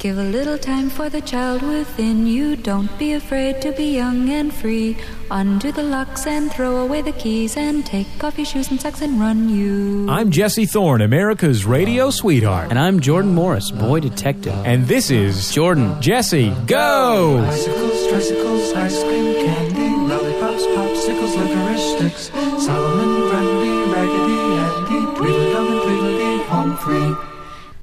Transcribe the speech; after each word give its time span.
Give 0.00 0.16
a 0.16 0.24
little 0.24 0.56
time 0.56 0.88
for 0.88 1.10
the 1.10 1.20
child 1.20 1.60
within 1.60 2.26
you. 2.26 2.56
Don't 2.56 2.88
be 2.98 3.12
afraid 3.12 3.60
to 3.60 3.70
be 3.72 3.96
young 3.96 4.30
and 4.30 4.50
free. 4.50 4.96
Undo 5.30 5.72
the 5.72 5.82
locks 5.82 6.26
and 6.26 6.50
throw 6.50 6.78
away 6.78 7.02
the 7.02 7.12
keys 7.12 7.58
and 7.58 7.84
take 7.84 8.06
off 8.24 8.38
your 8.38 8.46
shoes 8.46 8.70
and 8.70 8.80
socks 8.80 9.02
and 9.02 9.20
run 9.20 9.50
you. 9.50 10.08
I'm 10.08 10.30
Jesse 10.30 10.64
Thorne, 10.64 11.02
America's 11.02 11.66
radio 11.66 12.08
sweetheart. 12.08 12.70
And 12.70 12.78
I'm 12.78 13.00
Jordan 13.00 13.34
Morris, 13.34 13.70
boy 13.70 14.00
detective. 14.00 14.54
And 14.64 14.88
this 14.88 15.10
is 15.10 15.52
Jordan. 15.52 16.00
Jesse, 16.00 16.48
go! 16.64 17.44
Bicycles, 17.44 18.08
tricycles, 18.08 18.72
ice 18.72 19.02
cream, 19.02 19.34
candy, 19.34 20.14
lollipops, 20.14 20.64
popsicles, 20.64 21.36
licorice 21.36 21.96
sticks, 21.98 22.30
Solomon, 22.64 23.28
Grundy, 23.28 23.92
Raggedy 23.92 24.38
Andy, 24.64 25.18
Tweedledum 25.18 25.66
and 25.66 25.82
Tweedledee, 25.82 26.42
home 26.44 26.76
free. 26.78 27.26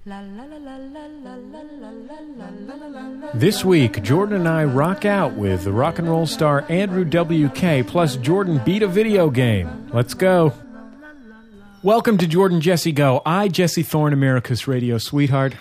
La 0.07 0.21
la 0.21 0.45
la 0.45 0.57
la 0.57 0.77
la 0.77 1.05
la 1.23 1.36
This 3.37 3.63
week, 3.63 4.01
Jordan 4.01 4.37
and 4.37 4.47
I 4.47 4.63
rock 4.63 5.05
out 5.05 5.33
with 5.33 5.63
the 5.63 5.71
rock 5.71 5.99
and 5.99 6.09
roll 6.09 6.25
star 6.25 6.65
Andrew 6.69 7.05
WK, 7.05 7.85
plus 7.85 8.15
Jordan 8.15 8.59
beat 8.65 8.81
a 8.81 8.87
video 8.87 9.29
game. 9.29 9.91
Let's 9.93 10.15
go. 10.15 10.53
Welcome 11.83 12.17
to 12.17 12.25
Jordan 12.25 12.61
Jesse 12.61 12.91
Go. 12.91 13.21
I, 13.27 13.47
Jesse 13.47 13.83
Thorne, 13.83 14.11
America's 14.11 14.67
radio 14.67 14.97
sweetheart. 14.97 15.53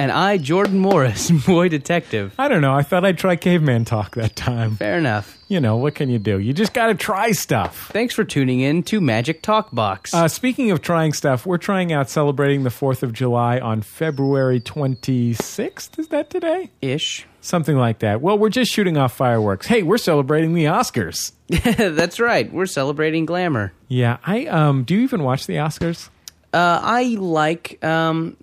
And 0.00 0.10
I, 0.10 0.38
Jordan 0.38 0.78
Morris, 0.78 1.30
boy 1.46 1.68
detective. 1.68 2.34
I 2.38 2.48
don't 2.48 2.62
know, 2.62 2.74
I 2.74 2.82
thought 2.82 3.04
I'd 3.04 3.18
try 3.18 3.36
caveman 3.36 3.84
talk 3.84 4.14
that 4.14 4.34
time. 4.34 4.76
Fair 4.76 4.96
enough. 4.96 5.36
You 5.48 5.60
know, 5.60 5.76
what 5.76 5.94
can 5.94 6.08
you 6.08 6.18
do? 6.18 6.38
You 6.38 6.54
just 6.54 6.72
gotta 6.72 6.94
try 6.94 7.32
stuff. 7.32 7.90
Thanks 7.92 8.14
for 8.14 8.24
tuning 8.24 8.60
in 8.60 8.82
to 8.84 9.02
Magic 9.02 9.42
Talk 9.42 9.74
Box. 9.74 10.14
Uh, 10.14 10.26
speaking 10.26 10.70
of 10.70 10.80
trying 10.80 11.12
stuff, 11.12 11.44
we're 11.44 11.58
trying 11.58 11.92
out 11.92 12.08
celebrating 12.08 12.62
the 12.62 12.70
4th 12.70 13.02
of 13.02 13.12
July 13.12 13.58
on 13.60 13.82
February 13.82 14.58
26th. 14.58 15.98
Is 15.98 16.08
that 16.08 16.30
today? 16.30 16.70
Ish. 16.80 17.26
Something 17.42 17.76
like 17.76 17.98
that. 17.98 18.22
Well, 18.22 18.38
we're 18.38 18.48
just 18.48 18.72
shooting 18.72 18.96
off 18.96 19.14
fireworks. 19.14 19.66
Hey, 19.66 19.82
we're 19.82 19.98
celebrating 19.98 20.54
the 20.54 20.64
Oscars. 20.64 21.32
That's 21.96 22.18
right. 22.18 22.50
We're 22.50 22.64
celebrating 22.64 23.26
glamour. 23.26 23.74
Yeah, 23.88 24.16
I 24.24 24.46
um 24.46 24.84
do 24.84 24.94
you 24.94 25.02
even 25.02 25.22
watch 25.24 25.46
the 25.46 25.56
Oscars? 25.56 26.08
Uh, 26.52 26.80
I 26.82 27.16
like. 27.18 27.82
Um, 27.84 28.36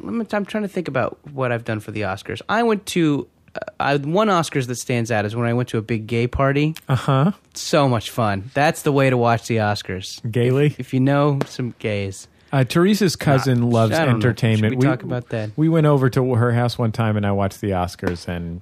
me, 0.00 0.26
I'm 0.32 0.44
trying 0.44 0.64
to 0.64 0.68
think 0.68 0.88
about 0.88 1.18
what 1.32 1.52
I've 1.52 1.64
done 1.64 1.80
for 1.80 1.90
the 1.90 2.02
Oscars. 2.02 2.42
I 2.48 2.62
went 2.62 2.86
to. 2.86 3.26
Uh, 3.54 3.58
I, 3.80 3.96
one 3.96 4.28
Oscars 4.28 4.66
that 4.66 4.74
stands 4.76 5.10
out 5.10 5.24
is 5.24 5.34
when 5.34 5.46
I 5.46 5.54
went 5.54 5.68
to 5.70 5.78
a 5.78 5.82
big 5.82 6.06
gay 6.06 6.26
party. 6.26 6.74
Uh-huh. 6.88 7.32
So 7.54 7.88
much 7.88 8.10
fun. 8.10 8.50
That's 8.52 8.82
the 8.82 8.92
way 8.92 9.08
to 9.10 9.16
watch 9.16 9.46
the 9.46 9.56
Oscars. 9.56 10.20
Gaily. 10.30 10.74
If 10.78 10.92
you 10.92 11.00
know 11.00 11.38
some 11.46 11.74
gays. 11.78 12.28
Uh, 12.52 12.62
Teresa's 12.62 13.16
cousin 13.16 13.70
loves 13.70 13.94
I 13.94 14.04
don't 14.04 14.10
know. 14.10 14.14
entertainment. 14.16 14.74
Should 14.74 14.82
we 14.82 14.86
talk 14.86 15.02
about 15.02 15.30
that? 15.30 15.50
We 15.56 15.68
went 15.68 15.86
over 15.86 16.08
to 16.10 16.34
her 16.34 16.52
house 16.52 16.78
one 16.78 16.92
time 16.92 17.16
and 17.16 17.26
I 17.26 17.32
watched 17.32 17.60
the 17.60 17.70
Oscars 17.70 18.28
and 18.28 18.60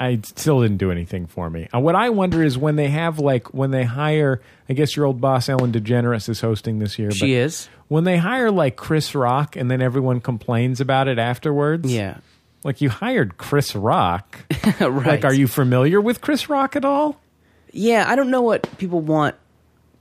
I 0.00 0.20
still 0.22 0.62
didn't 0.62 0.76
do 0.76 0.90
anything 0.90 1.26
for 1.26 1.50
me. 1.50 1.68
Uh, 1.74 1.80
what 1.80 1.96
I 1.96 2.10
wonder 2.10 2.42
is 2.42 2.56
when 2.56 2.76
they 2.76 2.88
have 2.88 3.18
like 3.18 3.52
when 3.52 3.70
they 3.70 3.84
hire, 3.84 4.40
I 4.68 4.74
guess 4.74 4.94
your 4.94 5.06
old 5.06 5.20
boss 5.20 5.48
Ellen 5.48 5.72
DeGeneres 5.72 6.28
is 6.28 6.40
hosting 6.40 6.78
this 6.78 6.98
year. 6.98 7.10
She 7.10 7.34
is. 7.34 7.68
When 7.88 8.04
they 8.04 8.16
hire 8.16 8.50
like 8.50 8.76
Chris 8.76 9.14
Rock 9.14 9.56
and 9.56 9.70
then 9.70 9.82
everyone 9.82 10.20
complains 10.20 10.80
about 10.80 11.08
it 11.08 11.18
afterwards. 11.18 11.92
Yeah. 11.92 12.18
Like 12.64 12.80
you 12.80 12.90
hired 12.90 13.38
Chris 13.38 13.74
Rock. 13.74 14.38
right. 14.80 15.06
Like, 15.06 15.24
are 15.24 15.32
you 15.32 15.48
familiar 15.48 16.00
with 16.00 16.20
Chris 16.20 16.48
Rock 16.48 16.76
at 16.76 16.84
all? 16.84 17.20
Yeah, 17.72 18.04
I 18.08 18.16
don't 18.16 18.30
know 18.30 18.42
what 18.42 18.78
people 18.78 19.00
want 19.00 19.36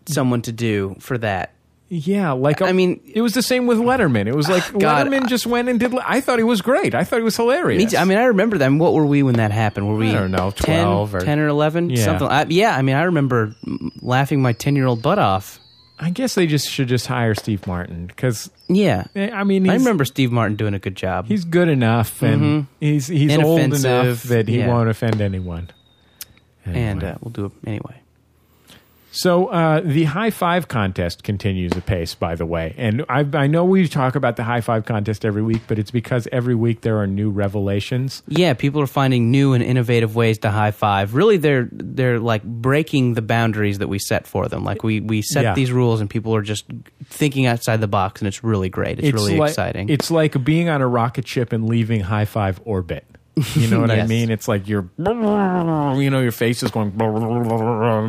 someone 0.06 0.42
to 0.44 0.52
do 0.52 0.96
for 1.00 1.18
that. 1.18 1.54
Yeah, 1.90 2.32
like 2.34 2.62
I 2.62 2.74
mean- 2.74 3.00
it 3.14 3.22
was 3.22 3.34
the 3.34 3.42
same 3.42 3.66
with 3.66 3.78
Letterman. 3.78 4.28
It 4.28 4.36
was 4.36 4.50
like 4.50 4.64
God, 4.78 5.08
Letterman 5.08 5.28
just 5.30 5.48
went 5.48 5.70
and 5.70 5.80
did. 5.80 5.96
I 5.96 6.20
thought 6.20 6.38
he 6.38 6.44
was 6.44 6.62
great. 6.62 6.94
I 6.94 7.06
thought 7.06 7.18
he 7.18 7.24
was 7.24 7.38
hilarious. 7.38 7.96
I 7.96 8.04
mean, 8.04 8.18
I 8.18 8.26
remember 8.26 8.58
them. 8.58 8.78
What 8.78 8.94
were 8.94 9.06
we 9.06 9.24
when 9.24 9.36
that 9.36 9.52
happened? 9.52 9.88
Were 9.88 9.96
we 9.96 10.10
I 10.10 10.14
don't 10.14 10.32
know, 10.32 10.52
10, 10.52 10.84
12 10.84 11.16
or- 11.16 11.20
10 11.22 11.40
or 11.40 11.48
11? 11.48 11.90
Yeah. 11.90 12.04
Something. 12.04 12.28
I, 12.28 12.46
yeah, 12.50 12.76
I 12.76 12.82
mean, 12.82 12.96
I 12.98 13.04
remember 13.04 13.56
laughing 14.02 14.42
my 14.42 14.52
10 14.52 14.76
year 14.76 14.86
old 14.86 15.02
butt 15.02 15.18
off. 15.18 15.60
I 16.00 16.10
guess 16.12 16.36
they 16.36 16.46
just 16.46 16.70
should 16.70 16.90
just 16.90 17.08
hire 17.08 17.34
Steve 17.34 17.66
Martin 17.66 18.06
because 18.06 18.52
Yeah. 18.68 19.06
I 19.16 19.44
mean 19.46 19.64
he's, 19.66 19.72
I 19.72 19.76
remember 19.78 20.06
Steve 20.06 20.32
Martin 20.32 20.56
doing 20.56 20.76
a 20.76 20.80
good 20.80 20.96
job. 20.96 21.26
he's 21.28 21.44
good 21.44 21.70
enough 21.70 22.22
and 22.22 22.68
he's 22.80 23.08
he's 23.08 23.36
old 23.36 23.60
enough 23.62 24.22
that 24.24 24.48
he 24.48 24.60
yeah. 24.60 24.68
won't 24.68 24.90
offend 24.90 25.22
anyone. 25.22 25.72
and 26.66 26.76
Anyway. 27.02 27.12
uh, 27.14 27.16
we'll 27.22 27.32
do 27.32 27.46
it 27.46 27.52
anyway. 27.66 27.96
So 29.12 29.48
uh, 29.48 29.80
the 29.82 30.04
high 30.04 30.30
five 30.30 30.68
contest 30.68 31.24
continues 31.24 31.72
apace, 31.76 32.14
by 32.14 32.36
the 32.36 32.46
way, 32.46 32.76
and 32.78 33.04
I, 33.10 33.26
I 33.34 33.48
know 33.48 33.66
we 33.66 33.88
talk 33.88 34.16
about 34.16 34.36
the 34.36 34.44
high 34.44 34.62
five 34.62 34.86
contest 34.86 35.26
every 35.26 35.42
week, 35.42 35.62
but 35.68 35.80
it's 35.80 35.92
because 35.92 36.28
every 36.32 36.54
week 36.56 36.82
there 36.82 36.98
are 37.00 37.08
new 37.08 37.32
revelations. 37.32 38.22
Yeah, 38.28 38.54
people 38.54 38.82
are 38.82 38.88
finding 38.88 39.32
new 39.32 39.54
and 39.54 39.64
innovative 39.64 40.16
ways 40.16 40.38
to 40.40 40.52
high 40.52 40.72
five. 40.72 41.16
Really, 41.16 41.38
they're 41.38 41.68
they're 41.72 42.20
like 42.20 42.44
breaking 42.44 43.16
the 43.16 43.22
boundaries 43.24 43.80
that 43.80 43.88
we 43.88 43.98
set 43.98 44.28
for 44.28 44.48
them. 44.48 44.64
Like 44.64 44.84
we 44.84 45.00
we 45.00 45.22
set 45.22 45.44
Yeah. 45.44 45.54
these 45.56 45.72
rules, 45.72 46.00
and 46.02 46.10
people 46.10 46.36
are 46.36 46.44
just 46.44 46.66
thinking 47.06 47.46
outside 47.48 47.82
the 47.82 47.88
box, 47.88 48.22
and 48.22 48.28
it's 48.28 48.44
really 48.44 48.70
great. 48.70 49.00
It's, 49.00 49.14
really 49.14 49.38
like, 49.38 49.50
exciting. 49.50 49.90
It's 49.90 50.12
like 50.12 50.44
being 50.44 50.70
on 50.70 50.82
a 50.82 50.88
rocket 50.88 51.28
ship 51.28 51.54
and 51.54 51.68
leaving 51.68 52.02
high 52.02 52.26
five 52.26 52.60
orbit. 52.66 53.06
You 53.56 53.68
know 53.70 53.80
what 53.80 53.92
I 53.92 54.06
mean? 54.08 54.30
It's 54.32 54.48
like 54.48 54.68
you're, 54.68 54.90
you 54.98 56.10
know, 56.10 56.20
your 56.22 56.32
face 56.32 56.64
is 56.64 56.72
going 56.72 56.92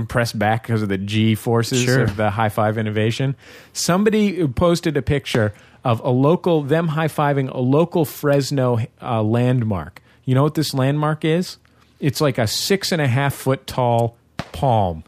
pressed 0.06 0.38
back 0.38 0.62
because 0.62 0.82
of 0.82 0.88
the 0.88 0.98
G 0.98 1.34
forces 1.34 1.82
Sure. 1.82 2.02
of 2.02 2.16
the 2.16 2.30
high 2.30 2.48
five 2.48 2.78
innovation. 2.78 3.36
Somebody 3.72 4.46
posted 4.48 4.96
a 4.96 5.02
picture 5.02 5.52
of 5.84 6.00
a 6.00 6.10
local, 6.10 6.62
them 6.62 6.88
high 6.88 7.08
fiving 7.08 7.50
a 7.52 7.58
local 7.60 8.04
Fresno 8.04 8.78
uh, 9.02 9.22
landmark. 9.22 10.02
You 10.24 10.34
know 10.34 10.42
what 10.42 10.54
this 10.54 10.74
landmark 10.74 11.24
is? 11.24 11.58
It's 12.00 12.20
like 12.20 12.38
a 12.38 12.46
six 12.46 12.92
and 12.92 13.00
a 13.02 13.08
half 13.08 13.34
foot 13.34 13.66
tall 13.66 14.16
palm. 14.52 15.04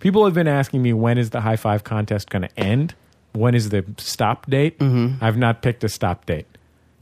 People 0.00 0.24
have 0.24 0.34
been 0.34 0.48
asking 0.48 0.82
me 0.82 0.92
when 0.92 1.18
is 1.18 1.30
the 1.30 1.40
high 1.42 1.56
five 1.56 1.84
contest 1.84 2.30
going 2.30 2.42
to 2.42 2.58
end? 2.58 2.94
When 3.32 3.54
is 3.54 3.68
the 3.68 3.84
stop 3.98 4.48
date? 4.50 4.78
Mm-hmm. 4.78 5.22
I've 5.22 5.36
not 5.36 5.62
picked 5.62 5.84
a 5.84 5.88
stop 5.88 6.26
date. 6.26 6.46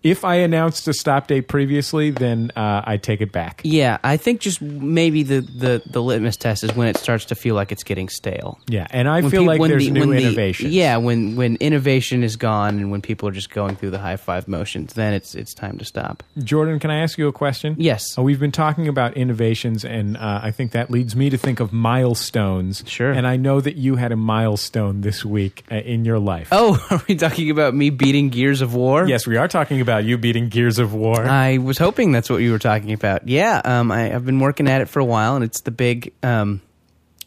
If 0.08 0.24
I 0.24 0.36
announced 0.36 0.88
a 0.88 0.94
stop 0.94 1.26
date 1.26 1.48
previously, 1.48 2.10
then 2.10 2.50
uh, 2.56 2.82
I 2.86 2.96
take 2.96 3.20
it 3.20 3.30
back. 3.32 3.60
yeah, 3.64 3.98
I 4.02 4.16
think 4.16 4.40
just 4.40 4.62
maybe 4.62 5.22
the, 5.22 5.40
the 5.40 5.82
the 5.84 6.02
litmus 6.02 6.36
test 6.36 6.64
is 6.64 6.74
when 6.74 6.88
it 6.88 6.96
starts 6.96 7.26
to 7.26 7.34
feel 7.34 7.54
like 7.54 7.72
it's 7.72 7.84
getting 7.84 8.08
stale. 8.08 8.58
Yeah, 8.68 8.86
and 8.90 9.08
I 9.08 9.20
When 9.20 9.30
feel 9.30 9.42
like 9.44 9.60
when 9.60 9.70
there's 9.70 9.84
the- 9.84 9.90
new 9.90 10.08
when 10.08 10.10
the- 10.10 10.54
Yeah, 10.60 10.96
when 10.96 11.36
when 11.36 11.56
innovation 11.56 12.22
is 12.24 12.36
gone 12.36 12.78
and 12.78 12.90
when 12.90 13.02
people 13.02 13.28
are 13.28 13.32
just 13.32 13.50
going 13.50 13.76
through 13.76 13.90
the 13.90 13.98
high 13.98 14.16
five 14.16 14.48
motions, 14.48 14.94
then 14.94 15.12
it's 15.14 15.34
it's 15.34 15.52
time 15.54 15.76
to 15.78 15.84
stop. 15.84 16.22
Jordan, 16.42 16.78
can 16.78 16.90
I 16.90 17.02
ask 17.02 17.18
you 17.18 17.28
a 17.28 17.32
question? 17.32 17.74
Yes. 17.78 18.16
Uh, 18.18 18.22
we've 18.22 18.40
been 18.40 18.52
talking 18.52 18.88
about 18.88 19.14
innovations, 19.16 19.84
and 19.84 20.16
uh, 20.16 20.40
I 20.42 20.50
think 20.52 20.72
that 20.72 20.90
leads 20.90 21.14
me 21.14 21.28
to 21.30 21.36
think 21.36 21.60
of 21.60 21.72
milestones. 21.72 22.82
Sure. 22.86 23.12
And 23.12 23.26
I 23.26 23.36
know 23.36 23.60
that 23.60 23.76
you 23.76 23.96
had 23.96 24.12
a 24.12 24.16
milestone 24.16 25.02
this 25.02 25.24
week 25.24 25.64
uh, 25.70 25.76
in 25.76 26.04
your 26.04 26.18
life. 26.18 26.48
Oh, 26.52 26.84
are 26.90 27.02
we 27.08 27.14
talking 27.16 27.50
about 27.50 27.74
me 27.74 27.90
beating 27.90 28.28
Gears 28.30 28.60
of 28.62 28.74
War? 28.74 29.06
Yes, 29.06 29.26
we 29.26 29.36
are 29.36 29.48
talking 29.48 29.80
about 29.80 29.97
you 29.98 30.18
beating 30.18 30.48
Gears 30.48 30.78
of 30.78 30.94
War. 30.94 31.24
I 31.26 31.58
was 31.58 31.78
hoping 31.78 32.12
that's 32.12 32.30
what 32.30 32.38
you 32.38 32.52
were 32.52 32.58
talking 32.58 32.92
about. 32.92 33.28
Yeah, 33.28 33.60
um, 33.64 33.90
I, 33.92 34.14
I've 34.14 34.24
been 34.24 34.40
working 34.40 34.68
at 34.68 34.80
it 34.80 34.88
for 34.88 35.00
a 35.00 35.04
while, 35.04 35.34
and 35.36 35.44
it's 35.44 35.60
the 35.62 35.70
big, 35.70 36.12
um, 36.22 36.60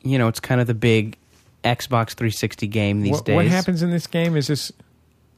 you 0.03 0.17
know, 0.17 0.27
it's 0.27 0.39
kind 0.39 0.59
of 0.61 0.67
the 0.67 0.73
big 0.73 1.17
Xbox 1.63 2.13
360 2.13 2.67
game 2.67 3.01
these 3.01 3.13
what, 3.13 3.25
days. 3.25 3.35
what 3.35 3.45
happens 3.45 3.81
in 3.83 3.91
this 3.91 4.07
game? 4.07 4.35
Is 4.35 4.47
this 4.47 4.71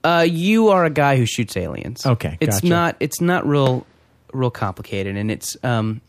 Uh, 0.04 0.26
you 0.28 0.70
are 0.70 0.86
a 0.86 0.90
guy 0.90 1.18
who 1.18 1.26
shoots 1.26 1.56
aliens. 1.58 2.06
Okay, 2.06 2.38
it's 2.40 2.58
gotcha. 2.58 2.68
not 2.68 2.96
it's 3.00 3.22
not 3.22 3.46
real 3.48 3.86
real 4.34 4.52
complicated, 4.52 5.16
and 5.16 5.30
it's 5.32 5.56
um, 5.64 6.02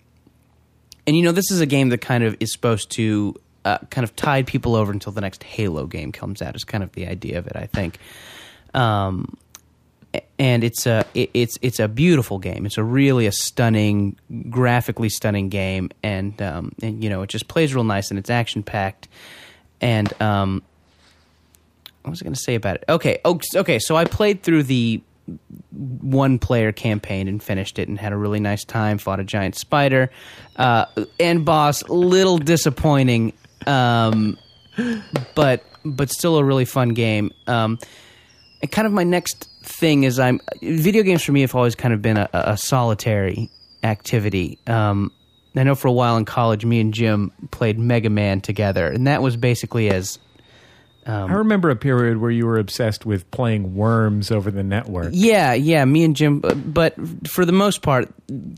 and 1.06 1.16
you 1.16 1.22
know 1.22 1.32
this 1.32 1.50
is 1.50 1.60
a 1.60 1.66
game 1.66 1.88
that 1.90 2.00
kind 2.00 2.24
of 2.24 2.36
is 2.40 2.52
supposed 2.52 2.90
to 2.92 3.34
uh, 3.64 3.78
kind 3.90 4.04
of 4.04 4.14
tide 4.16 4.46
people 4.46 4.74
over 4.74 4.92
until 4.92 5.12
the 5.12 5.20
next 5.20 5.42
Halo 5.42 5.86
game 5.86 6.12
comes 6.12 6.42
out. 6.42 6.54
Is 6.54 6.64
kind 6.64 6.84
of 6.84 6.92
the 6.92 7.06
idea 7.06 7.38
of 7.38 7.46
it, 7.46 7.56
I 7.56 7.66
think. 7.66 7.98
Um, 8.74 9.36
and 10.38 10.64
it's 10.64 10.86
a 10.86 11.04
it, 11.14 11.30
it's 11.34 11.58
it's 11.62 11.80
a 11.80 11.88
beautiful 11.88 12.38
game. 12.38 12.66
It's 12.66 12.78
a 12.78 12.84
really 12.84 13.26
a 13.26 13.32
stunning, 13.32 14.16
graphically 14.50 15.08
stunning 15.08 15.49
game, 15.49 15.90
and 16.02 16.40
um, 16.43 16.72
and 16.82 17.02
you 17.02 17.11
know 17.11 17.22
it 17.22 17.31
just 17.31 17.49
plays 17.49 17.75
real 17.75 17.84
nice 17.84 18.11
and 18.11 18.19
it's 18.19 18.31
action 18.31 18.62
packed, 18.62 19.08
and 19.81 20.12
um, 20.20 20.62
what 22.02 22.11
was 22.11 22.22
I 22.22 22.25
going 22.25 22.34
to 22.34 22.40
say 22.40 22.55
about 22.55 22.76
it? 22.76 22.84
Okay, 22.88 23.20
oh, 23.25 23.40
okay. 23.56 23.78
So 23.78 23.96
I 23.96 24.05
played 24.05 24.43
through 24.43 24.64
the 24.64 25.00
one 25.72 26.38
player 26.38 26.70
campaign 26.70 27.28
and 27.28 27.43
finished 27.43 27.78
it 27.78 27.88
and 27.88 27.99
had 27.99 28.12
a 28.12 28.16
really 28.16 28.40
nice 28.40 28.64
time. 28.64 28.99
Fought 28.99 29.20
a 29.20 29.25
giant 29.25 29.56
spider, 29.56 30.11
uh, 30.56 30.87
and 31.19 31.44
boss. 31.44 31.82
Little 31.88 32.38
disappointing, 32.38 33.32
um, 33.66 34.38
but 35.34 35.64
but 35.84 36.11
still 36.11 36.37
a 36.37 36.44
really 36.44 36.64
fun 36.64 36.90
game. 36.90 37.32
Um, 37.46 37.78
and 38.62 38.70
kind 38.70 38.87
of 38.87 38.93
my 38.93 39.05
next 39.05 39.49
thing 39.64 40.05
is 40.05 40.19
I'm 40.19 40.40
video 40.62 41.02
games 41.02 41.22
for 41.25 41.32
me 41.32 41.40
have 41.40 41.55
always 41.55 41.75
kind 41.75 41.93
of 41.94 42.02
been 42.02 42.16
a, 42.16 42.28
a 42.32 42.56
solitary 42.56 43.50
activity. 43.82 44.58
Um, 44.66 45.11
I 45.56 45.62
know 45.62 45.75
for 45.75 45.88
a 45.88 45.93
while 45.93 46.16
in 46.16 46.25
college, 46.25 46.64
me 46.64 46.81
and 46.81 46.93
Jim 46.93 47.31
played 47.50 47.78
Mega 47.78 48.11
Man 48.11 48.40
together, 48.40 48.87
and 48.88 49.06
that 49.06 49.22
was 49.22 49.37
basically 49.37 49.88
as 49.88 50.19
Um, 51.06 51.31
I 51.31 51.34
remember 51.34 51.70
a 51.70 51.76
period 51.76 52.16
where 52.19 52.31
you 52.31 52.46
were 52.46 52.58
obsessed 52.58 53.05
with 53.06 53.31
playing 53.31 53.75
Worms 53.75 54.31
over 54.31 54.50
the 54.50 54.62
network. 54.62 55.11
Yeah, 55.12 55.52
yeah, 55.52 55.84
me 55.84 56.02
and 56.02 56.16
Jim. 56.16 56.40
But, 56.40 56.72
but 56.75 56.94
for 57.28 57.44
the 57.44 57.52
most 57.52 57.82
part, 57.82 58.08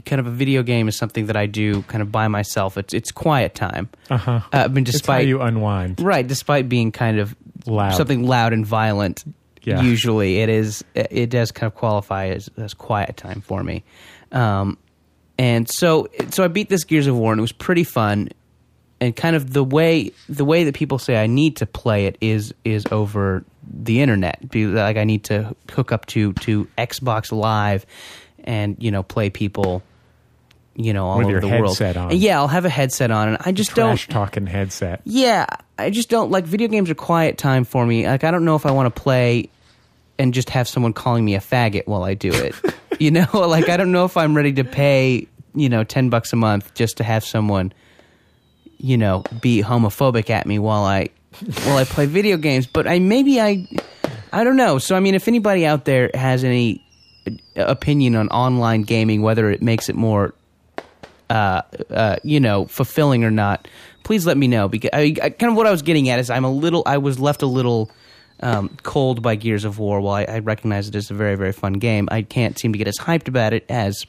kind 0.04 0.20
of 0.20 0.26
a 0.26 0.30
video 0.30 0.62
game 0.62 0.86
is 0.88 0.96
something 0.96 1.26
that 1.26 1.36
I 1.36 1.46
do 1.46 1.82
kind 1.82 2.02
of 2.02 2.10
by 2.12 2.28
myself. 2.28 2.78
It's 2.78 2.94
it's 2.94 3.10
quiet 3.10 3.54
time. 3.54 3.88
Uh-huh. 4.10 4.40
Uh, 4.52 4.56
I 4.56 4.68
mean, 4.68 4.84
despite 4.84 5.26
you 5.26 5.40
unwind. 5.42 6.00
right, 6.00 6.26
despite 6.26 6.68
being 6.68 6.92
kind 6.92 7.18
of 7.18 7.34
Loud. 7.66 7.94
something 7.96 8.24
loud 8.26 8.52
and 8.52 8.64
violent. 8.64 9.24
Yeah. 9.66 9.82
Usually, 9.82 10.38
it 10.38 10.48
is. 10.48 10.82
It 10.94 11.28
does 11.28 11.52
kind 11.52 11.66
of 11.70 11.74
qualify 11.74 12.28
as, 12.28 12.48
as 12.56 12.72
quiet 12.72 13.16
time 13.18 13.40
for 13.42 13.62
me. 13.62 13.84
Um, 14.32 14.78
and 15.38 15.68
so, 15.68 16.08
so 16.30 16.44
I 16.44 16.48
beat 16.48 16.68
this 16.70 16.84
Gears 16.84 17.06
of 17.08 17.16
War, 17.16 17.32
and 17.32 17.38
it 17.38 17.42
was 17.42 17.52
pretty 17.52 17.84
fun. 17.84 18.30
And 19.00 19.14
kind 19.14 19.36
of 19.36 19.52
the 19.52 19.62
way 19.64 20.12
the 20.28 20.44
way 20.46 20.64
that 20.64 20.74
people 20.74 20.98
say 20.98 21.22
I 21.22 21.26
need 21.26 21.56
to 21.56 21.66
play 21.66 22.06
it 22.06 22.16
is 22.22 22.54
is 22.64 22.86
over 22.90 23.44
the 23.68 24.00
internet. 24.00 24.38
Like 24.54 24.96
I 24.96 25.04
need 25.04 25.24
to 25.24 25.54
hook 25.70 25.92
up 25.92 26.06
to 26.06 26.32
to 26.32 26.66
Xbox 26.78 27.30
Live, 27.30 27.84
and 28.44 28.76
you 28.78 28.90
know 28.90 29.02
play 29.02 29.28
people, 29.28 29.82
you 30.76 30.94
know 30.94 31.06
all 31.06 31.18
With 31.18 31.26
over 31.26 31.32
your 31.32 31.40
the 31.42 31.48
world. 31.48 31.82
on. 31.82 32.16
Yeah, 32.16 32.38
I'll 32.38 32.48
have 32.48 32.64
a 32.64 32.70
headset 32.70 33.10
on, 33.10 33.28
and 33.28 33.38
I 33.40 33.52
just 33.52 33.72
Trash 33.72 34.06
don't. 34.06 34.14
talking 34.14 34.46
headset. 34.46 35.02
Yeah, 35.04 35.44
I 35.76 35.90
just 35.90 36.08
don't 36.08 36.30
like 36.30 36.44
video 36.44 36.68
games 36.68 36.88
are 36.88 36.94
quiet 36.94 37.36
time 37.36 37.64
for 37.64 37.84
me. 37.84 38.06
Like 38.06 38.24
I 38.24 38.30
don't 38.30 38.44
know 38.46 38.56
if 38.56 38.64
I 38.64 38.70
want 38.70 38.94
to 38.94 38.98
play 39.02 39.50
and 40.18 40.32
just 40.34 40.50
have 40.50 40.68
someone 40.68 40.92
calling 40.92 41.24
me 41.24 41.34
a 41.34 41.40
faggot 41.40 41.86
while 41.86 42.04
I 42.04 42.14
do 42.14 42.32
it. 42.32 42.54
you 43.00 43.10
know, 43.10 43.26
like 43.32 43.68
I 43.68 43.76
don't 43.76 43.92
know 43.92 44.04
if 44.04 44.16
I'm 44.16 44.36
ready 44.36 44.52
to 44.54 44.64
pay, 44.64 45.28
you 45.54 45.68
know, 45.68 45.84
10 45.84 46.10
bucks 46.10 46.32
a 46.32 46.36
month 46.36 46.74
just 46.74 46.98
to 46.98 47.04
have 47.04 47.24
someone 47.24 47.72
you 48.78 48.98
know, 48.98 49.24
be 49.40 49.62
homophobic 49.62 50.30
at 50.30 50.46
me 50.46 50.58
while 50.58 50.84
I 50.84 51.08
while 51.64 51.76
I 51.76 51.84
play 51.84 52.06
video 52.06 52.36
games, 52.36 52.66
but 52.66 52.86
I 52.86 52.98
maybe 52.98 53.40
I 53.40 53.66
I 54.32 54.44
don't 54.44 54.56
know. 54.56 54.78
So 54.78 54.96
I 54.96 55.00
mean 55.00 55.14
if 55.14 55.28
anybody 55.28 55.66
out 55.66 55.84
there 55.84 56.10
has 56.14 56.44
any 56.44 56.82
opinion 57.56 58.14
on 58.14 58.28
online 58.28 58.82
gaming 58.82 59.22
whether 59.22 59.50
it 59.50 59.60
makes 59.62 59.88
it 59.88 59.96
more 59.96 60.34
uh, 61.28 61.62
uh, 61.90 62.16
you 62.22 62.38
know, 62.38 62.66
fulfilling 62.66 63.24
or 63.24 63.32
not, 63.32 63.66
please 64.04 64.24
let 64.26 64.36
me 64.36 64.46
know. 64.46 64.68
Because 64.68 64.90
I, 64.92 65.14
I, 65.20 65.30
kind 65.30 65.50
of 65.50 65.56
what 65.56 65.66
I 65.66 65.72
was 65.72 65.82
getting 65.82 66.08
at 66.08 66.20
is 66.20 66.30
I'm 66.30 66.44
a 66.44 66.50
little, 66.50 66.84
I 66.86 66.98
was 66.98 67.18
left 67.18 67.42
a 67.42 67.46
little 67.46 67.90
um, 68.40 68.76
cold 68.82 69.22
by 69.22 69.34
Gears 69.34 69.64
of 69.64 69.78
War. 69.78 70.00
While 70.00 70.14
I, 70.14 70.24
I 70.24 70.38
recognize 70.40 70.88
it 70.88 70.94
as 70.94 71.10
a 71.10 71.14
very, 71.14 71.36
very 71.36 71.52
fun 71.52 71.74
game, 71.74 72.08
I 72.10 72.22
can't 72.22 72.58
seem 72.58 72.72
to 72.72 72.78
get 72.78 72.88
as 72.88 72.98
hyped 72.98 73.28
about 73.28 73.52
it 73.52 73.64
as 73.68 74.06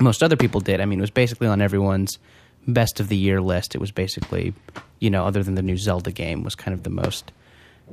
most 0.00 0.22
other 0.22 0.36
people 0.36 0.60
did. 0.60 0.80
I 0.80 0.84
mean, 0.84 0.98
it 0.98 1.02
was 1.02 1.10
basically 1.10 1.46
on 1.46 1.60
everyone's 1.60 2.18
best 2.66 3.00
of 3.00 3.08
the 3.08 3.16
year 3.16 3.40
list. 3.40 3.74
It 3.74 3.78
was 3.78 3.90
basically, 3.90 4.54
you 4.98 5.10
know, 5.10 5.24
other 5.26 5.42
than 5.42 5.54
the 5.54 5.62
new 5.62 5.76
Zelda 5.76 6.12
game, 6.12 6.42
was 6.42 6.54
kind 6.54 6.74
of 6.74 6.82
the 6.82 6.90
most 6.90 7.32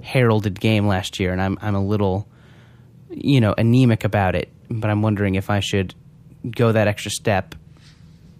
heralded 0.01 0.59
game 0.59 0.87
last 0.87 1.19
year, 1.19 1.31
and 1.31 1.41
I'm 1.41 1.57
I'm 1.61 1.75
a 1.75 1.85
little, 1.85 2.27
you 3.09 3.41
know, 3.41 3.53
anemic 3.57 4.03
about 4.03 4.35
it. 4.35 4.49
But 4.69 4.89
I'm 4.89 5.01
wondering 5.01 5.35
if 5.35 5.49
I 5.49 5.59
should 5.59 5.93
go 6.49 6.71
that 6.71 6.87
extra 6.87 7.11
step 7.11 7.55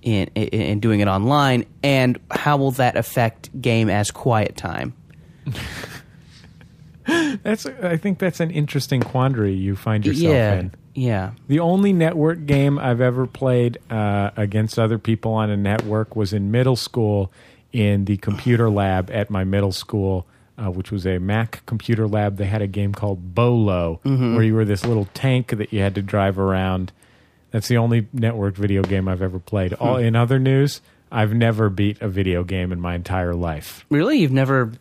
in, 0.01 0.29
in 0.35 0.47
in 0.47 0.79
doing 0.79 0.99
it 0.99 1.07
online, 1.07 1.65
and 1.83 2.19
how 2.29 2.57
will 2.57 2.71
that 2.71 2.95
affect 2.95 3.61
game 3.61 3.89
as 3.89 4.11
quiet 4.11 4.57
time? 4.57 4.93
That's. 7.43 7.65
I 7.65 7.97
think 7.97 8.19
that's 8.19 8.39
an 8.39 8.51
interesting 8.51 9.01
quandary 9.01 9.53
you 9.53 9.75
find 9.75 10.05
yourself 10.05 10.33
yeah, 10.33 10.53
in. 10.53 10.71
yeah. 10.93 11.31
The 11.47 11.59
only 11.59 11.93
network 11.93 12.45
game 12.45 12.77
I've 12.77 13.01
ever 13.01 13.25
played 13.25 13.79
uh, 13.89 14.31
against 14.37 14.77
other 14.77 14.97
people 14.97 15.33
on 15.33 15.49
a 15.49 15.57
network 15.57 16.15
was 16.15 16.33
in 16.33 16.51
middle 16.51 16.75
school 16.75 17.31
in 17.71 18.05
the 18.05 18.17
computer 18.17 18.69
lab 18.69 19.09
at 19.11 19.29
my 19.29 19.43
middle 19.43 19.71
school, 19.71 20.27
uh, 20.57 20.69
which 20.69 20.91
was 20.91 21.07
a 21.07 21.17
Mac 21.17 21.65
computer 21.65 22.07
lab. 22.07 22.37
They 22.37 22.45
had 22.45 22.61
a 22.61 22.67
game 22.67 22.93
called 22.93 23.33
Bolo, 23.33 23.99
where 24.03 24.43
you 24.43 24.53
were 24.53 24.65
this 24.65 24.85
little 24.85 25.07
tank 25.13 25.57
that 25.57 25.73
you 25.73 25.79
had 25.79 25.95
to 25.95 26.01
drive 26.01 26.37
around. 26.37 26.91
That's 27.51 27.67
the 27.67 27.77
only 27.77 28.07
network 28.13 28.55
video 28.55 28.81
game 28.81 29.07
I've 29.07 29.21
ever 29.21 29.39
played. 29.39 29.73
All 29.73 29.97
in 29.97 30.15
other 30.15 30.39
news, 30.39 30.81
I've 31.11 31.33
never 31.33 31.69
beat 31.69 32.01
a 32.01 32.07
video 32.07 32.43
game 32.43 32.71
in 32.71 32.79
my 32.79 32.95
entire 32.95 33.33
life. 33.33 33.85
Really, 33.89 34.19
you've 34.19 34.31
never 34.31 34.71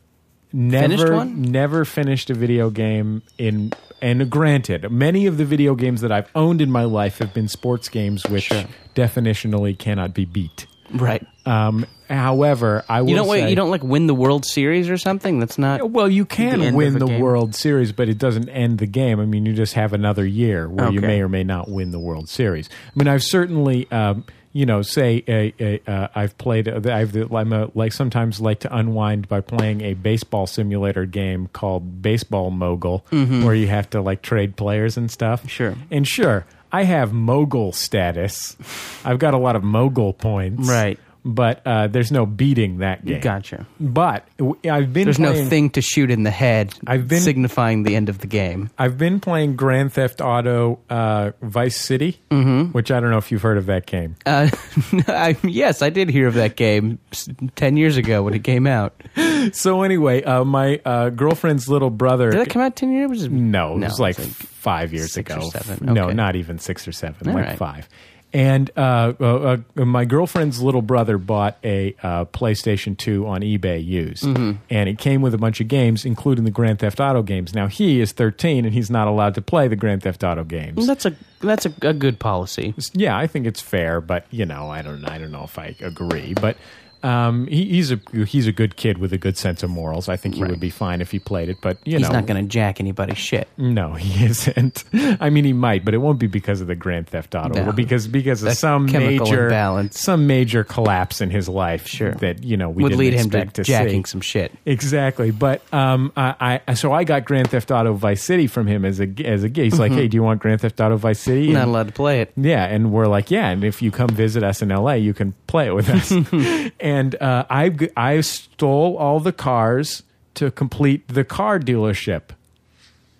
Never, 0.52 0.88
Finished 0.96 1.12
one? 1.12 1.42
never 1.42 1.84
finished 1.84 2.30
a 2.30 2.34
video 2.34 2.70
game 2.70 3.22
in. 3.38 3.72
And 4.02 4.30
granted, 4.30 4.90
many 4.90 5.26
of 5.26 5.36
the 5.36 5.44
video 5.44 5.74
games 5.74 6.00
that 6.00 6.10
I've 6.10 6.30
owned 6.34 6.62
in 6.62 6.70
my 6.70 6.84
life 6.84 7.18
have 7.18 7.34
been 7.34 7.48
sports 7.48 7.90
games, 7.90 8.26
which 8.26 8.50
definitionally 8.94 9.78
cannot 9.78 10.14
be 10.14 10.24
beat. 10.24 10.66
right. 10.92 11.24
Um, 11.46 11.86
however, 12.08 12.84
I 12.88 13.00
will 13.02 13.10
You 13.10 13.16
don't 13.16 13.28
wait. 13.28 13.48
You 13.48 13.56
don't 13.56 13.70
like 13.70 13.82
win 13.82 14.06
the 14.06 14.14
World 14.14 14.44
Series 14.44 14.88
or 14.90 14.96
something. 14.98 15.38
That's 15.40 15.58
not. 15.58 15.90
Well, 15.90 16.08
you 16.08 16.24
can 16.24 16.74
win 16.74 16.98
the 16.98 17.06
game. 17.06 17.20
World 17.20 17.54
Series, 17.54 17.92
but 17.92 18.08
it 18.08 18.18
doesn't 18.18 18.48
end 18.48 18.78
the 18.78 18.86
game. 18.86 19.20
I 19.20 19.24
mean, 19.26 19.46
you 19.46 19.52
just 19.54 19.74
have 19.74 19.92
another 19.92 20.26
year 20.26 20.68
where 20.68 20.90
you 20.90 21.00
may 21.00 21.20
or 21.22 21.28
may 21.28 21.44
not 21.44 21.68
win 21.70 21.90
the 21.90 21.98
World 21.98 22.28
Series. 22.28 22.68
I 22.72 22.98
mean, 22.98 23.08
I've 23.08 23.22
certainly, 23.22 23.90
um, 23.90 24.24
you 24.52 24.66
know, 24.66 24.82
say 24.82 25.22
a, 25.28 25.54
a, 25.60 25.80
uh, 25.90 26.08
I've 26.14 26.36
played. 26.36 26.68
I've 26.68 27.14
I'm 27.32 27.52
a, 27.52 27.70
like 27.74 27.92
sometimes 27.92 28.40
like 28.40 28.60
to 28.60 28.76
unwind 28.76 29.28
by 29.28 29.40
playing 29.40 29.80
a 29.82 29.94
baseball 29.94 30.46
simulator 30.46 31.06
game 31.06 31.48
called 31.52 32.02
Baseball 32.02 32.50
Mogul, 32.50 33.04
where 33.10 33.54
you 33.54 33.68
have 33.68 33.88
to 33.90 34.00
like 34.00 34.22
trade 34.22 34.56
players 34.56 34.96
and 34.96 35.10
stuff. 35.10 35.40
Mm-hmm. 35.40 35.48
Sure. 35.48 35.74
and 35.90 36.06
sure, 36.06 36.46
I 36.72 36.84
have 36.84 37.12
mogul 37.12 37.72
status. 37.72 38.56
I've 39.04 39.18
got 39.18 39.34
a 39.34 39.38
lot 39.38 39.56
of 39.56 39.62
mogul 39.62 40.12
points, 40.12 40.68
Right. 40.68 40.98
But 41.24 41.60
uh, 41.66 41.86
there's 41.88 42.10
no 42.10 42.24
beating 42.24 42.78
that 42.78 43.04
game. 43.04 43.20
Gotcha. 43.20 43.66
But 43.78 44.26
w- 44.38 44.56
I've 44.70 44.92
been 44.92 45.04
There's 45.04 45.18
playing, 45.18 45.44
no 45.44 45.50
thing 45.50 45.70
to 45.70 45.82
shoot 45.82 46.10
in 46.10 46.22
the 46.22 46.30
head, 46.30 46.72
I've 46.86 47.08
been- 47.08 47.20
signifying 47.20 47.82
the 47.82 47.94
end 47.94 48.08
of 48.08 48.18
the 48.20 48.26
game. 48.26 48.70
I've 48.78 48.96
been 48.96 49.20
playing 49.20 49.56
Grand 49.56 49.92
Theft 49.92 50.20
Auto 50.22 50.78
uh, 50.88 51.32
Vice 51.42 51.76
City, 51.76 52.20
Mm-hmm. 52.30 52.72
which 52.72 52.90
I 52.90 53.00
don't 53.00 53.10
know 53.10 53.18
if 53.18 53.30
you've 53.30 53.42
heard 53.42 53.58
of 53.58 53.66
that 53.66 53.84
game. 53.86 54.16
Uh, 54.24 54.48
I, 55.08 55.36
yes, 55.42 55.82
I 55.82 55.90
did 55.90 56.08
hear 56.08 56.26
of 56.26 56.34
that 56.34 56.56
game 56.56 56.98
s- 57.12 57.28
ten 57.54 57.76
years 57.76 57.96
ago 57.98 58.22
when 58.22 58.32
it 58.34 58.44
came 58.44 58.66
out. 58.66 59.00
So 59.52 59.82
anyway, 59.84 60.22
uh, 60.22 60.44
my 60.44 60.82
uh, 60.84 61.08
girlfriend's 61.08 61.66
little 61.66 61.88
brother. 61.88 62.30
Did 62.30 62.40
that 62.40 62.50
come 62.50 62.60
out 62.60 62.76
ten 62.76 62.92
years? 62.92 63.22
ago? 63.24 63.34
no, 63.34 63.76
it 63.76 63.80
was 63.84 63.98
like, 63.98 64.16
five 64.16 64.92
years 64.92 65.12
six 65.12 65.32
or 65.32 65.38
ago. 65.38 65.48
seven. 65.48 65.94
No, 65.94 66.04
Okay. 66.04 66.14
not 66.14 66.36
even 66.36 66.58
six 66.58 66.86
or 66.86 66.92
seven, 66.92 67.26
All 67.28 67.34
like 67.34 67.46
right. 67.46 67.56
five. 67.58 67.88
And 68.32 68.70
uh, 68.76 69.14
uh, 69.20 69.58
uh, 69.76 69.84
my 69.84 70.04
girlfriend's 70.04 70.62
little 70.62 70.82
brother 70.82 71.18
bought 71.18 71.58
a 71.64 71.96
uh, 72.02 72.24
PlayStation 72.26 72.96
2 72.96 73.26
on 73.26 73.40
eBay 73.40 73.84
used. 73.84 74.24
Mm-hmm. 74.24 74.52
And 74.70 74.88
it 74.88 74.98
came 74.98 75.20
with 75.20 75.34
a 75.34 75.38
bunch 75.38 75.60
of 75.60 75.68
games, 75.68 76.04
including 76.04 76.44
the 76.44 76.50
Grand 76.50 76.78
Theft 76.78 77.00
Auto 77.00 77.22
games. 77.22 77.54
Now, 77.54 77.66
he 77.66 78.00
is 78.00 78.12
13 78.12 78.64
and 78.64 78.72
he's 78.72 78.90
not 78.90 79.08
allowed 79.08 79.34
to 79.34 79.42
play 79.42 79.66
the 79.68 79.76
Grand 79.76 80.02
Theft 80.02 80.22
Auto 80.22 80.44
games. 80.44 80.86
That's 80.86 81.06
a 81.06 81.14
that's 81.40 81.66
a, 81.66 81.72
a 81.82 81.94
good 81.94 82.18
policy. 82.18 82.74
yeah, 82.92 83.16
I 83.16 83.26
think 83.26 83.46
it's 83.46 83.60
fair, 83.60 84.00
but 84.00 84.26
you 84.30 84.44
know, 84.44 84.68
I 84.68 84.82
don't, 84.82 85.04
I 85.06 85.18
don't 85.18 85.32
know 85.32 85.44
if 85.44 85.58
I 85.58 85.74
agree. 85.80 86.34
But 86.34 86.56
um, 87.02 87.46
he, 87.46 87.64
he's 87.66 87.92
a 87.92 88.00
he's 88.26 88.46
a 88.46 88.52
good 88.52 88.76
kid 88.76 88.98
with 88.98 89.12
a 89.12 89.18
good 89.18 89.36
sense 89.36 89.62
of 89.62 89.70
morals. 89.70 90.08
I 90.08 90.16
think 90.16 90.34
he 90.34 90.42
Right. 90.42 90.50
would 90.50 90.60
be 90.60 90.70
fine 90.70 91.00
if 91.00 91.10
he 91.10 91.18
played 91.18 91.48
it. 91.48 91.58
But 91.60 91.78
you 91.84 91.92
know, 91.94 91.98
He's 91.98 92.08
know, 92.08 92.14
not 92.14 92.26
going 92.26 92.42
to 92.44 92.48
jack 92.48 92.80
anybody's 92.80 93.18
shit. 93.18 93.48
no, 93.56 93.94
he 93.94 94.24
isn't. 94.26 94.84
I 95.20 95.30
mean, 95.30 95.44
he 95.44 95.52
might, 95.52 95.84
but 95.84 95.94
it 95.94 95.98
won't 95.98 96.18
be 96.18 96.26
because 96.26 96.60
of 96.60 96.66
the 96.66 96.74
Grand 96.74 97.08
Theft 97.08 97.34
Auto. 97.34 97.62
No. 97.62 97.70
Or 97.70 97.72
because 97.72 98.06
because 98.08 98.42
of 98.42 98.52
some 98.54 98.86
major 98.86 99.44
imbalance. 99.44 100.00
some 100.00 100.26
major 100.26 100.64
collapse 100.64 101.20
in 101.20 101.30
his 101.30 101.48
life. 101.48 101.86
Sure. 101.86 102.12
that 102.16 102.42
you 102.44 102.56
know 102.56 102.68
we 102.70 102.82
Would 102.82 102.94
lead 102.96 103.14
him 103.14 103.30
to 103.30 103.44
to, 103.46 103.62
jacking 103.64 104.04
see. 104.04 104.10
some 104.10 104.20
shit. 104.20 104.52
Exactly, 104.66 105.30
but 105.30 105.62
um, 105.72 106.12
I, 106.16 106.60
I 106.66 106.74
so 106.74 106.92
I 106.92 107.04
got 107.04 107.24
Grand 107.24 107.50
Theft 107.50 107.70
Auto 107.70 107.92
Vice 107.94 108.22
City 108.22 108.46
from 108.46 108.66
him 108.66 108.84
as 108.84 109.00
a 109.00 109.08
as 109.24 109.42
a 109.42 109.48
gift. 109.48 109.64
He's 109.64 109.78
like, 109.80 109.92
hey, 109.92 110.08
do 110.08 110.16
you 110.16 110.22
want 110.22 110.40
Grand 110.40 110.60
Theft 110.60 110.80
Auto 110.80 110.96
Vice 110.96 111.20
City? 111.20 111.44
Mm-hmm. 111.46 111.52
Not 111.54 111.68
allowed 111.68 111.86
to 111.88 111.92
play 111.92 112.20
it. 112.20 112.32
yeah, 112.36 112.64
and 112.66 112.92
we're 112.92 113.06
like, 113.06 113.30
yeah, 113.30 113.48
and 113.50 113.64
if 113.64 113.82
you 113.82 113.90
come 113.90 114.08
visit 114.10 114.42
us 114.42 114.62
in 114.62 114.68
LA, 114.68 114.94
you 114.94 115.14
can 115.14 115.32
play 115.46 115.66
it 115.66 115.74
with 115.74 115.88
us. 115.88 116.10
and 116.90 117.14
uh, 117.22 117.44
I 117.50 117.64
I 117.96 118.20
stole 118.20 118.96
all 118.96 119.20
the 119.20 119.32
cars 119.32 120.02
to 120.34 120.50
complete 120.50 121.06
the 121.08 121.24
car 121.24 121.58
dealership. 121.58 122.22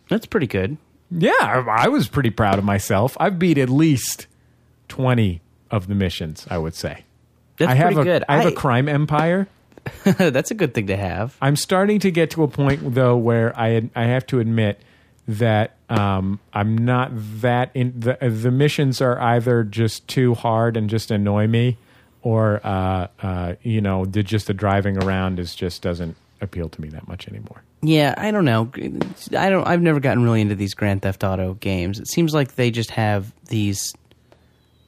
That's 0.08 0.26
pretty 0.26 0.46
good. 0.46 0.76
Yeah, 1.10 1.32
I, 1.40 1.84
I 1.84 1.88
was 1.88 2.08
pretty 2.08 2.30
proud 2.30 2.58
of 2.58 2.64
myself. 2.64 3.16
I've 3.20 3.38
beat 3.38 3.58
at 3.58 3.68
least 3.68 4.26
twenty 4.88 5.40
of 5.70 5.86
the 5.86 5.94
missions. 5.94 6.46
I 6.50 6.58
would 6.58 6.74
say. 6.74 7.04
That's 7.58 7.70
I 7.70 7.74
have 7.74 7.92
pretty 7.94 8.00
a 8.00 8.12
good. 8.12 8.24
I 8.28 8.36
have 8.36 8.46
I- 8.46 8.50
a 8.50 8.54
crime 8.54 8.88
empire. 8.88 9.48
that's 10.04 10.50
a 10.50 10.54
good 10.54 10.74
thing 10.74 10.88
to 10.88 10.96
have. 10.96 11.36
I'm 11.40 11.56
starting 11.56 12.00
to 12.00 12.10
get 12.10 12.30
to 12.32 12.42
a 12.42 12.48
point 12.48 12.94
though 12.94 13.16
where 13.16 13.58
I 13.58 13.88
I 13.96 14.04
have 14.04 14.26
to 14.26 14.38
admit 14.40 14.80
that 15.26 15.76
um, 15.88 16.38
I'm 16.52 16.76
not 16.76 17.10
that 17.40 17.70
in 17.74 17.98
the 17.98 18.16
the 18.20 18.50
missions 18.50 19.00
are 19.00 19.18
either 19.20 19.64
just 19.64 20.06
too 20.06 20.34
hard 20.34 20.76
and 20.76 20.90
just 20.90 21.10
annoy 21.10 21.46
me, 21.46 21.78
or 22.22 22.60
uh, 22.64 23.06
uh, 23.22 23.54
you 23.62 23.80
know, 23.80 24.04
just 24.04 24.46
the 24.46 24.54
driving 24.54 25.02
around 25.02 25.38
is 25.38 25.54
just 25.54 25.82
doesn't 25.82 26.16
appeal 26.40 26.68
to 26.68 26.80
me 26.80 26.88
that 26.88 27.06
much 27.08 27.28
anymore. 27.28 27.62
Yeah, 27.82 28.14
I 28.16 28.30
don't 28.30 28.44
know. 28.44 28.70
I 29.36 29.48
don't. 29.48 29.66
I've 29.66 29.80
never 29.80 30.00
gotten 30.00 30.22
really 30.22 30.40
into 30.40 30.54
these 30.54 30.74
Grand 30.74 31.02
Theft 31.02 31.24
Auto 31.24 31.54
games. 31.54 31.98
It 31.98 32.08
seems 32.08 32.34
like 32.34 32.56
they 32.56 32.70
just 32.70 32.90
have 32.90 33.32
these 33.46 33.94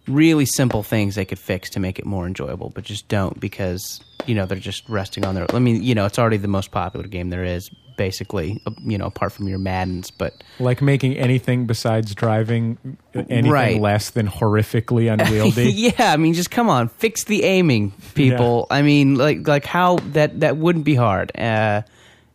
really 0.08 0.44
simple 0.44 0.82
things 0.82 1.14
they 1.14 1.24
could 1.24 1.38
fix 1.38 1.70
to 1.70 1.80
make 1.80 1.98
it 1.98 2.04
more 2.04 2.26
enjoyable, 2.26 2.70
but 2.70 2.84
just 2.84 3.08
don't 3.08 3.38
because 3.40 4.02
you 4.26 4.34
know 4.34 4.46
they're 4.46 4.58
just 4.58 4.86
resting 4.88 5.24
on 5.24 5.34
their. 5.34 5.46
I 5.54 5.58
mean, 5.58 5.82
you 5.82 5.94
know, 5.94 6.04
it's 6.04 6.18
already 6.18 6.36
the 6.36 6.48
most 6.48 6.70
popular 6.70 7.06
game 7.06 7.30
there 7.30 7.44
is 7.44 7.70
basically, 8.02 8.60
you 8.82 8.98
know, 8.98 9.06
apart 9.06 9.30
from 9.30 9.46
your 9.46 9.60
Maddens, 9.60 10.10
but 10.10 10.42
like 10.58 10.82
making 10.82 11.16
anything 11.16 11.66
besides 11.66 12.16
driving 12.16 12.76
anything 13.14 13.48
right. 13.48 13.80
less 13.80 14.10
than 14.10 14.26
horrifically 14.26 15.08
unwieldy. 15.08 15.70
yeah, 15.72 16.12
I 16.12 16.16
mean, 16.16 16.34
just 16.34 16.50
come 16.50 16.68
on, 16.68 16.88
fix 16.88 17.22
the 17.22 17.44
aiming, 17.44 17.92
people. 18.16 18.66
Yeah. 18.68 18.78
I 18.78 18.82
mean, 18.82 19.14
like 19.14 19.46
like 19.46 19.64
how 19.64 19.98
that 20.14 20.40
that 20.40 20.56
wouldn't 20.56 20.84
be 20.84 20.96
hard. 20.96 21.30
Uh, 21.38 21.82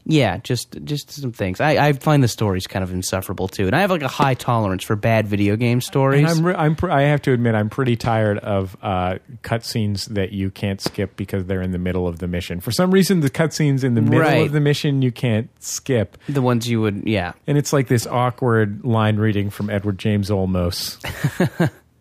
yeah, 0.09 0.37
just 0.37 0.81
just 0.85 1.11
some 1.11 1.33
things. 1.33 1.59
I, 1.59 1.87
I 1.89 1.91
find 1.91 2.23
the 2.23 2.29
stories 2.29 2.65
kind 2.65 2.81
of 2.81 2.93
insufferable 2.93 3.49
too, 3.49 3.65
and 3.67 3.75
I 3.75 3.81
have 3.81 3.91
like 3.91 4.03
a 4.03 4.07
high 4.07 4.35
tolerance 4.35 4.85
for 4.85 4.95
bad 4.95 5.27
video 5.27 5.57
game 5.57 5.81
stories. 5.81 6.21
And 6.21 6.29
I'm, 6.29 6.45
re- 6.45 6.55
I'm 6.55 6.75
pr- 6.77 6.89
I 6.89 7.01
have 7.01 7.21
to 7.23 7.33
admit, 7.33 7.55
I'm 7.55 7.69
pretty 7.69 7.97
tired 7.97 8.37
of 8.37 8.77
uh, 8.81 9.17
cutscenes 9.43 10.05
that 10.13 10.31
you 10.31 10.49
can't 10.49 10.79
skip 10.79 11.17
because 11.17 11.43
they're 11.45 11.61
in 11.61 11.71
the 11.71 11.77
middle 11.77 12.07
of 12.07 12.19
the 12.19 12.27
mission. 12.27 12.61
For 12.61 12.71
some 12.71 12.89
reason, 12.91 13.19
the 13.19 13.29
cutscenes 13.29 13.83
in 13.83 13.95
the 13.95 14.01
middle 14.01 14.21
Right. 14.21 14.45
of 14.45 14.53
the 14.53 14.61
mission 14.61 15.01
you 15.01 15.11
can't 15.11 15.49
skip, 15.61 16.17
the 16.29 16.41
ones 16.41 16.69
you 16.69 16.79
would, 16.79 17.03
yeah, 17.05 17.33
and 17.45 17.57
it's 17.57 17.73
like 17.73 17.89
this 17.89 18.07
awkward 18.07 18.85
line 18.85 19.17
reading 19.17 19.49
from 19.49 19.69
Edward 19.69 19.97
James 19.99 20.29
Olmos, 20.29 20.97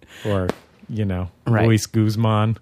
or 0.24 0.48
you 0.88 1.04
know, 1.04 1.28
Right. 1.44 1.66
Luis 1.66 1.86
Guzman 1.86 2.56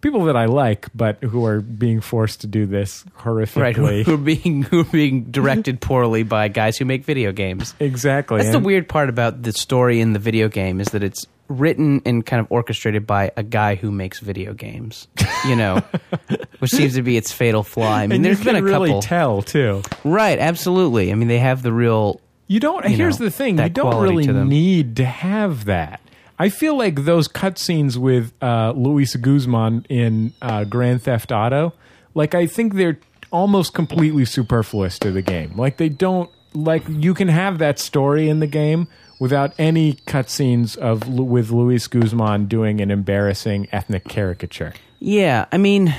people 0.00 0.24
that 0.24 0.36
I 0.36 0.46
like, 0.46 0.88
but 0.94 1.22
who 1.22 1.44
are 1.44 1.60
being 1.60 2.00
forced 2.00 2.42
to 2.42 2.46
do 2.46 2.66
this 2.66 3.04
horrifically. 3.18 3.60
Right, 3.60 3.76
who, 3.76 4.02
who 4.02 4.14
are 4.14 4.16
being 4.16 4.62
who 4.62 4.80
are 4.80 4.84
being 4.84 5.24
directed 5.30 5.80
poorly 5.80 6.22
by 6.22 6.48
guys 6.48 6.76
who 6.78 6.84
make 6.84 7.04
video 7.04 7.32
games. 7.32 7.74
Exactly. 7.80 8.38
That's 8.38 8.54
and 8.54 8.54
the 8.54 8.66
weird 8.66 8.88
part 8.88 9.08
about 9.08 9.42
the 9.42 9.52
story 9.52 10.00
in 10.00 10.12
the 10.12 10.18
video 10.18 10.48
game 10.48 10.80
is 10.80 10.88
that 10.88 11.02
it's 11.02 11.26
written 11.48 12.00
and 12.06 12.24
kind 12.24 12.40
of 12.40 12.46
orchestrated 12.50 13.06
by 13.06 13.32
a 13.36 13.42
guy 13.42 13.74
who 13.74 13.90
makes 13.90 14.20
video 14.20 14.54
games. 14.54 15.08
You 15.46 15.56
know, 15.56 15.82
which 16.58 16.70
seems 16.70 16.94
to 16.94 17.02
be 17.02 17.16
its 17.16 17.32
fatal 17.32 17.62
flaw. 17.62 17.92
I 17.92 18.06
mean, 18.06 18.16
and 18.16 18.24
there's 18.24 18.42
been 18.42 18.56
a 18.56 18.62
really 18.62 18.90
couple. 18.90 19.02
Tell 19.02 19.42
too. 19.42 19.82
Right. 20.04 20.38
Absolutely. 20.38 21.12
I 21.12 21.14
mean, 21.14 21.28
they 21.28 21.38
have 21.38 21.62
the 21.62 21.72
real. 21.72 22.20
You 22.46 22.60
don't. 22.60 22.84
You 22.88 22.96
here's 22.96 23.20
know, 23.20 23.26
the 23.26 23.30
thing. 23.30 23.58
You 23.58 23.68
don't 23.68 24.02
really 24.02 24.26
to 24.26 24.44
need 24.44 24.96
to 24.96 25.04
have 25.04 25.66
that 25.66 26.00
I 26.40 26.48
feel 26.48 26.74
like 26.74 27.04
those 27.04 27.28
cutscenes 27.28 27.98
with 27.98 28.32
uh, 28.42 28.72
Luis 28.74 29.14
Guzman 29.14 29.84
in 29.90 30.32
uh, 30.40 30.64
Grand 30.64 31.02
Theft 31.02 31.30
Auto, 31.32 31.74
like 32.14 32.34
I 32.34 32.46
think 32.46 32.76
they're 32.76 32.98
almost 33.30 33.74
completely 33.74 34.24
superfluous 34.24 34.98
to 35.00 35.10
the 35.10 35.20
game. 35.20 35.54
Like 35.54 35.76
they 35.76 35.90
don't 35.90 36.30
like 36.54 36.82
you 36.88 37.12
can 37.12 37.28
have 37.28 37.58
that 37.58 37.78
story 37.78 38.30
in 38.30 38.40
the 38.40 38.46
game 38.46 38.88
without 39.20 39.52
any 39.58 39.92
cutscenes 40.06 40.78
of 40.78 41.06
with 41.06 41.50
Luis 41.50 41.86
Guzman 41.86 42.46
doing 42.46 42.80
an 42.80 42.90
embarrassing 42.90 43.68
ethnic 43.70 44.04
caricature. 44.04 44.72
Yeah, 44.98 45.44
I 45.52 45.58
mean, 45.58 45.94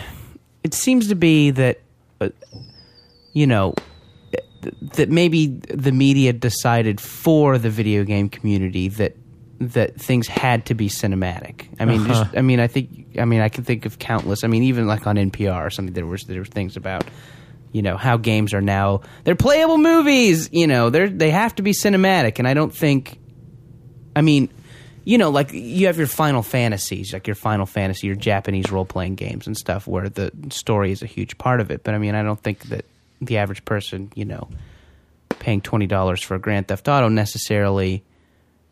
it 0.63 0.73
seems 0.73 1.07
to 1.09 1.15
be 1.15 1.51
that 1.51 1.81
uh, 2.19 2.29
you 3.33 3.45
know 3.45 3.75
that 4.95 5.09
maybe 5.09 5.59
the 5.69 5.91
media 5.91 6.33
decided 6.33 6.99
for 6.99 7.59
the 7.59 7.69
video 7.69 8.03
game 8.03 8.27
community 8.27 8.87
that 8.87 9.15
that 9.61 9.95
things 9.95 10.27
had 10.27 10.65
to 10.65 10.73
be 10.73 10.89
cinematic. 10.89 11.67
I 11.79 11.85
mean, 11.85 12.01
uh-huh. 12.01 12.23
just, 12.23 12.37
I 12.37 12.41
mean, 12.41 12.59
I 12.59 12.67
think, 12.67 13.17
I 13.19 13.25
mean, 13.25 13.41
I 13.41 13.49
can 13.49 13.63
think 13.63 13.85
of 13.85 13.99
countless. 13.99 14.43
I 14.43 14.47
mean, 14.47 14.63
even 14.63 14.87
like 14.87 15.05
on 15.05 15.17
NPR 15.17 15.65
or 15.65 15.69
something, 15.69 15.93
there 15.93 16.05
was 16.05 16.23
there 16.23 16.39
were 16.39 16.45
things 16.45 16.77
about, 16.77 17.05
you 17.71 17.83
know, 17.83 17.95
how 17.95 18.17
games 18.17 18.55
are 18.55 18.61
now 18.61 19.01
they're 19.23 19.35
playable 19.35 19.77
movies. 19.77 20.49
You 20.51 20.65
know, 20.65 20.89
they're 20.89 21.09
they 21.09 21.29
have 21.29 21.55
to 21.55 21.63
be 21.63 21.73
cinematic, 21.73 22.39
and 22.39 22.47
I 22.47 22.55
don't 22.55 22.73
think, 22.73 23.19
I 24.15 24.21
mean, 24.21 24.49
you 25.03 25.19
know, 25.19 25.29
like 25.29 25.53
you 25.53 25.85
have 25.85 25.97
your 25.97 26.07
Final 26.07 26.41
Fantasies, 26.41 27.13
like 27.13 27.27
your 27.27 27.35
Final 27.35 27.67
Fantasy, 27.67 28.07
your 28.07 28.15
Japanese 28.15 28.71
role 28.71 28.85
playing 28.85 29.15
games 29.15 29.45
and 29.45 29.55
stuff, 29.55 29.85
where 29.85 30.09
the 30.09 30.31
story 30.49 30.91
is 30.91 31.03
a 31.03 31.07
huge 31.07 31.37
part 31.37 31.61
of 31.61 31.69
it. 31.69 31.83
But 31.83 31.93
I 31.93 31.99
mean, 31.99 32.15
I 32.15 32.23
don't 32.23 32.41
think 32.41 32.63
that 32.69 32.85
the 33.21 33.37
average 33.37 33.63
person, 33.63 34.11
you 34.15 34.25
know, 34.25 34.49
paying 35.37 35.61
twenty 35.61 35.85
dollars 35.85 36.23
for 36.23 36.33
a 36.33 36.39
Grand 36.39 36.67
Theft 36.67 36.87
Auto 36.87 37.09
necessarily 37.09 38.03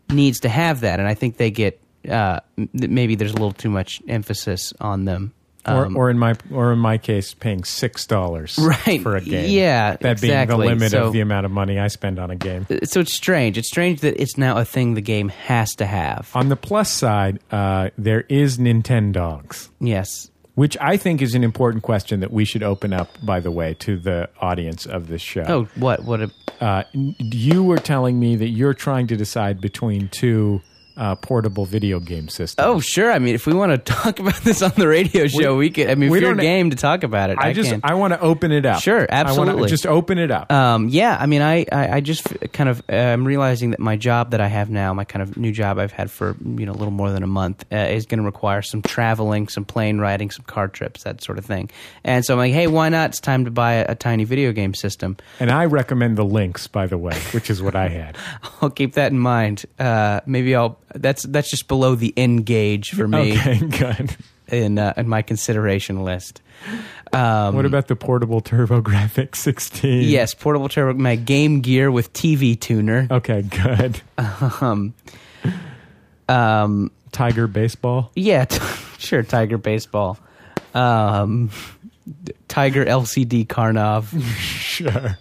needs 0.10 0.42
to 0.42 0.50
have 0.50 0.82
that, 0.82 1.00
and 1.00 1.08
I 1.08 1.14
think 1.14 1.38
they 1.38 1.52
get 1.52 1.80
uh, 2.08 2.40
maybe 2.74 3.16
there's 3.16 3.32
a 3.32 3.36
little 3.36 3.52
too 3.52 3.70
much 3.70 4.02
emphasis 4.08 4.74
on 4.80 5.06
them. 5.06 5.34
Um, 5.66 5.98
or, 5.98 6.06
or 6.06 6.10
in 6.10 6.18
my 6.18 6.36
or 6.52 6.72
in 6.72 6.80
my 6.80 6.98
case, 6.98 7.34
paying 7.34 7.66
six 7.66 8.08
dollars 8.08 8.58
right. 8.88 9.02
for 9.02 9.18
a 9.18 9.22
game. 9.22 9.50
Yeah, 9.50 9.98
that 9.98 10.12
exactly. 10.14 10.28
being 10.28 10.48
the 10.48 10.76
limit 10.76 10.92
so, 10.92 11.08
of 11.08 11.14
the 11.14 11.20
amount 11.20 11.46
of 11.46 11.52
money 11.52 11.78
I 11.78 11.90
spend 11.90 12.18
on 12.18 12.32
a 12.32 12.36
game. 12.36 12.66
Uh, 12.70 12.86
so 12.86 13.02
it's 13.02 13.14
strange. 13.14 13.58
It's 13.58 13.68
strange 13.68 14.00
that 14.02 14.20
it's 14.22 14.38
now 14.38 14.58
a 14.58 14.66
thing 14.66 14.94
the 14.94 15.02
game 15.02 15.30
has 15.30 15.76
to 15.76 15.86
have. 15.86 16.32
On 16.34 16.48
the 16.48 16.56
plus 16.56 16.90
side, 16.90 17.40
uh, 17.52 17.90
there 17.98 18.22
is 18.30 18.58
Dogs. 18.58 19.70
Yes, 19.80 20.32
which 20.60 20.76
I 20.82 20.98
think 20.98 21.22
is 21.22 21.36
an 21.36 21.46
important 21.46 21.84
question 21.84 22.20
that 22.20 22.34
we 22.34 22.44
should 22.44 22.64
open 22.64 22.92
up, 22.92 23.18
by 23.24 23.40
the 23.40 23.50
way, 23.50 23.76
to 23.76 23.96
the 23.96 24.28
audience 24.42 24.86
of 24.86 25.08
this 25.08 25.22
show. 25.22 25.46
Oh, 25.48 25.64
what? 25.76 26.04
What? 26.04 26.20
A- 26.20 26.32
uh, 26.60 26.84
you 26.92 27.64
were 27.64 27.78
telling 27.78 28.20
me 28.20 28.36
that 28.36 28.50
you're 28.50 28.74
trying 28.74 29.08
to 29.08 29.16
decide 29.16 29.62
between 29.62 30.10
two 30.10 30.62
uh, 31.00 31.16
portable 31.16 31.66
video 31.66 32.00
game 32.00 32.28
system. 32.28 32.66
Oh, 32.68 32.82
sure. 32.82 33.10
I 33.10 33.20
mean, 33.20 33.34
if 33.34 33.48
we 33.48 33.54
want 33.54 33.72
to 33.72 33.78
talk 33.94 34.20
about 34.20 34.36
this 34.42 34.62
on 34.62 34.72
the 34.76 34.88
radio 34.88 35.28
show, 35.28 35.54
we, 35.54 35.68
we 35.68 35.70
could. 35.72 35.90
I 35.90 35.96
mean, 35.96 36.12
we're 36.12 36.36
game 36.36 36.70
to 36.72 36.76
talk 36.76 37.04
about 37.04 37.30
it, 37.30 37.38
I, 37.40 37.50
I 37.50 37.54
just 37.54 37.72
can. 37.72 37.80
I 37.84 37.94
want 37.94 38.14
to 38.14 38.20
open 38.20 38.52
it 38.52 38.66
up. 38.66 38.82
Sure, 38.82 39.08
absolutely. 39.10 39.70
just 39.70 39.88
open 39.88 40.18
it 40.18 40.30
up. 40.30 40.52
Um, 40.52 40.90
yeah, 40.90 41.18
I 41.20 41.26
mean, 41.26 41.42
I, 41.42 41.66
I, 41.72 41.90
I 41.94 42.00
just 42.02 42.28
kind 42.52 42.70
of 42.70 42.84
am 42.90 43.24
uh, 43.24 43.26
realizing 43.26 43.72
that 43.72 43.80
my 43.80 43.96
job 43.96 44.32
that 44.32 44.42
I 44.42 44.48
have 44.48 44.70
now, 44.70 44.94
my 44.94 45.06
kind 45.06 45.24
of 45.24 45.38
new 45.38 45.54
job 45.54 45.80
I've 45.80 45.94
had 45.94 46.12
for 46.12 46.36
you 46.44 46.66
know 46.66 46.74
a 46.74 46.80
little 46.80 46.92
more 46.92 47.12
than 47.12 47.24
a 47.24 47.28
month, 47.28 47.66
uh, 47.72 47.78
is 47.78 48.06
going 48.06 48.20
to 48.20 48.26
require 48.26 48.62
some 48.62 48.82
traveling, 48.82 49.48
some 49.48 49.64
plane 49.64 50.00
riding, 50.00 50.30
some 50.32 50.44
car 50.46 50.68
trips, 50.68 51.04
that 51.04 51.24
sort 51.24 51.38
of 51.38 51.46
thing. 51.46 51.70
And 52.04 52.26
so 52.26 52.34
I'm 52.34 52.40
like, 52.40 52.54
hey, 52.54 52.68
why 52.68 52.90
not? 52.90 53.12
It's 53.12 53.22
time 53.22 53.46
to 53.46 53.52
buy 53.52 53.74
a, 53.74 53.92
a 53.94 53.96
tiny 53.96 54.26
video 54.26 54.52
game 54.52 54.74
system. 54.74 55.16
And 55.40 55.50
I 55.50 55.66
recommend 55.66 56.18
the 56.18 56.26
Lynx, 56.26 56.68
by 56.68 56.88
the 56.88 56.98
way, 56.98 57.18
which 57.32 57.50
is 57.50 57.62
what 57.62 57.76
I 57.76 57.88
had. 57.88 58.18
I'll 58.62 58.70
keep 58.70 58.94
that 58.96 59.14
in 59.14 59.20
mind. 59.20 59.66
Uh, 59.80 60.20
maybe 60.26 60.56
I'll 60.56 60.78
that's 60.96 61.24
that's 61.24 61.50
just 61.50 61.68
below 61.68 61.96
the 61.96 62.14
N-Gage 62.16 62.92
for 62.92 63.08
me. 63.08 63.34
Okay, 63.38 63.60
good. 63.68 64.16
In 64.48 64.80
uh, 64.80 64.94
in 64.98 65.08
my 65.08 65.22
consideration 65.22 66.04
list. 66.04 66.42
Um, 67.14 67.56
what 67.56 67.66
about 67.66 67.88
the 67.88 67.96
portable 67.96 68.42
TurboGrafx 68.42 69.36
16? 69.36 70.04
Yes, 70.04 70.34
portable 70.34 70.70
Turbo. 70.70 70.98
My 71.00 71.16
Game 71.16 71.62
Gear 71.62 71.92
with 71.92 72.14
TV 72.14 72.60
tuner. 72.60 73.08
Okay, 73.10 73.42
good. 73.42 74.02
Um, 74.18 74.94
um, 76.28 76.92
Tiger 77.12 77.48
baseball. 77.48 78.12
Yeah, 78.16 78.46
t- 78.46 78.60
sure. 78.98 79.24
Tiger 79.24 79.58
baseball. 79.58 80.20
Um, 80.74 81.50
Tiger 82.48 82.86
LCD 82.86 83.48
Karnov. 83.48 84.08
sure. 84.38 85.18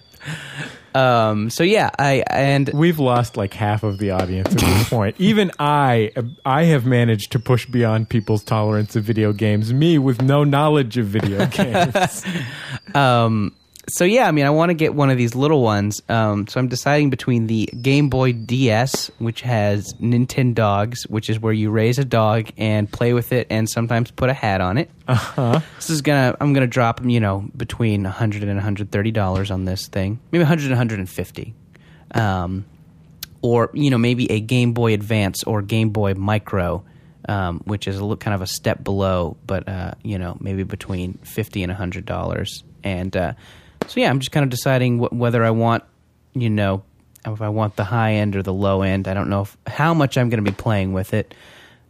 Um, 0.98 1.50
so 1.50 1.62
yeah, 1.62 1.90
I 1.98 2.24
and 2.28 2.70
we've 2.74 2.98
lost 2.98 3.36
like 3.36 3.54
half 3.54 3.82
of 3.84 3.98
the 3.98 4.10
audience 4.10 4.52
at 4.52 4.58
this 4.60 4.88
point. 4.88 5.16
Even 5.20 5.52
I, 5.58 6.12
I 6.44 6.64
have 6.64 6.86
managed 6.86 7.32
to 7.32 7.38
push 7.38 7.66
beyond 7.66 8.08
people's 8.08 8.42
tolerance 8.42 8.96
of 8.96 9.04
video 9.04 9.32
games. 9.32 9.72
Me 9.72 9.98
with 9.98 10.20
no 10.20 10.42
knowledge 10.44 10.96
of 10.96 11.06
video 11.06 11.46
games. 11.50 12.24
um, 12.94 13.54
so 13.88 14.04
yeah, 14.04 14.28
I 14.28 14.32
mean, 14.32 14.44
I 14.44 14.50
want 14.50 14.70
to 14.70 14.74
get 14.74 14.94
one 14.94 15.10
of 15.10 15.16
these 15.16 15.34
little 15.34 15.62
ones. 15.62 16.02
Um, 16.08 16.46
so 16.46 16.60
I'm 16.60 16.68
deciding 16.68 17.10
between 17.10 17.46
the 17.46 17.66
Game 17.66 18.08
Boy 18.08 18.32
DS, 18.32 19.10
which 19.18 19.40
has 19.42 19.92
Nintendo 20.00 20.54
Dogs, 20.54 21.06
which 21.06 21.30
is 21.30 21.40
where 21.40 21.52
you 21.52 21.70
raise 21.70 21.98
a 21.98 22.04
dog 22.04 22.50
and 22.56 22.90
play 22.90 23.12
with 23.12 23.32
it, 23.32 23.46
and 23.50 23.68
sometimes 23.68 24.10
put 24.10 24.28
a 24.28 24.34
hat 24.34 24.60
on 24.60 24.78
it. 24.78 24.90
Uh-huh. 25.06 25.60
This 25.76 25.90
is 25.90 26.02
gonna 26.02 26.36
I'm 26.40 26.52
gonna 26.52 26.66
drop 26.66 27.04
you 27.04 27.20
know 27.20 27.48
between 27.56 28.02
100 28.02 28.42
and 28.42 28.54
130 28.56 29.10
dollars 29.10 29.50
on 29.50 29.64
this 29.64 29.88
thing, 29.88 30.20
maybe 30.30 30.42
100 30.42 30.64
and 30.64 30.72
150. 30.72 31.54
Um, 32.14 32.64
or 33.42 33.70
you 33.72 33.90
know 33.90 33.98
maybe 33.98 34.30
a 34.30 34.40
Game 34.40 34.72
Boy 34.72 34.94
Advance 34.94 35.44
or 35.44 35.62
Game 35.62 35.90
Boy 35.90 36.14
Micro, 36.14 36.84
um, 37.28 37.60
which 37.60 37.86
is 37.86 37.96
a 37.96 38.00
little, 38.00 38.16
kind 38.16 38.34
of 38.34 38.42
a 38.42 38.46
step 38.46 38.82
below, 38.82 39.36
but 39.46 39.68
uh, 39.68 39.92
you 40.02 40.18
know 40.18 40.36
maybe 40.40 40.62
between 40.62 41.14
fifty 41.14 41.62
and 41.62 41.72
hundred 41.72 42.04
dollars. 42.04 42.64
And 42.84 43.16
uh, 43.16 43.32
so 43.88 44.00
yeah, 44.00 44.10
I'm 44.10 44.20
just 44.20 44.32
kind 44.32 44.44
of 44.44 44.50
deciding 44.50 44.98
wh- 44.98 45.12
whether 45.12 45.44
I 45.44 45.50
want, 45.50 45.84
you 46.34 46.50
know, 46.50 46.82
if 47.26 47.42
I 47.42 47.48
want 47.48 47.76
the 47.76 47.84
high 47.84 48.14
end 48.14 48.36
or 48.36 48.42
the 48.42 48.52
low 48.52 48.82
end. 48.82 49.08
I 49.08 49.14
don't 49.14 49.28
know 49.28 49.42
if, 49.42 49.56
how 49.66 49.94
much 49.94 50.16
I'm 50.16 50.28
going 50.30 50.42
to 50.44 50.50
be 50.50 50.54
playing 50.54 50.92
with 50.92 51.14
it. 51.14 51.34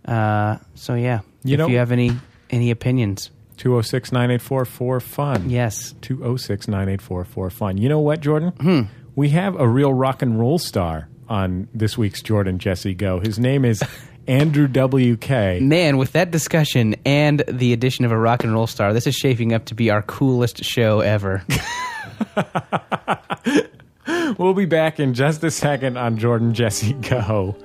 Uh, 0.05 0.59
so 0.75 0.95
yeah, 0.95 1.21
you 1.45 1.55
if 1.55 1.59
know, 1.59 1.67
you 1.69 1.79
have 1.79 1.93
any 1.93 2.13
any 2.51 2.71
opinions. 2.71 3.31
206 3.59 4.13
984 4.13 5.01
fun. 5.01 5.51
Yes. 5.51 5.95
206 6.01 6.69
984 6.69 7.51
fun. 7.51 7.77
You 7.77 7.89
know 7.89 7.99
what, 7.99 8.21
Jordan? 8.21 8.51
Hmm. 8.61 8.83
We 9.17 9.31
have 9.31 9.57
a 9.59 9.67
real 9.69 9.93
rock 9.93 10.23
and 10.23 10.39
roll 10.39 10.59
star 10.59 11.09
on 11.29 11.69
this 11.75 11.99
week's 11.99 12.23
Jordan 12.23 12.59
Jesse 12.59 12.95
Go. 12.95 13.19
His 13.21 13.39
name 13.39 13.65
is 13.65 13.83
Andrew 14.29 14.69
WK. 14.69 15.63
Man, 15.63 15.97
with 15.97 16.13
that 16.13 16.31
discussion 16.31 16.95
and 17.05 17.43
the 17.49 17.73
addition 17.73 18.05
of 18.05 18.13
a 18.13 18.19
rock 18.19 18.45
and 18.45 18.53
roll 18.53 18.67
star, 18.67 18.93
this 18.93 19.07
is 19.07 19.15
shaping 19.15 19.55
up 19.55 19.65
to 19.67 19.75
be 19.75 19.91
our 19.91 20.03
coolest 20.03 20.63
show 20.63 21.01
ever. 21.01 21.43
we'll 24.39 24.55
be 24.55 24.67
back 24.67 25.01
in 25.01 25.15
just 25.15 25.43
a 25.43 25.51
second 25.51 25.97
on 25.97 26.19
Jordan 26.19 26.53
Jesse 26.53 26.93
Go. 26.93 27.57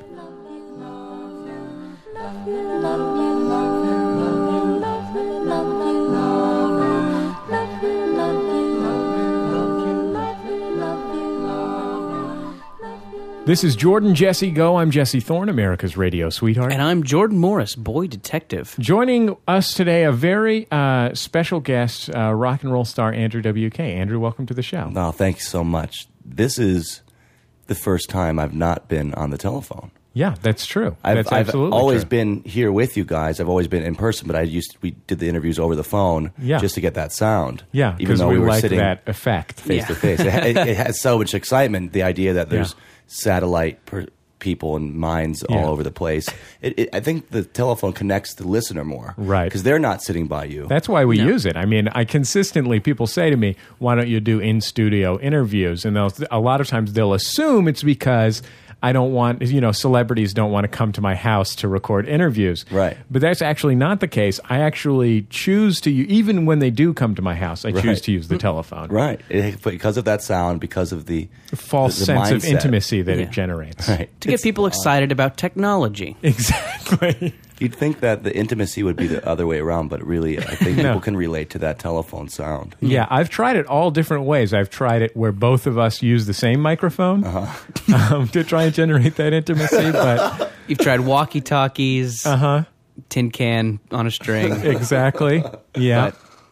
This 13.45 13.65
is 13.65 13.75
Jordan 13.75 14.15
Jesse 14.15 14.51
Go. 14.51 14.77
I'm 14.77 14.89
Jesse 14.89 15.19
Thorne, 15.19 15.49
America's 15.49 15.97
radio 15.97 16.29
sweetheart. 16.29 16.71
And 16.71 16.81
I'm 16.81 17.03
Jordan 17.03 17.39
Morris, 17.39 17.75
boy 17.75 18.07
detective. 18.07 18.73
Joining 18.79 19.35
us 19.49 19.73
today, 19.73 20.05
a 20.05 20.13
very 20.13 20.65
uh, 20.71 21.13
special 21.13 21.59
guest, 21.59 22.09
uh, 22.15 22.33
rock 22.33 22.63
and 22.63 22.71
roll 22.71 22.85
star 22.85 23.11
Andrew 23.11 23.41
WK. 23.41 23.81
Andrew, 23.81 24.17
welcome 24.17 24.45
to 24.45 24.53
the 24.53 24.61
show. 24.63 24.87
No, 24.89 25.11
thank 25.11 25.37
you 25.37 25.43
so 25.43 25.61
much. 25.61 26.07
This 26.23 26.57
is 26.57 27.01
the 27.67 27.75
first 27.75 28.09
time 28.09 28.39
I've 28.39 28.53
not 28.53 28.87
been 28.87 29.13
on 29.15 29.29
the 29.31 29.37
telephone. 29.37 29.91
Yeah, 30.13 30.35
that's 30.41 30.65
true. 30.65 30.95
I've, 31.03 31.17
that's 31.17 31.31
I've 31.33 31.47
absolutely 31.47 31.77
always 31.77 32.01
true. 32.03 32.09
been 32.09 32.43
here 32.43 32.71
with 32.71 32.95
you 32.95 33.03
guys. 33.03 33.41
I've 33.41 33.49
always 33.49 33.67
been 33.67 33.83
in 33.83 33.95
person, 33.95 34.25
but 34.27 34.37
I 34.37 34.43
used 34.43 34.77
we 34.81 34.91
did 35.07 35.19
the 35.19 35.27
interviews 35.27 35.59
over 35.59 35.75
the 35.75 35.83
phone 35.83 36.31
Yeah. 36.37 36.59
just 36.59 36.75
to 36.75 36.81
get 36.81 36.93
that 36.93 37.11
sound. 37.11 37.63
Yeah, 37.73 37.97
even 37.99 38.17
though 38.17 38.29
we, 38.29 38.35
we, 38.35 38.39
were 38.41 38.47
like 38.47 38.61
sitting 38.61 38.77
that 38.79 39.03
effect. 39.07 39.59
face 39.59 39.81
Yeah. 39.81 39.87
to 39.87 39.95
face. 39.95 40.19
It, 40.21 40.27
it, 40.27 40.57
it 40.69 40.77
has 40.77 41.01
so 41.01 41.17
much 41.17 41.33
excitement. 41.33 41.91
The 41.91 42.03
idea 42.03 42.33
that 42.33 42.49
there's 42.49 42.73
Yeah. 42.77 42.83
Satellite 43.13 43.85
per, 43.85 44.05
people 44.39 44.75
and 44.75 44.93
minds 44.95 45.41
Yeah. 45.49 45.55
all 45.63 45.69
over 45.69 45.83
the 45.83 45.91
place. 45.91 46.27
It, 46.61 46.77
it, 46.77 46.89
I 46.91 46.99
think 46.99 47.29
the 47.29 47.43
telephone 47.45 47.93
connects 47.93 48.33
the 48.35 48.45
listener 48.45 48.83
more, 48.83 49.13
Right. 49.15 49.45
Because 49.45 49.63
they're 49.63 49.79
not 49.79 50.01
sitting 50.01 50.27
by 50.27 50.43
you. 50.45 50.65
That's 50.67 50.89
why 50.89 51.05
we 51.05 51.17
No. 51.17 51.27
use 51.27 51.45
it. 51.45 51.55
I 51.55 51.63
mean, 51.65 51.87
I 51.93 52.03
consistently 52.03 52.81
people 52.81 53.07
say 53.07 53.29
to 53.29 53.37
me, 53.37 53.55
"Why 53.79 53.95
don't 53.95 54.09
you 54.09 54.19
do 54.19 54.39
in 54.39 54.59
studio 54.59 55.17
interviews?" 55.21 55.85
And 55.85 55.95
they'll 55.95 56.11
a 56.29 56.41
lot 56.41 56.59
of 56.59 56.67
times 56.67 56.91
they'll 56.91 57.13
assume 57.13 57.69
it's 57.69 57.83
because 57.83 58.41
I 58.83 58.91
don't 58.91 59.13
want 59.13 59.41
you 59.41 59.61
know 59.61 59.71
celebrities 59.71 60.33
don't 60.33 60.51
want 60.51 60.65
to 60.65 60.67
come 60.67 60.91
to 60.91 61.01
my 61.01 61.15
house 61.15 61.55
to 61.55 61.67
record 61.67 62.07
interviews. 62.07 62.65
Right. 62.69 62.97
But 63.09 63.21
that's 63.21 63.41
actually 63.41 63.75
not 63.75 64.01
the 64.01 64.07
case. 64.09 64.39
I 64.49 64.59
actually 64.59 65.21
choose 65.29 65.79
to 65.81 65.89
u- 65.89 66.05
even 66.09 66.45
when 66.45 66.59
they 66.59 66.69
do 66.69 66.93
come 66.93 67.15
to 67.15 67.21
my 67.21 67.33
house, 67.33 67.63
I 67.65 67.71
choose 67.71 68.01
to 68.01 68.11
use 68.11 68.27
the 68.27 68.37
telephone. 68.37 68.89
right, 68.89 69.19
it, 69.29 69.63
because 69.63 69.95
of 69.97 70.03
that 70.05 70.21
sound, 70.21 70.59
because 70.59 70.91
of 70.91 71.05
the 71.07 71.29
False 71.55 71.95
the- 71.95 72.01
the 72.01 72.25
sense 72.25 72.31
of 72.31 72.45
intimacy 72.45 73.01
that 73.03 73.17
Yeah. 73.17 73.23
it 73.23 73.31
generates. 73.31 73.87
Right. 73.87 74.09
To 74.21 74.27
get 74.27 74.33
It's 74.35 74.43
people 74.43 74.65
odd. 74.65 74.73
excited 74.73 75.11
about 75.11 75.37
technology. 75.37 76.17
Exactly. 76.23 77.33
You'd 77.63 77.73
think 77.75 78.01
that 78.01 78.23
the 78.23 78.35
intimacy 78.35 78.83
would 78.83 78.95
be 78.97 79.07
the 79.07 79.25
other 79.33 79.47
way 79.47 79.59
around, 79.59 79.87
but 79.87 80.05
really, 80.05 80.37
I 80.37 80.55
think 80.55 80.77
No. 80.77 80.83
people 80.83 80.99
can 81.01 81.15
relate 81.17 81.49
to 81.51 81.59
that 81.59 81.79
telephone 81.79 82.27
sound. 82.27 82.75
Yeah, 82.81 83.07
I've 83.09 83.29
tried 83.29 83.55
it 83.55 83.65
all 83.67 83.89
different 83.89 84.25
ways. 84.25 84.53
I've 84.53 84.69
tried 84.69 85.01
it 85.01 85.15
where 85.15 85.31
both 85.31 85.65
of 85.65 85.77
us 85.77 86.01
use 86.01 86.25
the 86.25 86.33
same 86.33 86.59
microphone 86.59 87.23
Uh-huh. 87.23 88.15
um, 88.15 88.27
to 88.29 88.43
try 88.43 88.63
and 88.63 88.73
generate 88.73 89.15
that 89.15 89.31
intimacy, 89.33 89.91
but 89.93 90.51
You've 90.67 90.79
tried 90.79 90.99
walkie 91.01 91.41
talkies, 91.41 92.25
uh 92.25 92.37
huh, 92.37 92.63
tin 93.09 93.31
can 93.31 93.79
on 93.91 94.07
a 94.07 94.11
string. 94.11 94.51
exactly. 94.51 95.43
Yeah, 95.75 96.11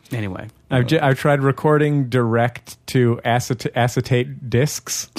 But 0.10 0.18
anyway, 0.18 0.48
I've 0.70 0.88
j- 0.88 1.00
I've 1.00 1.20
tried 1.20 1.42
recording 1.42 2.08
direct 2.10 2.78
to 2.88 3.20
acet- 3.26 3.72
acetate 3.76 4.50
discs. 4.50 5.10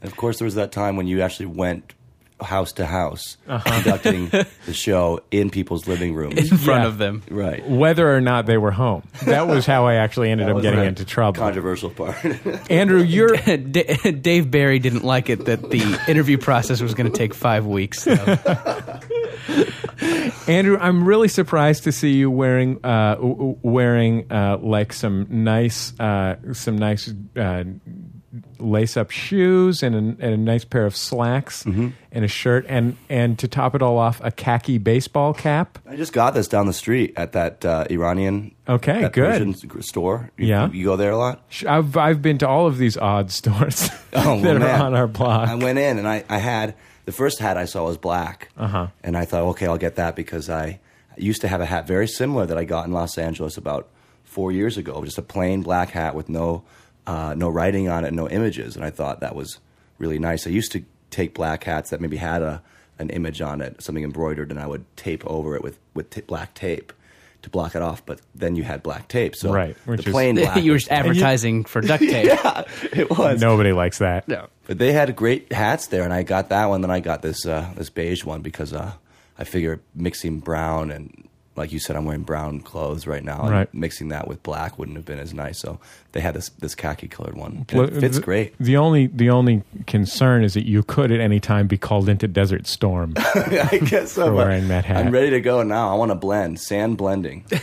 And 0.00 0.10
of 0.10 0.16
course, 0.16 0.38
there 0.38 0.44
was 0.46 0.54
that 0.54 0.70
time 0.72 0.96
when 0.96 1.06
you 1.06 1.22
actually 1.22 1.46
went 1.46 1.94
house 2.40 2.72
to 2.72 2.86
house 2.86 3.36
Uh-huh. 3.48 3.70
conducting 3.74 4.28
the 4.66 4.72
show 4.72 5.20
in 5.30 5.50
people's 5.50 5.86
living 5.88 6.14
rooms. 6.14 6.36
in 6.50 6.56
front 6.58 6.82
Yeah. 6.82 6.86
of 6.88 6.98
them. 6.98 7.22
right. 7.30 7.68
Whether 7.68 8.14
or 8.14 8.20
not 8.20 8.46
they 8.46 8.58
were 8.58 8.70
home, 8.70 9.02
that 9.24 9.46
was 9.48 9.66
how 9.66 9.86
I 9.86 9.94
actually 9.94 10.30
ended 10.30 10.48
up 10.48 10.62
getting 10.62 10.84
into 10.84 11.04
trouble. 11.04 11.40
Controversial 11.40 11.90
part. 11.90 12.16
Andrew, 12.70 13.00
you're 13.02 13.36
D- 13.36 14.12
Dave 14.12 14.50
Barry 14.50 14.78
didn't 14.78 15.04
like 15.04 15.28
it 15.30 15.44
that 15.46 15.70
the 15.70 16.00
interview 16.08 16.38
process 16.38 16.80
was 16.80 16.94
going 16.94 17.10
to 17.10 17.16
take 17.16 17.34
five 17.34 17.66
weeks. 17.66 18.02
So. 18.02 18.14
Andrew, 20.46 20.78
I'm 20.80 21.04
really 21.06 21.28
surprised 21.28 21.84
to 21.84 21.92
see 21.92 22.12
you 22.12 22.30
wearing 22.30 22.78
uh, 22.84 23.14
w- 23.16 23.34
w- 23.34 23.58
wearing 23.62 24.30
uh, 24.32 24.58
like 24.60 24.92
some 24.92 25.26
nice 25.28 25.98
uh, 26.00 26.36
some 26.52 26.76
nice 26.78 27.12
uh, 27.36 27.64
lace 28.58 28.96
up 28.96 29.10
shoes 29.10 29.82
and 29.82 29.94
a, 29.94 29.98
and 29.98 30.34
a 30.34 30.36
nice 30.36 30.64
pair 30.64 30.84
of 30.86 30.96
slacks 30.96 31.64
Mm-hmm. 31.64 31.88
and 32.12 32.24
a 32.24 32.28
shirt 32.28 32.64
and 32.68 32.96
and 33.08 33.38
to 33.38 33.48
top 33.48 33.74
it 33.74 33.82
all 33.82 33.98
off 33.98 34.20
a 34.22 34.30
khaki 34.30 34.78
baseball 34.78 35.32
cap. 35.34 35.78
I 35.88 35.96
just 35.96 36.12
got 36.12 36.34
this 36.34 36.48
down 36.48 36.66
the 36.66 36.72
street 36.72 37.12
at 37.16 37.32
that 37.32 37.64
uh, 37.64 37.84
Iranian 37.90 38.54
Okay, 38.68 39.02
that 39.02 39.12
good. 39.12 39.30
Persian 39.54 39.82
store. 39.82 40.30
You, 40.36 40.46
Yeah. 40.46 40.70
you 40.70 40.84
go 40.84 40.96
there 40.96 41.10
a 41.12 41.16
lot. 41.16 41.42
I've 41.66 41.96
I've 41.96 42.20
been 42.22 42.38
to 42.38 42.48
all 42.48 42.66
of 42.66 42.78
these 42.78 42.96
odd 42.96 43.30
stores 43.38 43.90
Oh, 44.12 44.40
that 44.40 44.58
well, 44.60 44.62
are 44.80 44.84
on 44.86 44.94
our 44.94 45.06
blog. 45.06 45.48
I 45.48 45.54
went 45.54 45.78
in 45.78 45.98
and 45.98 46.08
I, 46.08 46.24
I 46.28 46.38
had 46.38 46.74
the 47.04 47.12
first 47.12 47.38
hat 47.38 47.56
I 47.56 47.64
saw 47.64 47.84
was 47.84 47.96
black, 47.96 48.50
Uh-huh. 48.56 48.88
and 49.02 49.16
I 49.16 49.24
thought, 49.24 49.42
okay, 49.50 49.66
I'll 49.66 49.78
get 49.78 49.96
that 49.96 50.14
because 50.16 50.50
I 50.50 50.80
used 51.16 51.40
to 51.40 51.48
have 51.48 51.60
a 51.60 51.66
hat 51.66 51.86
very 51.86 52.06
similar 52.06 52.44
that 52.46 52.58
I 52.58 52.64
got 52.64 52.86
in 52.86 52.92
Los 52.92 53.16
Angeles 53.18 53.56
about 53.56 53.88
four 54.24 54.52
years 54.52 54.76
ago, 54.76 55.02
just 55.04 55.16
a 55.18 55.22
plain 55.22 55.62
black 55.62 55.90
hat 55.90 56.14
with 56.14 56.28
no 56.28 56.62
uh, 57.08 57.34
no 57.34 57.48
writing 57.48 57.88
on 57.88 58.04
it, 58.04 58.12
no 58.12 58.28
images, 58.28 58.76
and 58.76 58.84
I 58.84 58.90
thought 58.90 59.20
that 59.20 59.34
was 59.34 59.58
really 59.98 60.18
nice. 60.18 60.46
I 60.46 60.50
used 60.50 60.72
to 60.72 60.84
take 61.10 61.32
black 61.34 61.64
hats 61.64 61.90
that 61.90 62.00
maybe 62.00 62.18
had 62.18 62.42
a 62.42 62.62
an 63.00 63.10
image 63.10 63.40
on 63.40 63.60
it, 63.60 63.80
something 63.82 64.02
embroidered, 64.04 64.50
and 64.50 64.58
I 64.60 64.66
would 64.66 64.84
tape 64.96 65.24
over 65.26 65.56
it 65.56 65.62
with 65.62 65.78
with 65.94 66.10
t- 66.10 66.20
black 66.22 66.52
tape 66.54 66.92
to 67.42 67.48
block 67.50 67.74
it 67.76 67.82
off. 67.82 68.04
But 68.04 68.20
then 68.34 68.56
you 68.56 68.64
had 68.64 68.82
black 68.82 69.06
tape, 69.08 69.36
so 69.36 69.52
Right, 69.52 69.76
the 69.86 69.92
is- 69.94 70.04
plain 70.04 70.34
black. 70.44 70.56
you 70.62 70.72
were 70.72 70.74
was- 70.74 70.88
advertising 70.88 71.64
for 71.64 71.80
duct 71.80 72.02
tape. 72.14 72.26
yeah, 72.26 72.64
it 72.92 73.08
was. 73.10 73.40
Nobody 73.40 73.72
likes 73.72 73.98
that. 73.98 74.26
No. 74.28 74.48
But 74.66 74.78
they 74.78 74.92
had 74.92 75.14
great 75.16 75.52
hats 75.52 75.86
there, 75.86 76.02
and 76.02 76.12
I 76.12 76.24
got 76.24 76.48
that 76.50 76.66
one. 76.66 76.80
Then 76.82 76.90
I 76.90 77.00
got 77.00 77.22
this 77.22 77.46
uh, 77.46 77.72
this 77.76 77.88
beige 77.90 78.24
one 78.24 78.42
because 78.42 78.72
uh, 78.72 78.92
I 79.38 79.44
figure 79.44 79.80
mixing 79.94 80.40
brown 80.40 80.90
and 80.90 81.27
like 81.58 81.72
you 81.72 81.78
said, 81.78 81.96
I'm 81.96 82.04
wearing 82.06 82.22
brown 82.22 82.60
clothes 82.60 83.06
right 83.06 83.22
now, 83.22 83.42
and 83.42 83.50
Right. 83.50 83.74
mixing 83.74 84.08
that 84.08 84.26
with 84.26 84.42
black 84.42 84.78
wouldn't 84.78 84.96
have 84.96 85.04
been 85.04 85.18
as 85.18 85.34
nice. 85.34 85.58
So 85.58 85.78
they 86.12 86.20
had 86.20 86.34
this 86.34 86.48
this 86.50 86.74
khaki 86.74 87.08
colored 87.08 87.36
one. 87.36 87.66
And 87.68 87.80
it 87.82 88.00
fits 88.00 88.16
the- 88.16 88.22
great. 88.22 88.54
The 88.58 88.76
only 88.78 89.08
the 89.08 89.28
only 89.30 89.62
concern 89.86 90.42
is 90.44 90.54
that 90.54 90.66
you 90.66 90.82
could 90.82 91.12
at 91.12 91.20
any 91.20 91.40
time 91.40 91.66
be 91.66 91.76
called 91.76 92.08
into 92.08 92.26
Desert 92.26 92.66
Storm. 92.66 93.12
I 93.16 93.80
guess 93.84 94.12
so. 94.12 94.26
For 94.26 94.32
wearing 94.32 94.68
that 94.68 94.84
hat. 94.86 95.04
I'm 95.04 95.12
ready 95.12 95.30
to 95.30 95.40
go 95.40 95.62
now. 95.62 95.92
I 95.92 95.94
want 95.98 96.10
to 96.10 96.14
blend 96.14 96.60
sand 96.60 96.96
blending. 96.96 97.44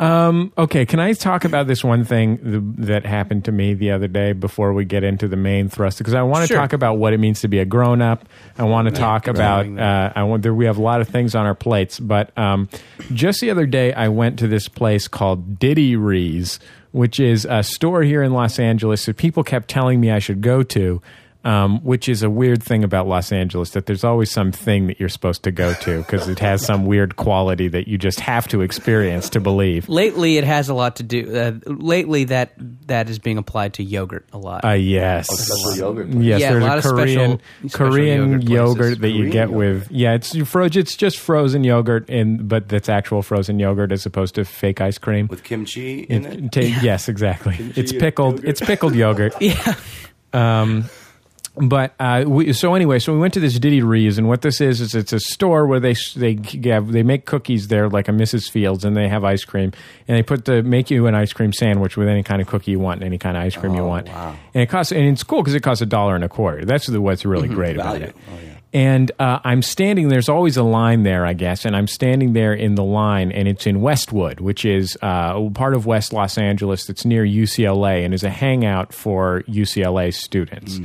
Okay, 0.00 0.86
can 0.86 1.00
I 1.00 1.12
talk 1.12 1.44
about 1.44 1.66
this 1.66 1.84
one 1.84 2.04
thing 2.04 2.38
th- 2.38 2.86
that 2.88 3.06
happened 3.06 3.44
to 3.46 3.52
me 3.52 3.74
the 3.74 3.90
other 3.92 4.08
day 4.08 4.32
before 4.32 4.72
we 4.72 4.84
get 4.84 5.04
into 5.04 5.28
the 5.28 5.36
main 5.36 5.68
thrust? 5.68 5.98
Because 5.98 6.14
I 6.14 6.22
want 6.22 6.42
to 6.42 6.48
Sure. 6.48 6.56
talk 6.56 6.72
about 6.72 6.98
what 6.98 7.12
it 7.12 7.18
means 7.18 7.40
to 7.42 7.48
be 7.48 7.58
a 7.58 7.64
grown 7.64 8.02
up. 8.02 8.24
I 8.58 8.64
want 8.64 8.88
to 8.88 8.92
talk 8.94 9.28
about. 9.28 9.64
growing 9.64 9.78
Uh, 9.78 10.12
I 10.14 10.22
want. 10.24 10.42
There, 10.42 10.54
we 10.54 10.64
have 10.66 10.78
a 10.78 10.82
lot 10.82 11.00
of 11.00 11.08
things 11.08 11.34
on 11.34 11.46
our 11.46 11.54
plates, 11.54 12.00
but 12.00 12.36
um, 12.38 12.68
just 13.12 13.40
the 13.40 13.50
other 13.50 13.66
day, 13.66 13.92
I 13.92 14.08
went 14.08 14.38
to 14.40 14.48
this 14.48 14.68
place 14.68 15.08
called 15.08 15.58
Diddy 15.58 15.94
Riese, 15.96 16.58
which 16.92 17.20
is 17.20 17.46
a 17.48 17.62
store 17.62 18.02
here 18.02 18.22
in 18.22 18.32
Los 18.32 18.58
Angeles 18.58 19.06
that 19.06 19.16
people 19.16 19.44
kept 19.44 19.68
telling 19.68 20.00
me 20.00 20.10
I 20.10 20.18
should 20.18 20.40
go 20.40 20.62
to. 20.64 21.00
Um, 21.44 21.80
which 21.82 22.08
is 22.08 22.22
a 22.22 22.30
weird 22.30 22.62
thing 22.62 22.84
about 22.84 23.08
Los 23.08 23.32
Angeles 23.32 23.70
that 23.70 23.86
there's 23.86 24.04
always 24.04 24.30
some 24.30 24.52
thing 24.52 24.86
that 24.86 25.00
you're 25.00 25.08
supposed 25.08 25.42
to 25.42 25.50
go 25.50 25.74
to 25.74 25.98
because 25.98 26.28
it 26.28 26.38
has 26.38 26.64
some 26.64 26.86
weird 26.86 27.16
quality 27.16 27.66
that 27.66 27.88
you 27.88 27.98
just 27.98 28.20
have 28.20 28.46
to 28.46 28.60
experience 28.60 29.28
to 29.30 29.40
believe. 29.40 29.88
Lately, 29.88 30.36
it 30.38 30.44
has 30.44 30.68
a 30.68 30.74
lot 30.74 30.94
to 30.96 31.02
do. 31.02 31.36
Uh, 31.36 31.58
lately, 31.68 32.22
that 32.26 32.52
that 32.86 33.10
is 33.10 33.18
being 33.18 33.38
applied 33.38 33.74
to 33.74 33.82
yogurt 33.82 34.24
a 34.32 34.38
lot. 34.38 34.64
Uh, 34.64 34.70
yes. 34.74 35.26
special 35.36 35.76
yogurt 35.76 36.08
Yes, 36.10 36.40
Yeah, 36.42 36.50
a 36.50 36.52
there's 36.52 36.62
lot 36.62 36.74
a 36.74 36.78
of 36.78 36.84
special- 36.84 37.40
Korean 37.70 37.70
special 37.70 37.98
yogurt 37.98 38.42
yogurt, 38.48 38.76
places. 38.78 38.98
that 39.00 39.10
you 39.10 39.24
get 39.30 39.48
yogurt. 39.50 39.56
with 39.56 39.90
yeah, 39.90 40.14
it's 40.14 40.34
you 40.36 40.44
fro- 40.44 40.66
it's 40.72 40.96
just 40.96 41.18
frozen 41.18 41.64
yogurt 41.64 42.08
in 42.08 42.46
but 42.46 42.68
that's 42.68 42.88
actual 42.88 43.20
frozen 43.20 43.58
yogurt 43.58 43.90
as 43.90 44.06
opposed 44.06 44.36
to 44.36 44.44
fake 44.44 44.80
ice 44.80 44.96
cream. 44.96 45.26
with 45.26 45.42
kimchi 45.42 46.02
in 46.02 46.24
it. 46.24 46.44
It 46.44 46.52
ta- 46.52 46.80
Yes, 46.84 47.08
exactly. 47.08 47.56
It's 47.74 47.92
pickled. 47.92 48.44
It's 48.44 48.60
pickled 48.60 48.94
yogurt. 48.94 49.34
yeah, 49.40 49.74
But 51.54 51.94
uh, 52.00 52.24
we, 52.26 52.52
so 52.54 52.74
anyway, 52.74 52.98
so 52.98 53.12
we 53.12 53.18
went 53.18 53.34
to 53.34 53.40
this 53.40 53.58
Diddy 53.58 53.82
Riese, 53.82 54.16
and 54.16 54.26
what 54.26 54.40
this 54.40 54.58
is 54.62 54.80
is 54.80 54.94
it's 54.94 55.12
a 55.12 55.20
store 55.20 55.66
where 55.66 55.80
they 55.80 55.94
they 56.16 56.38
have 56.70 56.90
they 56.92 57.02
make 57.02 57.26
cookies 57.26 57.68
there 57.68 57.90
like 57.90 58.08
a 58.08 58.10
Mrs. 58.10 58.50
Fields, 58.50 58.86
and 58.86 58.96
they 58.96 59.06
have 59.08 59.22
ice 59.22 59.44
cream, 59.44 59.70
and 60.08 60.16
they 60.16 60.22
put 60.22 60.46
the 60.46 60.62
make 60.62 60.90
you 60.90 61.06
an 61.06 61.14
ice 61.14 61.34
cream 61.34 61.52
sandwich 61.52 61.94
with 61.98 62.08
any 62.08 62.22
kind 62.22 62.40
of 62.40 62.48
cookie 62.48 62.70
you 62.70 62.78
want, 62.78 63.00
and 63.00 63.06
any 63.06 63.18
kind 63.18 63.36
of 63.36 63.42
ice 63.42 63.54
cream 63.54 63.74
you 63.74 63.82
Oh, 63.82 63.86
want, 63.86 64.08
wow. 64.08 64.34
and 64.54 64.62
it 64.62 64.68
costs 64.70 64.92
and 64.92 65.04
it's 65.06 65.22
cool 65.22 65.42
because 65.42 65.54
it 65.54 65.62
costs 65.62 65.82
a 65.82 65.86
dollar 65.86 66.14
and 66.14 66.24
a 66.24 66.28
quarter. 66.28 66.64
That's 66.64 66.86
the, 66.86 67.02
what's 67.02 67.26
really 67.26 67.48
great 67.48 67.76
about 67.76 68.00
it. 68.00 68.16
Oh, 68.30 68.32
yeah. 68.42 68.48
And 68.74 69.12
uh, 69.18 69.40
I'm 69.44 69.60
standing. 69.60 70.08
There's 70.08 70.30
always 70.30 70.56
a 70.56 70.62
line 70.62 71.02
there, 71.02 71.26
I 71.26 71.34
guess, 71.34 71.66
and 71.66 71.76
I'm 71.76 71.86
standing 71.86 72.32
there 72.32 72.54
in 72.54 72.76
the 72.76 72.84
line, 72.84 73.30
and 73.30 73.46
it's 73.46 73.66
in 73.66 73.82
Westwood, 73.82 74.40
which 74.40 74.64
is 74.64 74.96
uh, 75.02 75.50
part 75.50 75.74
of 75.74 75.84
West 75.84 76.14
Los 76.14 76.38
Angeles. 76.38 76.86
That's 76.86 77.04
near 77.04 77.26
UCLA, 77.26 78.02
and 78.06 78.14
is 78.14 78.24
a 78.24 78.30
hangout 78.30 78.94
for 78.94 79.42
UCLA 79.46 80.14
students. 80.14 80.80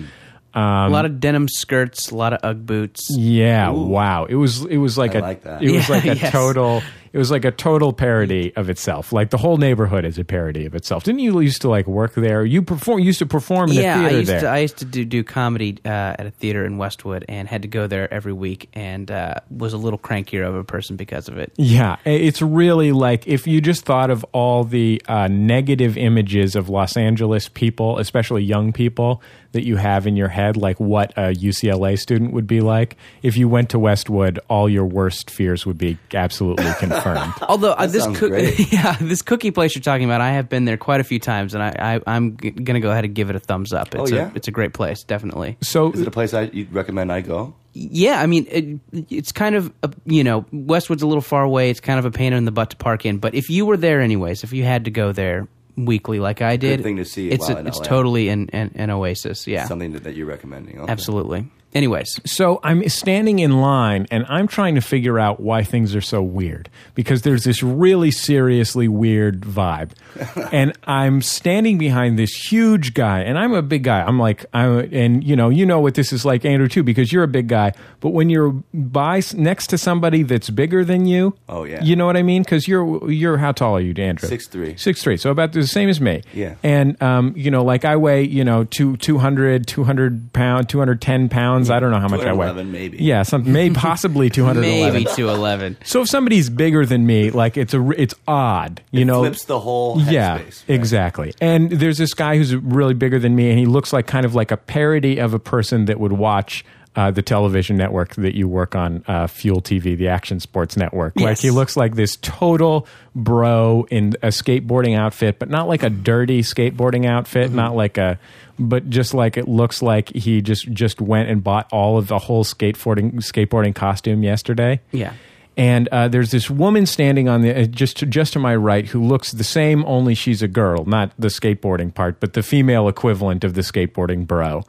Um, 0.57 0.63
a 0.63 0.89
lot 0.89 1.05
of 1.05 1.19
denim 1.19 1.47
skirts, 1.47 2.09
a 2.09 2.15
lot 2.15 2.33
of 2.33 2.43
UGG 2.43 2.65
boots. 2.65 3.07
Yeah, 3.15 3.69
wow. 3.69 4.25
It 4.25 4.35
was 4.35 4.65
it 4.65 4.77
was 4.77 4.97
like 4.97 5.13
I 5.15 5.19
a 5.19 5.21
like 5.21 5.43
that. 5.43 5.61
it 5.61 5.71
was 5.71 5.87
Yeah, 5.89 5.95
like 5.95 6.05
a 6.05 6.15
yes. 6.15 6.31
total 6.31 6.81
it 7.17 7.19
was 7.19 7.31
like 7.31 7.45
a 7.45 7.51
total 7.51 7.93
parody 7.93 8.55
of 8.55 8.69
itself. 8.69 9.11
Like 9.11 9.31
the 9.31 9.39
whole 9.39 9.57
neighborhood 9.57 10.05
is 10.05 10.19
a 10.19 10.23
parody 10.23 10.67
of 10.67 10.75
itself. 10.75 11.03
Didn't 11.03 11.21
you 11.21 11.39
used 11.39 11.63
to 11.63 11.67
like 11.67 11.87
work 11.87 12.13
there? 12.13 12.45
You 12.45 12.61
perform 12.61 12.99
used 12.99 13.17
to 13.17 13.25
perform 13.25 13.71
in 13.71 13.77
yeah, 13.77 13.95
a 13.95 13.97
I 13.97 14.01
theater 14.03 14.17
used 14.19 14.29
there. 14.29 14.41
to 14.41 14.47
I 14.47 14.57
used 14.59 14.77
to 14.77 14.85
do, 14.85 15.03
do 15.03 15.23
comedy 15.23 15.79
uh, 15.83 15.87
at 15.89 16.27
a 16.27 16.29
theater 16.29 16.63
in 16.63 16.77
Westwood 16.77 17.25
and 17.27 17.47
had 17.47 17.63
to 17.63 17.67
go 17.67 17.87
there 17.87 18.13
every 18.13 18.33
week 18.33 18.69
and 18.73 19.09
uh, 19.09 19.33
was 19.49 19.73
a 19.73 19.77
little 19.77 19.97
crankier 19.97 20.47
of 20.47 20.53
a 20.53 20.63
person 20.63 20.95
because 20.95 21.27
of 21.27 21.39
it. 21.39 21.51
Yeah, 21.55 21.95
it's 22.05 22.43
really 22.43 22.91
like 22.91 23.25
if 23.25 23.47
you 23.47 23.61
just 23.61 23.83
thought 23.83 24.11
of 24.11 24.23
all 24.31 24.63
the 24.63 25.01
uh, 25.07 25.27
negative 25.27 25.97
images 25.97 26.55
of 26.55 26.69
Los 26.69 26.95
Angeles 26.95 27.49
people, 27.49 27.97
especially 27.97 28.43
young 28.43 28.71
people, 28.71 29.23
that 29.53 29.65
you 29.65 29.77
have 29.77 30.05
in 30.05 30.15
your 30.15 30.27
head, 30.27 30.55
like 30.55 30.79
what 30.79 31.11
a 31.17 31.33
UCLA 31.33 31.97
student 31.97 32.31
would 32.33 32.45
be 32.45 32.61
like. 32.61 32.95
If 33.23 33.37
you 33.37 33.49
went 33.49 33.71
to 33.71 33.79
Westwood, 33.79 34.39
all 34.49 34.69
your 34.69 34.85
worst 34.85 35.31
fears 35.31 35.65
would 35.65 35.79
be 35.79 35.97
absolutely 36.13 36.71
confirmed. 36.79 37.06
Although 37.47 37.71
uh, 37.73 37.87
this 37.87 38.03
sounds 38.03 38.17
cook- 38.19 38.29
great. 38.31 38.71
yeah, 38.73 38.95
this 38.99 39.21
cookie 39.21 39.51
place 39.51 39.75
you're 39.75 39.81
talking 39.81 40.05
about, 40.05 40.21
I 40.21 40.31
have 40.31 40.49
been 40.49 40.65
there 40.65 40.77
quite 40.77 40.99
a 40.99 41.03
few 41.03 41.19
times, 41.19 41.53
and 41.53 41.63
I, 41.63 41.95
I 41.95 42.01
I'm 42.15 42.37
g- 42.37 42.51
gonna 42.51 42.79
go 42.79 42.91
ahead 42.91 43.05
and 43.05 43.13
give 43.15 43.29
it 43.29 43.35
a 43.35 43.39
thumbs 43.39 43.73
up. 43.73 43.93
It's 43.95 44.11
Oh, 44.11 44.15
yeah? 44.15 44.31
a 44.31 44.35
it's 44.35 44.47
a 44.47 44.51
great 44.51 44.73
place, 44.73 45.03
definitely. 45.03 45.57
So 45.61 45.91
Is 45.91 46.01
it 46.01 46.07
a 46.07 46.11
place 46.11 46.33
I, 46.33 46.43
you'd 46.43 46.73
recommend 46.73 47.11
I 47.11 47.21
go? 47.21 47.53
Yeah, 47.73 48.19
I 48.21 48.25
mean, 48.25 48.47
it, 48.49 49.05
it's 49.11 49.31
kind 49.31 49.55
of 49.55 49.71
a, 49.83 49.91
you 50.05 50.23
know 50.23 50.45
Westwood's 50.51 51.03
a 51.03 51.07
little 51.07 51.21
far 51.21 51.43
away. 51.43 51.69
It's 51.69 51.79
kind 51.79 51.99
of 51.99 52.05
a 52.05 52.11
pain 52.11 52.33
in 52.33 52.45
the 52.45 52.51
butt 52.51 52.71
to 52.71 52.75
park 52.77 53.05
in. 53.05 53.19
But 53.19 53.35
if 53.35 53.49
you 53.49 53.65
were 53.67 53.77
there 53.77 54.01
anyways, 54.01 54.43
if 54.43 54.51
you 54.53 54.63
had 54.63 54.85
to 54.85 54.91
go 54.91 55.11
there 55.11 55.47
weekly 55.75 56.19
like 56.19 56.41
I 56.41 56.57
did, 56.57 56.81
thing 56.81 56.97
to 56.97 57.05
see 57.05 57.29
It's 57.29 57.47
while 57.47 57.57
a, 57.57 57.59
in 57.59 57.67
it's 57.67 57.77
LA. 57.77 57.83
totally 57.85 58.29
an, 58.29 58.49
an 58.51 58.71
an 58.75 58.89
oasis. 58.89 59.45
Yeah, 59.45 59.65
Something 59.67 59.91
that, 59.93 60.05
that 60.05 60.15
you're 60.15 60.25
recommending. 60.25 60.79
Okay. 60.79 60.91
absolutely. 60.91 61.45
Anyways, 61.77 62.19
So 62.25 62.59
I'm 62.63 62.89
standing 62.89 63.37
in 63.37 63.61
line 63.61 64.07
and 64.09 64.25
I'm 64.27 64.47
trying 64.47 64.73
to 64.75 64.81
figure 64.81 65.19
out 65.19 65.39
why 65.39 65.61
things 65.61 65.95
are 65.95 66.01
so 66.01 66.23
weird 66.23 66.71
because 66.95 67.21
there's 67.21 67.43
this 67.43 67.61
really 67.61 68.09
seriously 68.09 68.87
weird 68.87 69.41
vibe. 69.41 69.91
and 70.51 70.73
I'm 70.85 71.21
standing 71.21 71.77
behind 71.77 72.17
this 72.17 72.31
huge 72.31 72.95
guy 72.95 73.19
and 73.19 73.37
I'm 73.37 73.53
a 73.53 73.61
big 73.61 73.83
guy. 73.83 74.01
I'm 74.01 74.17
like 74.17 74.43
I'm 74.55 74.91
and 74.91 75.23
you 75.23 75.35
know, 75.35 75.49
you 75.49 75.67
know 75.67 75.79
what 75.79 75.93
this 75.93 76.11
is 76.11 76.25
like 76.25 76.45
Andrew 76.45 76.67
too 76.67 76.81
because 76.81 77.13
you're 77.13 77.21
a 77.21 77.27
big 77.27 77.47
guy, 77.47 77.73
but 77.99 78.09
when 78.09 78.31
you're 78.31 78.53
by 78.73 79.21
next 79.35 79.67
to 79.67 79.77
somebody 79.77 80.23
that's 80.23 80.49
bigger 80.49 80.83
than 80.83 81.05
you, 81.05 81.35
Oh, 81.47 81.63
yeah. 81.63 81.83
You 81.83 81.95
know 81.95 82.07
what 82.07 82.17
I 82.17 82.23
mean? 82.23 82.43
Cuz 82.43 82.67
you're 82.67 83.11
you're 83.11 83.37
how 83.37 83.51
tall 83.51 83.77
are 83.77 83.81
you, 83.81 83.93
Andrew? 84.01 84.27
6'3". 84.27 84.79
Six 84.79 85.03
three. 85.03 85.17
So 85.17 85.29
about 85.29 85.53
the 85.53 85.67
same 85.67 85.89
as 85.89 86.01
me. 86.01 86.23
Yeah. 86.33 86.55
And 86.63 86.99
um, 87.03 87.33
you 87.37 87.51
know, 87.51 87.63
like 87.63 87.85
I 87.85 87.97
weigh, 87.97 88.23
you 88.23 88.43
know, 88.43 88.63
two 88.63 88.97
200, 88.97 89.67
200 89.67 90.33
pound, 90.33 90.69
210 90.69 91.29
pounds. 91.29 91.66
I 91.69 91.79
don't 91.79 91.91
know 91.91 91.99
how 91.99 92.07
much 92.07 92.21
I 92.21 92.33
weigh. 92.33 92.63
maybe. 92.63 92.97
Yeah, 92.97 93.23
some 93.23 93.51
maybe 93.51 93.75
possibly 93.87 94.29
211. 94.29 94.93
maybe 94.93 95.05
two 95.15 95.29
eleven. 95.29 95.77
So 95.83 96.01
if 96.01 96.07
somebody's 96.09 96.49
bigger 96.49 96.85
than 96.85 97.05
me, 97.05 97.31
like 97.31 97.57
it's 97.57 97.73
a 97.73 97.89
it's 97.91 98.15
odd, 98.27 98.81
you 98.91 99.01
It 99.01 99.05
know. 99.05 99.21
flips 99.21 99.45
the 99.45 99.59
whole 99.59 99.99
yeah, 100.01 100.37
headspace. 100.39 100.43
right? 100.43 100.63
exactly. 100.75 101.33
And 101.41 101.69
there's 101.71 101.97
this 101.97 102.13
guy 102.13 102.37
who's 102.37 102.55
really 102.55 102.93
bigger 102.93 103.19
than 103.19 103.35
me, 103.35 103.49
and 103.49 103.59
he 103.59 103.65
looks 103.65 103.91
like 103.93 104.07
kind 104.07 104.25
of 104.25 104.35
like 104.35 104.51
a 104.51 104.57
parody 104.57 105.17
of 105.19 105.33
a 105.33 105.39
person 105.39 105.85
that 105.85 105.99
would 105.99 106.13
watch. 106.13 106.63
Uh, 106.97 107.11
the 107.11 107.21
television 107.21 107.77
network 107.77 108.15
that 108.15 108.33
you 108.33 108.47
work 108.47 108.75
on, 108.75 109.03
uh, 109.07 109.27
Fuel 109.27 109.61
TV, 109.61 109.95
the 109.95 110.07
action 110.07 110.39
sports 110.39 110.75
network. 110.75 111.13
Like 111.15 111.37
he 111.37 111.51
looks 111.51 111.77
like 111.77 111.93
this 111.93 112.15
total 112.23 112.87
bro 113.15 113.85
in 113.91 114.15
a 114.23 114.29
skateboarding 114.29 114.97
outfit, 114.97 115.37
but 115.37 115.47
not 115.47 115.67
like 115.67 115.83
a 115.83 115.91
dirty 115.91 116.41
skateboarding 116.41 117.05
outfit, 117.05 117.51
not 117.51 117.75
like 117.75 117.99
a, 117.99 118.17
but 118.57 118.89
just 118.89 119.13
like 119.13 119.37
it 119.37 119.47
looks 119.47 119.83
like 119.83 120.09
he 120.09 120.41
just 120.41 120.71
just 120.73 120.99
went 120.99 121.29
and 121.29 121.43
bought 121.43 121.69
all 121.71 121.99
of 121.99 122.07
the 122.07 122.17
whole 122.17 122.43
skateboarding 122.43 123.13
skateboarding 123.17 123.75
costume 123.75 124.23
yesterday. 124.23 124.81
Yeah. 124.91 125.13
And 125.57 125.87
uh, 125.87 126.07
there's 126.07 126.29
this 126.29 126.51
woman 126.51 126.85
standing 126.85 127.27
on 127.27 127.41
the 127.41 127.63
uh, 127.63 127.65
just 127.65 127.97
to, 127.97 128.05
just 128.05 128.33
to 128.33 128.39
my 128.39 128.55
right 128.55 128.85
who 128.85 129.03
looks 129.03 129.31
the 129.31 129.43
same, 129.43 129.83
only 129.85 130.13
she's 130.13 130.43
a 130.43 130.47
girl, 130.47 130.85
not 130.85 131.11
the 131.17 131.29
skateboarding 131.29 131.91
part, 131.91 132.19
but 132.19 132.33
the 132.33 132.43
female 132.43 132.87
equivalent 132.87 133.43
of 133.43 133.55
the 133.55 133.61
skateboarding 133.61 134.27
bro. 134.27 134.63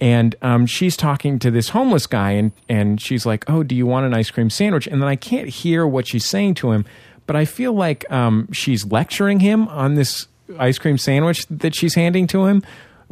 And 0.00 0.34
um, 0.40 0.64
she's 0.64 0.96
talking 0.96 1.38
to 1.40 1.50
this 1.50 1.68
homeless 1.68 2.06
guy, 2.06 2.30
and 2.30 2.52
and 2.66 2.98
she's 2.98 3.26
like, 3.26 3.48
"Oh, 3.48 3.62
do 3.62 3.74
you 3.74 3.86
want 3.86 4.06
an 4.06 4.14
ice 4.14 4.30
cream 4.30 4.48
sandwich?" 4.48 4.86
And 4.86 5.02
then 5.02 5.08
I 5.08 5.16
can't 5.16 5.48
hear 5.48 5.86
what 5.86 6.08
she's 6.08 6.24
saying 6.28 6.54
to 6.54 6.72
him, 6.72 6.86
but 7.26 7.36
I 7.36 7.44
feel 7.44 7.74
like 7.74 8.10
um, 8.10 8.50
she's 8.52 8.86
lecturing 8.86 9.40
him 9.40 9.68
on 9.68 9.96
this 9.96 10.28
ice 10.58 10.78
cream 10.78 10.96
sandwich 10.96 11.46
that 11.48 11.74
she's 11.74 11.94
handing 11.94 12.26
to 12.28 12.46
him. 12.46 12.62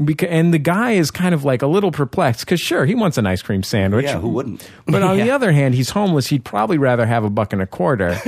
Because, 0.02 0.28
and 0.30 0.54
the 0.54 0.58
guy 0.58 0.92
is 0.92 1.10
kind 1.10 1.34
of 1.34 1.44
like 1.44 1.62
a 1.62 1.66
little 1.66 1.90
perplexed 1.92 2.44
because 2.46 2.60
sure 2.60 2.86
he 2.86 2.94
wants 2.94 3.18
an 3.18 3.26
ice 3.26 3.42
cream 3.42 3.62
sandwich 3.62 4.04
Yeah, 4.06 4.18
who 4.18 4.28
wouldn't? 4.30 4.68
but 4.86 5.02
on 5.02 5.16
the 5.18 5.30
other 5.30 5.52
hand, 5.52 5.74
he's 5.74 5.90
homeless. 5.90 6.28
He'd 6.28 6.44
probably 6.44 6.78
rather 6.78 7.04
have 7.06 7.22
a 7.24 7.30
buck 7.30 7.52
and 7.52 7.60
a 7.60 7.66
quarter. 7.66 8.18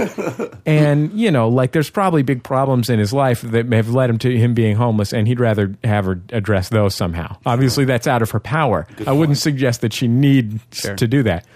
and, 0.66 1.12
you 1.12 1.30
know, 1.30 1.48
like 1.48 1.72
there's 1.72 1.90
probably 1.90 2.22
big 2.22 2.42
problems 2.42 2.90
in 2.90 2.98
his 2.98 3.12
life 3.12 3.40
that 3.42 3.66
may 3.66 3.76
have 3.76 3.88
led 3.88 4.10
him 4.10 4.18
to 4.18 4.36
him 4.36 4.54
being 4.54 4.76
homeless, 4.76 5.12
and 5.12 5.26
he'd 5.26 5.40
rather 5.40 5.74
have 5.84 6.04
her 6.04 6.20
address 6.30 6.68
those 6.68 6.94
somehow. 6.94 7.36
Obviously, 7.46 7.84
that's 7.84 8.06
out 8.06 8.22
of 8.22 8.30
her 8.32 8.40
power. 8.40 8.86
I 9.06 9.12
wouldn't 9.12 9.38
suggest 9.38 9.80
that 9.80 9.92
she 9.92 10.08
needs 10.08 10.60
Sure. 10.72 10.94
to 10.96 11.06
do 11.08 11.22
that. 11.22 11.46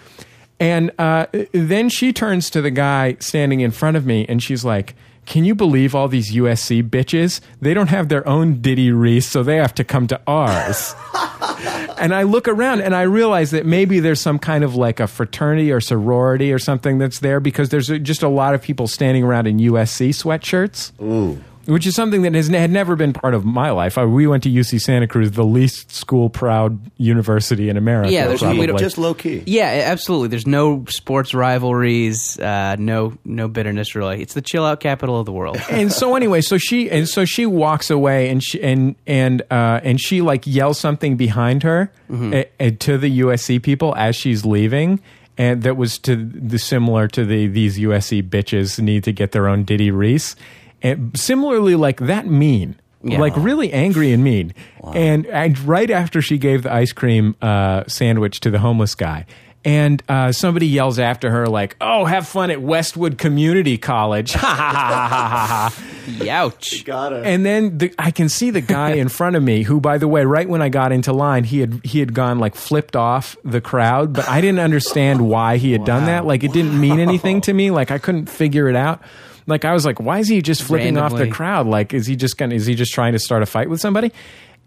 And 0.58 0.90
uh, 0.98 1.26
then 1.52 1.90
she 1.90 2.12
turns 2.14 2.48
to 2.50 2.62
the 2.62 2.70
guy 2.70 3.16
standing 3.20 3.60
in 3.60 3.70
front 3.70 3.96
of 3.98 4.06
me, 4.06 4.24
and 4.26 4.42
she's 4.42 4.64
like, 4.64 4.94
can 5.26 5.44
you 5.44 5.54
believe 5.54 5.94
all 5.94 6.08
these 6.08 6.32
USC 6.32 6.88
bitches? 6.88 7.40
They 7.60 7.74
don't 7.74 7.88
have 7.88 8.08
their 8.08 8.26
own 8.26 8.60
Diddy 8.62 8.90
Riese, 8.90 9.26
so 9.28 9.42
they 9.42 9.56
have 9.56 9.74
to 9.74 9.84
come 9.84 10.06
to 10.06 10.20
ours. 10.26 10.94
and 11.98 12.14
I 12.14 12.22
look 12.22 12.46
around 12.48 12.80
and 12.80 12.94
I 12.94 13.02
realize 13.02 13.50
that 13.50 13.66
maybe 13.66 14.00
there's 14.00 14.20
some 14.20 14.38
kind 14.38 14.62
of 14.62 14.76
like 14.76 15.00
a 15.00 15.06
fraternity 15.06 15.72
or 15.72 15.80
sorority 15.80 16.52
or 16.52 16.58
something 16.58 16.98
that's 16.98 17.18
there 17.18 17.40
because 17.40 17.68
there's 17.68 17.88
just 17.88 18.22
a 18.22 18.28
lot 18.28 18.54
of 18.54 18.62
people 18.62 18.86
standing 18.86 19.24
around 19.24 19.46
in 19.48 19.58
USC 19.58 20.10
sweatshirts. 20.10 20.92
Ooh. 21.02 21.42
Which 21.66 21.86
is 21.86 21.94
something 21.94 22.22
that 22.22 22.34
has 22.34 22.48
had 22.48 22.70
never 22.70 22.94
been 22.96 23.12
part 23.12 23.34
of 23.34 23.44
my 23.44 23.70
life. 23.70 23.98
Uh, 23.98 24.06
we 24.08 24.26
went 24.26 24.42
to 24.44 24.48
UC 24.50 24.80
Santa 24.80 25.06
Cruz, 25.08 25.32
the 25.32 25.44
least 25.44 25.90
school 25.92 26.30
proud 26.30 26.78
university 26.96 27.68
in 27.68 27.76
America. 27.76 28.12
Yeah, 28.12 28.26
there's- 28.26 28.40
we 28.40 28.46
probably. 28.46 28.66
don't- 28.68 28.78
Just 28.78 28.98
low 28.98 29.14
key. 29.14 29.42
Yeah, 29.46 29.82
absolutely. 29.86 30.28
There's 30.28 30.46
no 30.46 30.84
sports 30.88 31.34
rivalries, 31.34 32.38
uh, 32.38 32.76
no 32.78 33.14
no 33.24 33.48
bitterness. 33.48 33.94
Really, 33.94 34.22
it's 34.22 34.34
the 34.34 34.42
chill 34.42 34.64
out 34.64 34.80
capital 34.80 35.18
of 35.18 35.26
the 35.26 35.32
world. 35.32 35.58
and 35.70 35.92
so 35.92 36.14
anyway, 36.14 36.40
so 36.40 36.58
she 36.58 36.90
and 36.90 37.08
so 37.08 37.24
she 37.24 37.46
walks 37.46 37.90
away 37.90 38.28
and 38.28 38.42
she 38.44 38.62
and 38.62 38.94
and 39.06 39.42
uh, 39.50 39.80
and 39.82 40.00
she 40.00 40.20
like 40.22 40.46
yells 40.46 40.78
something 40.78 41.16
behind 41.16 41.62
her 41.64 41.90
uh, 42.12 42.44
uh, 42.60 42.70
to 42.78 42.98
the 42.98 43.20
USC 43.20 43.62
people 43.62 43.94
as 43.96 44.14
she's 44.16 44.44
leaving. 44.44 45.00
And 45.38 45.62
that 45.64 45.76
was 45.76 45.98
to 45.98 46.16
the 46.16 46.58
similar 46.58 47.08
to 47.08 47.24
the 47.26 47.46
these 47.46 47.78
USC 47.78 48.22
bitches 48.26 48.80
need 48.80 49.04
to 49.04 49.12
get 49.12 49.32
their 49.32 49.48
own 49.48 49.64
Diddy 49.64 49.90
Riese, 49.90 50.34
and 50.82 51.18
similarly 51.18 51.74
like 51.74 51.98
that 52.00 52.26
mean, 52.26 52.76
Yeah. 53.02 53.18
like 53.20 53.34
really 53.36 53.72
angry 53.72 54.12
and 54.12 54.22
mean. 54.24 54.52
And, 54.94 55.26
and 55.26 55.58
right 55.60 55.90
after 55.90 56.22
she 56.22 56.38
gave 56.38 56.62
the 56.62 56.72
ice 56.72 56.92
cream 56.92 57.34
uh, 57.42 57.84
sandwich 57.88 58.40
to 58.40 58.50
the 58.50 58.58
homeless 58.60 58.94
guy, 58.94 59.26
and 59.64 60.00
uh, 60.08 60.30
somebody 60.30 60.68
yells 60.68 61.00
after 61.00 61.28
her 61.32 61.48
like, 61.48 61.74
"Oh, 61.80 62.04
have 62.04 62.28
fun 62.28 62.52
at 62.52 62.62
Westwood 62.62 63.18
Community 63.18 63.78
College!" 63.78 64.32
Ha 64.34 64.46
ha 64.46 64.70
ha 64.70 65.08
ha 65.08 65.28
ha 65.28 65.70
ha. 65.70 65.82
Youch. 66.24 66.84
Got 66.84 67.10
her. 67.10 67.22
And 67.24 67.44
then 67.44 67.78
the, 67.78 67.92
I 67.98 68.12
can 68.12 68.28
see 68.28 68.50
the 68.50 68.60
guy 68.60 68.92
in 68.92 69.08
front 69.08 69.34
of 69.34 69.42
me, 69.42 69.64
who, 69.64 69.80
by 69.80 69.98
the 69.98 70.06
way, 70.06 70.24
right 70.24 70.48
when 70.48 70.62
I 70.62 70.68
got 70.68 70.92
into 70.92 71.12
line, 71.12 71.42
he 71.42 71.58
had 71.58 71.80
he 71.84 71.98
had 71.98 72.14
gone 72.14 72.38
like 72.38 72.54
flipped 72.54 72.94
off 72.94 73.36
the 73.44 73.60
crowd, 73.60 74.12
but 74.12 74.28
I 74.28 74.40
didn't 74.40 74.60
understand 74.60 75.28
why 75.28 75.56
he 75.56 75.72
had 75.72 75.84
done 75.84 76.04
that. 76.06 76.24
Like 76.24 76.44
it 76.44 76.52
didn't 76.52 76.80
mean 76.80 77.00
anything 77.00 77.40
to 77.40 77.52
me. 77.52 77.72
Like 77.72 77.90
I 77.90 77.98
couldn't 77.98 78.26
figure 78.26 78.68
it 78.68 78.76
out. 78.76 79.02
Like 79.46 79.64
I 79.64 79.72
was 79.72 79.86
like, 79.86 80.00
why 80.00 80.18
is 80.18 80.28
he 80.28 80.42
just 80.42 80.62
flipping 80.62 80.98
off 80.98 81.14
the 81.16 81.28
crowd? 81.28 81.66
Like 81.66 81.94
is 81.94 82.06
he 82.06 82.16
just 82.16 82.36
gonna? 82.36 82.54
Is 82.54 82.66
he 82.66 82.74
just 82.74 82.92
trying 82.92 83.12
to 83.12 83.18
start 83.18 83.42
a 83.42 83.46
fight 83.46 83.70
with 83.70 83.80
somebody? 83.80 84.12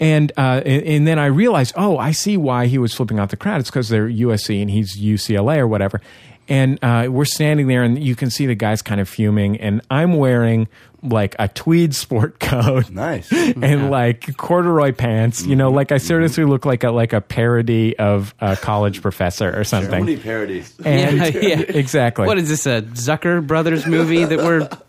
And, 0.02 0.32
uh, 0.38 0.62
and 0.66 0.84
and 0.84 1.08
then 1.08 1.20
I 1.20 1.26
realized, 1.26 1.74
oh, 1.76 1.98
I 1.98 2.12
see 2.12 2.38
why 2.38 2.68
he 2.68 2.78
was 2.78 2.94
flipping 2.94 3.20
off 3.20 3.30
the 3.30 3.38
crowd. 3.38 3.60
It's 3.60 3.70
because 3.70 3.90
they're 3.90 4.08
USC 4.08 4.62
and 4.62 4.72
he's 4.72 4.98
UCLA 4.98 5.58
or 5.58 5.68
whatever. 5.68 6.00
And 6.48 6.80
uh, 6.82 7.08
we're 7.12 7.26
standing 7.26 7.68
there, 7.68 7.84
and 7.84 8.02
you 8.02 8.16
can 8.16 8.32
see 8.32 8.48
the 8.48 8.56
guy's 8.56 8.82
kind 8.82 9.00
of 9.00 9.08
fuming. 9.08 9.58
And 9.58 9.82
I'm 9.92 10.14
wearing 10.14 10.68
like 11.02 11.36
a 11.40 11.48
tweed 11.48 11.96
sport 11.96 12.40
coat, 12.40 12.90
Nice. 12.90 13.32
and 13.32 13.90
like 13.90 14.36
corduroy 14.38 14.92
pants. 14.92 15.46
You 15.46 15.56
know, 15.56 15.72
like 15.72 15.92
I 15.92 15.98
seriously 15.98 16.46
look 16.46 16.66
like 16.66 16.84
a 16.84 16.92
like 16.92 17.14
a 17.14 17.22
parody 17.22 17.98
of 17.98 18.34
a 18.40 18.56
college 18.56 19.02
professor 19.02 19.50
or 19.58 19.64
So 19.64 19.82
something. 19.82 20.06
many 20.06 20.18
parodies. 20.18 20.74
And 20.84 21.18
Yeah, 21.18 21.26
yeah. 21.42 21.60
exactly. 21.68 22.26
What 22.28 22.38
is 22.38 22.50
this? 22.50 22.66
A 22.66 22.82
Zucker 22.82 23.46
Brothers 23.46 23.86
movie 23.86 24.26
that 24.26 24.40
we're? 24.40 24.68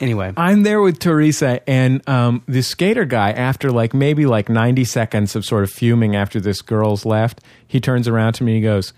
Anyway, 0.00 0.32
I'm 0.36 0.62
there 0.62 0.80
with 0.80 1.00
Teresa 1.00 1.60
and 1.68 2.08
um, 2.08 2.42
this 2.46 2.68
skater 2.68 3.04
guy. 3.04 3.32
After 3.32 3.70
like 3.70 3.92
maybe 3.92 4.24
like 4.24 4.48
90 4.48 4.84
seconds 4.84 5.36
of 5.36 5.44
sort 5.44 5.64
of 5.64 5.70
fuming 5.70 6.16
after 6.16 6.40
this 6.40 6.62
girl's 6.62 7.04
left, 7.04 7.40
he 7.66 7.78
turns 7.80 8.08
around 8.08 8.34
to 8.34 8.44
me. 8.44 8.52
and 8.52 8.56
He 8.58 8.62
goes, 8.62 8.92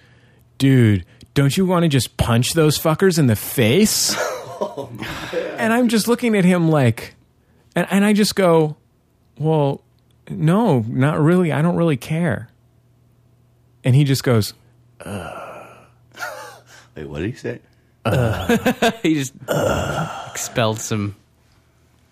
"Dude, 0.59 1.05
don't 1.33 1.57
you 1.57 1.67
want 1.67 1.83
to 1.85 1.89
just 1.89 2.17
punch 2.17 2.53
those 2.53 2.79
fuckers 2.79 3.19
in 3.19 3.27
the 3.27 3.35
face?" 3.35 4.15
And 5.59 5.73
I'm 5.73 5.89
just 5.89 6.09
looking 6.09 6.37
at 6.37 6.45
him 6.45 6.69
like, 6.69 7.15
and, 7.75 7.87
and 7.91 8.05
I 8.05 8.13
just 8.13 8.35
go, 8.35 8.77
"Well, 9.39 9.81
no, 10.29 10.81
not 10.89 11.21
really. 11.21 11.53
I 11.53 11.63
don't 11.63 11.77
really 11.77 11.97
care." 11.97 12.49
And 13.85 13.95
he 13.95 14.05
just 14.05 14.25
goes, 14.25 14.55
Wait, 15.05 17.07
what 17.07 17.21
did 17.21 17.31
he 17.31 17.37
say? 17.37 17.61
he 19.03 19.15
just 19.15 19.35
expelled 20.31 20.81
some. 20.81 21.17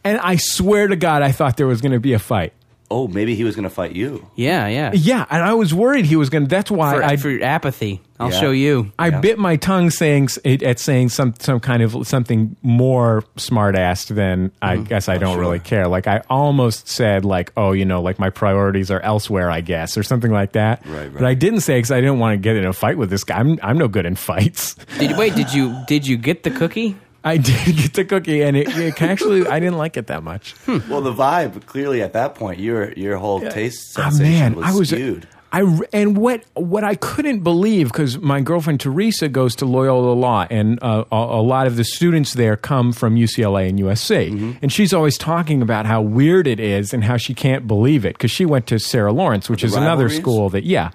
and 0.04 0.18
I 0.18 0.36
swear 0.36 0.88
to 0.88 0.96
God, 0.96 1.22
I 1.22 1.32
thought 1.32 1.56
there 1.56 1.66
was 1.66 1.80
going 1.80 1.92
to 1.92 2.00
be 2.00 2.12
a 2.12 2.18
fight. 2.18 2.52
Oh, 2.92 3.08
maybe 3.08 3.34
he 3.34 3.44
was 3.44 3.56
going 3.56 3.64
to 3.64 3.70
fight 3.74 3.92
you. 3.96 4.28
Yeah, 4.36 4.66
yeah. 4.68 4.90
Yeah, 4.92 5.24
and 5.30 5.42
I 5.42 5.54
was 5.54 5.72
worried 5.72 6.04
he 6.04 6.16
was 6.16 6.28
going 6.30 6.44
to. 6.44 6.48
That's 6.48 6.70
why 6.70 6.94
For, 6.96 7.02
I 7.02 7.16
for 7.16 7.30
your 7.30 7.42
apathy, 7.42 8.00
I'll 8.20 8.30
Yeah. 8.30 8.40
show 8.40 8.50
you. 8.50 8.92
I 8.98 9.08
Yeah. 9.08 9.20
bit 9.20 9.38
my 9.38 9.56
tongue 9.56 9.90
saying 9.90 10.24
s- 10.24 10.38
it- 10.44 10.62
at 10.62 10.78
saying 10.78 11.08
some 11.08 11.34
some 11.40 11.58
kind 11.60 11.82
of 11.82 12.06
something 12.06 12.54
more 12.62 13.24
smart 13.36 13.74
assed 13.74 14.14
than 14.14 14.52
I 14.60 14.76
Mm-hmm. 14.76 14.84
guess 14.84 15.08
I 15.08 15.16
don't 15.18 15.32
sure. 15.34 15.40
really 15.40 15.58
care. 15.58 15.88
Like 15.88 16.06
I 16.06 16.22
almost 16.30 16.86
said 16.88 17.24
like 17.24 17.50
oh 17.56 17.72
you 17.72 17.84
know 17.84 18.02
like 18.02 18.18
my 18.18 18.30
priorities 18.30 18.90
are 18.90 19.00
elsewhere 19.00 19.50
I 19.50 19.60
guess 19.62 19.96
or 19.96 20.02
something 20.02 20.30
like 20.30 20.52
that. 20.52 20.86
Right, 20.86 20.98
right. 21.04 21.12
But 21.14 21.24
I 21.24 21.34
didn't 21.34 21.60
say 21.60 21.78
because 21.78 21.90
I 21.90 22.00
didn't 22.00 22.18
want 22.18 22.34
to 22.34 22.36
get 22.38 22.56
in 22.56 22.64
a 22.66 22.72
fight 22.72 22.98
with 22.98 23.10
this 23.10 23.24
guy. 23.24 23.38
I'm 23.38 23.58
I'm 23.62 23.78
no 23.78 23.88
good 23.88 24.06
in 24.06 24.14
fights. 24.16 24.76
Did 24.98 25.16
wait? 25.16 25.34
Did 25.34 25.52
you 25.54 25.74
did 25.88 26.06
you 26.06 26.16
get 26.16 26.42
the 26.44 26.50
cookie? 26.50 26.96
I 27.24 27.36
did 27.36 27.76
get 27.76 27.94
the 27.94 28.04
cookie 28.04 28.42
and 28.42 28.56
it, 28.56 28.68
it 28.76 29.00
actually 29.02 29.46
I 29.46 29.60
didn't 29.60 29.78
like 29.78 29.96
it 29.96 30.08
that 30.08 30.22
much. 30.22 30.54
Well, 30.66 31.00
the 31.00 31.12
vibe 31.14 31.66
clearly 31.66 32.02
at 32.02 32.12
that 32.14 32.34
point, 32.34 32.58
your 32.60 32.92
your 32.94 33.16
whole 33.16 33.40
taste 33.40 33.96
Ah, 33.98 34.10
sensation 34.10 34.32
man, 34.32 34.54
was, 34.54 34.66
I 34.66 34.72
was 34.78 34.88
skewed. 34.90 35.28
I 35.54 35.60
and 35.92 36.16
what 36.16 36.44
what 36.54 36.82
I 36.82 36.94
couldn't 36.94 37.40
believe 37.40 37.88
because 37.88 38.18
my 38.18 38.40
girlfriend 38.40 38.80
Teresa 38.80 39.28
goes 39.28 39.54
to 39.56 39.66
Loyola 39.66 40.14
Law 40.14 40.46
and 40.50 40.78
uh, 40.82 41.04
a, 41.12 41.16
a 41.16 41.42
lot 41.42 41.66
of 41.66 41.76
the 41.76 41.84
students 41.84 42.32
there 42.32 42.56
come 42.56 42.90
from 42.92 43.16
UCLA 43.16 43.68
and 43.68 43.78
USC 43.78 44.30
Mm-hmm. 44.30 44.52
and 44.62 44.72
she's 44.72 44.94
always 44.94 45.18
talking 45.18 45.60
about 45.60 45.84
how 45.84 46.00
weird 46.00 46.46
it 46.46 46.58
is 46.58 46.94
and 46.94 47.04
how 47.04 47.18
she 47.18 47.34
can't 47.34 47.66
believe 47.66 48.06
it 48.06 48.14
because 48.14 48.30
she 48.30 48.46
went 48.46 48.66
to 48.68 48.78
Sarah 48.78 49.12
Lawrence 49.12 49.50
which 49.50 49.60
The 49.60 49.66
is 49.66 49.74
another 49.76 50.08
school 50.08 50.48
that 50.48 50.64
yeah 50.64 50.90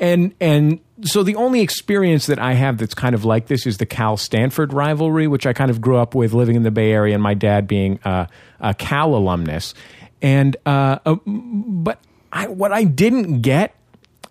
and 0.00 0.34
and 0.40 0.80
so 1.02 1.22
the 1.22 1.36
only 1.36 1.60
experience 1.60 2.26
that 2.26 2.38
I 2.38 2.54
have 2.54 2.78
that's 2.78 2.94
kind 2.94 3.14
of 3.14 3.24
like 3.24 3.46
this 3.46 3.66
is 3.66 3.78
the 3.78 3.86
Cal 3.86 4.16
Stanford 4.16 4.72
rivalry, 4.72 5.26
which 5.26 5.46
I 5.46 5.52
kind 5.52 5.70
of 5.70 5.80
grew 5.80 5.96
up 5.96 6.14
with 6.14 6.32
living 6.32 6.56
in 6.56 6.62
the 6.62 6.70
Bay 6.70 6.92
Area, 6.92 7.14
and 7.14 7.22
my 7.22 7.34
dad 7.34 7.66
being 7.66 8.00
uh, 8.04 8.26
a 8.60 8.74
Cal 8.74 9.14
alumnus. 9.14 9.74
And 10.22 10.56
uh, 10.66 10.98
uh, 11.06 11.16
but 11.26 11.98
I, 12.32 12.48
what 12.48 12.72
I 12.72 12.84
didn't 12.84 13.40
get 13.40 13.74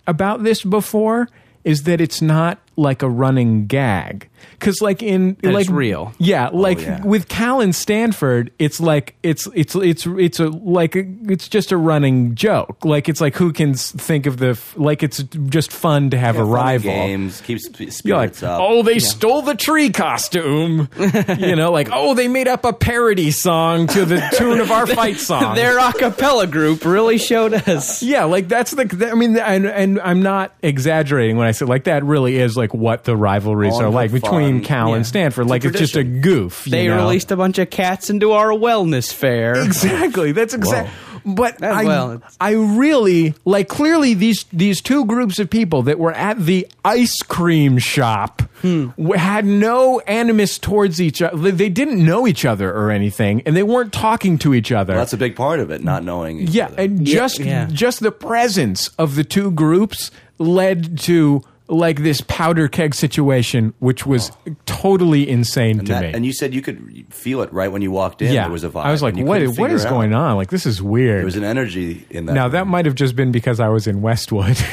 about 0.05 0.43
this 0.43 0.63
before 0.63 1.29
is 1.63 1.83
that 1.83 2.01
it's 2.01 2.21
not 2.21 2.59
like 2.75 3.01
a 3.01 3.09
running 3.09 3.67
gag 3.67 4.28
because 4.51 4.81
like 4.81 5.01
in 5.03 5.37
That 5.41 5.53
like 5.53 5.69
real. 5.69 6.13
yeah 6.17 6.49
oh, 6.51 6.57
like 6.57 6.81
yeah. 6.81 7.03
with 7.03 7.27
cal 7.27 7.61
and 7.61 7.75
stanford 7.75 8.51
it's 8.59 8.79
like 8.79 9.15
it's 9.23 9.47
it's 9.53 9.75
it's 9.75 10.05
it's 10.05 10.39
a 10.39 10.47
like 10.49 10.95
it's 10.95 11.47
just 11.47 11.71
a 11.71 11.77
running 11.77 12.35
joke 12.35 12.83
like 12.85 13.09
it's 13.09 13.21
like 13.21 13.35
who 13.35 13.51
can 13.53 13.73
think 13.73 14.25
of 14.25 14.37
the 14.37 14.49
f- 14.49 14.75
like 14.77 15.03
it's 15.03 15.23
just 15.49 15.71
fun 15.71 16.09
to 16.09 16.17
have 16.17 16.35
Yeah, 16.35 16.41
a 16.41 16.45
rival 16.45 16.91
games, 16.91 17.41
keep 17.41 17.59
sp- 17.59 18.05
like, 18.05 18.41
up. 18.43 18.59
oh, 18.61 18.83
they 18.83 18.99
stole 18.99 19.41
the 19.41 19.55
tree 19.55 19.89
costume. 19.89 20.89
you 21.37 21.55
know, 21.55 21.71
like, 21.71 21.89
oh, 21.91 22.13
they 22.13 22.27
made 22.27 22.47
up 22.47 22.65
a 22.65 22.73
parody 22.73 23.31
song 23.31 23.87
to 23.87 24.05
the 24.05 24.19
tune 24.37 24.59
of 24.59 24.71
our 24.71 24.85
fight 24.87 25.17
song. 25.17 25.55
Their 25.55 25.77
a 25.79 25.93
cappella 25.93 26.47
group 26.47 26.85
really 26.85 27.17
showed 27.17 27.53
us. 27.53 28.01
Yeah, 28.03 28.25
like 28.25 28.47
that's 28.47 28.71
the. 28.71 29.09
I 29.11 29.15
mean, 29.15 29.37
and, 29.37 29.65
and 29.65 29.99
I'm 29.99 30.21
not 30.21 30.53
exaggerating 30.61 31.37
when 31.37 31.47
I 31.47 31.51
say 31.51 31.65
like 31.65 31.85
that. 31.85 32.03
Really 32.03 32.37
is 32.37 32.55
like 32.57 32.73
what 32.73 33.03
the 33.03 33.15
rivalries 33.15 33.73
All 33.73 33.83
are 33.83 33.89
like 33.89 34.11
for 34.11 34.19
between 34.29 34.55
fun. 34.59 34.63
Cal 34.65 34.89
Yeah. 34.89 34.95
and 34.97 35.05
Stanford. 35.07 35.47
Like 35.47 35.65
it's 35.65 35.77
just 35.79 35.95
a 35.95 36.03
goof. 36.03 36.65
you 36.65 36.71
They 36.71 36.87
know? 36.87 36.97
released 36.97 37.31
a 37.31 37.35
bunch 37.37 37.57
of 37.59 37.69
cats 37.69 38.09
into 38.09 38.31
our 38.31 38.49
wellness 38.49 39.11
fair. 39.13 39.55
exactly. 39.63 40.31
That's 40.31 40.53
exactly. 40.53 40.91
But 41.25 41.61
I, 41.61 41.83
well, 41.83 42.21
I 42.39 42.51
really 42.53 43.33
like 43.43 43.67
clearly 43.67 44.13
these 44.13 44.45
these 44.53 44.81
two 44.81 45.03
groups 45.05 45.37
of 45.37 45.49
people 45.49 45.83
that 45.83 45.99
were 45.99 46.13
at 46.13 46.39
the 46.45 46.65
ice 46.85 47.17
cream 47.27 47.77
shop 47.77 48.41
Hmm. 48.61 48.89
had 49.15 49.45
no 49.45 49.99
animus 50.01 50.57
towards 50.57 51.01
each 51.01 51.21
other. 51.21 51.51
They 51.51 51.69
didn't 51.69 52.03
know 52.03 52.25
each 52.27 52.45
other 52.45 52.73
or 52.73 52.89
anything, 52.91 53.41
and 53.45 53.55
they 53.55 53.63
weren't 53.63 53.91
talking 53.93 54.37
to 54.39 54.53
each 54.53 54.71
other. 54.71 54.93
Well, 54.93 55.01
that's 55.01 55.13
a 55.13 55.17
big 55.17 55.35
part 55.35 55.59
of 55.61 55.71
it, 55.71 55.81
not 55.83 56.03
knowing. 56.05 56.39
Each 56.39 56.49
yeah, 56.51 56.65
other. 56.67 56.81
and 56.83 57.07
Yeah, 57.07 57.13
just 57.15 57.39
yeah. 57.39 57.67
just 57.71 57.99
the 57.99 58.11
presence 58.11 58.89
of 58.97 59.15
the 59.15 59.23
two 59.25 59.51
groups 59.51 60.11
led 60.39 60.97
to 60.99 61.41
like 61.69 62.01
this 62.01 62.21
powder 62.21 62.67
keg 62.67 62.95
situation, 62.95 63.73
which 63.79 64.05
was 64.05 64.31
totally 64.65 65.29
insane 65.29 65.77
Oh. 65.77 65.79
and, 65.79 65.87
to 65.87 65.93
that- 65.93 66.01
me. 66.01 66.11
and 66.13 66.25
you 66.25 66.33
said 66.33 66.53
you 66.53 66.61
could 66.61 67.05
feel 67.13 67.41
it 67.41 67.53
right 67.53 67.71
when 67.71 67.81
you 67.81 67.91
walked 67.91 68.21
in. 68.21 68.33
yeah, 68.33 68.43
there 68.43 68.51
was 68.51 68.63
a 68.63 68.69
vibe. 68.69 68.85
I 68.85 68.91
was 68.91 69.01
like, 69.03 69.15
what? 69.17 69.41
What 69.57 69.71
is 69.71 69.85
going 69.85 70.13
on? 70.13 70.35
Like 70.35 70.49
this 70.49 70.65
is 70.65 70.81
weird. 70.81 71.19
There 71.19 71.25
was 71.25 71.35
an 71.35 71.43
energy 71.43 72.05
in 72.09 72.25
that. 72.25 72.33
Now 72.33 72.47
that 72.49 72.65
might 72.67 72.85
have 72.85 72.95
just 72.95 73.15
been 73.15 73.31
because 73.31 73.59
I 73.59 73.69
was 73.69 73.87
in 73.87 74.01
Westwood. 74.01 74.57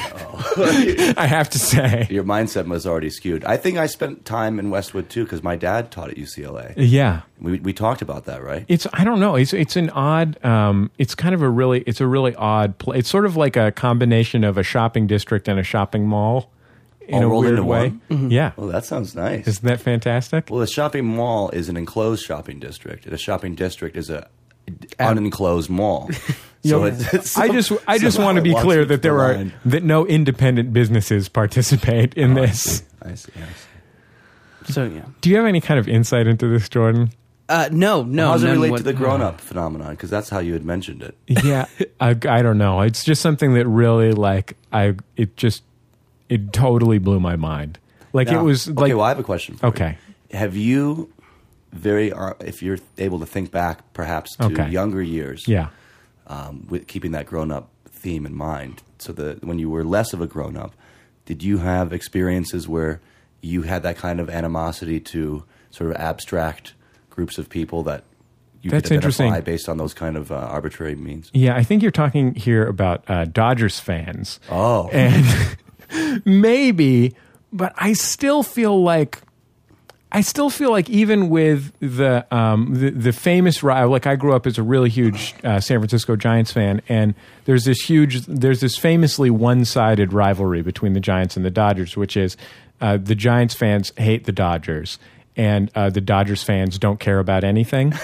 I 0.58 1.26
have 1.28 1.50
to 1.50 1.58
say. 1.58 2.06
your 2.10 2.24
mindset 2.24 2.66
was 2.66 2.86
already 2.86 3.10
skewed. 3.10 3.44
I 3.44 3.56
think 3.56 3.78
I 3.78 3.86
spent 3.86 4.24
time 4.24 4.58
in 4.58 4.70
Westwood 4.70 5.08
too 5.10 5.24
because 5.24 5.42
my 5.42 5.56
dad 5.56 5.90
taught 5.90 6.10
at 6.10 6.16
UCLA. 6.16 6.74
Yeah. 6.76 7.22
We 7.40 7.58
we 7.60 7.72
talked 7.72 8.00
about 8.02 8.24
that, 8.26 8.42
right? 8.42 8.64
It's 8.68 8.86
I 8.92 9.04
don't 9.04 9.20
know. 9.20 9.34
It's 9.36 9.52
it's 9.52 9.76
an 9.76 9.90
odd 9.90 10.42
um 10.44 10.90
it's 10.98 11.14
kind 11.14 11.34
of 11.34 11.42
a 11.42 11.48
really 11.48 11.80
it's 11.86 12.00
a 12.00 12.06
really 12.06 12.34
odd 12.36 12.78
pla 12.78 12.94
It's 12.94 13.10
sort 13.10 13.26
of 13.26 13.36
like 13.36 13.56
a 13.56 13.72
combination 13.72 14.44
of 14.44 14.56
a 14.56 14.62
shopping 14.62 15.06
district 15.06 15.48
and 15.48 15.58
a 15.60 15.62
shopping 15.62 16.06
mall 16.06 16.50
in 17.08 17.14
All 17.16 17.22
a 17.22 17.26
rolled 17.28 17.44
weird 17.44 17.60
way. 17.60 17.92
Mm-hmm. 18.10 18.30
Yeah. 18.30 18.52
Well, 18.56 18.68
that 18.68 18.84
sounds 18.84 19.14
nice. 19.14 19.46
Isn't 19.46 19.64
that 19.64 19.80
fantastic? 19.80 20.48
well, 20.50 20.60
the 20.60 20.66
shopping 20.66 21.04
mall 21.04 21.50
is 21.50 21.68
an 21.68 21.76
enclosed 21.76 22.24
shopping 22.24 22.58
district, 22.58 23.04
and 23.04 23.14
a 23.14 23.18
shopping 23.18 23.54
district 23.54 23.96
is 23.96 24.10
a 24.10 24.28
unenclosed 24.98 25.70
mall. 25.70 26.10
so 26.64 26.84
it's, 26.84 27.14
it's 27.14 27.38
I 27.38 27.48
just 27.48 27.72
I 27.86 27.98
just 27.98 28.18
want 28.18 28.36
to 28.36 28.42
be 28.42 28.54
clear 28.54 28.84
that 28.84 29.02
there 29.02 29.12
the 29.12 29.18
are 29.18 29.34
line. 29.34 29.52
that 29.66 29.84
no 29.84 30.06
independent 30.06 30.72
businesses 30.72 31.28
participate 31.28 32.14
in 32.14 32.36
Oh, 32.36 32.42
I 32.42 32.46
this. 32.46 32.62
see. 32.62 32.84
I 33.02 33.14
see. 33.14 33.32
I 33.36 33.40
see. 34.66 34.72
So 34.72 34.84
yeah. 34.84 35.02
Do 35.20 35.30
you 35.30 35.36
have 35.36 35.46
any 35.46 35.60
kind 35.60 35.78
of 35.78 35.88
insight 35.88 36.26
into 36.26 36.48
this, 36.48 36.68
Jordan? 36.68 37.10
Uh, 37.48 37.68
no, 37.70 38.02
no. 38.02 38.26
How 38.26 38.32
does 38.32 38.42
it 38.42 38.50
relate 38.50 38.70
what- 38.72 38.78
to 38.78 38.82
the 38.82 38.92
grown-up 38.92 39.40
phenomenon? 39.40 39.90
Because 39.92 40.10
that's 40.10 40.28
how 40.28 40.40
you 40.40 40.52
had 40.54 40.64
mentioned 40.64 41.02
it. 41.02 41.16
yeah 41.44 41.66
I, 42.00 42.10
I 42.28 42.42
don't 42.42 42.58
know 42.58 42.80
it's 42.80 43.04
just 43.04 43.22
something 43.22 43.54
that 43.54 43.66
really 43.68 44.10
like 44.12 44.56
i 44.72 44.94
it 45.16 45.36
just 45.36 45.62
it 46.28 46.52
totally 46.52 46.98
blew 46.98 47.20
my 47.20 47.36
mind 47.36 47.78
like 48.12 48.28
Now- 48.28 48.40
it 48.40 48.42
was 48.44 48.68
okay. 48.68 48.80
like 48.80 48.94
well, 48.94 49.02
I 49.04 49.08
have 49.10 49.18
a 49.18 49.22
question. 49.24 49.56
For 49.56 49.66
okay 49.66 49.98
You. 50.30 50.38
Have 50.38 50.56
you 50.56 51.12
very, 51.72 52.12
uh, 52.12 52.32
if 52.40 52.62
you're 52.62 52.78
able 52.98 53.18
to 53.20 53.26
think 53.26 53.50
back, 53.50 53.80
perhaps 53.92 54.34
to 54.36 54.44
Okay. 54.46 54.68
younger 54.70 55.02
years, 55.02 55.46
yeah 55.46 55.68
um, 56.26 56.66
with 56.68 56.86
keeping 56.86 57.12
that 57.12 57.26
grown-up 57.26 57.68
theme 57.88 58.24
in 58.26 58.34
mind, 58.34 58.82
so 58.98 59.12
that 59.12 59.44
when 59.44 59.58
you 59.58 59.68
were 59.70 59.84
less 59.84 60.12
of 60.12 60.20
a 60.20 60.26
grown-up, 60.26 60.74
did 61.26 61.42
you 61.42 61.58
have 61.58 61.92
experiences 61.92 62.66
where 62.68 63.00
you 63.42 63.62
had 63.62 63.82
that 63.82 63.96
kind 63.96 64.18
of 64.20 64.28
animosity 64.30 64.98
to 65.00 65.44
sort 65.70 65.90
of 65.90 65.96
abstract 65.96 66.74
groups 67.10 67.38
of 67.38 67.48
people 67.48 67.82
that 67.84 68.02
you 68.62 68.70
That's 68.70 68.88
could 68.88 68.96
identify 68.98 69.24
interesting. 69.24 69.44
based 69.44 69.68
on 69.68 69.76
those 69.76 69.94
kind 69.94 70.16
of 70.16 70.32
uh, 70.32 70.36
arbitrary 70.36 70.96
means? 70.96 71.30
yeah 71.34 71.54
i 71.54 71.62
think 71.62 71.82
you're 71.82 71.90
talking 71.92 72.34
here 72.34 72.66
about 72.66 73.04
uh, 73.08 73.24
dodgers 73.26 73.78
fans 73.78 74.40
Oh, 74.50 74.88
and 74.92 75.24
maybe 76.24 77.14
but 77.52 77.72
i 77.76 77.92
still 77.92 78.42
feel 78.42 78.82
like 78.82 79.22
I 80.12 80.20
still 80.20 80.50
feel 80.50 80.70
like 80.70 80.88
even 80.88 81.28
with 81.28 81.72
the 81.80 82.24
um, 82.34 82.72
the, 82.72 82.90
the 82.90 83.12
famous 83.12 83.62
rival, 83.62 83.90
like 83.90 84.06
I 84.06 84.16
grew 84.16 84.34
up 84.34 84.46
as 84.46 84.56
a 84.56 84.62
really 84.62 84.88
huge 84.88 85.34
uh, 85.42 85.60
San 85.60 85.78
Francisco 85.78 86.14
Giants 86.16 86.52
fan, 86.52 86.80
and 86.88 87.14
there's 87.44 87.64
this 87.64 87.80
huge, 87.80 88.24
there's 88.26 88.60
this 88.60 88.78
famously 88.78 89.30
one-sided 89.30 90.12
rivalry 90.12 90.62
between 90.62 90.92
the 90.92 91.00
Giants 91.00 91.36
and 91.36 91.44
the 91.44 91.50
Dodgers, 91.50 91.96
which 91.96 92.16
is 92.16 92.36
uh, 92.80 92.96
the 92.96 93.16
Giants 93.16 93.54
fans 93.54 93.92
hate 93.98 94.24
the 94.24 94.32
Dodgers, 94.32 94.98
and 95.36 95.70
uh, 95.74 95.90
the 95.90 96.00
Dodgers 96.00 96.42
fans 96.42 96.78
don't 96.78 97.00
care 97.00 97.18
about 97.18 97.44
anything. 97.44 97.92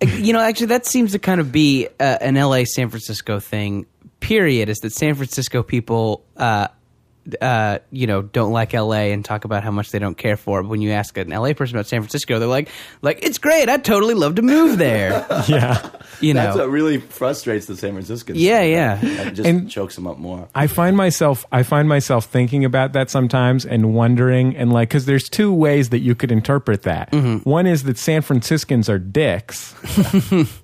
You 0.00 0.32
know, 0.32 0.38
actually, 0.38 0.66
that 0.66 0.86
seems 0.86 1.10
to 1.10 1.18
kind 1.18 1.40
of 1.40 1.50
be 1.50 1.88
uh, 1.98 2.18
an 2.20 2.36
LA 2.36 2.62
San 2.62 2.88
Francisco 2.88 3.40
thing. 3.40 3.84
Period. 4.20 4.68
Is 4.68 4.78
that 4.78 4.92
San 4.92 5.14
Francisco 5.14 5.62
people, 5.62 6.24
uh, 6.36 6.68
uh, 7.42 7.78
you 7.90 8.06
know, 8.06 8.22
don't 8.22 8.52
like 8.52 8.72
LA 8.72 9.12
and 9.12 9.22
talk 9.22 9.44
about 9.44 9.62
how 9.62 9.70
much 9.70 9.90
they 9.90 9.98
don't 9.98 10.16
care 10.16 10.36
for. 10.38 10.60
it. 10.60 10.62
But 10.62 10.70
when 10.70 10.80
you 10.80 10.92
ask 10.92 11.16
an 11.18 11.28
LA 11.28 11.52
person 11.52 11.76
about 11.76 11.86
San 11.86 12.00
Francisco, 12.00 12.38
they're 12.38 12.48
like, 12.48 12.70
"Like 13.02 13.22
it's 13.22 13.36
great. 13.36 13.68
I'd 13.68 13.84
totally 13.84 14.14
love 14.14 14.36
to 14.36 14.42
move 14.42 14.78
there." 14.78 15.26
yeah. 15.46 15.90
You 16.20 16.32
know, 16.34 16.42
that's 16.42 16.56
what 16.56 16.70
really 16.70 16.98
frustrates 16.98 17.66
the 17.66 17.76
San 17.76 17.92
Franciscans. 17.92 18.38
Yeah, 18.40 18.62
yeah. 18.62 18.96
That 18.96 19.34
just 19.34 19.46
And- 19.48 19.70
chokes 19.70 19.94
them 19.94 20.06
up 20.06 20.16
more. 20.18 20.48
I 20.54 20.66
find 20.68 20.96
myself 20.96 21.44
I 21.52 21.62
find 21.64 21.86
myself 21.88 22.24
thinking 22.24 22.64
about 22.64 22.94
that 22.94 23.10
sometimes 23.10 23.64
and 23.66 23.92
wondering 23.94 24.56
and 24.56 24.72
like 24.72 24.88
because 24.88 25.04
there's 25.04 25.28
two 25.28 25.52
ways 25.52 25.90
that 25.90 26.00
you 26.00 26.14
could 26.14 26.32
interpret 26.32 26.82
that. 26.82 27.12
One 27.44 27.66
is 27.66 27.82
that 27.84 27.98
San 27.98 28.22
Franciscans 28.22 28.88
are 28.88 28.98
dicks, 28.98 29.74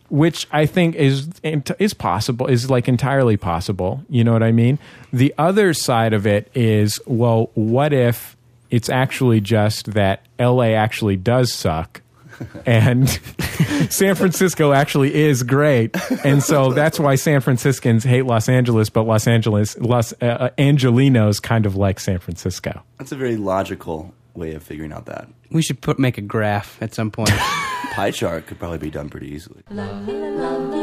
which 0.14 0.46
I 0.52 0.64
think 0.66 0.94
is 0.94 1.28
is 1.42 1.92
possible 1.92 2.46
is 2.46 2.70
like 2.70 2.86
entirely 2.86 3.36
possible. 3.36 4.04
You 4.08 4.22
know 4.22 4.32
what 4.32 4.44
I 4.44 4.52
mean? 4.52 4.78
The 5.12 5.34
other 5.36 5.74
side 5.74 6.12
of 6.12 6.24
it 6.24 6.52
is 6.54 7.00
well, 7.04 7.50
what 7.54 7.92
if 7.92 8.36
it's 8.70 8.88
actually 8.88 9.40
just 9.40 9.92
that 9.94 10.24
L.A. 10.38 10.74
actually 10.74 11.16
does 11.16 11.52
suck. 11.52 12.00
and 12.66 13.08
San 13.90 14.14
Francisco 14.14 14.72
actually 14.72 15.14
is 15.14 15.44
great, 15.44 15.94
and 16.24 16.42
so 16.42 16.72
that's 16.72 16.98
why 16.98 17.14
San 17.14 17.40
Franciscans 17.40 18.02
hate 18.02 18.22
Los 18.22 18.48
Angeles, 18.48 18.90
but 18.90 19.02
Los 19.02 19.28
Angeles, 19.28 19.78
Los 19.78 20.12
uh, 20.14 20.24
uh, 20.24 20.50
Angelenos 20.58 21.40
kind 21.40 21.64
of 21.64 21.76
like 21.76 22.00
San 22.00 22.18
Francisco. 22.18 22.82
That's 22.98 23.12
a 23.12 23.16
very 23.16 23.36
logical 23.36 24.12
way 24.34 24.54
of 24.54 24.64
figuring 24.64 24.92
out 24.92 25.06
that. 25.06 25.28
we 25.52 25.62
should 25.62 25.80
put 25.80 26.00
make 26.00 26.18
a 26.18 26.22
graph 26.22 26.76
at 26.82 26.92
some 26.92 27.12
point. 27.12 27.30
Pie 27.94 28.10
chart 28.10 28.48
could 28.48 28.58
probably 28.58 28.78
be 28.78 28.90
done 28.90 29.08
pretty 29.08 29.28
easily. 29.32 29.62
Love 29.70 30.08
you, 30.08 30.14
love 30.14 30.73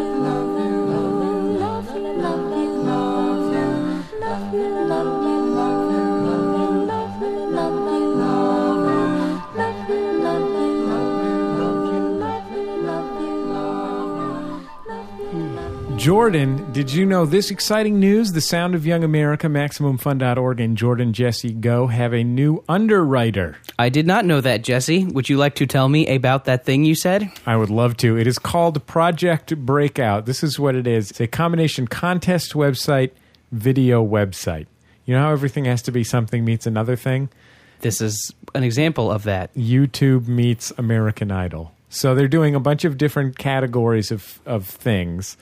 Jordan, 16.02 16.72
did 16.72 16.92
you 16.92 17.06
know 17.06 17.28
this 17.28 17.52
exciting 17.52 18.00
news? 18.00 18.32
The 18.32 18.42
Sound 18.42 18.74
of 18.74 18.88
Young 18.88 19.04
America, 19.04 19.46
MaximumFun.org, 19.46 20.60
and 20.60 20.76
Jordan 20.76 21.14
Jesse 21.14 21.54
Go 21.54 21.86
have 21.86 22.12
a 22.12 22.24
new 22.24 22.64
underwriter. 22.68 23.58
I 23.78 23.90
did 23.90 24.08
not 24.08 24.26
know 24.26 24.42
that, 24.42 24.64
Jesse. 24.64 25.06
Would 25.06 25.30
you 25.30 25.38
like 25.38 25.54
to 25.58 25.68
tell 25.68 25.88
me 25.88 26.08
about 26.08 26.46
that 26.46 26.66
thing 26.66 26.86
you 26.86 26.96
said? 26.96 27.32
I 27.46 27.56
would 27.56 27.70
love 27.70 27.98
to. 27.98 28.18
It 28.18 28.26
is 28.26 28.40
called 28.40 28.84
Project 28.88 29.56
Breakout. 29.56 30.26
This 30.26 30.42
is 30.42 30.60
what 30.60 30.76
it 30.76 30.88
is. 30.88 31.12
It's 31.12 31.22
a 31.22 31.28
combination 31.28 31.86
contest 31.86 32.54
website, 32.54 33.12
video 33.52 34.04
website. 34.04 34.66
You 35.06 35.14
know 35.14 35.22
how 35.22 35.32
everything 35.32 35.66
has 35.66 35.84
to 35.84 35.92
be 35.92 36.04
something 36.04 36.44
meets 36.44 36.66
another 36.66 36.96
thing? 36.96 37.30
This 37.82 38.02
is 38.02 38.34
an 38.56 38.64
example 38.64 39.12
of 39.12 39.22
that. 39.26 39.54
YouTube 39.54 40.28
meets 40.28 40.74
American 40.80 41.30
Idol. 41.30 41.74
So 41.90 42.16
they're 42.16 42.28
doing 42.28 42.56
a 42.56 42.60
bunch 42.60 42.86
of 42.86 42.98
different 42.98 43.38
categories 43.38 44.10
of, 44.10 44.40
of 44.48 44.66
things, 44.66 45.38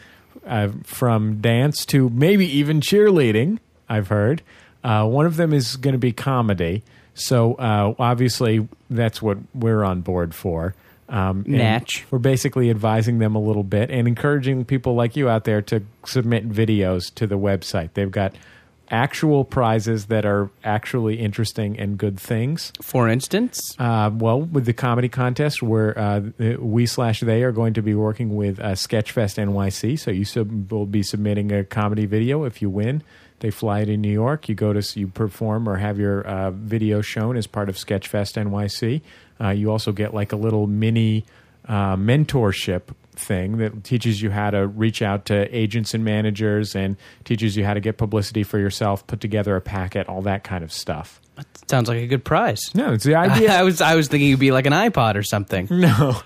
uh, 0.46 0.70
from 0.84 1.42
dance 1.42 1.86
to 1.88 2.10
maybe 2.10 2.46
even 2.58 2.82
cheerleading, 2.82 3.60
I've 3.88 4.08
heard. 4.08 4.42
Uh, 4.84 5.06
one 5.08 5.26
of 5.26 5.36
them 5.36 5.54
is 5.54 5.76
going 5.76 5.94
to 5.94 6.00
be 6.00 6.12
comedy. 6.12 6.84
So 7.14 7.56
uh, 7.56 7.94
obviously, 8.00 8.68
that's 8.90 9.22
what 9.22 9.38
we're 9.54 9.84
on 9.84 10.02
board 10.02 10.34
for. 10.34 10.74
Um, 11.10 11.44
and 11.48 11.58
Natch. 11.58 12.06
We're 12.12 12.20
basically 12.20 12.70
advising 12.70 13.20
them 13.20 13.36
a 13.36 13.40
little 13.40 13.64
bit 13.64 13.90
and 13.90 14.08
encouraging 14.08 14.64
people 14.66 14.94
like 14.94 15.16
you 15.16 15.28
out 15.28 15.44
there 15.44 15.62
to 15.64 15.84
submit 16.06 16.50
videos 16.50 17.14
to 17.16 17.26
the 17.26 17.38
website. 17.38 17.90
They've 17.94 18.12
got 18.12 18.36
actual 18.92 19.46
prizes 19.46 20.08
that 20.08 20.26
are 20.26 20.50
actually 20.64 21.20
interesting 21.20 21.80
and 21.80 21.98
good 21.98 22.20
things. 22.20 22.72
For 22.82 23.08
instance, 23.08 23.76
Uh, 23.80 24.10
well, 24.14 24.42
with 24.42 24.66
the 24.66 24.74
comedy 24.74 25.10
contest, 25.10 25.62
where 25.62 25.98
uh, 25.98 26.22
we 26.60 26.86
slash 26.86 27.20
they 27.22 27.44
are 27.44 27.52
going 27.52 27.74
to 27.74 27.82
be 27.82 27.94
working 27.94 28.36
with 28.36 28.60
uh, 28.60 28.72
Sketchfest 28.74 29.38
NYC. 29.38 29.98
So 30.00 30.12
you 30.12 30.26
sub- 30.26 30.72
will 30.72 30.86
be 30.86 31.04
submitting 31.04 31.52
a 31.52 31.64
comedy 31.64 32.06
video. 32.06 32.44
If 32.44 32.62
you 32.62 32.70
win, 32.70 33.04
they 33.40 33.52
fly 33.52 33.86
to 33.86 33.96
New 33.96 34.12
York. 34.12 34.50
You 34.50 34.56
go 34.56 34.74
to 34.74 35.00
you 35.00 35.08
perform 35.08 35.68
or 35.68 35.78
have 35.78 35.98
your 36.00 36.22
uh, 36.22 36.52
video 36.52 37.02
shown 37.02 37.38
as 37.38 37.48
part 37.48 37.70
of 37.70 37.76
Sketchfest 37.76 38.36
NYC. 38.38 39.02
Uh, 39.40 39.50
you 39.50 39.72
also 39.72 39.92
get 39.92 40.14
like 40.14 40.32
a 40.34 40.36
little 40.36 40.68
mini 40.68 41.26
uh, 41.68 41.96
mentorship 41.96 42.82
thing 43.20 43.58
that 43.58 43.84
teaches 43.84 44.22
you 44.22 44.32
how 44.32 44.50
to 44.50 44.68
reach 44.68 45.02
out 45.02 45.26
to 45.26 45.56
agents 45.56 45.94
and 45.94 46.04
managers 46.04 46.76
and 46.76 46.98
teaches 47.26 47.56
you 47.56 47.66
how 47.66 47.74
to 47.74 47.80
get 47.80 47.98
publicity 47.98 48.44
for 48.44 48.58
yourself, 48.58 49.06
put 49.08 49.20
together 49.20 49.56
a 49.56 49.62
packet, 49.62 50.08
all 50.08 50.22
that 50.24 50.44
kind 50.44 50.64
of 50.64 50.72
stuff. 50.72 51.22
sounds 51.68 51.88
like 51.90 52.00
a 52.00 52.08
good 52.08 52.24
prize. 52.24 52.74
No, 52.74 52.94
it's 52.94 53.04
the 53.04 53.16
idea. 53.16 53.52
I 53.60 53.64
was 53.64 53.82
I 53.82 53.96
was 53.96 54.08
thinking 54.08 54.30
it'd 54.30 54.40
be 54.40 54.52
like 54.52 54.66
an 54.66 54.74
iPod 54.74 55.16
or 55.16 55.24
something. 55.24 55.68
No. 55.80 56.22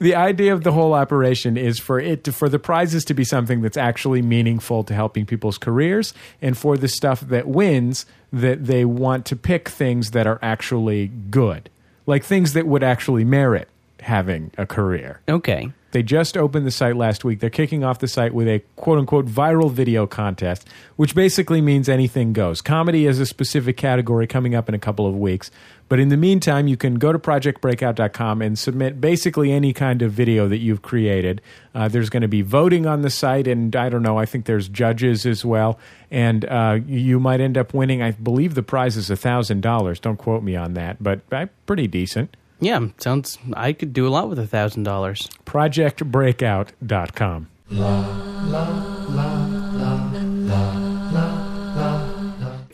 The 0.00 0.16
idea 0.16 0.52
of 0.52 0.64
the 0.64 0.72
whole 0.72 0.92
operation 0.92 1.56
is 1.56 1.78
for 1.78 1.98
it 1.98 2.24
to, 2.24 2.32
for 2.32 2.50
the 2.50 2.58
prizes 2.58 3.06
to 3.06 3.14
be 3.14 3.24
something 3.24 3.62
that's 3.62 3.78
actually 3.78 4.20
meaningful 4.20 4.84
to 4.84 4.92
helping 4.92 5.24
people's 5.24 5.56
careers, 5.56 6.12
and 6.42 6.58
for 6.58 6.76
the 6.76 6.88
stuff 6.88 7.20
that 7.20 7.48
wins 7.48 8.04
that 8.34 8.66
they 8.66 8.84
want 8.84 9.24
to 9.26 9.36
pick 9.36 9.70
things 9.70 10.10
that 10.10 10.26
are 10.26 10.38
actually 10.42 11.06
good, 11.30 11.70
like 12.04 12.22
things 12.22 12.52
that 12.52 12.66
would 12.66 12.82
actually 12.82 13.24
merit 13.24 13.66
having 14.00 14.50
a 14.58 14.66
career. 14.66 15.20
Okay. 15.26 15.72
They 15.92 16.02
just 16.02 16.36
opened 16.36 16.66
the 16.66 16.70
site 16.70 16.96
last 16.96 17.24
week. 17.24 17.40
They're 17.40 17.50
kicking 17.50 17.84
off 17.84 17.98
the 17.98 18.08
site 18.08 18.34
with 18.34 18.48
a 18.48 18.62
quote 18.76 18.98
unquote 18.98 19.26
viral 19.26 19.70
video 19.70 20.06
contest, 20.06 20.66
which 20.96 21.14
basically 21.14 21.60
means 21.60 21.88
anything 21.88 22.32
goes. 22.32 22.60
Comedy 22.60 23.06
is 23.06 23.20
a 23.20 23.26
specific 23.26 23.76
category 23.76 24.26
coming 24.26 24.54
up 24.54 24.68
in 24.68 24.74
a 24.74 24.78
couple 24.78 25.06
of 25.06 25.16
weeks. 25.16 25.50
But 25.88 26.00
in 26.00 26.08
the 26.08 26.16
meantime, 26.16 26.68
you 26.68 26.78
can 26.78 26.94
go 26.94 27.12
to 27.12 27.18
projectbreakout.com 27.18 28.40
and 28.40 28.58
submit 28.58 28.98
basically 28.98 29.52
any 29.52 29.74
kind 29.74 30.00
of 30.00 30.10
video 30.12 30.48
that 30.48 30.56
you've 30.56 30.80
created. 30.80 31.42
Uh, 31.74 31.88
there's 31.88 32.08
going 32.08 32.22
to 32.22 32.28
be 32.28 32.40
voting 32.40 32.86
on 32.86 33.02
the 33.02 33.10
site, 33.10 33.46
and 33.46 33.76
I 33.76 33.90
don't 33.90 34.02
know, 34.02 34.16
I 34.16 34.24
think 34.24 34.46
there's 34.46 34.68
judges 34.68 35.26
as 35.26 35.44
well. 35.44 35.78
And 36.10 36.46
uh, 36.46 36.78
you 36.86 37.20
might 37.20 37.42
end 37.42 37.58
up 37.58 37.74
winning, 37.74 38.00
I 38.00 38.12
believe 38.12 38.54
the 38.54 38.62
prize 38.62 38.96
is 38.96 39.10
$1,000. 39.10 40.00
Don't 40.00 40.16
quote 40.16 40.42
me 40.42 40.56
on 40.56 40.72
that, 40.72 41.02
but 41.02 41.20
uh, 41.30 41.46
pretty 41.66 41.88
decent. 41.88 42.34
Yeah, 42.62 42.86
sounds. 42.98 43.38
I 43.54 43.72
could 43.72 43.92
do 43.92 44.06
a 44.06 44.10
lot 44.10 44.28
with 44.28 44.38
a 44.38 44.46
thousand 44.46 44.84
dollars. 44.84 45.28
projectbreakout.com. 45.44 47.48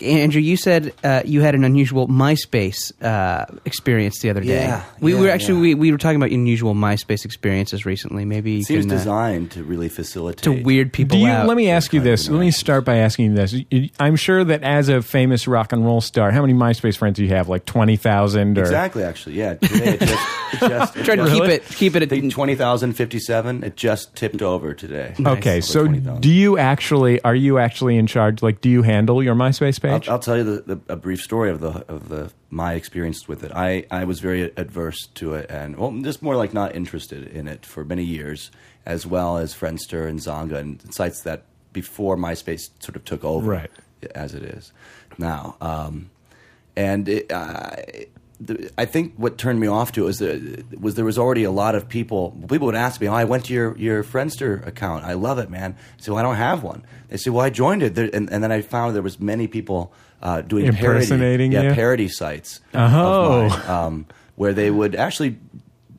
Andrew, 0.02 0.40
you 0.40 0.56
said 0.56 0.92
uh, 1.04 1.22
you 1.24 1.40
had 1.40 1.54
an 1.54 1.64
unusual 1.64 2.08
MySpace 2.08 2.92
uh, 3.02 3.46
experience 3.64 4.20
the 4.20 4.30
other 4.30 4.40
day. 4.40 4.62
Yeah, 4.64 4.84
we 5.00 5.14
yeah, 5.14 5.20
were 5.20 5.28
actually 5.28 5.54
yeah. 5.54 5.60
we, 5.60 5.74
we 5.74 5.92
were 5.92 5.98
talking 5.98 6.16
about 6.16 6.30
unusual 6.30 6.74
MySpace 6.74 7.24
experiences 7.24 7.84
recently. 7.86 8.24
Maybe 8.24 8.52
you 8.52 8.58
It 8.60 8.64
seems 8.66 8.84
can, 8.84 8.92
uh, 8.94 8.98
designed 8.98 9.50
to 9.52 9.64
really 9.64 9.88
facilitate 9.88 10.42
to 10.44 10.52
weird 10.62 10.92
people 10.92 11.18
Do 11.18 11.24
you? 11.24 11.28
out. 11.30 11.46
Let 11.46 11.56
me 11.56 11.70
ask 11.70 11.92
you 11.92 12.00
this. 12.00 12.28
Let 12.28 12.40
me 12.40 12.50
start 12.50 12.84
by 12.84 12.96
asking 12.98 13.26
you 13.26 13.34
this. 13.34 13.54
I'm 13.98 14.16
sure 14.16 14.44
that 14.44 14.62
as 14.62 14.88
a 14.88 15.02
famous 15.02 15.46
rock 15.48 15.72
and 15.72 15.84
roll 15.84 16.00
star, 16.00 16.30
how 16.30 16.40
many 16.42 16.54
MySpace 16.54 16.96
friends 16.96 17.16
do 17.16 17.24
you 17.24 17.30
have? 17.30 17.48
Like 17.48 17.64
twenty 17.64 17.96
thousand, 17.96 18.58
or 18.58 18.62
Exactly, 18.62 19.02
actually, 19.02 19.36
yeah. 19.36 19.54
Today 19.54 19.94
it 19.94 20.00
just, 20.00 20.28
it 20.54 20.58
just 20.68 20.96
it 20.96 21.04
Try 21.04 21.16
to 21.16 21.24
just- 21.24 21.32
keep 21.34 21.44
it 21.44 21.64
keep 21.64 21.96
it 21.96 22.12
at 22.12 22.30
twenty 22.30 22.54
thousand 22.54 22.92
fifty-seven. 22.94 23.64
It 23.64 23.76
just 23.76 24.14
tipped 24.14 24.42
over 24.42 24.74
today. 24.74 25.14
Okay, 25.18 25.52
Over 25.56 25.60
so 25.62 25.84
20,000. 25.86 26.20
do 26.20 26.28
you 26.30 26.58
actually? 26.58 27.20
Are 27.22 27.34
you 27.34 27.58
actually 27.58 27.96
in 27.96 28.06
charge? 28.06 28.42
Like, 28.42 28.60
do 28.60 28.68
you 28.68 28.82
handle 28.82 29.22
your 29.22 29.34
MySpace 29.34 29.80
page? 29.80 29.97
I'll 30.06 30.18
tell 30.18 30.36
you 30.36 30.44
the, 30.44 30.74
the, 30.76 30.92
a 30.92 30.96
brief 30.96 31.20
story 31.20 31.50
of 31.50 31.60
the 31.60 31.84
of 31.88 32.08
the 32.08 32.30
my 32.50 32.74
experience 32.74 33.26
with 33.26 33.42
it. 33.42 33.52
I, 33.54 33.86
I 33.90 34.04
was 34.04 34.20
very 34.20 34.52
adverse 34.56 35.06
to 35.14 35.34
it, 35.34 35.50
and 35.50 35.76
well, 35.76 35.92
just 36.02 36.22
more 36.22 36.36
like 36.36 36.52
not 36.52 36.74
interested 36.76 37.26
in 37.26 37.48
it 37.48 37.64
for 37.66 37.84
many 37.84 38.04
years, 38.04 38.50
as 38.86 39.06
well 39.06 39.38
as 39.38 39.54
Friendster 39.54 40.06
and 40.08 40.18
Xanga 40.20 40.56
and 40.56 40.94
sites 40.94 41.22
that 41.22 41.44
before 41.72 42.16
MySpace 42.16 42.70
sort 42.80 42.96
of 42.96 43.04
took 43.04 43.24
over, 43.24 43.50
Right. 43.50 43.70
as 44.14 44.34
it 44.34 44.42
is 44.42 44.72
now. 45.18 45.56
Um, 45.60 46.10
and 46.76 47.08
it, 47.08 47.32
uh, 47.32 47.76
the, 48.40 48.70
I 48.78 48.84
think 48.84 49.14
what 49.16 49.36
turned 49.38 49.58
me 49.60 49.66
off 49.66 49.92
to 49.92 50.02
it 50.02 50.06
was, 50.06 50.18
the, 50.18 50.64
was 50.78 50.94
there 50.94 51.04
was 51.04 51.18
already 51.18 51.44
a 51.44 51.50
lot 51.50 51.74
of 51.74 51.88
people. 51.88 52.30
People 52.48 52.66
would 52.66 52.74
ask 52.74 53.00
me, 53.00 53.08
"Oh, 53.08 53.14
I 53.14 53.24
went 53.24 53.46
to 53.46 53.52
your, 53.54 53.76
your 53.76 54.04
Friendster 54.04 54.64
account. 54.66 55.04
I 55.04 55.14
love 55.14 55.38
it, 55.38 55.50
man." 55.50 55.74
I 55.98 56.00
said, 56.02 56.12
"Well, 56.12 56.20
I 56.20 56.22
don't 56.22 56.36
have 56.36 56.62
one." 56.62 56.84
They 57.08 57.16
said, 57.16 57.32
"Well, 57.32 57.44
I 57.44 57.50
joined 57.50 57.82
it," 57.82 57.94
there, 57.96 58.08
and, 58.12 58.30
and 58.30 58.42
then 58.42 58.52
I 58.52 58.60
found 58.62 58.94
there 58.94 59.02
was 59.02 59.18
many 59.18 59.48
people 59.48 59.92
uh, 60.22 60.42
doing 60.42 60.66
Impersonating 60.66 61.50
parody, 61.52 61.66
you? 61.66 61.70
yeah, 61.70 61.74
parody 61.74 62.08
sites, 62.08 62.60
Oh. 62.74 63.46
of 63.46 63.50
mine, 63.50 63.66
um, 63.68 64.06
where 64.36 64.52
they 64.52 64.70
would 64.70 64.94
actually 64.94 65.38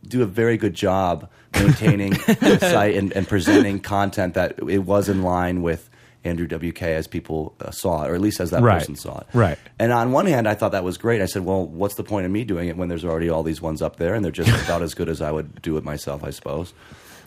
do 0.07 0.23
a 0.23 0.25
very 0.25 0.57
good 0.57 0.73
job 0.73 1.29
maintaining 1.53 2.11
the 2.39 2.57
site 2.61 2.95
and, 2.95 3.11
and 3.13 3.27
presenting 3.27 3.79
content 3.79 4.33
that 4.35 4.55
it 4.67 4.79
was 4.79 5.07
in 5.09 5.21
line 5.23 5.61
with 5.61 5.89
Andrew 6.23 6.47
WK 6.47 6.81
as 6.83 7.07
people 7.07 7.55
uh, 7.61 7.71
saw 7.71 8.03
it, 8.03 8.09
or 8.11 8.15
at 8.15 8.21
least 8.21 8.39
as 8.39 8.51
that 8.51 8.61
Right. 8.61 8.79
person 8.79 8.95
saw 8.95 9.19
it. 9.19 9.27
Right. 9.33 9.57
And 9.79 9.91
on 9.93 10.11
one 10.11 10.25
hand, 10.25 10.47
I 10.47 10.53
thought 10.55 10.73
that 10.73 10.83
was 10.83 10.97
great. 10.97 11.21
I 11.21 11.25
said, 11.25 11.45
well, 11.45 11.65
what's 11.65 11.95
the 11.95 12.03
point 12.03 12.25
of 12.25 12.31
me 12.31 12.43
doing 12.43 12.67
it 12.67 12.75
when 12.77 12.89
there's 12.89 13.05
already 13.05 13.29
all 13.29 13.43
these 13.43 13.61
ones 13.61 13.81
up 13.81 13.95
there 13.95 14.13
and 14.15 14.23
they're 14.23 14.31
just 14.31 14.49
about 14.65 14.81
as 14.81 14.93
good 14.93 15.07
as 15.09 15.21
I 15.21 15.31
would 15.31 15.61
do 15.61 15.77
it 15.77 15.83
myself, 15.83 16.23
I 16.23 16.31
suppose. 16.31 16.73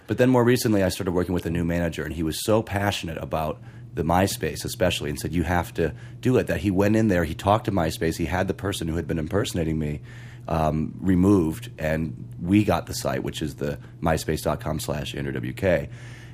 But 0.06 0.18
then 0.18 0.28
more 0.30 0.44
recently, 0.44 0.82
I 0.82 0.88
started 0.90 1.12
working 1.12 1.32
with 1.32 1.46
a 1.46 1.50
new 1.50 1.64
manager, 1.64 2.04
and 2.04 2.12
he 2.12 2.22
was 2.22 2.44
so 2.44 2.62
passionate 2.62 3.16
about 3.18 3.60
the 3.94 4.02
MySpace, 4.02 4.64
especially, 4.64 5.10
and 5.10 5.18
said, 5.18 5.32
you 5.32 5.42
have 5.44 5.72
to 5.74 5.94
do 6.20 6.36
it. 6.36 6.46
That 6.48 6.60
he 6.60 6.70
went 6.70 6.96
in 6.96 7.08
there, 7.08 7.24
he 7.24 7.34
talked 7.34 7.66
to 7.66 7.72
MySpace, 7.72 8.16
he 8.16 8.24
had 8.26 8.48
the 8.48 8.54
person 8.54 8.88
who 8.88 8.96
had 8.96 9.06
been 9.06 9.18
impersonating 9.18 9.78
me 9.78 10.00
um, 10.48 10.94
removed, 11.00 11.70
and 11.78 12.28
we 12.42 12.64
got 12.64 12.86
the 12.86 12.94
site, 12.94 13.22
which 13.22 13.40
is 13.42 13.54
the 13.56 13.78
myspace.com 14.02 14.80
slash 14.80 15.14
WK. 15.14 15.88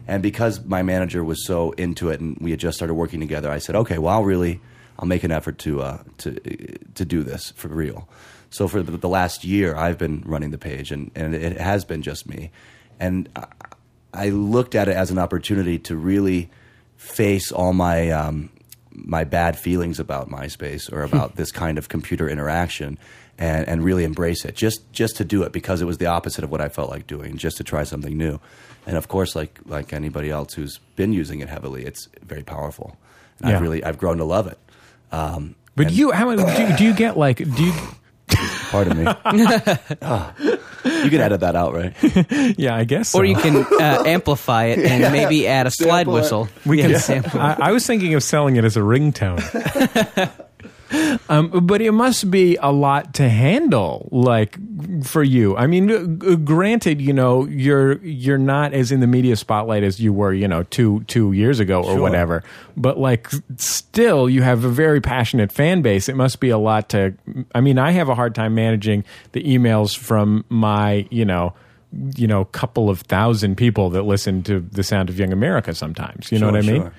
And 0.09 0.23
because 0.23 0.65
my 0.65 0.83
manager 0.83 1.23
was 1.23 1.47
so 1.47 1.73
into 1.73 2.09
it 2.09 2.19
and 2.19 2.37
we 2.41 2.51
had 2.51 2.59
just 2.59 2.79
started 2.79 2.95
working 2.95 3.21
together, 3.21 3.51
I 3.51 3.59
said, 3.59 3.77
okay, 3.77 3.99
well, 3.99 4.15
I'll 4.15 4.25
really, 4.25 4.61
I'll 4.99 5.07
make 5.07 5.23
an 5.23 5.31
effort 5.31 5.59
to, 5.59 5.83
uh, 5.83 5.99
to, 6.19 6.33
to 6.95 7.05
do 7.05 7.23
this 7.23 7.53
for 7.53 7.69
real. 7.69 8.09
So 8.51 8.67
for 8.69 8.83
the, 8.83 8.97
the 8.97 9.09
last 9.09 9.45
year, 9.45 9.77
I've 9.77 9.99
been 9.99 10.23
running 10.25 10.51
the 10.51 10.59
page, 10.59 10.91
and, 10.91 11.11
and 11.15 11.35
it 11.35 11.61
has 11.61 11.85
been 11.85 12.03
just 12.03 12.27
me. 12.27 12.51
And 12.99 13.29
I, 13.37 13.47
I 14.15 14.29
looked 14.31 14.75
at 14.75 14.89
it 14.89 14.97
as 14.97 15.11
an 15.11 15.19
opportunity 15.19 15.79
to 15.81 15.97
really 15.97 16.49
face 16.97 17.53
all 17.53 17.73
my 17.75 18.11
um, 18.11 18.51
my 18.91 19.23
bad 19.23 19.57
feelings 19.57 20.01
about 20.01 20.29
MySpace 20.29 20.93
or 20.93 21.03
about 21.05 21.37
this 21.37 21.53
kind 21.53 21.79
of 21.79 21.89
computer 21.89 22.29
interaction, 22.29 22.99
and, 23.39 23.69
and 23.69 23.85
really 23.85 24.05
embrace 24.05 24.45
it. 24.47 24.55
Just 24.57 24.91
just 24.93 25.17
to 25.19 25.25
do 25.25 25.43
it 25.43 25.53
because 25.53 25.83
it 25.83 25.85
was 25.85 25.99
the 25.99 26.07
opposite 26.07 26.43
of 26.43 26.51
what 26.51 26.63
I 26.63 26.71
felt 26.71 26.91
like 26.91 27.07
doing. 27.07 27.37
Just 27.37 27.59
to 27.59 27.65
try 27.65 27.85
something 27.85 28.17
new, 28.17 28.41
and 28.89 28.97
of 28.97 29.07
course, 29.07 29.37
like 29.37 29.61
like 29.67 29.93
anybody 29.93 30.31
else 30.31 30.55
who's 30.55 30.79
been 30.97 31.13
using 31.13 31.39
it 31.41 31.49
heavily, 31.49 31.85
it's 31.85 32.09
very 32.25 32.43
powerful. 32.43 32.97
And 33.41 33.51
Yeah. 33.51 33.57
I've 33.57 33.63
really 33.63 33.85
I've 33.85 33.99
grown 33.99 34.17
to 34.19 34.25
love 34.25 34.47
it. 34.49 34.59
Um, 35.13 35.55
but 35.77 35.87
and- 35.87 35.95
you, 35.97 36.11
how 36.11 36.29
many? 36.29 36.43
Do, 36.43 36.77
do 36.77 36.85
you 36.85 36.93
get 36.95 37.17
like? 37.17 37.37
Do 37.39 37.63
you? 37.65 37.73
pardon 38.71 39.05
me. 39.05 39.13
Ah, 40.03 40.35
you 40.39 41.09
can 41.11 41.21
edit 41.21 41.41
that 41.41 41.57
out, 41.57 41.73
right? 41.73 41.95
Yeah, 42.59 42.75
I 42.77 42.85
guess. 42.85 43.15
or 43.15 43.25
you 43.25 43.35
can 43.37 43.65
uh, 43.81 44.03
amplify 44.05 44.67
it 44.67 44.79
and 44.81 45.11
maybe 45.13 45.47
add 45.47 45.67
a 45.67 45.71
slide 45.71 46.01
Sample 46.01 46.17
it. 46.17 46.21
whistle. 46.21 46.49
We 46.67 46.77
can 46.83 46.91
Yeah, 46.91 46.99
sample. 46.99 47.31
sample. 47.31 47.65
I, 47.65 47.69
I 47.71 47.73
was 47.73 47.87
thinking 47.87 48.13
of 48.15 48.23
selling 48.23 48.57
it 48.57 48.65
as 48.65 48.77
a 48.77 48.81
ringtone. 48.81 49.41
um, 51.29 51.51
but 51.67 51.81
it 51.81 51.93
must 51.93 52.31
be 52.31 52.57
a 52.57 52.73
lot 52.73 53.15
to 53.15 53.29
handle, 53.29 54.09
like 54.11 54.57
for 55.05 55.23
you? 55.23 55.57
I 55.57 55.67
mean, 55.67 55.91
uh, 56.23 56.35
granted, 56.37 57.01
you 57.01 57.13
know, 57.13 57.47
you're 57.47 57.99
you're 58.05 58.39
not 58.39 58.73
as 58.73 58.91
in 58.93 59.01
the 59.01 59.07
media 59.07 59.37
spotlight 59.37 59.83
as 59.83 60.01
you 60.01 60.13
were, 60.13 60.33
you 60.33 60.49
know, 60.49 60.63
two 60.65 61.05
two 61.05 61.33
years 61.33 61.61
ago 61.61 61.81
or 61.83 61.93
Sure. 61.95 62.01
whatever. 62.01 62.43
But 62.77 62.99
like, 62.99 63.29
still, 63.57 64.31
you 64.31 64.43
have 64.43 64.65
a 64.65 64.69
very 64.69 65.01
passionate 65.01 65.53
fan 65.53 65.83
base. 65.83 66.09
It 66.09 66.17
must 66.17 66.41
be 66.41 66.49
a 66.51 66.59
lot 66.59 66.89
to. 66.91 67.15
I 67.55 67.61
mean, 67.61 67.79
I 67.79 67.91
have 67.93 68.09
a 68.09 68.15
hard 68.15 68.35
time 68.35 68.55
managing 68.55 69.05
the 69.33 69.43
emails 69.43 69.97
from 69.97 70.45
my, 70.49 71.07
you 71.11 71.25
know. 71.25 71.55
You 72.17 72.27
know, 72.27 72.45
couple 72.45 72.91
of 72.91 73.01
thousand 73.01 73.57
people 73.57 73.89
that 73.91 74.03
listen 74.03 74.43
to 74.43 74.61
the 74.61 74.83
Sound 74.83 75.09
of 75.09 75.19
Young 75.19 75.33
America. 75.33 75.75
Sometimes, 75.75 76.31
you 76.31 76.39
know 76.39 76.49
Sure, 76.49 76.53
what 76.53 76.65
I 76.65 76.67
mean? 76.71 76.83
sure. 76.83 76.93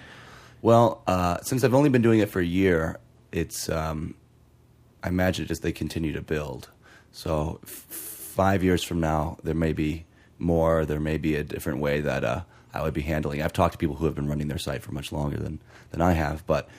Well, 0.64 1.04
uh, 1.06 1.38
since 1.44 1.64
I've 1.64 1.76
only 1.76 1.90
been 1.90 2.02
doing 2.02 2.18
it 2.22 2.30
for 2.30 2.40
a 2.40 2.44
year, 2.46 2.98
it's 3.32 3.70
um, 3.70 4.16
I 5.04 5.10
imagine 5.10 5.48
as 5.50 5.60
they 5.60 5.72
continue 5.72 6.14
to 6.14 6.22
build. 6.22 6.70
So 7.12 7.60
f- 7.64 7.70
five 7.70 8.64
years 8.64 8.84
from 8.84 9.00
now, 9.00 9.38
there 9.44 9.56
may 9.56 9.74
be 9.74 10.06
more. 10.38 10.86
There 10.86 11.00
may 11.00 11.18
be 11.18 11.36
a 11.36 11.44
different 11.44 11.80
way 11.80 12.02
that 12.02 12.24
uh, 12.24 12.42
I 12.74 12.82
would 12.82 12.94
be 12.94 13.02
handling. 13.02 13.42
I've 13.42 13.54
talked 13.54 13.74
to 13.74 13.78
people 13.78 13.96
who 13.96 14.06
have 14.06 14.16
been 14.16 14.28
running 14.28 14.48
their 14.48 14.58
site 14.58 14.82
for 14.82 14.92
much 14.92 15.12
longer 15.12 15.38
than 15.38 15.60
than 15.92 16.02
I 16.02 16.14
have, 16.14 16.46
but 16.46 16.70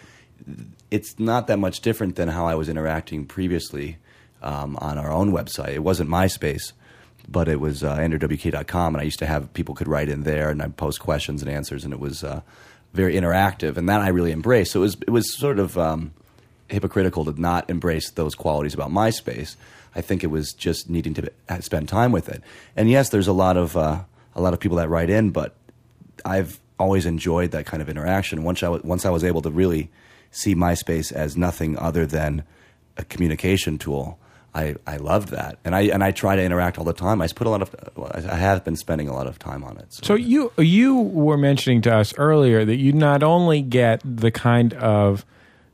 it's 0.90 1.18
not 1.18 1.46
that 1.48 1.58
much 1.58 1.80
different 1.80 2.16
than 2.16 2.28
how 2.28 2.46
I 2.46 2.54
was 2.54 2.68
interacting 2.68 3.26
previously 3.26 3.98
um, 4.42 4.76
on 4.80 4.98
our 4.98 5.10
own 5.10 5.32
website. 5.32 5.74
It 5.74 5.82
wasn't 5.82 6.10
MySpace, 6.10 6.72
but 7.28 7.48
it 7.48 7.60
was 7.60 7.84
uh, 7.84 7.96
AndrewWK.com, 7.96 8.94
and 8.94 9.00
I 9.00 9.04
used 9.04 9.18
to 9.18 9.26
have 9.26 9.52
people 9.52 9.74
could 9.74 9.88
write 9.88 10.08
in 10.08 10.22
there, 10.22 10.50
and 10.50 10.62
I'd 10.62 10.76
post 10.76 11.00
questions 11.00 11.42
and 11.42 11.50
answers, 11.50 11.84
and 11.84 11.92
it 11.92 12.00
was 12.00 12.24
uh, 12.24 12.40
very 12.92 13.14
interactive, 13.14 13.76
and 13.76 13.88
that 13.88 14.00
I 14.00 14.08
really 14.08 14.32
embraced. 14.32 14.72
So 14.72 14.80
it 14.80 14.82
was 14.82 14.94
it 14.94 15.10
was 15.10 15.36
sort 15.36 15.58
of 15.58 15.76
um, 15.76 16.12
hypocritical 16.70 17.24
to 17.24 17.40
not 17.40 17.68
embrace 17.68 18.10
those 18.10 18.34
qualities 18.34 18.74
about 18.74 18.90
MySpace. 18.90 19.56
I 19.94 20.00
think 20.00 20.22
it 20.22 20.28
was 20.28 20.52
just 20.52 20.88
needing 20.88 21.14
to 21.14 21.32
spend 21.60 21.88
time 21.88 22.12
with 22.12 22.28
it. 22.28 22.42
And 22.76 22.88
yes, 22.88 23.08
there's 23.08 23.26
a 23.26 23.32
lot 23.32 23.56
of 23.56 23.76
uh, 23.76 24.02
a 24.34 24.40
lot 24.40 24.54
of 24.54 24.60
people 24.60 24.76
that 24.78 24.88
write 24.88 25.10
in, 25.10 25.30
but 25.30 25.54
I've 26.24 26.60
always 26.78 27.06
enjoyed 27.06 27.50
that 27.50 27.66
kind 27.66 27.82
of 27.82 27.88
interaction. 27.88 28.44
Once 28.44 28.62
I 28.62 28.68
once 28.68 29.04
I 29.04 29.10
was 29.10 29.24
able 29.24 29.42
to 29.42 29.50
really 29.50 29.90
see 30.30 30.54
MySpace 30.54 31.12
as 31.12 31.36
nothing 31.36 31.76
other 31.78 32.06
than 32.06 32.44
a 32.96 33.04
communication 33.04 33.78
tool, 33.78 34.18
I, 34.54 34.76
I 34.86 34.96
loved 34.96 35.28
that, 35.28 35.58
and 35.64 35.76
I 35.76 35.82
and 35.82 36.02
I 36.02 36.10
try 36.10 36.34
to 36.34 36.42
interact 36.42 36.78
all 36.78 36.84
the 36.84 36.92
time. 36.92 37.20
I 37.20 37.28
put 37.28 37.46
a 37.46 37.50
lot 37.50 37.62
of 37.62 37.74
I 38.28 38.36
have 38.36 38.64
been 38.64 38.76
spending 38.76 39.08
a 39.08 39.14
lot 39.14 39.26
of 39.26 39.38
time 39.38 39.62
on 39.62 39.76
it. 39.78 39.86
So 39.90 40.14
you 40.14 40.52
you 40.58 40.96
were 40.96 41.36
mentioning 41.36 41.82
to 41.82 41.94
us 41.94 42.12
earlier 42.16 42.64
that 42.64 42.76
you 42.76 42.92
not 42.92 43.22
only 43.22 43.62
get 43.62 44.00
the 44.04 44.30
kind 44.30 44.74
of 44.74 45.24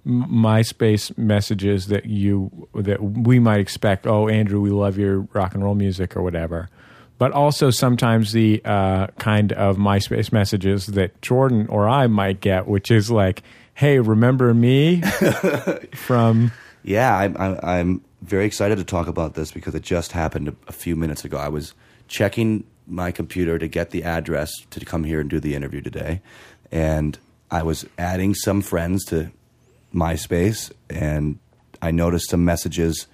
MySpace 0.07 1.17
messages 1.19 1.89
that 1.89 2.07
you 2.07 2.69
that 2.75 3.03
we 3.03 3.41
might 3.41 3.59
expect. 3.59 4.07
Oh, 4.07 4.29
Andrew, 4.29 4.61
we 4.61 4.71
love 4.71 4.97
your 4.97 5.21
rock 5.33 5.55
and 5.55 5.65
roll 5.65 5.75
music 5.75 6.17
or 6.17 6.23
whatever. 6.23 6.69
But 7.19 7.33
also 7.33 7.71
sometimes 7.71 8.33
the 8.33 8.61
uh, 8.65 9.09
kind 9.19 9.53
of 9.53 9.79
MySpace 9.79 10.33
messages 10.33 10.87
that 10.87 11.21
Jordan 11.23 11.67
or 11.69 11.89
I 11.89 12.07
might 12.07 12.41
get, 12.41 12.69
which 12.69 12.91
is 12.91 13.11
like, 13.11 13.43
"Hey, 13.75 13.99
remember 13.99 14.55
me?" 14.55 15.01
from 15.95 16.53
Yeah, 16.85 17.17
I'm, 17.17 17.37
I'm, 17.37 17.59
I'm 17.63 18.05
very 18.23 18.45
excited 18.45 18.79
to 18.79 18.85
talk 18.85 19.09
about 19.09 19.35
this 19.35 19.51
because 19.51 19.75
it 19.75 19.83
just 19.83 20.13
happened 20.13 20.55
a 20.69 20.73
few 20.73 20.95
minutes 20.95 21.25
ago. 21.25 21.37
I 21.37 21.49
was 21.49 21.75
checking 22.07 22.65
my 22.87 23.11
computer 23.11 23.59
to 23.59 23.67
get 23.67 23.91
the 23.91 24.05
address 24.05 24.53
to 24.71 24.85
come 24.85 25.03
here 25.03 25.21
and 25.21 25.29
do 25.29 25.41
the 25.41 25.57
interview 25.57 25.81
today, 25.81 26.21
and 26.71 27.19
I 27.51 27.65
was 27.65 27.87
adding 27.99 28.35
some 28.35 28.63
friends 28.63 29.05
to 29.07 29.33
MySpace, 29.97 30.71
and 30.89 31.39
I 31.83 31.91
noticed 31.91 32.31
some 32.31 32.45
messages 32.45 33.07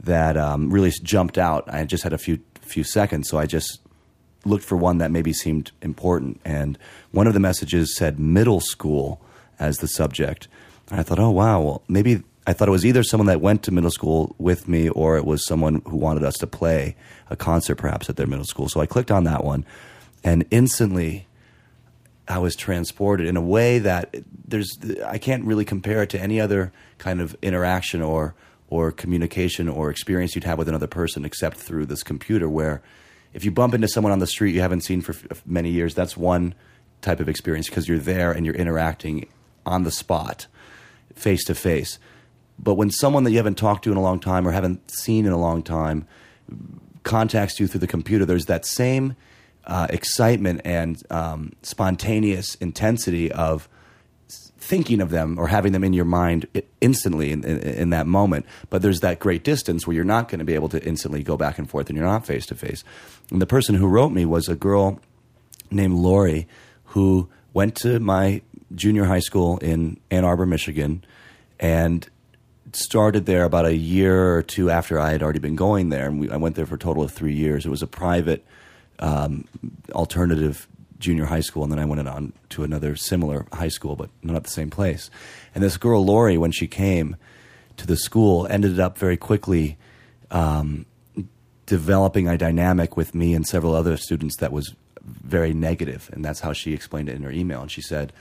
that 0.00 0.36
um, 0.36 0.70
really 0.70 0.92
jumped 1.02 1.38
out. 1.38 1.64
I 1.72 1.84
just 1.84 2.02
had 2.02 2.12
a 2.12 2.18
few 2.18 2.40
few 2.60 2.84
seconds, 2.84 3.28
so 3.28 3.38
I 3.38 3.46
just 3.46 3.80
looked 4.44 4.64
for 4.64 4.76
one 4.76 4.98
that 4.98 5.10
maybe 5.10 5.32
seemed 5.32 5.70
important. 5.82 6.40
And 6.44 6.78
one 7.12 7.26
of 7.26 7.34
the 7.34 7.40
messages 7.40 7.96
said 7.96 8.18
middle 8.18 8.60
school 8.60 9.20
as 9.58 9.78
the 9.78 9.88
subject. 9.88 10.48
And 10.90 11.00
I 11.00 11.02
thought, 11.02 11.18
oh, 11.18 11.30
wow, 11.30 11.60
well, 11.60 11.82
maybe 11.88 12.22
I 12.46 12.52
thought 12.52 12.68
it 12.68 12.72
was 12.72 12.86
either 12.86 13.02
someone 13.02 13.26
that 13.26 13.40
went 13.40 13.62
to 13.64 13.72
middle 13.72 13.90
school 13.90 14.34
with 14.38 14.68
me 14.68 14.88
or 14.88 15.16
it 15.16 15.24
was 15.24 15.44
someone 15.44 15.82
who 15.86 15.96
wanted 15.96 16.22
us 16.22 16.36
to 16.38 16.46
play 16.46 16.96
a 17.28 17.36
concert 17.36 17.76
perhaps 17.76 18.08
at 18.08 18.16
their 18.16 18.26
middle 18.26 18.44
school. 18.44 18.68
So 18.68 18.80
I 18.80 18.86
clicked 18.86 19.10
on 19.10 19.24
that 19.24 19.44
one 19.44 19.64
and 20.22 20.44
instantly 20.50 21.26
I 22.28 22.38
was 22.38 22.56
transported 22.56 23.26
in 23.26 23.36
a 23.36 23.40
way 23.40 23.78
that 23.78 24.14
there's 24.46 24.76
I 25.04 25.18
can't 25.18 25.44
really 25.44 25.64
compare 25.64 26.02
it 26.02 26.10
to 26.10 26.20
any 26.20 26.40
other 26.40 26.72
kind 26.98 27.20
of 27.20 27.36
interaction 27.42 28.02
or 28.02 28.34
or 28.68 28.90
communication 28.90 29.68
or 29.68 29.90
experience 29.90 30.34
you'd 30.34 30.44
have 30.44 30.58
with 30.58 30.68
another 30.68 30.88
person 30.88 31.24
except 31.24 31.56
through 31.56 31.86
this 31.86 32.02
computer 32.02 32.48
where 32.48 32.82
if 33.32 33.44
you 33.44 33.50
bump 33.50 33.74
into 33.74 33.86
someone 33.86 34.12
on 34.12 34.18
the 34.18 34.26
street 34.26 34.54
you 34.54 34.60
haven't 34.60 34.80
seen 34.80 35.00
for 35.00 35.14
many 35.44 35.70
years 35.70 35.94
that's 35.94 36.16
one 36.16 36.54
type 37.00 37.20
of 37.20 37.28
experience 37.28 37.68
because 37.68 37.86
you're 37.86 37.98
there 37.98 38.32
and 38.32 38.44
you're 38.44 38.54
interacting 38.56 39.28
on 39.64 39.84
the 39.84 39.90
spot 39.90 40.46
face 41.14 41.44
to 41.44 41.54
face 41.54 41.98
but 42.58 42.74
when 42.74 42.90
someone 42.90 43.24
that 43.24 43.30
you 43.30 43.36
haven't 43.36 43.58
talked 43.58 43.84
to 43.84 43.92
in 43.92 43.96
a 43.96 44.02
long 44.02 44.18
time 44.18 44.46
or 44.48 44.50
haven't 44.50 44.90
seen 44.90 45.26
in 45.26 45.32
a 45.32 45.38
long 45.38 45.62
time 45.62 46.06
contacts 47.02 47.60
you 47.60 47.66
through 47.66 47.80
the 47.80 47.86
computer, 47.86 48.24
there's 48.24 48.46
that 48.46 48.66
same 48.66 49.16
uh, 49.66 49.86
excitement 49.90 50.60
and 50.64 51.02
um, 51.10 51.52
spontaneous 51.62 52.54
intensity 52.56 53.30
of 53.32 53.68
thinking 54.58 55.00
of 55.00 55.10
them 55.10 55.38
or 55.38 55.46
having 55.46 55.72
them 55.72 55.84
in 55.84 55.92
your 55.92 56.04
mind 56.04 56.46
instantly 56.80 57.30
in, 57.30 57.44
in, 57.44 57.58
in 57.58 57.90
that 57.90 58.06
moment. 58.06 58.46
But 58.68 58.82
there's 58.82 59.00
that 59.00 59.20
great 59.20 59.44
distance 59.44 59.86
where 59.86 59.94
you're 59.94 60.04
not 60.04 60.28
going 60.28 60.40
to 60.40 60.44
be 60.44 60.54
able 60.54 60.68
to 60.70 60.84
instantly 60.84 61.22
go 61.22 61.36
back 61.36 61.58
and 61.58 61.70
forth 61.70 61.88
and 61.88 61.96
you're 61.96 62.06
not 62.06 62.26
face 62.26 62.46
to 62.46 62.54
face. 62.54 62.82
And 63.30 63.40
the 63.40 63.46
person 63.46 63.76
who 63.76 63.86
wrote 63.86 64.10
me 64.10 64.24
was 64.24 64.48
a 64.48 64.56
girl 64.56 65.00
named 65.70 65.94
Lori 65.94 66.48
who 66.86 67.28
went 67.52 67.76
to 67.76 68.00
my 68.00 68.42
junior 68.74 69.04
high 69.04 69.20
school 69.20 69.58
in 69.58 69.98
Ann 70.10 70.24
Arbor, 70.24 70.46
Michigan, 70.46 71.04
and 71.60 72.08
started 72.72 73.26
there 73.26 73.44
about 73.44 73.66
a 73.66 73.74
year 73.74 74.36
or 74.36 74.42
two 74.42 74.70
after 74.70 74.98
I 74.98 75.12
had 75.12 75.22
already 75.22 75.38
been 75.38 75.56
going 75.56 75.88
there, 75.88 76.06
and 76.06 76.20
we, 76.20 76.30
I 76.30 76.36
went 76.36 76.56
there 76.56 76.66
for 76.66 76.74
a 76.74 76.78
total 76.78 77.02
of 77.02 77.12
three 77.12 77.34
years. 77.34 77.64
It 77.64 77.70
was 77.70 77.82
a 77.82 77.86
private, 77.86 78.44
um, 78.98 79.44
alternative 79.92 80.66
junior 80.98 81.26
high 81.26 81.40
school, 81.40 81.62
and 81.62 81.72
then 81.72 81.78
I 81.78 81.84
went 81.84 82.06
on 82.06 82.32
to 82.50 82.64
another 82.64 82.96
similar 82.96 83.46
high 83.52 83.68
school, 83.68 83.96
but 83.96 84.10
not 84.22 84.36
at 84.36 84.44
the 84.44 84.50
same 84.50 84.70
place. 84.70 85.10
And 85.54 85.62
this 85.62 85.76
girl 85.76 86.04
Lori, 86.04 86.38
when 86.38 86.52
she 86.52 86.66
came 86.66 87.16
to 87.76 87.86
the 87.86 87.96
school, 87.96 88.46
ended 88.48 88.80
up 88.80 88.96
very 88.98 89.16
quickly 89.16 89.76
um, 90.30 90.86
developing 91.66 92.28
a 92.28 92.38
dynamic 92.38 92.96
with 92.96 93.14
me 93.14 93.34
and 93.34 93.46
several 93.46 93.74
other 93.74 93.96
students 93.96 94.36
that 94.38 94.52
was 94.52 94.74
very 95.02 95.52
negative, 95.52 96.10
and 96.12 96.24
that's 96.24 96.40
how 96.40 96.52
she 96.52 96.72
explained 96.72 97.08
it 97.08 97.16
in 97.16 97.22
her 97.22 97.32
email. 97.32 97.62
And 97.62 97.70
she 97.70 97.82
said. 97.82 98.12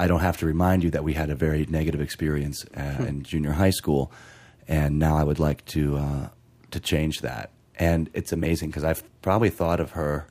I 0.00 0.06
don't 0.06 0.20
have 0.20 0.36
to 0.36 0.46
remind 0.46 0.84
you 0.84 0.90
that 0.92 1.02
we 1.02 1.14
had 1.14 1.28
a 1.28 1.34
very 1.34 1.66
negative 1.68 2.00
experience 2.00 2.64
uh, 2.76 3.04
in 3.04 3.24
junior 3.24 3.50
high 3.50 3.70
school, 3.70 4.12
and 4.68 5.00
now 5.00 5.16
I 5.16 5.24
would 5.24 5.40
like 5.40 5.64
to 5.74 5.96
uh, 5.96 6.28
to 6.70 6.78
change 6.78 7.20
that. 7.22 7.50
And 7.78 8.10
it's 8.12 8.32
amazing 8.32 8.70
because 8.70 8.84
I've 8.84 9.02
probably 9.22 9.50
thought 9.50 9.78
of 9.80 9.92
her 9.92 10.26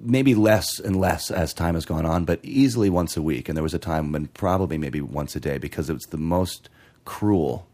maybe 0.00 0.34
less 0.34 0.80
and 0.80 0.96
less 0.96 1.30
as 1.30 1.54
time 1.54 1.74
has 1.74 1.84
gone 1.84 2.04
on, 2.04 2.24
but 2.24 2.40
easily 2.42 2.90
once 2.90 3.16
a 3.16 3.22
week. 3.22 3.48
And 3.48 3.56
there 3.56 3.62
was 3.62 3.74
a 3.74 3.78
time 3.78 4.10
when 4.12 4.26
probably 4.28 4.76
maybe 4.76 5.00
once 5.00 5.36
a 5.36 5.40
day 5.40 5.58
because 5.58 5.88
it 5.88 5.92
was 5.94 6.02
the 6.10 6.16
most 6.18 6.68
cruel 7.04 7.66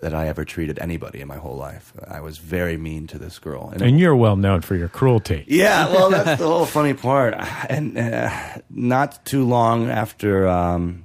that 0.00 0.14
I 0.14 0.28
ever 0.28 0.44
treated 0.44 0.78
anybody 0.78 1.22
in 1.22 1.28
my 1.28 1.36
whole 1.38 1.56
life. 1.56 1.94
I 2.06 2.20
was 2.20 2.36
very 2.36 2.76
mean 2.76 3.06
to 3.06 3.18
this 3.18 3.38
girl, 3.38 3.70
and, 3.72 3.80
it- 3.80 3.88
and 3.88 3.98
you're 3.98 4.14
well 4.14 4.36
known 4.36 4.60
for 4.60 4.76
your 4.76 4.88
cruelty. 4.88 5.44
yeah, 5.48 5.88
well, 5.90 6.10
that's 6.10 6.38
the 6.40 6.46
whole 6.46 6.66
funny 6.66 6.92
part. 6.92 7.34
And 7.70 7.96
uh, 7.96 8.30
not 8.68 9.24
too 9.24 9.46
long 9.46 9.88
after 9.88 10.46
um, 10.46 11.04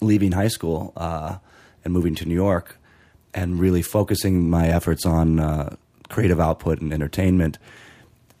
leaving 0.00 0.30
high 0.30 0.46
school 0.48 0.92
uh, 0.96 1.38
and 1.84 1.92
moving 1.92 2.14
to 2.14 2.24
New 2.24 2.34
York, 2.36 2.78
and 3.34 3.58
really 3.58 3.82
focusing 3.82 4.48
my 4.48 4.68
efforts 4.68 5.04
on 5.04 5.40
uh, 5.40 5.74
creative 6.12 6.38
output 6.38 6.80
and 6.80 6.92
entertainment, 6.92 7.58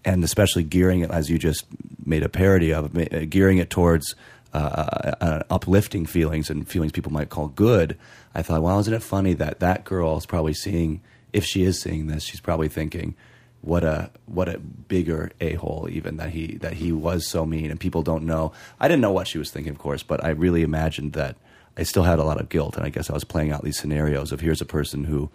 and 0.04 0.22
especially 0.22 0.62
gearing 0.62 1.00
it, 1.00 1.10
as 1.10 1.28
you 1.28 1.38
just 1.38 1.66
made 2.04 2.22
a 2.22 2.28
parody 2.28 2.72
of, 2.72 2.96
uh, 2.96 3.24
gearing 3.28 3.58
it 3.58 3.70
towards 3.70 4.14
uh, 4.54 5.12
uh, 5.20 5.42
uplifting 5.50 6.06
feelings 6.06 6.50
and 6.50 6.68
feelings 6.68 6.92
people 6.92 7.12
might 7.12 7.30
call 7.30 7.48
good. 7.48 7.96
I 8.34 8.42
thought, 8.42 8.62
well, 8.62 8.78
isn't 8.78 8.92
it 8.92 9.02
funny 9.02 9.34
that 9.34 9.60
that 9.60 9.84
girl 9.84 10.16
is 10.16 10.26
probably 10.26 10.54
seeing, 10.54 11.00
if 11.32 11.44
she 11.44 11.62
is 11.64 11.80
seeing 11.80 12.06
this, 12.06 12.22
she's 12.22 12.40
probably 12.40 12.68
thinking, 12.68 13.14
what 13.62 13.84
a 13.84 14.10
what 14.26 14.48
a 14.48 14.58
bigger 14.58 15.30
a 15.40 15.54
hole 15.54 15.86
even 15.88 16.16
that 16.16 16.30
he 16.30 16.56
that 16.56 16.72
he 16.72 16.90
was 16.90 17.28
so 17.28 17.46
mean 17.46 17.70
and 17.70 17.78
people 17.78 18.02
don't 18.02 18.24
know. 18.24 18.52
I 18.80 18.88
didn't 18.88 19.02
know 19.02 19.12
what 19.12 19.28
she 19.28 19.38
was 19.38 19.50
thinking, 19.50 19.72
of 19.72 19.78
course, 19.78 20.02
but 20.02 20.22
I 20.24 20.30
really 20.30 20.62
imagined 20.62 21.12
that 21.12 21.36
I 21.76 21.84
still 21.84 22.02
had 22.02 22.18
a 22.18 22.24
lot 22.24 22.40
of 22.40 22.48
guilt, 22.48 22.76
and 22.76 22.84
I 22.84 22.90
guess 22.90 23.08
I 23.08 23.14
was 23.14 23.24
playing 23.24 23.52
out 23.52 23.62
these 23.62 23.78
scenarios 23.78 24.32
of 24.32 24.40
here's 24.40 24.60
a 24.60 24.66
person 24.66 25.04
who 25.04 25.30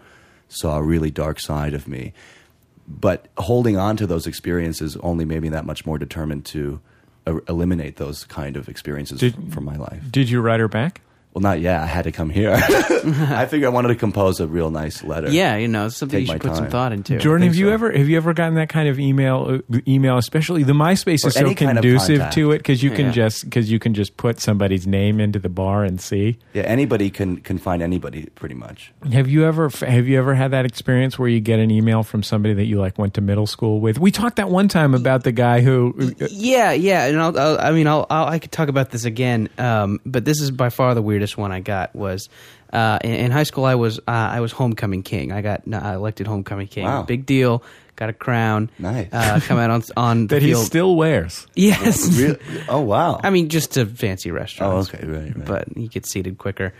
saw 0.49 0.77
a 0.77 0.83
really 0.83 1.11
dark 1.11 1.39
side 1.39 1.73
of 1.73 1.87
me, 1.87 2.13
but 2.87 3.27
holding 3.37 3.77
on 3.77 3.97
to 3.97 4.07
those 4.07 4.27
experiences 4.27 4.95
only 4.97 5.25
made 5.25 5.41
me 5.41 5.49
that 5.49 5.65
much 5.65 5.85
more 5.85 5.97
determined 5.97 6.45
to 6.45 6.79
uh, 7.25 7.39
eliminate 7.49 7.97
those 7.97 8.23
kind 8.25 8.55
of 8.55 8.69
experiences 8.69 9.19
Did- 9.19 9.35
from, 9.35 9.51
from 9.51 9.65
my 9.65 9.75
life. 9.75 10.03
Did 10.09 10.29
you 10.29 10.41
write 10.41 10.59
her 10.59 10.67
back? 10.67 11.01
Well, 11.37 11.43
not 11.43 11.61
yet. 11.61 11.81
I 11.81 11.85
had 11.85 12.05
to 12.05 12.11
come 12.11 12.31
here. 12.31 12.51
I 12.59 13.45
figured 13.45 13.67
I 13.67 13.69
wanted 13.69 13.89
to 13.89 13.95
compose 13.95 14.39
a 14.39 14.47
real 14.47 14.71
nice 14.71 15.03
letter. 15.03 15.29
Yeah, 15.29 15.55
you 15.55 15.67
know, 15.67 15.87
something 15.89 16.17
Take 16.17 16.27
you 16.27 16.33
should 16.33 16.41
put 16.41 16.55
some 16.55 16.67
thought 16.67 16.91
into. 16.91 17.19
Jordan, 17.19 17.45
have 17.45 17.55
you 17.55 17.67
so. 17.67 17.73
ever 17.73 17.91
have 17.91 18.09
you 18.09 18.17
ever 18.17 18.33
gotten 18.33 18.55
that 18.55 18.69
kind 18.69 18.89
of 18.89 18.99
email 18.99 19.61
uh, 19.71 19.77
email? 19.87 20.17
Especially 20.17 20.63
the 20.63 20.73
MySpace 20.73 21.23
Or 21.23 21.27
is 21.27 21.35
so 21.35 21.41
any 21.41 21.53
kind 21.53 21.77
of 21.77 21.83
conducive 21.83 22.27
to 22.31 22.53
it 22.53 22.57
because 22.57 22.81
you 22.81 22.89
can 22.89 23.05
Yeah. 23.07 23.11
just 23.11 23.43
because 23.43 23.69
you 23.69 23.77
can 23.77 23.93
just 23.93 24.17
put 24.17 24.39
somebody's 24.39 24.87
name 24.87 25.19
into 25.19 25.37
the 25.37 25.47
bar 25.47 25.83
and 25.83 26.01
see. 26.01 26.39
Yeah, 26.55 26.63
anybody 26.63 27.11
can 27.11 27.37
can 27.37 27.59
find 27.59 27.83
anybody 27.83 28.25
pretty 28.33 28.55
much. 28.55 28.91
Have 29.11 29.27
you 29.27 29.45
ever 29.45 29.69
have 29.69 30.07
you 30.07 30.17
ever 30.17 30.33
had 30.33 30.49
that 30.49 30.65
experience 30.65 31.19
where 31.19 31.29
you 31.29 31.39
get 31.39 31.59
an 31.59 31.69
email 31.69 32.01
from 32.01 32.23
somebody 32.23 32.55
that 32.55 32.65
you 32.65 32.79
like 32.79 32.97
went 32.97 33.13
to 33.13 33.21
middle 33.21 33.45
school 33.45 33.79
with? 33.79 33.99
We 33.99 34.09
talked 34.09 34.37
that 34.37 34.49
one 34.49 34.69
time 34.69 34.95
about 34.95 35.23
the 35.23 35.31
guy 35.31 35.61
who 35.61 35.93
uh, 36.19 36.27
Yeah, 36.31 36.71
yeah, 36.71 37.05
and 37.05 37.21
I'll, 37.21 37.37
I'll, 37.37 37.59
I 37.59 37.71
mean, 37.73 37.85
I'll, 37.85 38.07
I'll, 38.09 38.25
I 38.25 38.39
could 38.39 38.51
talk 38.51 38.69
about 38.69 38.89
this 38.89 39.05
again, 39.05 39.49
um, 39.59 39.99
but 40.03 40.25
this 40.25 40.41
is 40.41 40.49
by 40.49 40.69
far 40.69 40.95
the 40.95 41.03
weirdest 41.03 41.26
one 41.35 41.51
I 41.51 41.59
got. 41.59 41.95
Was 41.95 42.29
uh, 42.71 42.99
in, 43.03 43.11
in 43.13 43.31
high 43.31 43.43
school, 43.43 43.65
I 43.65 43.75
was 43.75 43.97
uh, 43.99 44.01
I 44.07 44.39
was 44.39 44.51
homecoming 44.51 45.01
king. 45.03 45.31
I 45.31 45.41
got 45.41 45.63
uh, 45.71 45.93
elected 45.95 46.27
homecoming 46.27 46.67
king. 46.67 46.85
Wow. 46.85 47.03
Big 47.03 47.25
deal. 47.25 47.63
Got 47.95 48.09
a 48.09 48.13
crown. 48.13 48.69
Nice. 48.77 49.09
Uh, 49.11 49.39
come 49.43 49.57
out 49.57 49.71
on 49.71 49.81
on 49.97 50.27
the 50.27 50.35
that 50.35 50.41
he 50.43 50.53
still 50.53 50.95
wears. 50.95 51.47
yes. 51.55 52.15
Really? 52.15 52.39
Oh 52.69 52.81
wow. 52.81 53.19
I 53.23 53.31
mean, 53.31 53.49
just 53.49 53.71
to 53.73 53.87
fancy 53.87 54.29
oh 54.29 54.35
okay, 54.35 55.03
right, 55.07 55.35
right. 55.35 55.45
But 55.45 55.75
you 55.75 55.87
get 55.87 56.05
seated 56.05 56.37
quicker. 56.37 56.73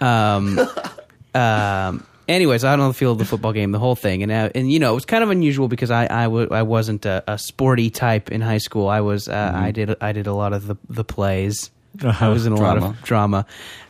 Um, 0.00 0.58
um, 1.34 2.04
anyways, 2.28 2.64
out 2.64 2.80
on 2.80 2.88
the 2.88 2.94
field 2.94 3.12
of 3.12 3.18
the 3.18 3.24
football 3.24 3.52
game, 3.52 3.70
the 3.72 3.78
whole 3.78 3.94
thing, 3.94 4.22
and 4.24 4.32
uh, 4.32 4.50
and 4.54 4.70
you 4.70 4.78
know 4.80 4.90
it 4.90 4.94
was 4.96 5.04
kind 5.04 5.22
of 5.22 5.30
unusual 5.30 5.68
because 5.68 5.90
I 5.92 6.04
I, 6.04 6.24
w- 6.24 6.48
I 6.50 6.62
wasn't 6.62 7.06
a, 7.06 7.22
a 7.28 7.38
sporty 7.38 7.90
type 7.90 8.32
in 8.32 8.40
high 8.40 8.58
school. 8.58 8.88
I 8.88 9.00
was 9.00 9.28
uh, 9.28 9.32
Mm-hmm. 9.34 9.64
I 9.64 9.70
did 9.70 9.96
I 10.00 10.12
did 10.12 10.26
a 10.26 10.34
lot 10.34 10.52
of 10.52 10.66
the 10.66 10.76
the 10.88 11.04
plays. 11.04 11.70
Uh-huh. 12.02 12.26
I 12.26 12.28
was 12.30 12.44
in 12.46 12.52
a 12.52 12.56
lot 12.56 12.76
of 12.78 13.00
drama. 13.02 13.46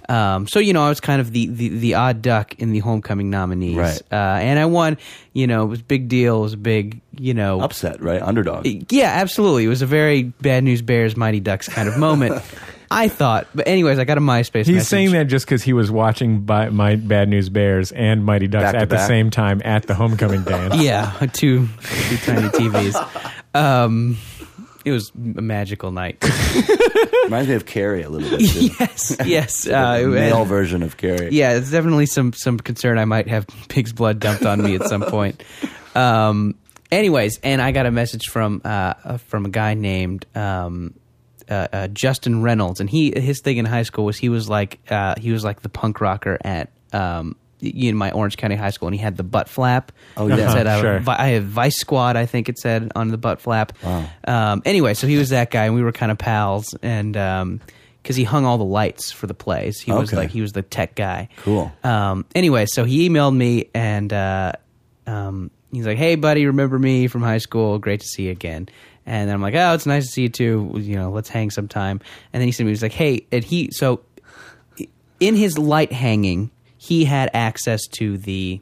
Um, 0.09 0.47
so 0.47 0.59
you 0.59 0.73
know, 0.73 0.83
I 0.85 0.89
was 0.89 1.01
kind 1.01 1.21
of 1.21 1.33
the, 1.33 1.47
the, 1.47 1.69
the 1.69 1.95
odd 1.95 2.21
duck 2.23 2.55
in 2.59 2.73
the 2.73 2.81
homecoming 2.81 3.31
nominees, 3.31 3.77
Right. 3.77 4.03
uh, 4.13 4.15
and 4.41 4.59
I 4.59 4.67
won. 4.67 4.99
You 5.33 5.47
know, 5.47 5.65
it 5.65 5.67
was 5.69 5.81
a 5.81 5.85
big 5.85 6.09
deal. 6.09 6.39
It 6.39 6.43
was 6.43 6.53
a 6.53 6.57
big, 6.59 7.01
you 7.19 7.35
know, 7.35 7.61
Upset, 7.61 8.01
right? 8.03 8.21
Underdog. 8.23 8.67
yeah, 8.93 9.11
absolutely. 9.15 9.65
It 9.65 9.69
was 9.69 9.83
a 9.83 9.87
very 9.87 10.23
bad 10.25 10.63
news 10.65 10.83
bears, 10.83 11.17
mighty 11.17 11.41
ducks 11.41 11.69
kind 11.69 11.89
of 11.89 11.97
moment. 11.99 12.43
I 12.91 13.09
thought, 13.09 13.49
but 13.55 13.67
anyways, 13.67 13.99
I 13.99 14.05
got 14.05 14.19
a 14.19 14.21
MySpace. 14.21 14.67
He's 14.67 14.75
message. 14.77 14.89
saying 14.89 15.13
that 15.13 15.25
just 15.25 15.47
because 15.47 15.63
he 15.65 15.73
was 15.73 15.91
watching 15.91 16.43
by, 16.43 16.69
my 16.69 16.95
Bad 16.95 17.29
News 17.29 17.49
Bears 17.49 17.91
and 17.91 18.25
Mighty 18.25 18.47
Ducks 18.47 18.71
Back 18.73 18.75
at 18.83 18.89
the 18.89 18.97
back? 18.97 19.09
same 19.09 19.31
time 19.31 19.61
at 19.65 19.85
the 19.89 19.95
homecoming 19.95 20.45
dance. 20.45 20.77
Yeah, 20.81 21.11
two 21.33 21.67
two 22.09 22.17
tiny 22.19 22.49
TVs. 22.51 23.31
Um, 23.57 24.19
it 24.85 24.91
was 24.93 25.11
a 25.14 25.43
magical 25.43 25.91
night. 25.91 26.22
Reminds 27.24 27.49
me 27.49 27.55
of 27.55 27.64
Carrie 27.66 28.03
a 28.03 28.09
little 28.11 28.28
bit. 28.39 28.49
Too. 28.51 28.61
yes, 28.80 29.16
yes. 29.24 29.62
The 29.64 29.78
Uh, 29.78 29.97
it- 29.99 30.07
male 30.09 30.45
version 30.45 30.82
of 30.82 30.97
Carrie. 30.97 31.30
yeah, 31.32 31.55
it's 31.55 31.70
definitely 31.70 32.07
some 32.07 32.32
some 32.32 32.59
concern 32.59 32.99
I 32.99 33.05
might 33.05 33.28
have 33.28 33.47
pig's 33.68 33.93
blood 33.93 34.20
dumped 34.20 34.45
on 34.45 34.62
me 34.62 34.74
at 34.74 34.85
some 34.85 35.03
point. 35.03 35.43
Um, 35.95 36.57
anyways, 36.93 37.39
and 37.43 37.62
I 37.62 37.72
got 37.72 37.87
a 37.87 37.91
message 37.91 38.26
from 38.26 38.61
uh, 38.64 38.95
uh, 39.05 39.16
from 39.18 39.47
a 39.47 39.49
guy 39.49 39.74
named 39.74 40.26
um, 40.35 40.95
uh, 41.49 41.68
uh, 41.72 41.89
Justin 41.89 42.43
Reynolds, 42.43 42.80
and 42.80 42.91
he 42.91 43.12
his 43.18 43.41
thing 43.41 43.57
in 43.57 43.64
high 43.64 43.82
school 43.85 44.05
was 44.05 44.16
he 44.18 44.28
was 44.28 44.49
like 44.49 44.80
uh, 44.91 45.14
he 45.18 45.32
was 45.32 45.45
like 45.45 45.61
the 45.62 45.68
punk 45.70 46.01
rocker 46.01 46.39
at. 46.45 46.70
Um, 46.93 47.37
in 47.65 47.97
my 47.97 48.11
Orange 48.11 48.37
County 48.37 48.55
High 48.57 48.71
School, 48.71 48.89
and 48.89 48.95
he 48.95 49.01
had 49.03 49.17
the 49.17 49.23
butt 49.23 49.49
flap. 49.49 49.93
Oh, 50.17 50.27
yeah. 50.29 50.53
said, 50.53 50.67
uh, 50.67 50.81
Sure. 50.81 51.03
I 51.07 51.29
have 51.29 51.45
Vice 51.45 51.77
Squad, 51.79 52.17
I 52.17 52.27
think 52.27 52.49
it 52.49 52.59
said 52.59 52.91
on 52.95 53.09
the 53.09 53.19
butt 53.19 53.41
flap. 53.41 53.73
Wow. 53.83 54.07
Um, 54.27 54.62
anyway, 54.65 54.95
so 54.95 55.07
he 55.07 55.17
was 55.17 55.31
that 55.31 55.51
guy, 55.51 55.65
and 55.67 55.75
we 55.75 55.83
were 55.83 55.93
kind 55.93 56.12
of 56.12 56.19
pals, 56.19 56.75
and 56.83 57.12
because 58.03 58.17
he 58.17 58.25
hung 58.25 58.45
all 58.45 58.59
the 58.59 58.65
lights 58.65 59.11
for 59.12 59.27
the 59.27 59.35
plays, 59.35 59.81
he 59.81 59.91
was 59.93 60.11
Okay. 60.11 60.17
like 60.19 60.31
he 60.31 60.41
was 60.43 60.53
the 60.53 60.62
tech 60.62 60.95
guy. 60.95 61.29
Cool. 61.39 61.73
Um, 61.83 62.27
anyway, 62.35 62.67
so 62.67 62.85
he 62.85 63.09
emailed 63.09 63.35
me, 63.35 63.71
and 63.75 64.12
uh, 64.12 64.53
um, 65.07 65.51
he's 65.73 65.87
like, 65.87 65.97
"Hey, 65.99 66.15
buddy, 66.17 66.47
remember 66.47 66.79
me 66.79 67.07
from 67.09 67.23
high 67.23 67.39
school? 67.39 67.79
Great 67.79 68.01
to 68.01 68.07
see 68.07 68.25
you 68.25 68.31
again." 68.33 68.69
And 69.07 69.29
then 69.29 69.35
I'm 69.35 69.43
like, 69.43 69.55
"Oh, 69.55 69.75
it's 69.75 69.87
nice 69.87 70.05
to 70.07 70.11
see 70.12 70.23
you 70.23 70.29
too. 70.31 70.73
You 70.77 70.97
know, 70.97 71.11
let's 71.11 71.29
hang 71.29 71.51
sometime." 71.51 72.01
And 72.33 72.41
then 72.43 72.49
he 72.51 72.62
me, 72.62 72.69
he 72.69 72.73
was 72.73 72.83
like, 72.83 72.93
"Hey," 72.93 73.27
and 73.33 73.43
he 73.45 73.71
so 73.73 74.01
in 75.21 75.35
his 75.37 75.59
light 75.59 75.93
hanging, 75.93 76.51
he 76.85 77.05
had 77.07 77.30
access 77.32 77.87
to 77.93 78.18
the 78.18 78.61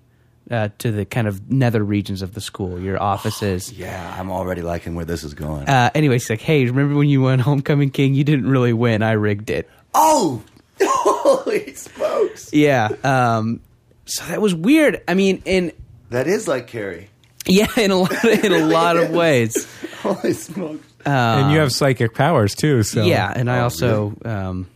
uh, 0.51 0.69
to 0.79 0.91
the 0.93 1.05
kind 1.05 1.27
of 1.27 1.51
nether 1.51 1.83
regions 1.83 2.21
of 2.23 2.35
the 2.35 2.41
school, 2.41 2.79
your 2.81 3.01
offices. 3.03 3.73
Yeah, 3.73 4.15
I'm 4.19 4.31
already 4.31 4.63
liking 4.63 4.95
where 4.95 5.05
this 5.05 5.25
is 5.25 5.35
going. 5.35 5.69
Uh, 5.69 5.91
anyway, 5.95 6.17
he's 6.17 6.29
like, 6.31 6.41
"Hey, 6.41 6.65
remember 6.67 6.95
when 6.95 7.09
you 7.09 7.23
won 7.23 7.39
Homecoming 7.39 7.91
King? 7.91 8.15
You 8.15 8.25
didn't 8.25 8.49
really 8.49 8.73
win. 8.73 9.03
I 9.03 9.13
rigged 9.13 9.51
it." 9.51 9.69
oh, 9.95 10.43
holy 10.81 11.75
smokes! 11.75 12.53
Yeah. 12.53 12.89
Um, 13.05 13.61
so 14.05 14.25
that 14.27 14.41
was 14.41 14.55
weird. 14.55 15.03
I 15.09 15.15
mean, 15.15 15.43
in 15.45 15.73
That 16.11 16.27
is 16.27 16.47
like 16.49 16.67
Carrie. 16.67 17.09
yeah, 17.47 17.69
in 17.77 17.91
a 17.91 17.97
lot 17.97 18.25
in 18.25 18.53
a 18.53 18.67
lot 18.67 18.97
of 18.97 19.11
ways. 19.11 19.67
Holy 20.03 20.33
smokes! 20.33 20.87
and 21.05 21.51
you 21.53 21.59
have 21.59 21.73
psychic 21.73 22.15
powers 22.15 22.55
too. 22.55 22.83
So 22.85 23.05
yeah, 23.05 23.33
and 23.35 23.51
I 23.51 23.59
Oh, 23.61 23.65
also 23.65 24.15
um, 24.25 24.67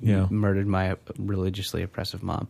Yeah. 0.00 0.26
murdered 0.30 0.66
my 0.66 0.96
religiously 1.18 1.82
oppressive 1.82 2.22
mom. 2.22 2.48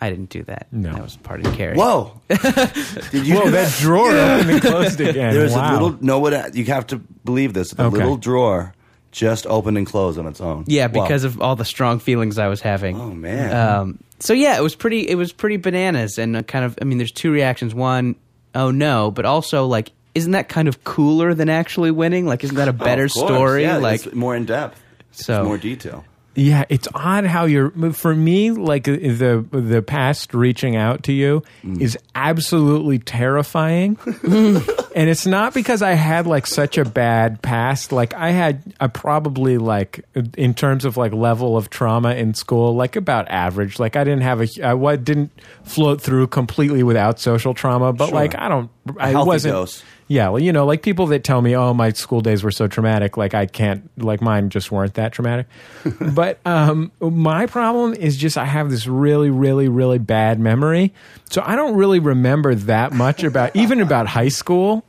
I 0.00 0.10
didn't 0.10 0.30
do 0.30 0.42
that. 0.44 0.68
No. 0.70 0.92
that 0.92 1.02
was 1.02 1.16
part 1.16 1.44
of 1.44 1.52
Carrie. 1.54 1.76
Whoa! 1.76 2.20
Did 2.28 3.26
you? 3.26 3.34
Whoa, 3.36 3.44
do 3.44 3.50
that 3.52 3.74
drawer 3.80 4.10
opened 4.10 4.50
and 4.50 4.60
closed 4.62 5.00
again. 5.00 5.34
There's 5.34 5.52
wow. 5.54 5.70
a 5.70 5.72
little. 5.72 5.98
No, 6.00 6.20
what 6.20 6.54
you 6.54 6.64
have 6.66 6.86
to 6.88 6.98
believe 7.24 7.52
this. 7.52 7.70
The 7.72 7.84
Okay. 7.84 7.96
little 7.96 8.16
drawer 8.16 8.74
just 9.10 9.46
opened 9.46 9.76
and 9.78 9.86
closed 9.86 10.18
on 10.18 10.26
its 10.26 10.40
own. 10.40 10.64
Yeah, 10.68 10.86
Wow. 10.86 11.02
because 11.02 11.24
of 11.24 11.40
all 11.40 11.56
the 11.56 11.64
strong 11.64 11.98
feelings 11.98 12.38
I 12.38 12.46
was 12.48 12.60
having. 12.60 13.00
Oh, 13.00 13.10
man. 13.10 13.56
Um, 13.56 13.98
so 14.20 14.34
yeah, 14.34 14.56
it 14.56 14.62
was 14.62 14.74
pretty. 14.76 15.08
It 15.08 15.16
was 15.16 15.32
pretty 15.32 15.56
bananas, 15.56 16.18
and 16.18 16.36
uh, 16.36 16.42
kind 16.42 16.64
of. 16.64 16.78
I 16.80 16.84
mean, 16.84 16.98
there's 16.98 17.12
two 17.12 17.32
reactions. 17.32 17.74
One, 17.74 18.14
oh 18.54 18.70
no, 18.70 19.10
but 19.10 19.24
also 19.24 19.66
like, 19.66 19.90
isn't 20.14 20.32
that 20.32 20.48
kind 20.48 20.68
of 20.68 20.84
cooler 20.84 21.34
than 21.34 21.48
actually 21.48 21.90
winning? 21.90 22.24
Like, 22.26 22.44
isn't 22.44 22.56
that 22.56 22.68
a 22.68 22.70
Oh, 22.70 22.74
better 22.74 23.04
of 23.04 23.10
story? 23.10 23.62
Yeah, 23.62 23.78
like, 23.78 24.06
it's 24.06 24.14
more 24.14 24.36
in 24.36 24.44
depth. 24.44 24.80
So- 25.10 25.40
It's 25.40 25.46
more 25.46 25.58
detail. 25.58 26.04
Yeah, 26.40 26.64
it's 26.68 26.86
odd 26.94 27.24
how 27.24 27.46
you're. 27.46 27.70
For 27.92 28.14
me, 28.14 28.52
like 28.52 28.86
uh, 28.86 28.92
the 28.92 29.44
the 29.50 29.82
past 29.82 30.34
reaching 30.34 30.76
out 30.76 31.02
to 31.04 31.12
you 31.12 31.42
Mm. 31.64 31.80
is 31.80 31.98
absolutely 32.14 33.00
terrifying, 33.00 33.98
and 34.22 35.10
it's 35.10 35.26
not 35.26 35.52
because 35.52 35.82
I 35.82 35.92
had 35.94 36.28
like 36.28 36.46
such 36.46 36.78
a 36.78 36.84
bad 36.84 37.42
past. 37.42 37.90
Like 37.90 38.14
I 38.14 38.30
had, 38.30 38.62
I 38.78 38.86
probably 38.86 39.58
like 39.58 40.04
in 40.36 40.54
terms 40.54 40.84
of 40.84 40.96
like 40.96 41.12
level 41.12 41.56
of 41.56 41.70
trauma 41.70 42.14
in 42.14 42.34
school, 42.34 42.74
like 42.76 42.94
about 42.94 43.28
average. 43.28 43.80
Like 43.80 43.96
I 43.96 44.04
didn't 44.04 44.22
have 44.22 44.40
a, 44.40 44.48
I 44.64 44.74
wa- 44.74 44.94
didn't 44.96 45.32
float 45.64 46.00
through 46.00 46.28
completely 46.28 46.84
without 46.84 47.18
social 47.18 47.52
trauma, 47.52 47.92
but 47.92 48.06
Sure. 48.10 48.14
like 48.14 48.38
I 48.38 48.48
don't, 48.48 48.70
I 48.98 49.20
wasn't. 49.24 49.54
dose. 49.54 49.82
Yeah, 50.08 50.30
well, 50.30 50.42
you 50.42 50.52
know, 50.52 50.64
like 50.64 50.82
people 50.82 51.06
that 51.08 51.22
tell 51.22 51.42
me, 51.42 51.54
"Oh, 51.54 51.74
my 51.74 51.90
school 51.92 52.22
days 52.22 52.42
were 52.42 52.50
so 52.50 52.66
traumatic," 52.66 53.18
like 53.18 53.34
I 53.34 53.44
can't, 53.44 53.88
like 54.02 54.22
mine 54.22 54.48
just 54.48 54.72
weren't 54.72 54.94
that 54.94 55.12
traumatic. 55.12 55.46
but 56.00 56.40
um, 56.46 56.90
my 57.00 57.44
problem 57.44 57.92
is 57.92 58.16
just 58.16 58.38
I 58.38 58.46
have 58.46 58.70
this 58.70 58.86
really, 58.86 59.28
really, 59.28 59.68
really 59.68 59.98
bad 59.98 60.40
memory, 60.40 60.94
so 61.30 61.42
I 61.44 61.56
don't 61.56 61.76
really 61.76 61.98
remember 61.98 62.54
that 62.54 62.92
much 62.92 63.22
about 63.22 63.54
even 63.56 63.80
about 63.80 64.06
high 64.06 64.28
school. 64.28 64.84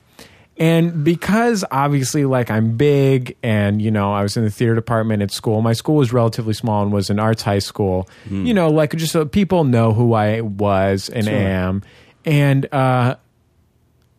And 0.58 1.06
because 1.06 1.64
obviously, 1.72 2.26
like 2.26 2.50
I'm 2.52 2.76
big, 2.76 3.36
and 3.44 3.82
you 3.82 3.92
know, 3.92 4.14
I 4.14 4.24
was 4.24 4.38
in 4.38 4.44
the 4.44 4.50
theater 4.50 4.76
department 4.76 5.22
at 5.22 5.32
school. 5.32 5.62
My 5.62 5.74
school 5.74 5.96
was 5.96 6.12
relatively 6.12 6.54
small 6.54 6.84
and 6.84 6.92
was 6.92 7.10
an 7.10 7.20
arts 7.20 7.44
high 7.44 7.60
school. 7.60 8.10
You 8.46 8.54
know, 8.54 8.70
like 8.70 8.96
just 8.96 9.12
so 9.14 9.26
people 9.26 9.64
know 9.66 9.94
who 9.94 10.14
I 10.14 10.42
was 10.42 11.08
and 11.10 11.28
am, 11.30 11.84
and 12.26 12.74
uh, 12.74 13.16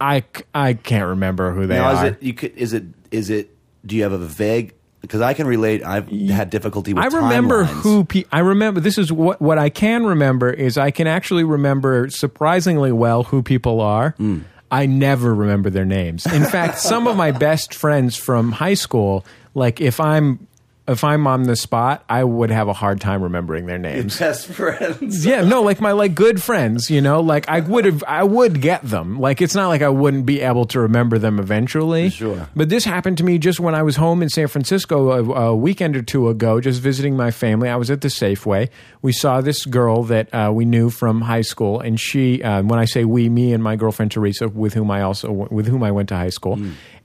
I 0.00 0.24
I 0.54 0.74
can't 0.74 1.08
remember 1.08 1.52
who 1.52 1.66
they 1.66 1.76
Now, 1.76 1.90
are. 1.94 2.06
is 2.06 2.12
it 2.12 2.22
you 2.22 2.32
could 2.34 2.56
is 2.56 2.72
it 2.72 2.84
is 3.10 3.30
it? 3.30 3.54
Do 3.84 3.96
you 3.96 4.02
have 4.04 4.12
a 4.12 4.18
vague? 4.18 4.74
Because 5.00 5.22
I 5.22 5.32
can 5.32 5.46
relate. 5.46 5.82
I've 5.82 6.08
had 6.10 6.50
difficulty 6.50 6.92
with. 6.92 7.02
I 7.02 7.06
remember 7.06 7.64
timelines. 7.64 7.82
who 7.82 8.04
pe- 8.04 8.24
I 8.30 8.40
remember. 8.40 8.80
This 8.80 8.98
is 8.98 9.10
what 9.10 9.40
what 9.40 9.56
I 9.58 9.70
can 9.70 10.04
remember 10.04 10.50
is 10.50 10.76
I 10.76 10.90
can 10.90 11.06
actually 11.06 11.44
remember 11.44 12.10
surprisingly 12.10 12.92
well 12.92 13.22
who 13.24 13.42
people 13.42 13.80
are. 13.80 14.10
Hmm. 14.18 14.40
I 14.70 14.86
never 14.86 15.34
remember 15.34 15.68
their 15.70 15.84
names. 15.86 16.26
In 16.26 16.44
fact, 16.44 16.78
some 16.78 17.08
of 17.08 17.16
my 17.16 17.32
best 17.32 17.74
friends 17.74 18.14
from 18.16 18.52
high 18.52 18.74
school, 18.74 19.24
like 19.54 19.80
if 19.80 19.98
I'm 19.98 20.46
if 20.90 21.04
I'm 21.04 21.26
on 21.26 21.44
the 21.44 21.56
spot, 21.56 22.04
I 22.08 22.24
would 22.24 22.50
have 22.50 22.68
a 22.68 22.72
hard 22.72 23.00
time 23.00 23.22
remembering 23.22 23.66
their 23.66 23.78
names. 23.78 24.18
best 24.18 24.48
friends. 24.48 25.24
yeah, 25.26 25.42
no, 25.42 25.62
like 25.62 25.80
my 25.80 25.92
like 25.92 26.14
good 26.14 26.42
friends, 26.42 26.90
you 26.90 27.00
know, 27.00 27.20
like 27.20 27.48
I 27.48 27.60
would 27.60 27.84
have, 27.84 28.02
I 28.06 28.24
would 28.24 28.60
get 28.60 28.82
them. 28.82 29.20
Like 29.20 29.40
it's 29.40 29.54
not 29.54 29.68
like 29.68 29.82
I 29.82 29.88
wouldn't 29.88 30.26
be 30.26 30.40
able 30.40 30.64
to 30.66 30.80
remember 30.80 31.18
them 31.18 31.38
eventually. 31.38 32.10
Sure. 32.10 32.48
But 32.56 32.68
this 32.68 32.84
happened 32.84 33.18
to 33.18 33.24
me 33.24 33.38
just 33.38 33.60
when 33.60 33.74
I 33.74 33.82
was 33.82 33.96
home 33.96 34.22
in 34.22 34.28
San 34.28 34.48
Francisco 34.48 35.10
a, 35.10 35.48
a 35.48 35.56
weekend 35.56 35.96
or 35.96 36.02
two 36.02 36.28
ago, 36.28 36.60
just 36.60 36.80
visiting 36.80 37.16
my 37.16 37.30
family. 37.30 37.68
I 37.68 37.76
was 37.76 37.90
at 37.90 38.00
the 38.00 38.08
Safeway. 38.08 38.68
We 39.02 39.12
saw 39.12 39.40
this 39.40 39.64
girl 39.66 40.02
that 40.04 40.34
uh, 40.34 40.50
we 40.52 40.64
knew 40.64 40.90
from 40.90 41.20
high 41.20 41.42
school, 41.42 41.80
and 41.80 41.98
she, 41.98 42.42
uh, 42.42 42.62
when 42.62 42.78
I 42.78 42.84
say 42.84 43.04
we, 43.04 43.28
me 43.28 43.52
and 43.52 43.62
my 43.62 43.76
girlfriend 43.76 44.10
Teresa, 44.10 44.48
with 44.48 44.74
whom 44.74 44.90
I 44.90 45.02
also 45.02 45.30
with 45.30 45.66
whom 45.66 45.82
I 45.82 45.92
went 45.92 46.08
to 46.10 46.16
high 46.16 46.30
school, 46.30 46.58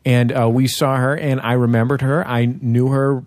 and 0.03 0.35
uh, 0.35 0.49
we 0.49 0.67
saw 0.67 0.97
her, 0.97 1.15
and 1.15 1.39
I 1.41 1.53
remembered 1.53 2.01
her. 2.01 2.27
I 2.27 2.45
knew 2.45 2.89
her 2.89 3.23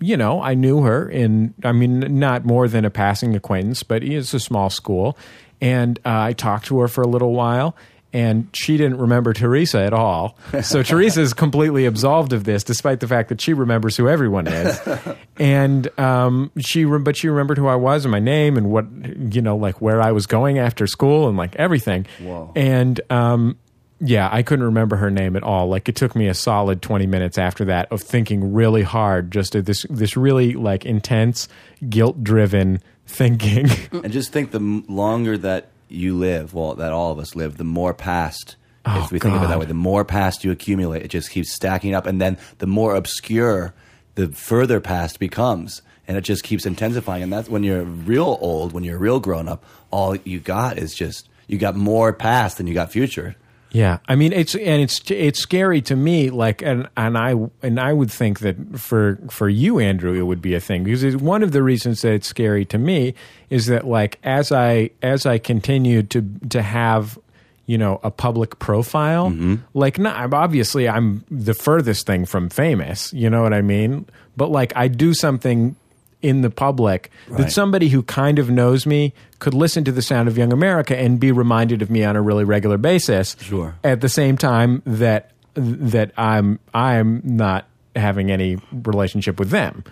you 0.00 0.16
know, 0.16 0.42
I 0.42 0.54
knew 0.54 0.82
her 0.82 1.08
in, 1.08 1.54
I 1.62 1.72
mean, 1.72 2.18
not 2.18 2.44
more 2.44 2.68
than 2.68 2.84
a 2.84 2.90
passing 2.90 3.36
acquaintance, 3.36 3.82
but 3.82 4.02
it's 4.02 4.34
a 4.34 4.40
small 4.40 4.70
school. 4.70 5.16
And 5.60 5.98
uh, 6.04 6.20
I 6.20 6.32
talked 6.32 6.66
to 6.66 6.80
her 6.80 6.88
for 6.88 7.02
a 7.02 7.06
little 7.06 7.34
while, 7.34 7.76
and 8.12 8.48
she 8.54 8.78
didn't 8.78 8.98
remember 8.98 9.34
Teresa 9.34 9.80
at 9.80 9.92
all. 9.92 10.38
So 10.62 10.82
Teresa 10.82 11.20
is 11.20 11.34
completely 11.34 11.84
absolved 11.84 12.32
of 12.32 12.44
this, 12.44 12.64
despite 12.64 13.00
the 13.00 13.06
fact 13.06 13.28
that 13.28 13.40
she 13.42 13.52
remembers 13.52 13.96
who 13.96 14.08
everyone 14.08 14.46
is. 14.46 14.80
and 15.38 16.00
um, 16.00 16.50
she, 16.58 16.86
re- 16.86 16.98
but 16.98 17.16
she 17.16 17.28
remembered 17.28 17.58
who 17.58 17.68
I 17.68 17.76
was 17.76 18.06
and 18.06 18.10
my 18.10 18.20
name 18.20 18.56
and 18.56 18.70
what, 18.70 18.86
you 19.32 19.42
know, 19.42 19.56
like 19.56 19.82
where 19.82 20.00
I 20.00 20.12
was 20.12 20.26
going 20.26 20.58
after 20.58 20.86
school 20.86 21.28
and 21.28 21.36
like 21.36 21.54
everything. 21.56 22.06
Whoa. 22.20 22.52
And 22.56 23.00
um, 23.10 23.58
yeah, 24.00 24.28
I 24.32 24.42
couldn't 24.42 24.64
remember 24.64 24.96
her 24.96 25.10
name 25.10 25.36
at 25.36 25.42
all. 25.42 25.68
Like 25.68 25.88
it 25.88 25.96
took 25.96 26.16
me 26.16 26.26
a 26.28 26.34
solid 26.34 26.80
twenty 26.80 27.06
minutes 27.06 27.36
after 27.38 27.66
that 27.66 27.90
of 27.92 28.00
thinking 28.00 28.52
really 28.52 28.82
hard, 28.82 29.30
just 29.30 29.54
at 29.54 29.66
this 29.66 29.84
this 29.90 30.16
really 30.16 30.54
like 30.54 30.86
intense, 30.86 31.48
guilt 31.88 32.24
driven 32.24 32.80
thinking. 33.06 33.68
And 33.92 34.12
just 34.12 34.32
think 34.32 34.52
the 34.52 34.60
longer 34.88 35.36
that 35.38 35.68
you 35.88 36.16
live, 36.16 36.54
well, 36.54 36.74
that 36.76 36.92
all 36.92 37.12
of 37.12 37.18
us 37.18 37.36
live, 37.36 37.58
the 37.58 37.64
more 37.64 37.92
past. 37.92 38.56
Oh, 38.86 39.04
if 39.04 39.12
we 39.12 39.18
think 39.18 39.34
of 39.34 39.42
it 39.42 39.48
that 39.48 39.58
way, 39.58 39.66
the 39.66 39.74
more 39.74 40.06
past 40.06 40.42
you 40.42 40.50
accumulate, 40.50 41.02
it 41.02 41.08
just 41.08 41.30
keeps 41.30 41.52
stacking 41.52 41.94
up, 41.94 42.06
and 42.06 42.18
then 42.20 42.38
the 42.58 42.66
more 42.66 42.94
obscure 42.94 43.74
the 44.14 44.28
further 44.28 44.80
past 44.80 45.18
becomes, 45.18 45.82
and 46.08 46.16
it 46.16 46.22
just 46.22 46.42
keeps 46.42 46.64
intensifying. 46.64 47.22
And 47.22 47.30
that's 47.30 47.50
when 47.50 47.62
you're 47.62 47.84
real 47.84 48.38
old, 48.40 48.72
when 48.72 48.82
you're 48.82 48.96
a 48.96 49.00
real 49.00 49.20
grown 49.20 49.48
up, 49.48 49.62
all 49.90 50.16
you 50.16 50.40
got 50.40 50.78
is 50.78 50.94
just 50.94 51.28
you 51.46 51.58
got 51.58 51.76
more 51.76 52.14
past 52.14 52.56
than 52.56 52.66
you 52.66 52.72
got 52.72 52.90
future. 52.90 53.36
Yeah, 53.72 53.98
I 54.08 54.16
mean 54.16 54.32
it's 54.32 54.54
and 54.54 54.82
it's 54.82 55.00
it's 55.10 55.40
scary 55.40 55.80
to 55.82 55.96
me. 55.96 56.30
Like 56.30 56.62
and 56.62 56.88
and 56.96 57.16
I 57.16 57.34
and 57.62 57.78
I 57.78 57.92
would 57.92 58.10
think 58.10 58.40
that 58.40 58.78
for 58.78 59.18
for 59.30 59.48
you, 59.48 59.78
Andrew, 59.78 60.12
it 60.12 60.22
would 60.22 60.42
be 60.42 60.54
a 60.54 60.60
thing 60.60 60.84
because 60.84 61.02
it's 61.02 61.16
one 61.16 61.42
of 61.42 61.52
the 61.52 61.62
reasons 61.62 62.02
that 62.02 62.12
it's 62.12 62.26
scary 62.28 62.64
to 62.66 62.78
me 62.78 63.14
is 63.48 63.66
that 63.66 63.86
like 63.86 64.18
as 64.24 64.50
I 64.50 64.90
as 65.02 65.24
I 65.26 65.38
continue 65.38 66.02
to 66.04 66.22
to 66.50 66.62
have 66.62 67.18
you 67.66 67.78
know 67.78 68.00
a 68.02 68.10
public 68.10 68.58
profile, 68.58 69.30
mm-hmm. 69.30 69.56
like 69.74 69.98
not 69.98 70.16
I'm- 70.16 70.34
obviously 70.34 70.88
I'm 70.88 71.24
the 71.30 71.54
furthest 71.54 72.06
thing 72.06 72.26
from 72.26 72.48
famous. 72.50 73.12
You 73.12 73.30
know 73.30 73.42
what 73.42 73.54
I 73.54 73.62
mean? 73.62 74.06
But 74.36 74.50
like 74.50 74.72
I 74.74 74.88
do 74.88 75.14
something 75.14 75.76
in 76.22 76.42
the 76.42 76.50
public 76.50 77.10
that 77.30 77.50
somebody 77.52 77.88
who 77.88 78.02
kind 78.02 78.38
of 78.38 78.50
knows 78.50 78.84
me 78.86 79.12
could 79.38 79.54
listen 79.54 79.84
to 79.84 79.92
the 79.92 80.02
sound 80.02 80.28
of 80.28 80.36
young 80.36 80.52
america 80.52 80.96
and 80.96 81.18
be 81.18 81.32
reminded 81.32 81.80
of 81.82 81.90
me 81.90 82.04
on 82.04 82.16
a 82.16 82.20
really 82.22 82.44
regular 82.44 82.76
basis 82.78 83.36
Sure. 83.40 83.74
at 83.84 84.00
the 84.02 84.08
same 84.08 84.36
time 84.36 84.82
that 84.84 85.30
that 85.54 86.12
i'm 86.18 86.58
i'm 86.74 87.20
not 87.24 87.66
having 88.00 88.30
any 88.30 88.56
relationship 88.72 89.38
with 89.38 89.50
them 89.50 89.84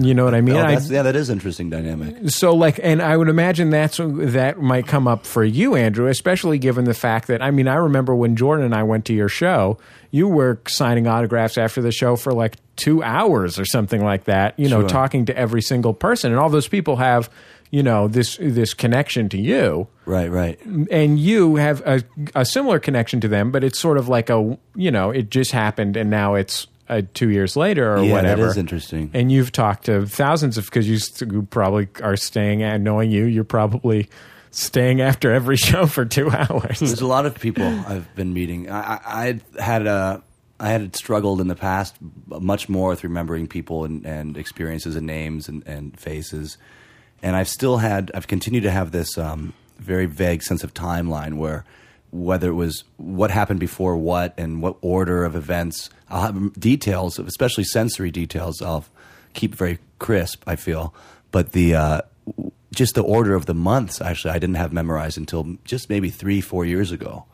you 0.00 0.14
know 0.14 0.24
what 0.24 0.34
i 0.34 0.40
mean 0.40 0.56
Oh, 0.56 0.60
I- 0.62 0.78
yeah, 0.78 1.02
that 1.02 1.16
is 1.16 1.28
interesting 1.28 1.68
dynamic. 1.70 2.30
so 2.30 2.54
like 2.54 2.80
and 2.82 3.02
i 3.02 3.16
would 3.16 3.28
imagine 3.28 3.70
that's 3.70 3.98
that 4.02 4.60
might 4.60 4.86
come 4.86 5.06
up 5.06 5.26
for 5.26 5.44
you 5.44 5.74
andrew 5.74 6.06
especially 6.06 6.58
given 6.58 6.84
the 6.84 6.94
fact 6.94 7.26
that 7.28 7.42
i 7.42 7.50
mean 7.50 7.68
i 7.68 7.74
remember 7.74 8.14
when 8.14 8.36
jordan 8.36 8.64
and 8.64 8.74
i 8.74 8.82
went 8.82 9.04
to 9.06 9.12
your 9.12 9.28
show 9.28 9.76
you 10.10 10.28
were 10.28 10.58
signing 10.68 11.06
autographs 11.06 11.58
after 11.58 11.82
the 11.82 11.92
show 11.92 12.16
for 12.16 12.32
like 12.32 12.56
two 12.76 13.02
hours 13.02 13.58
or 13.58 13.64
something 13.66 14.02
like 14.04 14.24
that 14.24 14.58
you 14.58 14.68
know 14.68 14.80
Sure. 14.80 14.88
talking 14.88 15.26
to 15.26 15.36
every 15.36 15.60
single 15.62 15.92
person 15.94 16.30
and 16.32 16.40
all 16.40 16.48
those 16.50 16.68
people 16.68 16.96
have 16.96 17.28
you 17.72 17.82
know 17.82 18.06
this 18.06 18.36
this 18.40 18.72
connection 18.74 19.28
to 19.30 19.38
you 19.38 19.88
Right, 20.04 20.30
right. 20.30 20.60
and 20.64 21.18
you 21.18 21.56
have 21.56 21.80
a, 21.84 22.00
a 22.36 22.44
similar 22.44 22.78
connection 22.78 23.20
to 23.22 23.28
them 23.28 23.50
but 23.50 23.64
it's 23.64 23.78
sort 23.78 23.98
of 23.98 24.08
like 24.08 24.30
a 24.30 24.56
you 24.76 24.90
know 24.92 25.10
it 25.10 25.30
just 25.30 25.50
happened 25.50 25.96
and 25.96 26.08
now 26.08 26.34
it's 26.36 26.68
uh, 26.88 27.02
two 27.14 27.30
years 27.30 27.56
later 27.56 27.94
or 27.96 28.02
Yeah, 28.04 28.12
whatever 28.12 28.42
that 28.42 28.50
is 28.50 28.56
interesting. 28.56 29.10
and 29.14 29.30
you've 29.32 29.52
talked 29.52 29.86
to 29.86 30.06
thousands 30.06 30.56
of 30.58 30.64
because 30.66 30.88
you 30.88 31.42
probably 31.50 31.88
are 32.02 32.16
staying 32.16 32.62
and 32.62 32.84
knowing 32.84 33.10
you 33.10 33.24
you're 33.24 33.44
probably 33.44 34.08
staying 34.50 35.00
after 35.00 35.32
every 35.32 35.56
show 35.68 35.86
for 35.86 36.04
two 36.04 36.30
hours 36.30 36.78
There's 36.80 37.00
a 37.00 37.06
lot 37.06 37.26
of 37.26 37.34
people 37.38 37.64
I've 37.64 38.12
been 38.14 38.32
meeting. 38.32 38.70
I, 38.70 38.80
I, 39.04 39.40
I 39.58 39.62
had 39.62 39.86
a, 39.86 40.22
I 40.58 40.68
had 40.70 40.96
struggled 40.96 41.40
in 41.42 41.48
the 41.48 41.54
past 41.56 41.94
much 42.28 42.68
more 42.68 42.88
with 42.90 43.04
remembering 43.04 43.46
people 43.48 43.84
and, 43.84 44.06
and 44.06 44.36
experiences 44.38 44.96
and 44.96 45.06
names 45.06 45.48
and, 45.48 45.62
and 45.66 45.98
faces, 46.00 46.56
and 47.22 47.36
I've 47.36 47.48
still 47.48 47.76
had, 47.78 48.10
I've 48.14 48.26
continued 48.26 48.62
to 48.62 48.70
have 48.70 48.90
this 48.92 49.18
um, 49.18 49.52
very 49.78 50.06
vague 50.06 50.42
sense 50.42 50.64
of 50.64 50.72
timeline 50.72 51.34
where 51.34 51.64
whether 52.10 52.50
it 52.50 52.54
was 52.54 52.84
what 52.96 53.30
happened 53.30 53.60
before 53.60 53.96
what 53.96 54.34
and 54.38 54.62
what 54.62 54.76
order 54.80 55.24
of 55.24 55.36
events, 55.36 55.90
I'll 56.08 56.22
have 56.22 56.52
details, 56.54 57.18
especially 57.18 57.64
sensory 57.64 58.10
details. 58.10 58.62
I'll 58.62 58.84
keep 59.34 59.54
very 59.54 59.78
crisp. 59.98 60.42
I 60.46 60.56
feel, 60.56 60.94
but 61.30 61.52
the 61.52 61.74
uh, 61.74 62.00
just 62.74 62.94
the 62.94 63.02
order 63.02 63.34
of 63.34 63.46
the 63.46 63.54
months 63.54 64.00
actually 64.00 64.32
I 64.32 64.38
didn't 64.38 64.56
have 64.56 64.72
memorized 64.72 65.18
until 65.18 65.56
just 65.64 65.88
maybe 65.88 66.10
three, 66.10 66.40
four 66.40 66.64
years 66.64 66.92
ago. 66.92 67.24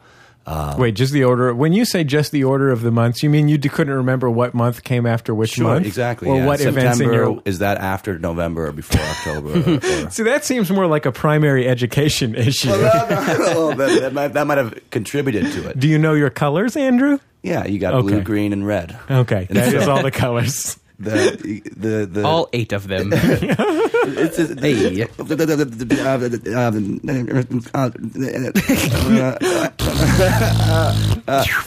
Um, 0.44 0.76
wait 0.76 0.96
just 0.96 1.12
the 1.12 1.22
order 1.22 1.54
when 1.54 1.72
you 1.72 1.84
say 1.84 2.02
just 2.02 2.32
the 2.32 2.42
order 2.42 2.70
of 2.70 2.82
the 2.82 2.90
months 2.90 3.22
you 3.22 3.30
mean 3.30 3.46
you 3.48 3.58
d- 3.58 3.68
couldn't 3.68 3.94
remember 3.94 4.28
what 4.28 4.54
month 4.54 4.82
came 4.82 5.06
after 5.06 5.32
which 5.32 5.50
Sure, 5.52 5.66
month 5.74 5.86
exactly. 5.86 6.28
or 6.28 6.38
yeah. 6.38 6.46
what 6.46 6.60
events 6.60 6.98
in 6.98 7.06
September 7.06 7.14
your 7.14 7.42
is 7.44 7.60
that 7.60 7.78
after 7.78 8.18
November 8.18 8.66
or 8.66 8.72
before 8.72 9.00
October? 9.00 9.50
or, 9.50 9.74
or- 10.06 10.10
see 10.10 10.24
that 10.24 10.44
seems 10.44 10.68
more 10.70 10.88
like 10.88 11.06
a 11.06 11.12
primary 11.12 11.68
education 11.68 12.34
issue 12.48 12.68
Well, 12.70 13.76
that, 13.76 14.00
that 14.00 14.12
might, 14.12 14.28
that 14.28 14.46
might 14.48 14.58
have 14.58 14.76
contributed 14.90 15.52
to 15.52 15.68
it. 15.68 15.78
do 15.78 15.86
you 15.86 15.96
know 15.98 16.14
your 16.14 16.30
colors 16.30 16.76
andrew 16.76 17.18
Yeah, 17.42 17.64
you 17.66 17.78
got 17.78 17.94
Okay. 17.94 18.08
blue, 18.08 18.22
green, 18.22 18.52
and 18.52 18.66
red. 18.66 18.98
okay 19.08 19.46
And 19.48 19.56
that 19.58 19.72
is 19.72 19.86
all 19.86 20.02
the 20.02 20.10
colors 20.10 20.76
The 21.02 21.62
the 21.76 22.06
the 22.06 22.24
All 22.24 22.48
eight 22.52 22.72
of 22.72 22.86
them. 22.88 23.10
it's, 23.14 24.38
it's, 24.38 24.60
Hey. 24.60 25.06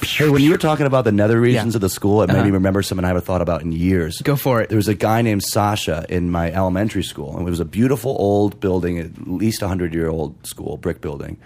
hey, 0.04 0.30
when 0.30 0.42
you 0.42 0.52
were 0.52 0.58
talking 0.58 0.86
about 0.86 1.04
the 1.06 1.12
nether 1.12 1.40
regions 1.40 1.74
Yeah. 1.74 1.78
of 1.78 1.82
the 1.82 1.90
school, 1.90 2.22
it 2.22 2.28
made 2.28 2.36
Uh-huh. 2.36 2.46
me 2.46 2.52
remember 2.52 2.82
something 2.82 3.04
I 3.04 3.08
haven't 3.10 3.26
thought 3.26 3.42
about 3.42 3.62
in 3.62 3.72
years. 3.72 4.22
Go 4.22 4.36
for 4.36 4.62
it. 4.62 4.70
There 4.70 4.76
was 4.78 4.88
a 4.88 4.94
guy 4.96 5.22
named 5.22 5.44
Sasha 5.44 6.06
in 6.10 6.32
my 6.32 6.52
elementary 6.52 7.04
school, 7.04 7.38
and 7.38 7.48
it 7.48 7.50
was 7.50 7.60
a 7.60 7.66
beautiful 7.66 8.16
old 8.20 8.60
building, 8.60 9.00
at 9.00 9.28
least 9.28 9.62
a 9.62 9.68
hundred 9.68 9.94
year 9.94 10.10
old 10.10 10.46
school, 10.46 10.78
brick 10.78 11.02
building. 11.02 11.38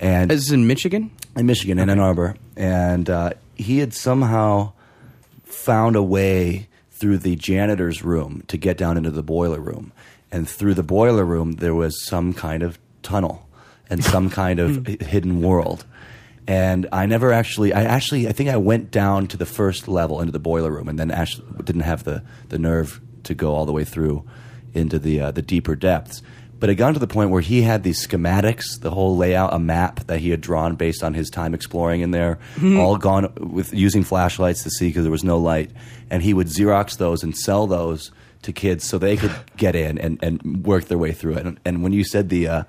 And 0.00 0.30
This 0.30 0.42
is 0.46 0.52
in 0.52 0.66
Michigan. 0.66 1.10
in 1.36 1.46
Michigan, 1.46 1.78
in 1.78 1.90
Ann 1.90 1.98
Arbor, 2.00 2.36
and 2.56 3.08
uh, 3.10 3.30
he 3.56 3.78
had 3.78 3.92
somehow 3.92 4.72
found 5.44 5.96
a 5.96 6.02
way 6.02 6.68
through 6.98 7.18
the 7.18 7.36
janitor's 7.36 8.02
room 8.02 8.42
to 8.48 8.56
get 8.56 8.76
down 8.76 8.96
into 8.96 9.10
the 9.10 9.22
boiler 9.22 9.60
room, 9.60 9.92
and 10.30 10.48
through 10.48 10.74
the 10.74 10.82
boiler 10.82 11.24
room 11.24 11.52
there 11.52 11.74
was 11.74 12.04
some 12.04 12.32
kind 12.32 12.62
of 12.62 12.78
tunnel 13.02 13.48
and 13.88 14.04
some 14.04 14.28
kind 14.42 14.58
of 14.58 14.86
hidden 14.86 15.42
world. 15.42 15.84
And 16.46 16.88
I 16.92 17.06
never 17.06 17.30
actually, 17.30 17.74
I 17.74 17.84
actually, 17.84 18.26
I 18.26 18.32
think 18.32 18.48
I 18.48 18.56
went 18.56 18.90
down 18.90 19.26
to 19.28 19.36
the 19.36 19.46
first 19.46 19.86
level 19.86 20.20
into 20.20 20.32
the 20.32 20.38
boiler 20.38 20.70
room, 20.70 20.88
and 20.88 20.98
then 20.98 21.10
actually 21.10 21.46
didn't 21.62 21.82
have 21.82 22.04
the 22.04 22.22
the 22.48 22.58
nerve 22.58 23.00
to 23.24 23.34
go 23.34 23.54
all 23.54 23.66
the 23.66 23.72
way 23.72 23.84
through 23.84 24.24
into 24.72 24.98
the 24.98 25.20
uh, 25.20 25.30
the 25.30 25.42
deeper 25.42 25.76
depths. 25.76 26.22
But 26.60 26.70
it 26.70 26.74
got 26.74 26.94
to 26.94 26.98
the 26.98 27.06
point 27.06 27.30
where 27.30 27.40
he 27.40 27.62
had 27.62 27.84
these 27.84 28.04
schematics, 28.04 28.80
the 28.80 28.90
whole 28.90 29.16
layout, 29.16 29.54
a 29.54 29.58
map 29.60 30.00
that 30.08 30.18
he 30.20 30.30
had 30.30 30.40
drawn 30.40 30.74
based 30.74 31.04
on 31.04 31.14
his 31.14 31.30
time 31.30 31.54
exploring 31.54 32.00
in 32.00 32.10
there, 32.10 32.38
all 32.62 32.96
gone 32.96 33.32
with 33.38 33.72
using 33.72 34.02
flashlights 34.02 34.64
to 34.64 34.70
see 34.70 34.88
because 34.88 35.04
there 35.04 35.12
was 35.12 35.22
no 35.22 35.38
light. 35.38 35.70
And 36.10 36.22
he 36.22 36.34
would 36.34 36.48
Xerox 36.48 36.96
those 36.96 37.22
and 37.22 37.36
sell 37.36 37.66
those 37.68 38.10
to 38.42 38.52
kids 38.52 38.84
so 38.84 38.98
they 38.98 39.16
could 39.16 39.34
get 39.56 39.76
in 39.76 39.98
and, 39.98 40.18
and 40.22 40.66
work 40.66 40.86
their 40.86 40.98
way 40.98 41.12
through 41.12 41.34
it. 41.34 41.46
And, 41.46 41.60
and 41.64 41.82
when 41.84 41.92
you 41.92 42.02
said 42.02 42.28
the, 42.28 42.48
uh, 42.48 42.62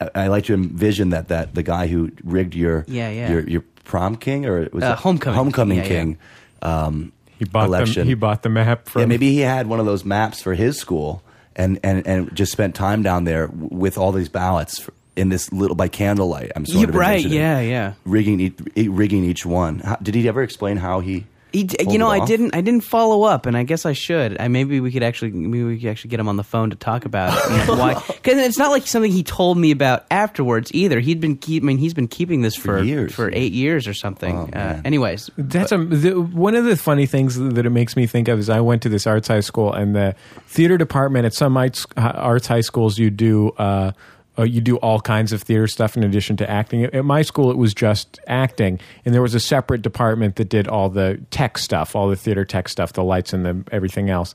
I, 0.00 0.10
I 0.14 0.26
like 0.28 0.44
to 0.44 0.54
envision 0.54 1.10
that 1.10 1.28
that 1.28 1.54
the 1.54 1.62
guy 1.62 1.86
who 1.86 2.10
rigged 2.24 2.54
your 2.54 2.84
Yeah, 2.88 3.08
yeah. 3.10 3.30
your 3.30 3.48
your 3.48 3.64
prom 3.84 4.16
king 4.16 4.44
or 4.44 4.68
was 4.72 4.84
Uh, 4.84 4.92
it 4.92 4.98
homecoming. 4.98 5.36
homecoming 5.36 5.78
Yeah, 5.78 5.82
yeah. 5.84 5.88
king. 5.88 6.18
Um, 6.60 7.12
he 7.38 7.44
bought 7.46 7.66
election. 7.66 8.02
the 8.02 8.08
he 8.10 8.14
bought 8.14 8.42
the 8.42 8.48
map 8.50 8.86
from 8.88 9.00
yeah, 9.00 9.06
maybe 9.06 9.30
he 9.30 9.40
had 9.40 9.66
one 9.66 9.80
of 9.80 9.86
those 9.86 10.04
maps 10.04 10.42
for 10.42 10.54
his 10.54 10.78
school 10.78 11.22
and, 11.56 11.78
and, 11.82 12.06
and 12.06 12.34
just 12.34 12.52
spent 12.52 12.74
time 12.74 13.02
down 13.02 13.24
there 13.24 13.48
with 13.52 13.98
all 13.98 14.12
these 14.12 14.28
ballots 14.28 14.88
in 15.16 15.28
this 15.28 15.52
little 15.52 15.76
by 15.76 15.88
candlelight. 15.88 16.50
I'm 16.56 16.66
sort 16.66 16.82
Yeah, 16.82 16.88
of 16.88 16.94
right, 16.94 17.24
yeah, 17.24 17.60
yeah. 17.60 17.94
Rigging 18.04 18.40
each, 18.40 18.88
rigging 18.88 19.24
each 19.24 19.46
one. 19.46 19.78
How, 19.78 19.96
did 19.96 20.14
he 20.14 20.26
ever 20.28 20.42
explain 20.42 20.76
how 20.76 21.00
he? 21.00 21.26
He, 21.54 21.62
d- 21.62 21.76
you 21.88 21.98
know, 21.98 22.08
I 22.08 22.18
off? 22.18 22.26
didn't. 22.26 22.52
I 22.54 22.60
didn't 22.62 22.82
follow 22.82 23.22
up, 23.22 23.46
and 23.46 23.56
I 23.56 23.62
guess 23.62 23.86
I 23.86 23.92
should. 23.92 24.40
I 24.40 24.48
maybe 24.48 24.80
we 24.80 24.90
could 24.90 25.04
actually, 25.04 25.30
maybe 25.30 25.62
we 25.62 25.78
could 25.78 25.88
actually 25.88 26.10
get 26.10 26.18
him 26.18 26.28
on 26.28 26.34
the 26.36 26.42
phone 26.42 26.70
to 26.70 26.76
talk 26.76 27.04
about 27.04 27.32
it. 27.38 27.50
and 27.70 27.78
why? 27.78 27.94
Because 28.24 28.38
it's 28.38 28.58
not 28.58 28.70
like 28.70 28.86
something 28.86 29.12
he 29.12 29.22
told 29.22 29.56
me 29.58 29.70
about 29.70 30.04
afterwards 30.10 30.70
either. 30.74 30.98
He'd 30.98 31.20
been 31.20 31.36
keep. 31.36 31.62
I 31.62 31.66
mean, 31.66 31.78
he's 31.78 31.94
been 31.94 32.08
keeping 32.08 32.42
this 32.42 32.56
for 32.56 32.82
years. 32.82 33.14
for 33.14 33.30
eight 33.32 33.52
years 33.52 33.86
or 33.86 33.94
something. 33.94 34.34
Oh, 34.36 34.58
uh, 34.58 34.80
anyways, 34.84 35.30
That's 35.38 35.70
a, 35.72 35.78
the, 35.78 36.20
one 36.20 36.54
of 36.56 36.64
the 36.64 36.76
funny 36.76 37.06
things 37.06 37.36
that 37.38 37.64
it 37.64 37.70
makes 37.70 37.96
me 37.96 38.06
think 38.06 38.26
of 38.28 38.38
is 38.40 38.50
I 38.50 38.60
went 38.60 38.82
to 38.82 38.88
this 38.88 39.06
arts 39.06 39.28
high 39.28 39.40
school 39.40 39.72
and 39.72 39.94
the 39.94 40.16
theater 40.48 40.76
department 40.76 41.26
at 41.26 41.34
some 41.34 41.56
arts, 41.56 41.86
arts 41.96 42.46
high 42.48 42.62
schools 42.62 42.98
you 42.98 43.10
do 43.10 43.50
uh, 43.58 43.92
uh, 44.38 44.42
you 44.42 44.60
do 44.60 44.76
all 44.76 45.00
kinds 45.00 45.32
of 45.32 45.42
theater 45.42 45.66
stuff 45.66 45.96
in 45.96 46.02
addition 46.02 46.36
to 46.38 46.50
acting. 46.50 46.84
At 46.84 47.04
my 47.04 47.22
school, 47.22 47.50
it 47.50 47.56
was 47.56 47.74
just 47.74 48.18
acting, 48.26 48.80
and 49.04 49.14
there 49.14 49.22
was 49.22 49.34
a 49.34 49.40
separate 49.40 49.82
department 49.82 50.36
that 50.36 50.48
did 50.48 50.68
all 50.68 50.88
the 50.88 51.20
tech 51.30 51.58
stuff, 51.58 51.94
all 51.94 52.08
the 52.08 52.16
theater 52.16 52.44
tech 52.44 52.68
stuff, 52.68 52.92
the 52.92 53.04
lights 53.04 53.32
and 53.32 53.44
the 53.44 53.64
everything 53.72 54.10
else. 54.10 54.34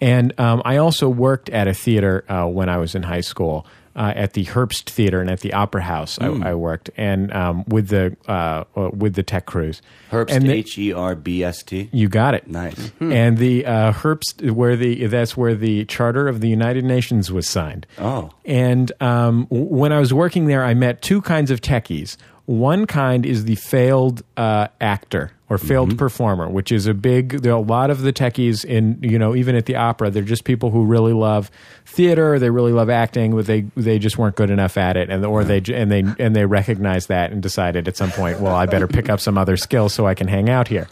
And 0.00 0.38
um, 0.38 0.62
I 0.64 0.76
also 0.76 1.08
worked 1.08 1.48
at 1.50 1.66
a 1.66 1.74
theater 1.74 2.24
uh, 2.28 2.46
when 2.46 2.68
I 2.68 2.78
was 2.78 2.94
in 2.94 3.02
high 3.02 3.20
school. 3.20 3.66
Uh, 3.98 4.12
at 4.14 4.34
the 4.34 4.44
Herbst 4.44 4.90
Theater 4.90 5.20
and 5.20 5.28
at 5.28 5.40
the 5.40 5.52
Opera 5.52 5.82
House, 5.82 6.20
I, 6.20 6.28
I 6.28 6.54
worked, 6.54 6.88
and 6.96 7.32
um, 7.34 7.64
with 7.66 7.88
the 7.88 8.16
uh, 8.28 8.62
uh, 8.76 8.90
with 8.90 9.16
the 9.16 9.24
tech 9.24 9.46
crews. 9.46 9.82
Herbst, 10.12 10.30
and 10.30 10.48
H 10.48 10.78
E 10.78 10.92
R 10.92 11.16
B 11.16 11.42
S 11.42 11.64
T. 11.64 11.88
you 11.90 12.08
got 12.08 12.34
it. 12.34 12.46
Nice. 12.46 12.92
And 13.00 13.38
the 13.38 13.66
uh, 13.66 13.92
Herbst, 13.92 14.52
where 14.52 14.76
the 14.76 15.06
that's 15.08 15.36
where 15.36 15.56
the 15.56 15.84
Charter 15.86 16.28
of 16.28 16.40
the 16.40 16.48
United 16.48 16.84
Nations 16.84 17.32
was 17.32 17.48
signed. 17.48 17.88
Oh. 17.98 18.30
And 18.44 18.92
um, 19.00 19.48
w- 19.50 19.64
when 19.64 19.92
I 19.92 19.98
was 19.98 20.14
working 20.14 20.46
there, 20.46 20.62
I 20.62 20.74
met 20.74 21.02
two 21.02 21.20
kinds 21.20 21.50
of 21.50 21.60
techies. 21.60 22.16
One 22.46 22.86
kind 22.86 23.26
is 23.26 23.46
the 23.46 23.56
failed 23.56 24.22
uh, 24.36 24.68
actor 24.80 25.32
or 25.50 25.56
mm-hmm. 25.56 25.68
failed 25.68 25.98
performer, 25.98 26.48
which 26.48 26.72
is 26.72 26.86
a 26.86 26.94
big. 26.94 27.42
There 27.42 27.52
are 27.52 27.58
a 27.58 27.60
lot 27.60 27.90
of 27.90 28.02
the 28.02 28.12
techies 28.12 28.64
in 28.64 28.98
you 29.02 29.18
know 29.18 29.34
even 29.34 29.56
at 29.56 29.66
the 29.66 29.76
opera. 29.76 30.10
They're 30.10 30.22
just 30.22 30.44
people 30.44 30.70
who 30.70 30.84
really 30.84 31.12
love 31.12 31.50
theater. 31.86 32.38
They 32.38 32.50
really 32.50 32.72
love 32.72 32.90
acting, 32.90 33.34
but 33.34 33.46
they 33.46 33.62
they 33.76 33.98
just 33.98 34.18
weren't 34.18 34.36
good 34.36 34.50
enough 34.50 34.76
at 34.76 34.96
it, 34.96 35.10
and 35.10 35.24
or 35.24 35.44
they 35.44 35.62
and 35.72 35.90
they 35.90 36.04
and 36.18 36.34
they 36.34 36.46
recognized 36.46 37.08
that 37.08 37.32
and 37.32 37.42
decided 37.42 37.88
at 37.88 37.96
some 37.96 38.10
point, 38.10 38.40
well, 38.40 38.54
I 38.54 38.66
better 38.66 38.88
pick 38.88 39.08
up 39.08 39.20
some 39.20 39.38
other 39.38 39.56
skills 39.56 39.94
so 39.94 40.06
I 40.06 40.14
can 40.14 40.28
hang 40.28 40.48
out 40.50 40.68
here. 40.68 40.88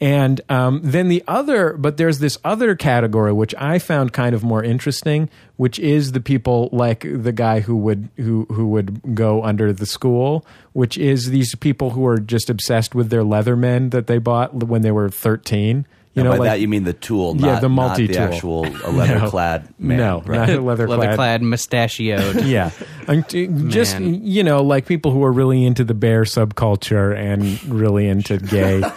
And 0.00 0.40
um, 0.48 0.80
then 0.84 1.08
the 1.08 1.24
other, 1.26 1.72
but 1.76 1.96
there's 1.96 2.20
this 2.20 2.38
other 2.44 2.76
category 2.76 3.32
which 3.32 3.52
I 3.58 3.80
found 3.80 4.12
kind 4.12 4.32
of 4.32 4.44
more 4.44 4.62
interesting, 4.62 5.28
which 5.56 5.78
is 5.80 6.12
the 6.12 6.20
people 6.20 6.68
like 6.72 7.00
the 7.04 7.32
guy 7.32 7.60
who 7.60 7.76
would 7.78 8.08
who 8.16 8.44
who 8.52 8.68
would 8.68 9.16
go 9.16 9.42
under 9.42 9.72
the 9.72 9.86
school, 9.86 10.46
which 10.72 10.96
is 10.96 11.30
these 11.30 11.54
people 11.56 11.90
who 11.90 12.06
are 12.06 12.18
just 12.20 12.48
obsessed 12.48 12.94
with 12.94 13.10
their 13.10 13.24
Leathermen 13.24 13.90
that 13.90 14.06
they 14.06 14.18
bought 14.18 14.54
when 14.54 14.82
they 14.82 14.92
were 14.92 15.08
13. 15.08 15.84
You 16.14 16.24
know, 16.24 16.30
by 16.32 16.38
like, 16.38 16.48
that 16.50 16.60
you 16.60 16.66
mean 16.66 16.82
the 16.82 16.94
tool, 16.94 17.36
Yeah, 17.36 17.52
not, 17.52 17.60
the 17.60 17.68
multi-tool. 17.68 18.14
the 18.14 18.20
actual 18.20 18.66
a 18.84 18.90
leather-clad 18.90 19.72
man. 19.78 19.98
no, 19.98 20.22
right? 20.26 20.48
not 20.48 20.50
a 20.50 20.60
leather 20.60 20.88
Leather 20.88 21.14
clad, 21.14 21.42
mustachioed. 21.42 22.44
yeah, 22.44 22.70
just 23.68 24.00
Man. 24.00 24.26
you 24.26 24.42
know, 24.42 24.62
like 24.62 24.86
people 24.86 25.12
who 25.12 25.22
are 25.22 25.30
really 25.30 25.64
into 25.64 25.84
the 25.84 25.94
bear 25.94 26.22
subculture 26.22 27.16
and 27.16 27.62
really 27.66 28.08
into 28.08 28.38
gay. 28.38 28.82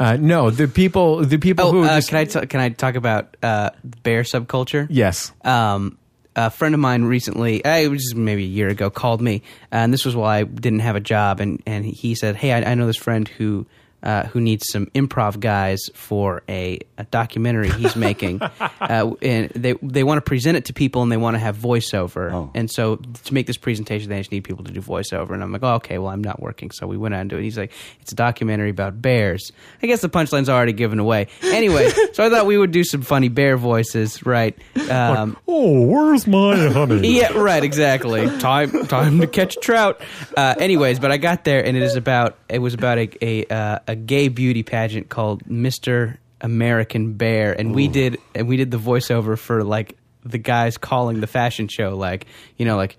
Uh, 0.00 0.16
no, 0.18 0.48
the 0.50 0.66
people, 0.66 1.18
the 1.24 1.36
people 1.38 1.66
Oh, 1.66 1.70
who 1.72 1.84
uh, 1.84 1.96
just, 1.96 2.08
can 2.08 2.18
I 2.18 2.24
t- 2.24 2.46
can 2.46 2.58
I 2.58 2.70
talk 2.70 2.94
about 2.94 3.36
uh, 3.42 3.70
bear 4.02 4.22
subculture? 4.22 4.86
yes, 4.88 5.30
um, 5.44 5.98
a 6.34 6.48
friend 6.50 6.74
of 6.74 6.80
mine 6.80 7.04
recently, 7.04 7.62
uh, 7.64 7.76
it 7.76 7.88
was 7.88 8.14
maybe 8.14 8.44
a 8.44 8.46
year 8.46 8.68
ago, 8.68 8.88
called 8.88 9.20
me, 9.20 9.42
and 9.70 9.92
this 9.92 10.06
was 10.06 10.16
while 10.16 10.30
I 10.30 10.44
didn't 10.44 10.78
have 10.80 10.96
a 10.96 11.00
job, 11.00 11.38
and, 11.40 11.62
and 11.66 11.84
he 11.84 12.14
said, 12.14 12.34
"Hey, 12.36 12.52
I, 12.52 12.70
I 12.70 12.74
know 12.76 12.86
this 12.86 12.96
friend 12.96 13.28
who 13.28 13.66
uh, 14.02 14.24
who 14.28 14.40
needs 14.40 14.64
some 14.70 14.86
improv 14.94 15.40
guys 15.40 15.80
for 15.94 16.42
a, 16.48 16.78
a 16.98 17.04
documentary 17.04 17.70
he's 17.70 17.96
making, 18.08 18.40
uh, 18.42 19.12
and 19.22 19.50
they 19.50 19.74
they 19.82 20.04
want 20.04 20.18
to 20.18 20.22
present 20.22 20.56
it 20.56 20.64
to 20.66 20.72
people, 20.72 21.02
and 21.02 21.10
they 21.12 21.16
want 21.16 21.34
to 21.34 21.38
have 21.38 21.56
voiceover, 21.56 22.32
Oh. 22.32 22.50
and 22.54 22.70
so 22.70 22.96
to 22.96 23.34
make 23.34 23.46
this 23.46 23.56
presentation, 23.56 24.08
they 24.08 24.18
just 24.18 24.32
need 24.32 24.44
people 24.44 24.64
to 24.64 24.72
do 24.72 24.80
voiceover." 24.80 25.30
And 25.32 25.42
I'm 25.42 25.52
like, 25.52 25.62
"Oh, 25.62 25.74
okay, 25.74 25.98
well, 25.98 26.10
I'm 26.10 26.22
not 26.24 26.40
working," 26.40 26.70
so 26.70 26.86
we 26.86 26.96
went 26.96 27.14
on 27.14 27.28
to 27.30 27.36
it. 27.38 27.42
He's 27.42 27.58
like, 27.58 27.72
"It's 28.00 28.12
a 28.12 28.14
documentary 28.16 28.70
about 28.70 29.00
bears." 29.02 29.52
I 29.82 29.86
guess 29.86 30.00
the 30.00 30.08
punchline's 30.08 30.48
already 30.48 30.72
given 30.72 30.98
away. 30.98 31.28
Anyway, 31.42 31.88
so 32.12 32.24
I 32.24 32.30
thought 32.30 32.46
we 32.46 32.56
would 32.58 32.70
do 32.72 32.84
some 32.84 33.02
funny 33.02 33.28
bear 33.28 33.56
voices, 33.56 34.24
right? 34.26 34.56
Um, 34.90 35.36
Oh, 35.46 35.82
where's 35.82 36.26
my 36.26 36.68
honey? 36.68 37.08
yeah, 37.18 37.32
right, 37.32 37.62
exactly. 37.62 38.26
Time, 38.38 38.86
time 38.86 39.20
to 39.20 39.26
catch 39.26 39.56
a 39.56 39.60
trout. 39.60 40.00
Uh, 40.36 40.54
anyways, 40.58 40.98
but 41.00 41.10
I 41.12 41.16
got 41.16 41.44
there, 41.44 41.64
and 41.64 41.76
it 41.76 41.82
is 41.82 41.96
about 41.96 42.38
it 42.48 42.58
was 42.60 42.74
about 42.74 42.98
a 42.98 43.10
a, 43.22 43.46
uh, 43.46 43.78
a 43.90 43.96
gay 43.96 44.28
beauty 44.28 44.62
pageant 44.62 45.08
called 45.08 45.48
Mister 45.48 46.18
American 46.40 47.14
Bear, 47.14 47.52
and 47.58 47.74
we 47.74 47.88
did 47.88 48.18
and 48.34 48.48
we 48.48 48.56
did 48.56 48.70
the 48.70 48.78
voiceover 48.78 49.38
for 49.38 49.64
like 49.64 49.96
the 50.24 50.38
guys 50.38 50.76
calling 50.78 51.20
the 51.20 51.26
fashion 51.26 51.68
show, 51.68 51.96
like 51.96 52.26
you 52.56 52.64
know, 52.66 52.76
like. 52.76 52.96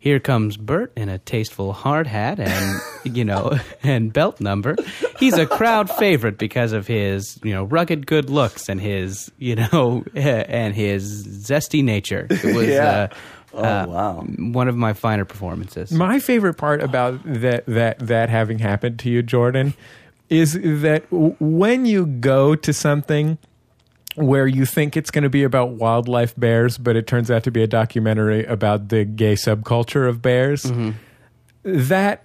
Here 0.00 0.20
comes 0.20 0.56
Bert 0.56 0.92
in 0.96 1.08
a 1.08 1.18
tasteful 1.18 1.72
hard 1.72 2.06
hat 2.06 2.38
and 2.38 2.80
you 3.16 3.24
know 3.24 3.58
and 3.82 4.12
belt 4.12 4.40
number. 4.40 4.76
He's 5.18 5.36
a 5.36 5.44
crowd 5.44 5.90
favorite 5.90 6.38
because 6.38 6.72
of 6.72 6.86
his 6.86 7.36
you 7.42 7.52
know 7.52 7.64
rugged 7.64 8.06
good 8.06 8.30
looks 8.30 8.68
and 8.68 8.80
his 8.80 9.28
you 9.38 9.56
know 9.56 10.04
and 10.14 10.72
his 10.72 11.26
zesty 11.26 11.82
nature. 11.82 12.28
It 12.30 12.54
was 12.54 12.68
Yeah. 12.68 12.84
uh, 12.88 13.08
Oh, 13.54 13.58
uh, 13.64 13.86
wow. 13.88 14.20
one 14.52 14.68
of 14.68 14.76
my 14.76 14.92
finer 14.92 15.24
performances. 15.24 15.90
My 15.90 16.20
favorite 16.20 16.54
part 16.54 16.80
about 16.80 17.20
that 17.24 17.66
that 17.66 17.98
that 17.98 18.28
having 18.30 18.60
happened 18.60 19.00
to 19.00 19.10
you, 19.10 19.24
Jordan, 19.24 19.74
is 20.28 20.54
that 20.82 21.04
when 21.10 21.86
you 21.86 22.06
go 22.06 22.54
to 22.54 22.72
something 22.72 23.38
where 24.14 24.46
you 24.46 24.66
think 24.66 24.96
it's 24.96 25.10
going 25.10 25.22
to 25.22 25.30
be 25.30 25.44
about 25.44 25.70
wildlife 25.70 26.34
bears, 26.36 26.76
but 26.76 26.96
it 26.96 27.06
turns 27.06 27.30
out 27.30 27.44
to 27.44 27.50
be 27.50 27.62
a 27.62 27.66
documentary 27.66 28.44
about 28.44 28.88
the 28.88 29.04
gay 29.04 29.34
subculture 29.34 30.08
of 30.08 30.20
bears, 30.20 30.64
mm-hmm. 30.64 30.90
that 31.62 32.24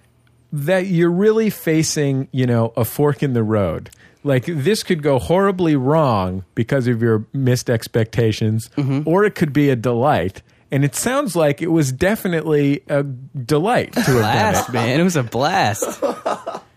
that 0.52 0.86
you're 0.86 1.10
really 1.10 1.50
facing, 1.50 2.28
you 2.30 2.46
know, 2.46 2.72
a 2.76 2.84
fork 2.84 3.22
in 3.22 3.32
the 3.32 3.42
road. 3.42 3.90
Like 4.22 4.44
this 4.46 4.82
could 4.82 5.02
go 5.02 5.18
horribly 5.18 5.76
wrong 5.76 6.44
because 6.54 6.86
of 6.86 7.02
your 7.02 7.26
missed 7.32 7.68
expectations, 7.68 8.70
mm-hmm. 8.76 9.08
or 9.08 9.24
it 9.24 9.34
could 9.34 9.52
be 9.52 9.70
a 9.70 9.76
delight. 9.76 10.42
And 10.70 10.84
it 10.84 10.94
sounds 10.94 11.36
like 11.36 11.62
it 11.62 11.70
was 11.70 11.92
definitely 11.92 12.82
a 12.88 13.02
delight 13.02 13.92
to 13.92 14.00
have 14.00 14.12
done 14.12 14.16
it 14.16 14.20
blast, 14.20 14.72
man! 14.72 15.00
It 15.00 15.04
was 15.04 15.16
a 15.16 15.22
blast. 15.22 16.02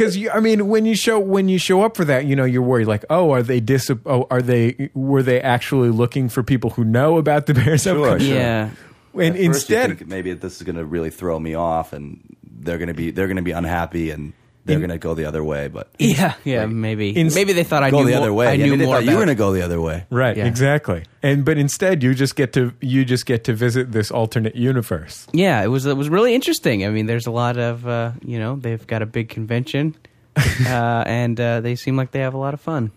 because 0.00 0.16
you, 0.16 0.30
I 0.30 0.40
mean, 0.40 0.68
when 0.68 0.86
you 0.86 0.96
show 0.96 1.18
when 1.20 1.50
you 1.50 1.58
show 1.58 1.82
up 1.82 1.94
for 1.94 2.06
that, 2.06 2.24
you 2.24 2.34
know, 2.34 2.44
you're 2.44 2.62
worried 2.62 2.86
like, 2.86 3.04
oh, 3.10 3.32
are 3.32 3.42
they 3.42 3.60
dis? 3.60 3.90
Oh, 4.06 4.26
are 4.30 4.40
they? 4.40 4.88
Were 4.94 5.22
they 5.22 5.42
actually 5.42 5.90
looking 5.90 6.30
for 6.30 6.42
people 6.42 6.70
who 6.70 6.84
know 6.84 7.18
about 7.18 7.44
the 7.44 7.52
Bears? 7.52 7.82
Sure, 7.82 7.94
subculture? 7.94 8.20
sure. 8.20 8.34
yeah, 8.34 8.70
And 9.12 9.22
At 9.22 9.32
first 9.32 9.38
you 9.38 9.44
instead, 9.44 9.98
think 9.98 10.08
maybe 10.08 10.32
this 10.32 10.56
is 10.56 10.62
going 10.62 10.76
to 10.76 10.86
really 10.86 11.10
throw 11.10 11.38
me 11.38 11.54
off, 11.54 11.92
and 11.92 12.18
they're 12.50 12.78
going 12.78 12.88
to 12.88 12.94
be 12.94 13.10
they're 13.10 13.26
going 13.26 13.36
to 13.36 13.42
be 13.42 13.50
unhappy, 13.50 14.10
and 14.10 14.32
they're 14.64 14.78
going 14.78 14.90
to 14.90 14.98
go 14.98 15.14
the 15.14 15.24
other 15.24 15.42
way. 15.42 15.68
But 15.68 15.88
yeah, 15.98 16.34
yeah. 16.44 16.66
Maybe, 16.66 17.10
in- 17.16 17.32
maybe 17.34 17.52
they 17.52 17.64
thought 17.64 17.82
I 17.82 17.90
go 17.90 18.00
knew 18.00 18.06
the 18.06 18.12
more, 18.12 18.20
other 18.20 18.32
way. 18.32 18.46
I 18.48 18.52
Yeah, 18.52 18.66
knew 18.66 18.76
they 18.76 18.84
more 18.84 18.96
thought 18.96 19.04
you 19.04 19.10
were 19.10 19.14
about. 19.16 19.26
going 19.26 19.28
to 19.28 19.34
go 19.36 19.52
the 19.52 19.62
other 19.62 19.80
way. 19.80 20.04
right? 20.10 20.36
Yeah. 20.36 20.46
Exactly. 20.46 21.04
And 21.22 21.44
but 21.44 21.58
instead, 21.58 22.02
you 22.02 22.14
just 22.14 22.36
get 22.36 22.52
to 22.54 22.72
you 22.80 23.04
just 23.04 23.26
get 23.26 23.44
to 23.44 23.52
visit 23.54 23.92
this 23.92 24.10
alternate 24.10 24.56
universe. 24.56 25.26
yeah, 25.32 25.62
it 25.62 25.68
was 25.68 25.86
it 25.86 25.96
was 25.96 26.08
really 26.08 26.34
interesting. 26.34 26.84
I 26.84 26.88
mean, 26.90 27.06
there's 27.06 27.26
a 27.26 27.30
lot 27.30 27.56
of 27.58 27.86
uh, 27.86 28.12
you 28.24 28.38
know 28.38 28.56
they've 28.56 28.86
got 28.86 29.02
a 29.02 29.06
big 29.06 29.28
convention, 29.28 29.96
uh, 30.36 31.02
and 31.06 31.38
uh, 31.40 31.60
they 31.60 31.74
seem 31.76 31.96
like 31.96 32.10
they 32.12 32.20
have 32.20 32.34
a 32.34 32.38
lot 32.38 32.54
of 32.54 32.60
fun. 32.60 32.90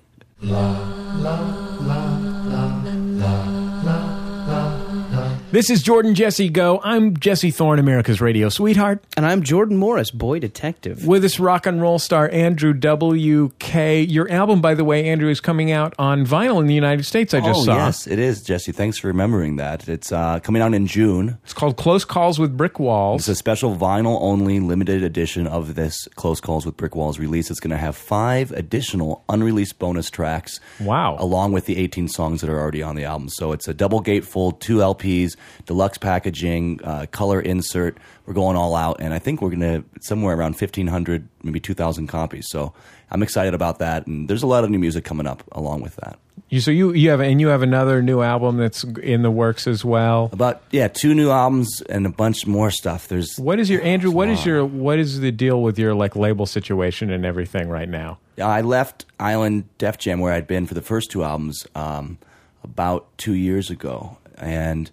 This 5.54 5.70
is 5.70 5.84
Jordan 5.84 6.16
Jesse 6.16 6.50
Go. 6.50 6.82
I'm 6.84 7.16
Jesse 7.16 7.52
Thorne, 7.52 7.78
America's 7.78 8.20
radio 8.20 8.50
sweetheart. 8.50 9.04
And 9.16 9.24
I'm 9.24 9.44
Jordan 9.44 9.78
Morris, 9.78 10.10
boy 10.10 10.40
detective. 10.40 11.06
With 11.06 11.24
us, 11.24 11.40
rock 11.40 11.68
and 11.68 11.80
roll 11.80 12.00
star 12.00 12.28
Andrew 12.32 12.74
W.K. 12.74 14.02
Your 14.02 14.28
album, 14.32 14.62
by 14.62 14.74
the 14.74 14.84
way, 14.84 15.08
Andrew, 15.08 15.30
is 15.30 15.40
coming 15.40 15.72
out 15.72 15.94
on 16.00 16.26
vinyl 16.26 16.60
in 16.60 16.66
the 16.66 16.74
United 16.74 17.06
States. 17.06 17.36
I 17.36 17.40
just 17.40 17.60
oh 17.60 17.66
saw. 17.66 17.76
yes, 17.76 18.08
it 18.08 18.18
is, 18.18 18.42
Jesse. 18.42 18.72
Thanks 18.72 18.98
for 18.98 19.10
remembering 19.10 19.58
that. 19.58 19.88
It's 19.88 20.12
uh, 20.12 20.40
coming 20.40 20.64
out 20.64 20.74
in 20.74 20.88
June. 20.88 21.38
It's 21.44 21.54
called 21.54 21.78
Close 21.78 22.04
Calls 22.04 22.40
with 22.40 22.58
Brick 22.58 22.80
Walls. 22.80 23.22
It's 23.22 23.28
a 23.28 23.36
special 23.36 23.76
vinyl 23.76 24.18
only 24.22 24.60
limited 24.60 25.04
edition 25.04 25.46
of 25.46 25.76
this 25.76 26.08
Close 26.16 26.42
Calls 26.42 26.66
with 26.66 26.78
Brick 26.78 26.96
Walls 26.96 27.20
release. 27.20 27.52
It's 27.52 27.60
going 27.60 27.70
to 27.70 27.78
have 27.78 27.96
five 27.96 28.52
additional 28.54 29.24
unreleased 29.30 29.78
bonus 29.78 30.10
tracks. 30.10 30.60
Wow. 30.80 31.16
Along 31.20 31.52
with 31.52 31.68
the 31.68 31.78
18 31.78 32.08
songs 32.08 32.42
that 32.42 32.50
are 32.50 32.60
already 32.60 32.82
on 32.82 32.96
the 32.96 33.04
album. 33.04 33.30
So 33.30 33.52
it's 33.52 33.68
a 33.68 33.74
double 33.76 34.02
gatefold, 34.02 34.60
two 34.60 34.78
LPs, 34.78 35.36
deluxe 35.66 35.98
packaging, 35.98 36.80
uh, 36.84 37.06
color 37.12 37.42
insert. 37.42 37.98
We're 38.26 38.34
going 38.34 38.56
all 38.56 38.76
out. 38.76 38.98
And 39.00 39.14
I 39.14 39.20
think 39.20 39.42
we're 39.42 39.50
going 39.50 39.62
to 39.62 39.84
somewhere 40.02 40.36
around 40.36 40.54
1,500, 40.54 41.28
maybe 41.44 41.60
2,000 41.60 42.08
copies. 42.08 42.48
So 42.50 42.74
I'm 43.12 43.24
excited 43.24 43.54
about 43.54 43.80
that. 43.80 44.08
And 44.08 44.28
there's 44.28 44.44
a 44.44 44.48
lot 44.48 44.64
of 44.64 44.70
new 44.70 44.80
music 44.80 45.06
coming 45.06 45.28
up 45.28 45.44
along 45.52 45.82
with 45.82 45.96
that. 45.98 46.20
You, 46.50 46.62
so 46.62 46.70
you 46.70 46.94
you 46.94 47.10
have 47.10 47.20
and 47.20 47.42
you 47.42 47.48
have 47.48 47.64
another 47.64 48.04
new 48.04 48.22
album 48.22 48.58
that's 48.58 48.84
in 48.84 49.24
the 49.24 49.32
works 49.32 49.66
as 49.66 49.84
well. 49.84 50.30
About, 50.32 50.62
yeah, 50.70 50.88
two 50.88 51.16
new 51.16 51.32
albums 51.32 51.82
and 51.90 52.06
a 52.06 52.10
bunch 52.10 52.46
more 52.46 52.70
stuff. 52.70 53.08
There's 53.08 53.40
What 53.40 53.60
is 53.60 53.72
your 53.72 53.82
Andrew? 53.82 54.12
What 54.12 54.30
is 54.30 54.46
your 54.46 54.64
what 54.64 55.00
is 55.00 55.20
the 55.20 55.32
deal 55.32 55.64
with 55.64 55.80
your 55.80 55.96
like 55.96 56.16
label 56.16 56.46
situation 56.46 57.12
and 57.12 57.26
everything 57.26 57.70
right 57.70 57.90
now? 57.90 58.20
I 58.40 58.62
left 58.62 59.06
Island 59.20 59.68
Def 59.78 59.98
Jam 59.98 60.20
where 60.20 60.34
I'd 60.34 60.46
been 60.48 60.68
for 60.68 60.74
the 60.74 60.82
first 60.82 61.12
two 61.12 61.24
albums 61.24 61.66
um, 61.76 62.20
about 62.64 63.16
two 63.18 63.34
years 63.34 63.70
ago, 63.70 64.18
and 64.38 64.92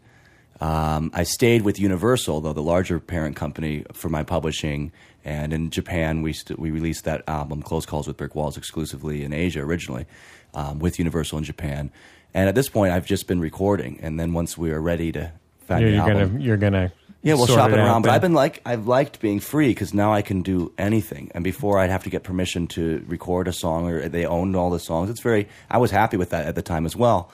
um, 0.60 1.10
I 1.14 1.22
stayed 1.22 1.62
with 1.62 1.78
Universal, 1.78 2.42
though 2.42 2.52
the 2.52 2.62
larger 2.62 3.00
parent 3.00 3.36
company 3.36 3.84
for 3.92 4.08
my 4.08 4.22
publishing. 4.22 4.92
And 5.24 5.52
in 5.52 5.70
Japan, 5.70 6.22
we 6.22 6.32
st- 6.32 6.58
we 6.58 6.70
released 6.70 7.04
that 7.04 7.22
album, 7.28 7.62
Close 7.62 7.86
Calls 7.86 8.06
with 8.06 8.16
Brick 8.16 8.34
Walls, 8.34 8.56
exclusively 8.56 9.22
in 9.22 9.32
Asia 9.32 9.60
originally, 9.60 10.06
um, 10.54 10.78
with 10.78 10.98
Universal 10.98 11.38
in 11.38 11.44
Japan. 11.44 11.90
And 12.32 12.48
at 12.48 12.54
this 12.54 12.68
point, 12.68 12.92
I've 12.92 13.06
just 13.06 13.26
been 13.26 13.40
recording. 13.40 13.98
And 14.02 14.18
then 14.18 14.32
once 14.32 14.56
we 14.56 14.70
are 14.70 14.80
ready 14.80 15.12
to 15.12 15.32
find 15.66 15.82
You're, 15.82 15.92
the 15.92 15.96
album, 15.98 16.32
gonna 16.32 16.44
you're 16.44 16.56
gonna 16.56 16.92
yeah, 17.22 17.34
we'll 17.34 17.46
shop 17.46 17.70
it 17.70 17.78
out 17.78 17.86
around. 17.86 18.02
But. 18.02 18.12
I've 18.12 18.22
been 18.22 18.32
like, 18.32 18.62
I've 18.64 18.86
liked 18.86 19.20
being 19.20 19.40
free 19.40 19.68
because 19.68 19.92
now 19.92 20.12
I 20.12 20.22
can 20.22 20.40
do 20.40 20.72
anything. 20.78 21.30
And 21.34 21.44
before 21.44 21.78
I'd 21.78 21.90
have 21.90 22.04
to 22.04 22.10
get 22.10 22.22
permission 22.22 22.66
to 22.68 23.04
record 23.06 23.46
a 23.46 23.52
song, 23.52 23.88
or 23.88 24.08
they 24.08 24.24
owned 24.24 24.56
all 24.56 24.70
the 24.70 24.78
songs. 24.78 25.10
It's 25.10 25.20
very. 25.20 25.48
I 25.70 25.78
was 25.78 25.90
happy 25.90 26.16
with 26.16 26.30
that 26.30 26.46
at 26.46 26.54
the 26.54 26.62
time 26.62 26.86
as 26.86 26.96
well. 26.96 27.30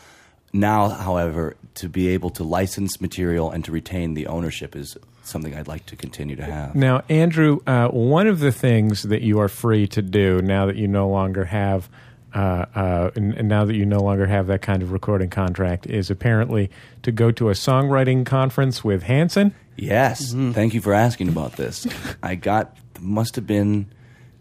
Now, 0.60 0.88
however, 0.88 1.56
to 1.74 1.88
be 1.88 2.08
able 2.08 2.30
to 2.30 2.42
license 2.42 3.00
material 3.00 3.50
and 3.50 3.64
to 3.64 3.72
retain 3.72 4.14
the 4.14 4.26
ownership 4.26 4.74
is 4.74 4.96
something 5.22 5.54
I'd 5.54 5.68
like 5.68 5.86
to 5.86 5.96
continue 5.96 6.36
to 6.36 6.44
have. 6.44 6.74
Now, 6.74 7.02
Andrew, 7.08 7.60
uh, 7.66 7.88
one 7.88 8.26
of 8.26 8.40
the 8.40 8.52
things 8.52 9.02
that 9.02 9.22
you 9.22 9.40
are 9.40 9.48
free 9.48 9.86
to 9.88 10.02
do 10.02 10.40
now 10.40 10.66
that 10.66 10.76
you 10.76 10.88
no 10.88 11.08
longer 11.08 11.44
have, 11.44 11.88
uh, 12.34 12.66
uh, 12.74 13.10
and, 13.16 13.34
and 13.34 13.48
now 13.48 13.64
that 13.64 13.74
you 13.74 13.84
no 13.84 14.00
longer 14.00 14.26
have 14.26 14.46
that 14.46 14.62
kind 14.62 14.82
of 14.82 14.92
recording 14.92 15.30
contract, 15.30 15.86
is 15.86 16.10
apparently 16.10 16.70
to 17.02 17.12
go 17.12 17.30
to 17.32 17.50
a 17.50 17.52
songwriting 17.52 18.24
conference 18.24 18.84
with 18.84 19.02
Hanson. 19.02 19.54
Yes. 19.76 20.32
Thank 20.32 20.74
you 20.74 20.80
for 20.80 20.94
asking 20.94 21.28
about 21.28 21.56
this. 21.56 21.86
I 22.22 22.34
got, 22.34 22.76
must 23.00 23.36
have 23.36 23.46
been 23.46 23.86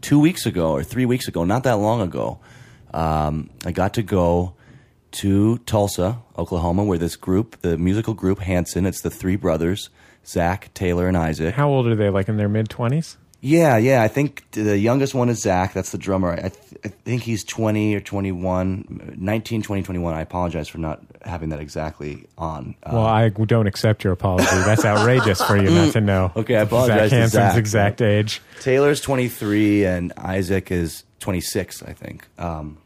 two 0.01 0.20
weeks 0.20 0.45
ago 0.45 0.72
or 0.72 0.84
three 0.84 1.05
weeks 1.05 1.28
ago, 1.28 1.43
not 1.43 1.63
that 1.63 1.78
long 1.78 2.01
ago. 2.01 2.39
Um, 2.93 3.49
I 3.66 3.72
got 3.72 3.95
to 3.95 4.03
go 4.03 4.54
to 5.16 5.57
Tulsa, 5.59 6.20
Oklahoma, 6.38 6.84
where 6.84 6.97
this 6.97 7.16
group, 7.16 7.59
the 7.61 7.78
musical 7.78 8.13
group 8.13 8.39
Hanson, 8.39 8.86
it's 8.86 9.01
the 9.01 9.09
three 9.11 9.36
brothers, 9.36 9.89
Zach, 10.26 10.74
Taylor, 10.74 11.07
and 11.07 11.16
Isaac. 11.18 11.53
How 11.55 11.70
old 11.70 11.88
are 11.88 11.95
they? 11.95 12.09
Like 12.09 12.30
in 12.30 12.38
their 12.38 12.49
mid 12.49 12.70
twenties? 12.70 13.18
Yeah, 13.41 13.78
yeah. 13.78 14.01
I 14.01 14.07
think 14.07 14.43
the 14.53 14.76
youngest 14.76 15.13
one 15.13 15.30
is 15.30 15.39
Zach. 15.39 15.74
That's 15.74 15.91
the 15.91 15.99
drummer. 15.99 16.32
I, 16.32 16.49
th- 16.49 16.53
I 16.84 16.88
think 16.88 17.22
he's 17.22 17.43
20 17.43 17.93
or 17.93 17.99
21, 17.99 19.16
19, 19.20 19.61
20, 19.61 19.84
21. 19.84 20.13
I 20.16 20.22
apologize 20.22 20.68
for 20.68 20.80
not 20.80 21.03
having 21.24 21.49
that 21.49 21.59
exactly 21.59 22.26
on. 22.39 22.74
Uh, 22.82 22.89
Well, 22.93 23.05
I 23.05 23.30
don't 23.30 23.68
accept 23.68 24.03
your 24.03 24.13
apology. 24.13 24.47
That's 24.49 24.84
outrageous 24.84 25.43
for 25.43 25.57
you 25.57 25.70
not 25.70 25.93
to 25.93 26.01
know. 26.01 26.32
Okay, 26.36 26.55
I 26.55 26.61
apologize 26.61 27.11
Zach 27.11 27.20
Hanson's 27.20 27.32
Zach. 27.34 27.57
exact 27.57 28.01
age. 28.01 28.41
Taylor's 28.61 28.99
23 29.01 29.86
and 29.86 30.11
Isaac 30.18 30.72
is 30.72 31.03
26, 31.20 31.84
I 31.84 31.93
think. 31.93 32.28
Um, 32.39 32.80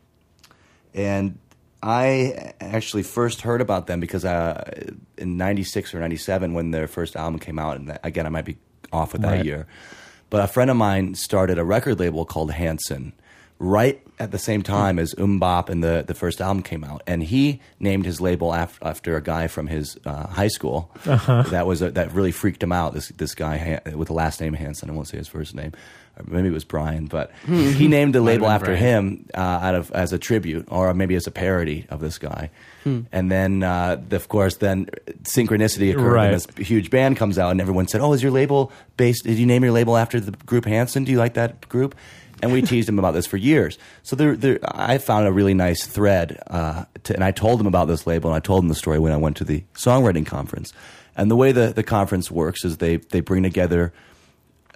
and 0.94 1.38
I 1.82 2.54
actually 2.60 3.04
first 3.04 3.42
heard 3.42 3.62
about 3.62 3.88
them 3.88 4.00
because 4.00 4.26
uh, 4.26 4.64
in 5.18 5.38
96 5.38 5.94
or 5.94 6.00
97 6.00 6.54
when 6.54 6.72
their 6.72 6.88
first 6.88 7.16
album 7.16 7.40
came 7.40 7.58
out, 7.60 7.78
and 7.78 7.98
again, 8.04 8.26
I 8.26 8.30
might 8.30 8.46
be 8.46 8.58
off 8.92 9.14
with 9.14 9.22
that 9.22 9.30
Right. 9.38 9.46
year. 9.46 9.68
But 10.30 10.44
a 10.44 10.48
friend 10.48 10.70
of 10.70 10.78
mine 10.78 11.16
started 11.16 11.58
a 11.58 11.64
record 11.64 12.00
label 12.00 12.26
called 12.26 12.52
Hanson 12.52 13.14
right 13.62 14.02
at 14.20 14.32
the 14.32 14.38
same 14.38 14.62
time 14.62 15.00
as 15.00 15.14
MMMBop 15.16 15.70
and 15.70 15.84
the, 15.84 16.04
the 16.08 16.14
first 16.14 16.40
album 16.40 16.64
came 16.64 16.84
out. 16.84 17.02
And 17.08 17.24
he 17.24 17.62
named 17.80 18.06
his 18.06 18.22
label 18.22 18.54
af- 18.54 18.78
after 18.82 19.16
a 19.18 19.22
guy 19.24 19.48
from 19.48 19.68
his 19.68 19.98
uh, 20.06 20.28
high 20.28 20.48
school. 20.48 20.92
That 21.06 21.66
was 21.66 21.82
a, 21.82 21.92
that 21.92 22.14
really 22.14 22.32
freaked 22.32 22.62
him 22.64 22.72
out. 22.72 22.94
This 22.94 23.10
this 23.10 23.34
guy 23.36 23.82
with 23.96 24.08
the 24.10 24.14
last 24.14 24.40
name 24.40 24.54
Hanson. 24.54 24.90
I 24.90 24.94
won't 24.94 25.08
say 25.08 25.18
his 25.18 25.28
first 25.28 25.56
name. 25.56 25.74
Maybe 26.28 26.48
it 26.50 26.52
was 26.54 26.64
Brian, 26.66 27.06
but 27.08 27.32
he 27.48 27.88
named 27.88 28.14
the 28.16 28.22
label 28.22 28.48
after 28.48 28.68
Brian. 28.68 28.80
him 28.80 29.26
uh, 29.34 29.38
out 29.40 29.76
of 29.76 29.92
as 29.92 30.14
a 30.14 30.18
tribute 30.20 30.66
or 30.70 30.94
maybe 30.94 31.16
as 31.16 31.28
a 31.28 31.32
parody 31.32 31.86
of 31.90 32.00
this 32.00 32.18
guy. 32.18 32.50
And 33.12 33.30
then, 33.30 33.62
uh, 33.62 34.02
of 34.10 34.30
course, 34.30 34.56
then 34.58 34.88
synchronicity 35.22 35.92
occurred, 35.92 36.12
Right. 36.12 36.34
and 36.34 36.42
this 36.42 36.68
huge 36.68 36.90
band 36.90 37.18
comes 37.18 37.38
out, 37.38 37.52
and 37.52 37.62
everyone 37.62 37.88
said, 37.88 38.02
"Oh, 38.02 38.14
is 38.14 38.24
your 38.24 38.32
label 38.32 38.72
based? 38.98 39.26
Did 39.26 39.38
you 39.38 39.46
name 39.46 39.64
your 39.64 39.72
label 39.74 39.96
after 39.96 40.20
the 40.20 40.32
group 40.46 40.66
Hanson? 40.66 41.04
Do 41.04 41.12
you 41.12 41.20
like 41.20 41.36
that 41.36 41.70
group?" 41.70 41.94
And 42.42 42.52
we 42.52 42.62
teased 42.64 42.88
him 42.90 42.98
about 42.98 43.14
this 43.14 43.28
for 43.28 43.38
years. 43.38 43.78
So 44.02 44.16
there, 44.16 44.36
there, 44.36 44.60
I 44.64 44.98
found 44.98 45.28
a 45.28 45.32
really 45.32 45.54
nice 45.54 45.86
thread, 45.86 46.42
uh, 46.48 46.86
to, 47.04 47.14
and 47.14 47.24
I 47.24 47.32
told 47.32 47.60
him 47.60 47.68
about 47.68 47.90
this 47.90 48.08
label, 48.08 48.30
and 48.32 48.38
I 48.38 48.40
told 48.40 48.64
him 48.64 48.70
the 48.70 48.76
story 48.76 48.98
when 48.98 49.12
I 49.12 49.18
went 49.18 49.36
to 49.38 49.44
the 49.44 49.64
songwriting 49.76 50.26
conference. 50.26 50.74
And 51.18 51.30
the 51.30 51.36
way 51.36 51.52
the, 51.52 51.68
the 51.74 51.84
conference 51.84 52.32
works 52.32 52.64
is 52.66 52.78
they 52.78 52.96
they 52.98 53.20
bring 53.20 53.44
together 53.44 53.94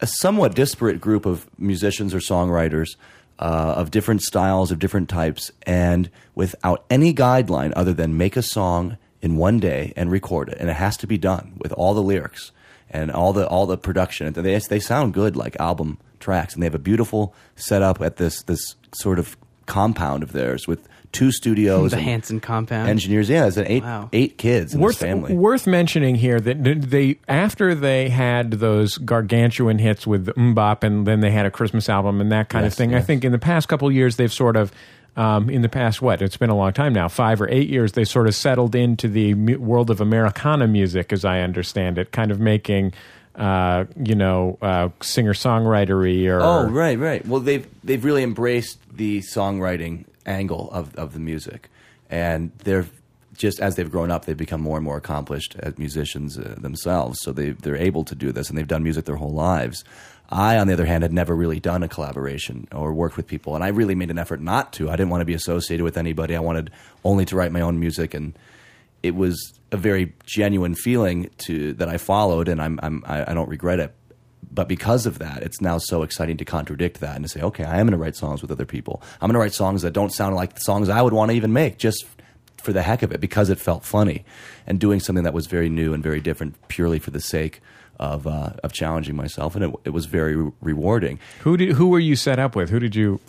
a 0.03 0.07
somewhat 0.07 0.53
disparate 0.53 0.99
group 0.99 1.25
of 1.25 1.49
musicians 1.57 2.13
or 2.13 2.19
songwriters 2.19 2.97
uh, 3.39 3.75
of 3.77 3.89
different 3.89 4.21
styles, 4.21 4.69
of 4.69 4.77
different 4.77 5.07
types, 5.07 5.49
and 5.65 6.09
without 6.35 6.83
any 6.89 7.13
guideline 7.13 7.71
other 7.73 7.93
than 7.93 8.17
make 8.17 8.35
a 8.35 8.41
song 8.41 8.97
in 9.21 9.37
one 9.37 9.61
day 9.61 9.93
and 9.95 10.11
record 10.11 10.49
it, 10.49 10.57
and 10.59 10.69
it 10.69 10.75
has 10.75 10.97
to 10.97 11.07
be 11.07 11.17
done 11.17 11.53
with 11.57 11.71
all 11.71 11.93
the 11.93 12.03
lyrics 12.03 12.51
and 12.89 13.11
all 13.11 13.31
the 13.31 13.47
all 13.47 13.65
the 13.65 13.77
production. 13.77 14.33
They 14.33 14.59
they 14.59 14.81
sound 14.81 15.13
good 15.13 15.37
like 15.37 15.55
album 15.57 15.99
tracks, 16.19 16.53
and 16.53 16.61
they 16.61 16.65
have 16.67 16.75
a 16.75 16.79
beautiful 16.79 17.33
setup 17.55 18.01
at 18.01 18.17
this 18.17 18.43
this 18.43 18.75
sort 18.93 19.19
of 19.19 19.37
compound 19.67 20.21
of 20.21 20.33
theirs 20.33 20.67
with 20.67 20.89
two 21.13 21.31
studios, 21.31 21.91
The 21.91 21.97
and 21.97 22.05
Hanson 22.05 22.39
compound. 22.41 22.89
engineers. 22.89 23.29
Yeah, 23.29 23.45
it's 23.47 23.55
an 23.57 23.67
eight 23.67 23.83
Wow. 23.83 24.09
eight 24.11 24.37
kids 24.37 24.73
in 24.73 24.81
worth 24.81 24.99
this 24.99 25.07
family. 25.07 25.33
worth 25.33 25.65
mentioning 25.65 26.15
here 26.15 26.39
that 26.41 26.61
they 26.89 27.17
after 27.29 27.73
they 27.73 28.09
had 28.09 28.51
those 28.51 28.97
gargantuan 28.97 29.77
hits 29.79 30.05
with 30.05 30.25
MMMBop 30.35 30.83
and 30.83 31.07
then 31.07 31.21
they 31.21 31.31
had 31.31 31.45
a 31.45 31.51
Christmas 31.51 31.87
album 31.87 32.19
and 32.19 32.31
that 32.31 32.49
kind 32.49 32.65
of 32.65 32.71
Yes, 32.71 32.77
thing. 32.77 32.93
I 32.93 32.99
think 32.99 33.23
in 33.23 33.31
the 33.31 33.39
past 33.39 33.69
couple 33.69 33.87
of 33.87 33.93
years 33.93 34.17
they've 34.17 34.33
sort 34.33 34.57
of 34.57 34.71
um, 35.15 35.47
in 35.49 35.61
the 35.61 35.69
past 35.69 36.01
what 36.01 36.21
it's 36.23 36.37
been 36.37 36.49
a 36.49 36.55
long 36.57 36.73
time 36.73 36.91
now 36.91 37.07
five 37.07 37.39
or 37.39 37.47
eight 37.49 37.69
years 37.69 37.91
they 37.91 38.03
sort 38.03 38.25
of 38.27 38.33
settled 38.33 38.73
into 38.75 39.07
the 39.07 39.35
mu- 39.35 39.59
world 39.59 39.91
of 39.91 40.01
Americana 40.01 40.67
music 40.67 41.13
as 41.13 41.23
I 41.23 41.41
understand 41.41 41.97
it, 41.99 42.11
kind 42.11 42.31
of 42.31 42.39
making. 42.39 42.93
Uh, 43.35 43.85
you 43.99 44.13
know, 44.13 44.59
uh, 44.61 44.89
singer 45.01 45.33
songwritery 45.33 46.27
or 46.27 46.39
Oh, 46.39 46.69
right, 46.69 46.99
right. 46.99 47.25
Well, 47.27 47.39
they've 47.39 47.65
they've 47.83 48.05
really 48.05 48.21
embraced 48.21 48.77
the 48.95 49.21
songwriting 49.21 50.05
angle 50.25 50.69
of 50.71 50.95
of 50.95 51.13
the 51.13 51.19
music, 51.19 51.69
and 52.09 52.51
they're 52.59 52.85
just 53.35 53.59
as 53.59 53.75
they've 53.75 53.89
grown 53.91 54.11
up, 54.11 54.25
they've 54.25 54.37
become 54.37 54.61
more 54.61 54.77
and 54.77 54.85
more 54.85 54.97
accomplished 54.97 55.55
as 55.59 55.77
musicians 55.77 56.37
uh, 56.37 56.55
themselves. 56.57 57.19
So 57.21 57.31
they 57.31 57.51
they're 57.51 57.75
able 57.75 58.03
to 58.05 58.15
do 58.15 58.31
this, 58.31 58.49
and 58.49 58.57
they've 58.57 58.67
done 58.67 58.83
music 58.83 59.05
their 59.05 59.15
whole 59.15 59.33
lives. 59.33 59.83
I, 60.29 60.57
on 60.57 60.67
the 60.67 60.73
other 60.73 60.85
hand, 60.85 61.03
had 61.03 61.13
never 61.13 61.35
really 61.35 61.59
done 61.59 61.83
a 61.83 61.87
collaboration 61.87 62.67
or 62.71 62.93
worked 62.93 63.17
with 63.17 63.27
people, 63.27 63.55
and 63.55 63.63
I 63.63 63.67
really 63.69 63.95
made 63.95 64.09
an 64.09 64.17
effort 64.17 64.41
not 64.41 64.73
to. 64.73 64.89
I 64.89 64.95
didn't 64.95 65.09
want 65.09 65.21
to 65.21 65.25
be 65.25 65.33
associated 65.33 65.83
with 65.83 65.97
anybody. 65.97 66.35
I 66.35 66.39
wanted 66.39 66.71
only 67.03 67.25
to 67.25 67.35
write 67.35 67.51
my 67.51 67.61
own 67.61 67.79
music, 67.79 68.13
and 68.13 68.37
it 69.03 69.15
was 69.15 69.59
a 69.71 69.77
very 69.77 70.13
genuine 70.25 70.75
feeling 70.75 71.29
to 71.39 71.73
that 71.73 71.89
I 71.89 71.97
followed, 71.97 72.47
and 72.47 72.61
I'm, 72.61 72.79
I'm 72.81 73.03
I, 73.05 73.31
I 73.31 73.33
don't 73.33 73.49
regret 73.49 73.79
it. 73.79 73.93
But 74.53 74.67
because 74.67 75.05
of 75.05 75.19
that, 75.19 75.41
it's 75.43 75.61
now 75.61 75.77
so 75.77 76.03
exciting 76.03 76.37
to 76.37 76.45
contradict 76.45 76.99
that 76.99 77.15
and 77.15 77.25
to 77.25 77.29
say, 77.29 77.41
okay, 77.41 77.63
I 77.63 77.79
am 77.79 77.87
going 77.87 77.91
to 77.91 77.97
write 77.97 78.15
songs 78.15 78.41
with 78.41 78.51
other 78.51 78.65
people. 78.65 79.01
I'm 79.19 79.27
going 79.27 79.33
to 79.33 79.39
write 79.39 79.53
songs 79.53 79.81
that 79.81 79.91
don't 79.91 80.11
sound 80.11 80.35
like 80.35 80.53
the 80.53 80.61
songs 80.61 80.89
I 80.89 81.01
would 81.01 81.13
want 81.13 81.31
to 81.31 81.37
even 81.37 81.53
make, 81.53 81.77
just 81.77 82.05
for 82.57 82.71
the 82.71 82.83
heck 82.83 83.01
of 83.01 83.11
it, 83.11 83.19
because 83.19 83.49
it 83.49 83.59
felt 83.59 83.83
funny, 83.83 84.23
and 84.67 84.79
doing 84.79 84.99
something 84.99 85.23
that 85.23 85.33
was 85.33 85.47
very 85.47 85.69
new 85.69 85.93
and 85.93 86.03
very 86.03 86.21
different, 86.21 86.55
purely 86.67 86.99
for 86.99 87.11
the 87.11 87.19
sake 87.19 87.61
of 87.99 88.25
uh, 88.25 88.51
of 88.63 88.73
challenging 88.73 89.15
myself, 89.15 89.55
and 89.55 89.65
it, 89.65 89.75
it 89.85 89.89
was 89.91 90.07
very 90.07 90.35
re- 90.35 90.51
rewarding 90.61 91.19
who 91.41 91.55
did 91.55 91.73
who 91.73 91.89
were 91.89 91.99
you 91.99 92.15
set 92.15 92.39
up 92.39 92.55
with? 92.55 92.69
Who 92.69 92.79
did 92.79 92.95
you? 92.95 93.19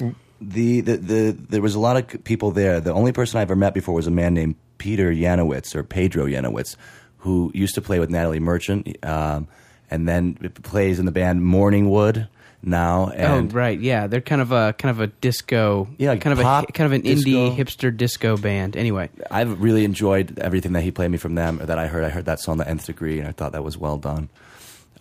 the, 0.40 0.80
the, 0.80 0.96
the 0.96 1.36
there 1.48 1.62
was 1.62 1.74
a 1.74 1.80
lot 1.80 1.96
of 1.96 2.24
people 2.24 2.50
there. 2.50 2.80
The 2.80 2.92
only 2.92 3.12
person 3.12 3.38
I 3.38 3.42
ever 3.42 3.56
met 3.56 3.74
before 3.74 3.94
was 3.94 4.06
a 4.06 4.10
man 4.10 4.34
named 4.34 4.56
Peter 4.78 5.10
Yanowitz 5.12 5.74
or 5.74 5.82
Pedro 5.82 6.26
Yanowitz, 6.26 6.76
who 7.18 7.50
used 7.54 7.74
to 7.76 7.82
play 7.82 7.98
with 7.98 8.10
Natalie 8.10 8.40
Merchant, 8.40 8.96
um, 9.04 9.48
and 9.94 10.08
then 10.08 10.36
it 10.42 10.62
plays 10.62 10.98
in 10.98 11.06
the 11.06 11.12
band 11.12 11.40
Morningwood 11.40 12.28
now. 12.62 13.10
Oh 13.10 13.38
And 13.38 13.52
right, 13.52 13.78
yeah, 13.78 14.06
they're 14.06 14.20
kind 14.20 14.40
of 14.40 14.50
a 14.52 14.74
kind 14.78 14.90
of 14.90 15.00
a 15.00 15.06
disco, 15.06 15.88
Yeah, 15.98 16.16
kind 16.16 16.32
of 16.32 16.38
a 16.40 16.66
kind 16.72 16.86
of 16.86 16.92
an 16.92 17.02
disco. 17.02 17.28
indie 17.30 17.56
hipster 17.56 17.94
disco 17.96 18.36
band. 18.36 18.76
Anyway, 18.76 19.10
I've 19.30 19.60
really 19.62 19.84
enjoyed 19.84 20.38
everything 20.38 20.72
that 20.72 20.82
he 20.82 20.90
played 20.90 21.10
me 21.10 21.18
from 21.18 21.34
them. 21.34 21.60
Or 21.60 21.66
that 21.66 21.78
I 21.78 21.86
heard. 21.86 22.04
I 22.04 22.08
heard 22.10 22.24
that 22.26 22.40
song, 22.40 22.58
The 22.58 22.68
Nth 22.68 22.86
Degree, 22.86 23.18
and 23.18 23.28
I 23.28 23.32
thought 23.32 23.52
that 23.52 23.62
was 23.64 23.76
well 23.78 23.98
done. 23.98 24.28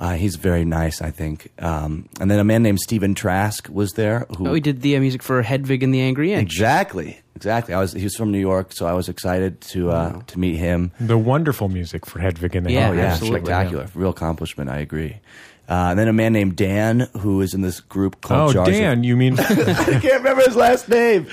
Uh, 0.03 0.15
he's 0.15 0.35
very 0.35 0.65
nice, 0.65 1.01
I 1.01 1.11
think. 1.11 1.49
Um, 1.63 2.09
and 2.19 2.29
then 2.29 2.37
a 2.37 2.43
man 2.43 2.61
named 2.61 2.81
Stephen 2.81 3.15
Trask 3.15 3.69
was 3.69 3.93
there. 3.93 4.25
Who 4.37 4.49
oh, 4.49 4.51
we 4.51 4.59
did 4.59 4.81
the 4.81 4.97
uh, 4.97 4.99
music 4.99 5.23
for 5.23 5.41
Hedwig 5.41 5.81
and 5.81 5.93
the 5.93 6.01
Angry 6.01 6.33
Inch. 6.33 6.51
exactly, 6.51 7.21
exactly. 7.37 7.73
I 7.73 7.79
was. 7.79 7.93
He 7.93 8.03
was 8.03 8.13
from 8.13 8.29
New 8.29 8.39
York, 8.39 8.73
so 8.73 8.85
I 8.85 8.91
was 8.91 9.07
excited 9.07 9.61
to 9.61 9.91
uh, 9.91 10.21
to 10.27 10.37
meet 10.37 10.57
him. 10.57 10.91
The 10.99 11.17
wonderful 11.17 11.69
music 11.69 12.05
for 12.05 12.19
Hedwig 12.19 12.53
and 12.53 12.65
the 12.65 12.73
Yeah, 12.73 12.89
Oh 12.89 12.91
yeah, 12.91 13.01
absolutely. 13.13 13.39
spectacular, 13.39 13.87
real 13.95 14.09
accomplishment. 14.09 14.69
I 14.69 14.79
agree. 14.79 15.21
Uh, 15.69 15.87
and 15.91 15.97
then 15.99 16.09
a 16.09 16.13
man 16.13 16.33
named 16.33 16.57
Dan, 16.57 17.07
who 17.19 17.39
is 17.39 17.53
in 17.53 17.61
this 17.61 17.79
group 17.79 18.19
called 18.19 18.49
Oh, 18.49 18.53
Jars 18.53 18.67
of- 18.67 18.73
Dan, 18.73 19.05
you 19.05 19.15
mean 19.15 19.39
I 19.39 19.45
can't 19.45 20.03
remember 20.17 20.41
his 20.43 20.57
last 20.57 20.89
name. 20.89 21.27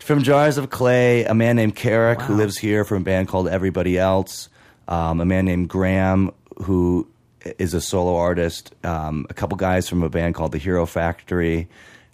From 0.00 0.24
Jars 0.24 0.58
of 0.58 0.70
Clay, 0.70 1.22
a 1.24 1.34
man 1.34 1.54
named 1.54 1.76
Carrick 1.76 2.20
who 2.20 2.34
lives 2.34 2.58
here 2.58 2.84
from 2.84 3.02
a 3.02 3.04
band 3.04 3.28
called 3.28 3.46
Everybody 3.46 3.96
Else. 3.96 4.48
Um, 4.88 5.20
a 5.20 5.24
man 5.24 5.44
named 5.44 5.68
Graham 5.68 6.32
who 6.64 7.06
is 7.58 7.74
a 7.74 7.80
solo 7.80 8.16
artist. 8.16 8.74
Um, 8.84 9.26
a 9.30 9.34
couple 9.34 9.56
guys 9.56 9.88
from 9.88 10.02
a 10.02 10.08
band 10.08 10.34
called 10.34 10.52
the 10.52 10.58
Hero 10.58 10.86
Factory. 10.86 11.68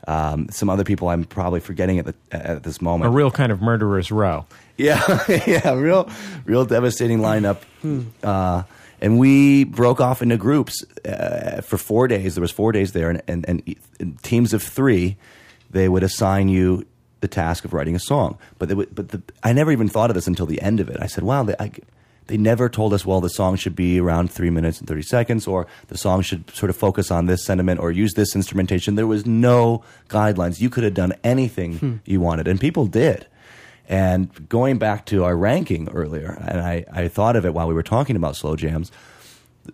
Um, 0.07 0.49
some 0.51 0.70
other 0.70 0.85
people 0.85 1.09
I'm 1.09 1.24
probably 1.24 1.61
forgetting 1.61 1.99
at 1.99 2.07
the, 2.07 2.14
at 2.31 2.62
this 2.62 2.81
moment. 2.81 3.12
a 3.12 3.14
real 3.14 3.31
kind 3.31 3.53
of 3.53 3.61
murderer's 3.61 4.11
row? 4.11 4.47
Yeah, 4.76 5.03
yeah, 5.47 5.74
real, 5.74 6.09
real 6.45 6.64
devastating 6.64 7.18
lineup. 7.18 7.59
Uh, 8.22 8.62
and 9.01 9.18
we 9.18 9.64
broke 9.64 10.01
off 10.01 10.22
into 10.22 10.37
groups 10.37 10.85
uh, 11.05 11.61
for 11.61 11.76
four 11.76 12.09
days. 12.09 12.35
There 12.35 12.43
was 12.43 12.51
four 12.51 12.72
days 12.72 12.93
there, 12.93 13.11
and, 13.11 13.22
and, 13.29 13.45
and 13.49 13.76
in 14.01 14.14
teams 14.22 14.53
of 14.55 14.62
three, 14.62 15.16
they 15.70 15.89
would 15.89 16.03
assign 16.03 16.49
you 16.49 16.87
the 17.20 17.29
task 17.29 17.64
of 17.64 17.72
writing 17.72 17.95
a 17.95 18.01
song. 18.01 18.39
But 18.59 18.68
they 18.68 18.74
would, 18.74 18.95
but 18.95 19.11
the, 19.11 19.22
I 19.43 19.53
never 19.53 19.72
even 19.72 19.89
thought 19.89 20.11
of 20.11 20.14
this 20.14 20.26
until 20.26 20.47
the 20.47 20.61
end 20.62 20.81
of 20.81 20.89
it. 20.89 20.97
I 21.01 21.07
said, 21.07 21.24
"Wow, 21.24 21.43
they, 21.43 21.55
I, 21.59 21.70
they 22.29 22.37
never 22.37 22.68
told 22.68 22.95
us. 22.95 23.05
Well, 23.05 23.20
the 23.20 23.29
song 23.29 23.57
should 23.57 23.74
be 23.74 24.01
around 24.01 24.31
three 24.31 24.51
minutes 24.51 24.79
and 24.79 24.89
thirty 24.89 25.03
seconds, 25.03 25.47
or 25.47 25.66
the 25.89 25.99
song 25.99 26.22
should 26.22 26.49
sort 26.51 26.70
of 26.70 26.76
focus 26.76 27.11
on 27.11 27.26
this 27.26 27.45
sentiment, 27.45 27.81
or 27.81 27.91
use 27.91 28.14
this 28.14 28.37
instrumentation." 28.37 28.95
There 28.95 29.07
was 29.07 29.26
no 29.26 29.83
guidelines. 30.09 30.61
You 30.61 30.70
could 30.70 30.85
have 30.85 30.95
done 30.95 31.14
anything 31.24 31.79
hmm. 31.79 31.97
you 32.05 32.20
wanted, 32.20 32.47
and 32.49 32.61
people 32.61 32.87
did 32.87 33.26
And 33.89 34.49
going 34.49 34.79
back 34.79 35.07
to 35.07 35.24
our 35.24 35.35
ranking 35.35 35.89
earlier, 35.89 36.39
and 36.47 36.61
I, 36.61 36.85
I 36.93 37.09
thought 37.09 37.37
of 37.37 37.47
it 37.47 37.55
while 37.55 37.66
we 37.66 37.74
were 37.74 37.83
talking 37.83 38.16
about 38.16 38.37
slow 38.37 38.55
jams. 38.55 38.93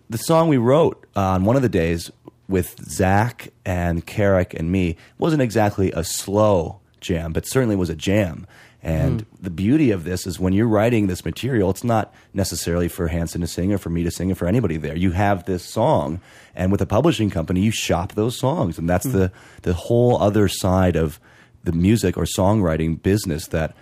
The 0.09 0.17
song 0.17 0.47
we 0.47 0.57
wrote 0.57 1.05
on 1.15 1.43
one 1.43 1.57
of 1.57 1.61
the 1.61 1.69
days 1.69 2.11
with 2.47 2.75
Zach 2.89 3.49
and 3.65 4.05
Carrick 4.05 4.53
and 4.53 4.71
me 4.71 4.95
wasn't 5.17 5.41
exactly 5.41 5.91
a 5.91 6.03
slow 6.03 6.79
jam, 7.01 7.33
but 7.33 7.45
certainly 7.45 7.75
was 7.75 7.89
a 7.89 7.95
jam. 7.95 8.47
And 8.85 9.21
hmm. 9.21 9.43
the 9.43 9.49
beauty 9.49 9.89
of 9.89 10.03
this 10.03 10.27
is 10.27 10.39
when 10.39 10.53
you're 10.53 10.67
writing 10.67 11.07
this 11.07 11.25
material, 11.25 11.71
it's 11.71 11.83
not 11.83 12.13
necessarily 12.35 12.87
for 12.87 13.07
Hanson 13.07 13.41
to 13.41 13.47
sing 13.47 13.73
or 13.73 13.79
for 13.79 13.89
me 13.89 14.03
to 14.03 14.11
sing 14.11 14.31
or 14.31 14.35
for 14.35 14.47
anybody 14.47 14.77
there. 14.77 14.95
You 14.95 15.09
have 15.11 15.45
this 15.45 15.65
song, 15.65 16.21
and 16.53 16.71
with 16.71 16.81
a 16.81 16.85
publishing 16.85 17.31
company, 17.31 17.61
you 17.61 17.71
shop 17.71 18.13
those 18.13 18.37
songs, 18.39 18.77
and 18.77 18.87
that's 18.87 19.07
hmm. 19.07 19.13
the 19.13 19.31
the 19.63 19.73
whole 19.73 20.21
other 20.21 20.47
side 20.47 20.95
of 20.95 21.19
the 21.63 21.71
music 21.71 22.15
or 22.15 22.25
songwriting 22.25 23.01
business 23.01 23.47
that 23.47 23.75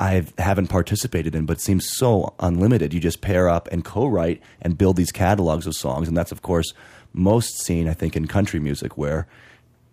I 0.00 0.26
haven't 0.36 0.66
participated 0.66 1.36
in, 1.36 1.46
but 1.46 1.60
seems 1.60 1.88
so 1.88 2.34
unlimited. 2.40 2.92
You 2.92 2.98
just 2.98 3.20
pair 3.20 3.48
up 3.48 3.68
and 3.70 3.84
co-write 3.84 4.42
and 4.60 4.76
build 4.76 4.96
these 4.96 5.12
catalogs 5.12 5.68
of 5.68 5.76
songs, 5.76 6.08
and 6.08 6.16
that's 6.16 6.32
of 6.32 6.42
course 6.42 6.74
most 7.12 7.62
seen, 7.62 7.86
I 7.86 7.94
think, 7.94 8.16
in 8.16 8.26
country 8.26 8.58
music, 8.58 8.98
where 8.98 9.28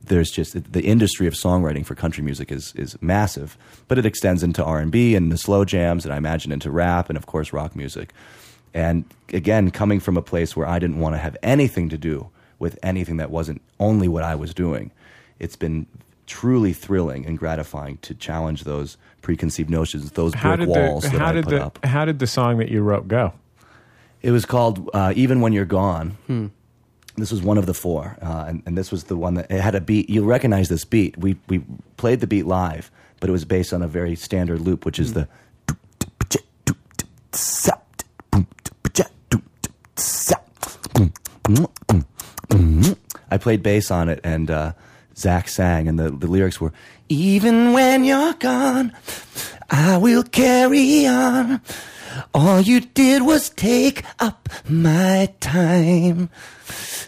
there's 0.04 0.32
just 0.32 0.72
the 0.72 0.82
industry 0.84 1.28
of 1.28 1.34
songwriting 1.34 1.86
for 1.86 1.96
country 1.96 2.24
music 2.24 2.52
is 2.52 2.74
is 2.76 2.98
massive, 3.02 3.58
but 3.88 3.98
it 3.98 4.06
extends 4.06 4.44
into 4.44 4.64
R 4.64 4.80
and 4.80 4.92
B 4.92 5.16
and 5.16 5.32
the 5.32 5.38
slow 5.38 5.66
jams, 5.66 6.06
and 6.06 6.14
I 6.14 6.18
imagine 6.18 6.52
into 6.52 6.72
rap 6.72 7.10
and 7.10 7.18
of 7.18 7.26
course 7.26 7.52
rock 7.54 7.76
music. 7.76 8.14
And 8.74 9.06
again, 9.34 9.72
coming 9.72 10.00
from 10.00 10.18
a 10.18 10.22
place 10.22 10.56
where 10.56 10.68
I 10.68 10.80
didn't 10.80 11.00
want 11.00 11.16
to 11.16 11.20
have 11.20 11.36
anything 11.42 11.90
to 11.90 11.98
do 11.98 12.30
with 12.60 12.78
anything 12.84 13.18
that 13.18 13.32
wasn't 13.32 13.62
only 13.80 14.08
what 14.08 14.24
I 14.24 14.36
was 14.36 14.54
doing, 14.54 14.92
it's 15.40 15.56
been 15.56 15.88
truly 16.26 16.74
thrilling 16.74 17.26
and 17.26 17.38
gratifying 17.38 17.98
to 18.00 18.14
challenge 18.14 18.66
those 18.66 18.98
preconceived 19.22 19.70
notions, 19.70 20.12
those 20.12 20.34
How 20.34 20.56
brick 20.58 20.68
walls 20.70 21.04
the 21.04 21.10
that 21.12 21.20
how 21.20 21.28
I 21.28 21.32
did 21.34 21.46
put 21.46 21.52
the 21.52 21.66
up. 21.66 21.80
how 21.86 22.06
did 22.06 22.20
the 22.20 22.28
song 22.28 22.58
that 22.58 22.70
you 22.70 22.82
wrote 22.82 23.08
go? 23.08 23.34
It 24.22 24.32
was 24.32 24.46
called 24.46 24.90
uh, 24.94 25.14
"Even 25.16 25.42
When 25.42 25.54
You're 25.54 25.66
Gone." 25.66 26.52
This 27.18 27.32
was 27.32 27.42
one 27.42 27.58
of 27.58 27.66
the 27.66 27.74
four, 27.74 28.16
uh, 28.22 28.46
and, 28.48 28.62
and 28.68 28.78
this 28.78 28.92
was 28.92 29.06
the 29.06 29.18
one 29.18 29.34
that 29.34 29.50
it 29.50 29.60
had 29.60 29.74
a 29.74 29.82
beat. 29.82 30.08
You'll 30.08 30.28
recognize 30.28 30.70
this 30.70 30.86
beat. 30.86 31.18
We 31.18 31.36
we 31.48 31.64
played 31.98 32.20
the 32.20 32.28
beat 32.28 32.46
live, 32.46 32.92
but 33.20 33.28
it 33.30 33.34
was 33.34 33.44
based 33.44 33.74
on 33.74 33.82
a 33.82 33.88
very 33.88 34.16
standard 34.16 34.62
loop, 34.62 34.86
which 34.86 35.00
is 35.00 35.14
the. 35.14 35.28
I 43.30 43.38
played 43.40 43.64
bass 43.64 43.90
on 43.90 44.10
it, 44.10 44.20
and 44.24 44.52
uh, 44.52 44.74
Zach 45.18 45.50
sang, 45.50 45.88
and 45.88 45.98
the, 45.98 46.12
the 46.12 46.28
lyrics 46.28 46.62
were, 46.62 46.72
"Even 47.10 47.74
when 47.74 48.04
you're 48.04 48.34
gone, 48.34 48.94
I 49.72 49.98
will 49.98 50.24
carry 50.24 51.08
on. 51.08 51.62
All 52.34 52.62
you 52.62 52.80
did 52.82 53.24
was 53.24 53.50
take 53.50 54.04
up 54.20 54.50
my 54.70 55.34
time. 55.40 56.30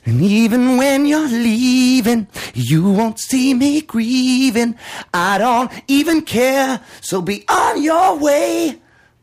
And 0.06 0.22
even 0.22 0.78
when 0.78 1.06
you're 1.06 1.28
leaving, 1.28 2.28
you 2.54 2.90
won't 2.92 3.20
see 3.20 3.54
me 3.54 3.82
grieving. 3.82 4.76
I 5.14 5.38
don't 5.38 5.72
even 5.88 6.22
care, 6.24 6.80
so 7.02 7.22
be 7.22 7.46
on 7.50 7.82
your 7.84 8.18
way. 8.18 8.80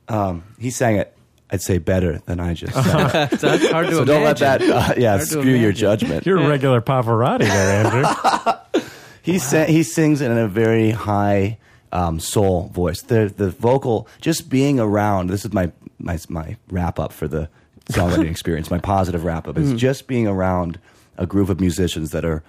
Um, 0.08 0.44
he 0.58 0.70
sang 0.70 0.96
it, 0.96 1.16
I'd 1.50 1.62
say, 1.62 1.78
better 1.78 2.18
than 2.26 2.38
I 2.40 2.54
just 2.54 2.74
sang 2.74 2.84
it. 3.14 3.30
So 3.40 3.48
that's 3.56 3.68
hard 3.70 3.86
to 3.88 3.92
So 3.96 4.04
don't 4.04 4.22
let 4.24 4.36
that, 4.38 4.60
imagine. 4.62 4.76
uh, 4.76 4.94
yeah, 4.96 5.08
Hard 5.16 5.20
to 5.22 5.26
skew 5.26 5.40
your 5.42 5.54
imagine. 5.70 5.74
judgment. 5.74 6.26
You're 6.26 6.38
a 6.38 6.48
regular 6.48 6.80
Pavarotti 6.80 7.40
there, 7.40 7.86
Andrew. 7.86 8.52
He 9.22 9.40
sa- 9.40 9.64
he 9.64 9.82
sings 9.82 10.20
in 10.20 10.30
a 10.30 10.46
very 10.46 10.92
high 10.92 11.58
um, 11.96 12.20
soul 12.20 12.68
voice. 12.68 13.00
The 13.02 13.32
the 13.34 13.50
vocal, 13.50 14.06
just 14.20 14.50
being 14.50 14.78
around. 14.78 15.30
This 15.30 15.44
is 15.44 15.52
my 15.52 15.72
my 15.98 16.18
my 16.28 16.56
wrap 16.70 16.98
up 16.98 17.12
for 17.12 17.26
the 17.26 17.48
songwriting 17.90 18.30
experience. 18.30 18.70
My 18.70 18.78
positive 18.78 19.24
wrap 19.24 19.48
up 19.48 19.56
is 19.56 19.72
just 19.72 20.06
being 20.06 20.28
around 20.28 20.78
a 21.16 21.26
group 21.26 21.48
of 21.48 21.58
musicians 21.58 22.10
that 22.10 22.24
are 22.24 22.42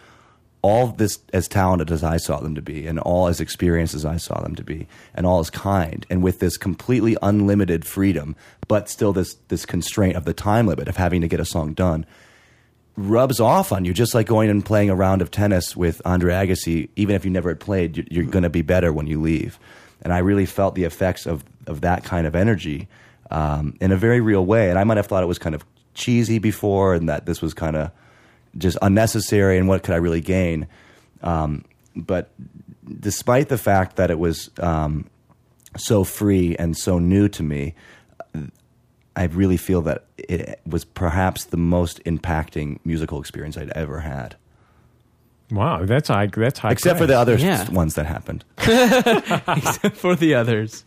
all 0.62 0.88
this 0.88 1.20
as 1.32 1.48
talented 1.48 1.92
as 1.92 2.04
I 2.04 2.18
saw 2.18 2.42
them 2.42 2.56
to 2.56 2.62
be, 2.62 2.88
and 2.88 3.00
all 3.00 3.28
as 3.28 3.40
experienced 3.40 3.96
as 3.96 4.04
I 4.04 4.18
saw 4.18 4.42
them 4.42 4.56
to 4.56 4.64
be, 4.64 4.86
and 5.16 5.26
all 5.26 5.40
as 5.40 5.50
kind, 5.50 6.06
and 6.10 6.22
with 6.22 6.40
this 6.40 6.58
completely 6.58 7.16
unlimited 7.22 7.86
freedom, 7.86 8.36
but 8.68 8.90
still 8.90 9.14
this 9.14 9.36
this 9.48 9.66
constraint 9.66 10.18
of 10.18 10.26
the 10.26 10.34
time 10.34 10.68
limit 10.68 10.90
of 10.90 10.98
having 10.98 11.22
to 11.22 11.28
get 11.30 11.40
a 11.40 11.46
song 11.46 11.74
done 11.74 12.06
rubs 12.98 13.40
off 13.40 13.72
on 13.72 13.86
you, 13.86 13.94
just 13.94 14.14
like 14.14 14.28
going 14.28 14.50
and 14.50 14.66
playing 14.66 14.90
a 14.90 14.96
round 14.96 15.22
of 15.22 15.32
tennis 15.32 15.78
with 15.78 16.02
Andre 16.04 16.34
Agassi. 16.34 16.90
Even 16.96 17.16
if 17.16 17.24
you 17.24 17.32
never 17.32 17.50
had 17.50 17.60
played, 17.60 18.08
you're, 18.12 18.26
going 18.26 18.44
to 18.44 18.50
be 18.50 18.64
better 18.64 18.92
when 18.92 19.08
you 19.08 19.22
leave. 19.22 19.60
And 20.02 20.12
I 20.12 20.18
really 20.18 20.46
felt 20.46 20.76
the 20.76 20.84
effects 20.84 21.26
of 21.26 21.46
of 21.68 21.82
that 21.82 22.04
kind 22.04 22.26
of 22.26 22.36
energy 22.36 22.88
um, 23.30 23.76
in 23.82 23.92
a 23.92 23.98
very 23.98 24.22
real 24.22 24.46
way. 24.46 24.70
And 24.70 24.80
I 24.80 24.84
might 24.84 24.98
have 24.98 25.08
thought 25.08 25.22
it 25.22 25.28
was 25.28 25.38
kind 25.38 25.56
of 25.56 25.64
cheesy 25.94 26.40
before, 26.40 26.94
and 26.96 27.08
that 27.08 27.26
this 27.26 27.42
was 27.42 27.54
kind 27.54 27.76
of 27.76 27.92
just 28.58 28.78
unnecessary. 28.82 29.58
And 29.58 29.68
what 29.68 29.84
could 29.84 29.94
I 29.94 29.98
really 29.98 30.22
gain? 30.22 30.68
Um, 31.22 31.66
but 31.96 32.32
despite 33.00 33.50
the 33.50 33.58
fact 33.58 33.96
that 33.98 34.12
it 34.12 34.20
was 34.20 34.50
um, 34.60 35.10
so 35.76 36.04
free 36.04 36.56
and 36.58 36.78
so 36.78 37.00
new 37.00 37.28
to 37.30 37.44
me, 37.44 37.76
I 39.18 39.24
really 39.26 39.58
feel 39.58 39.82
that 39.82 40.06
it 40.18 40.62
was 40.66 40.86
perhaps 40.86 41.44
the 41.46 41.58
most 41.58 42.02
impacting 42.06 42.80
musical 42.86 43.20
experience 43.20 43.58
I'd 43.58 43.72
ever 43.72 44.00
had, 44.02 44.36
Wow, 45.50 45.86
that's 45.86 46.10
high. 46.10 46.28
That's 46.28 46.60
high. 46.60 46.72
except 46.72 47.00
for 47.00 47.06
the 47.08 47.18
other 47.18 47.36
Yeah. 47.36 47.70
ones 47.72 47.96
that 47.96 48.06
happened. 48.06 48.44
Except 48.58 49.96
for 49.96 50.14
the 50.16 50.36
others. 50.36 50.84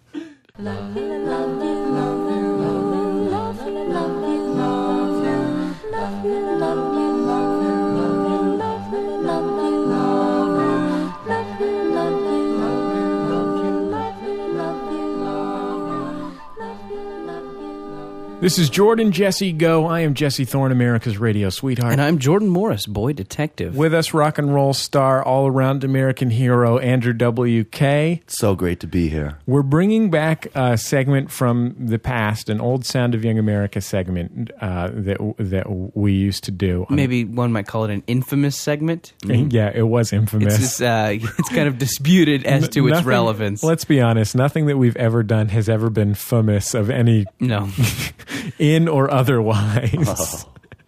This 18.41 18.59
is 18.59 18.71
Jordan 18.71 19.13
Jesse 19.13 19.53
Go. 19.53 19.85
I 19.85 20.01
am 20.01 20.15
Jesse 20.15 20.47
Thorne, 20.47 20.73
America's 20.73 21.19
radio 21.19 21.51
sweetheart. 21.51 21.93
And 21.93 22.01
I'm 22.01 22.19
Jordan 22.19 22.49
Morris, 22.49 22.87
boy 22.87 23.13
detective. 23.13 23.77
With 23.77 23.93
us, 23.93 24.15
rock 24.15 24.39
and 24.39 24.55
roll 24.55 24.73
star, 24.73 25.23
all 25.23 25.47
around 25.47 25.85
American 25.85 26.31
hero, 26.31 26.79
Andrew 26.79 27.13
W.K. 27.13 28.23
So 28.29 28.55
great 28.55 28.81
to 28.81 28.87
be 28.87 29.11
here. 29.11 29.37
We're 29.47 29.63
bringing 29.63 30.11
back 30.11 30.47
a 30.55 30.79
segment 30.79 31.31
from 31.31 31.77
the 31.79 31.99
past, 31.99 32.49
an 32.49 32.63
old 32.63 32.87
Sound 32.87 33.15
of 33.15 33.23
Young 33.27 33.39
America 33.39 33.83
segment 33.83 34.51
uh, 34.59 34.89
that 34.95 35.19
that 35.39 35.67
we 35.95 36.15
used 36.15 36.45
to 36.45 36.51
do. 36.51 36.87
on- 36.89 36.97
Maybe 36.97 37.27
one 37.27 37.53
might 37.53 37.67
call 37.67 37.85
it 37.85 37.91
an 37.91 38.03
infamous 38.07 38.57
segment. 38.57 39.13
yeah, 39.23 39.71
it 39.73 39.83
was 39.87 40.15
infamous. 40.15 40.55
It's 40.55 40.63
just, 40.79 40.83
uh, 40.83 41.09
it's 41.39 41.49
kind 41.51 41.69
of 41.69 41.77
disputed 41.77 42.47
as 42.47 42.71
to 42.71 42.87
its 42.87 42.93
Nothing- 42.95 43.07
relevance. 43.07 43.63
Let's 43.63 43.85
be 43.85 44.01
honest. 44.01 44.35
Nothing 44.35 44.65
that 44.67 44.79
we've 44.79 44.97
ever 44.97 45.23
done 45.23 45.51
has 45.51 45.69
ever 45.69 45.91
been 45.91 46.15
famous 46.15 46.73
of 46.73 46.89
any 46.89 47.27
no, 47.39 47.69
in 48.59 48.89
or 48.89 49.11
otherwise. 49.11 50.47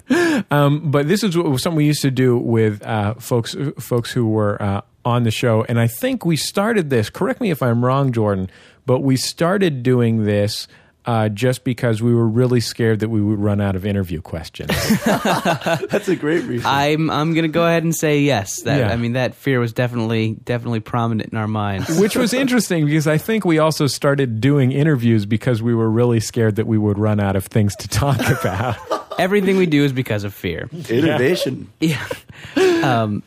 um, 0.51 0.91
but 0.91 1.09
this 1.09 1.23
is 1.23 1.35
something 1.35 1.75
we 1.75 1.87
used 1.87 2.03
to 2.03 2.11
do 2.11 2.37
with 2.37 2.83
uh, 2.83 3.15
folks 3.15 3.57
folks 3.79 4.13
who 4.13 4.29
were 4.29 4.61
uh, 4.63 4.81
on 5.05 5.25
the 5.25 5.31
show, 5.31 5.65
and 5.69 5.81
I 5.81 5.87
think 5.87 6.25
we 6.25 6.37
started 6.37 6.91
this. 6.91 7.11
Correct 7.11 7.41
me 7.41 7.51
if 7.51 7.63
I'm 7.63 7.85
wrong, 7.85 8.13
Jordan, 8.13 8.51
but 8.87 9.01
we 9.01 9.17
started 9.17 9.83
doing 9.83 10.25
this. 10.25 10.69
Uh, 11.05 11.29
just 11.29 11.65
because 11.65 12.01
we 12.01 12.15
were 12.15 12.29
really 12.29 12.61
scared 12.61 13.01
that 13.01 13.09
we 13.09 13.21
would 13.21 13.39
run 13.41 13.61
out 13.61 13.75
of 13.75 13.85
interview 13.85 14.21
questions. 14.21 14.69
That's 15.05 16.07
a 16.09 16.15
great 16.15 16.45
reason. 16.45 16.65
I'm 16.65 17.11
I'm 17.11 17.35
gonna 17.35 17.49
go 17.49 17.67
ahead 17.67 17.83
and 17.83 17.93
say 17.95 18.21
yes. 18.21 18.63
That 18.63 18.79
Yeah. 18.79 18.93
I 18.93 18.97
mean 18.97 19.15
that 19.15 19.35
fear 19.35 19.59
was 19.59 19.73
definitely 19.73 20.37
definitely 20.45 20.79
prominent 20.79 21.31
in 21.33 21.39
our 21.39 21.49
minds. 21.49 21.99
Which 21.99 22.15
was 22.15 22.33
interesting 22.43 22.87
because 22.87 23.09
I 23.09 23.19
think 23.19 23.45
we 23.45 23.59
also 23.59 23.89
started 23.89 24.41
doing 24.41 24.71
interviews 24.71 25.27
because 25.27 25.61
we 25.61 25.75
were 25.75 25.91
really 25.91 26.21
scared 26.21 26.55
that 26.57 26.69
we 26.69 26.79
would 26.79 26.99
run 26.99 27.19
out 27.19 27.35
of 27.35 27.47
things 27.47 27.75
to 27.77 27.89
talk 27.89 28.21
about. 28.41 28.77
Everything 29.19 29.57
we 29.57 29.67
do 29.67 29.85
is 29.85 29.93
because 29.93 30.23
of 30.23 30.33
fear. 30.33 30.69
Innovation. 30.89 31.69
Yeah. 31.81 32.07
Um, 32.57 33.23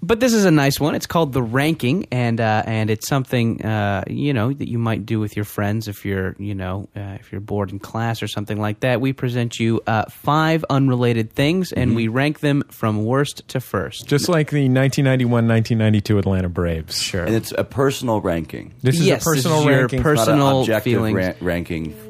but 0.00 0.20
this 0.20 0.32
is 0.32 0.44
a 0.44 0.50
nice 0.50 0.78
one. 0.78 0.94
It's 0.94 1.06
called 1.06 1.32
the 1.32 1.42
ranking, 1.42 2.06
and 2.12 2.40
uh, 2.40 2.62
and 2.66 2.90
it's 2.90 3.08
something 3.08 3.64
uh, 3.64 4.04
you 4.08 4.32
know 4.32 4.52
that 4.52 4.68
you 4.68 4.78
might 4.78 5.04
do 5.06 5.18
with 5.20 5.34
your 5.36 5.44
friends 5.44 5.88
if 5.88 6.04
you're 6.04 6.34
you 6.38 6.54
know 6.54 6.88
uh, 6.96 7.16
if 7.20 7.32
you're 7.32 7.40
bored 7.40 7.70
in 7.72 7.78
class 7.78 8.22
or 8.22 8.28
something 8.28 8.60
like 8.60 8.80
that. 8.80 9.00
We 9.00 9.12
present 9.12 9.58
you 9.58 9.80
uh, 9.86 10.04
five 10.10 10.64
unrelated 10.70 11.32
things, 11.32 11.72
and 11.72 11.96
we 11.96 12.08
rank 12.08 12.40
them 12.40 12.62
from 12.70 13.04
worst 13.04 13.46
to 13.48 13.60
first. 13.60 14.06
Just 14.06 14.28
like 14.28 14.50
the 14.50 14.68
1991-1992 14.68 16.18
Atlanta 16.18 16.48
Braves. 16.48 17.00
Sure. 17.00 17.24
And 17.24 17.34
it's 17.34 17.52
a 17.56 17.64
personal 17.64 18.20
ranking. 18.20 18.74
This 18.82 18.98
is 19.00 19.06
Yes, 19.06 19.22
a 19.26 19.30
this 19.30 19.36
personal 19.44 19.58
is 19.60 19.64
your 19.66 19.78
ranking. 19.80 20.02
pers- 20.02 20.16
Not 20.18 20.28
an 20.28 20.34
Personal 20.36 20.60
objective 20.60 20.92
feelings. 20.92 21.16
ra- 21.16 21.32
ranking. 21.40 22.07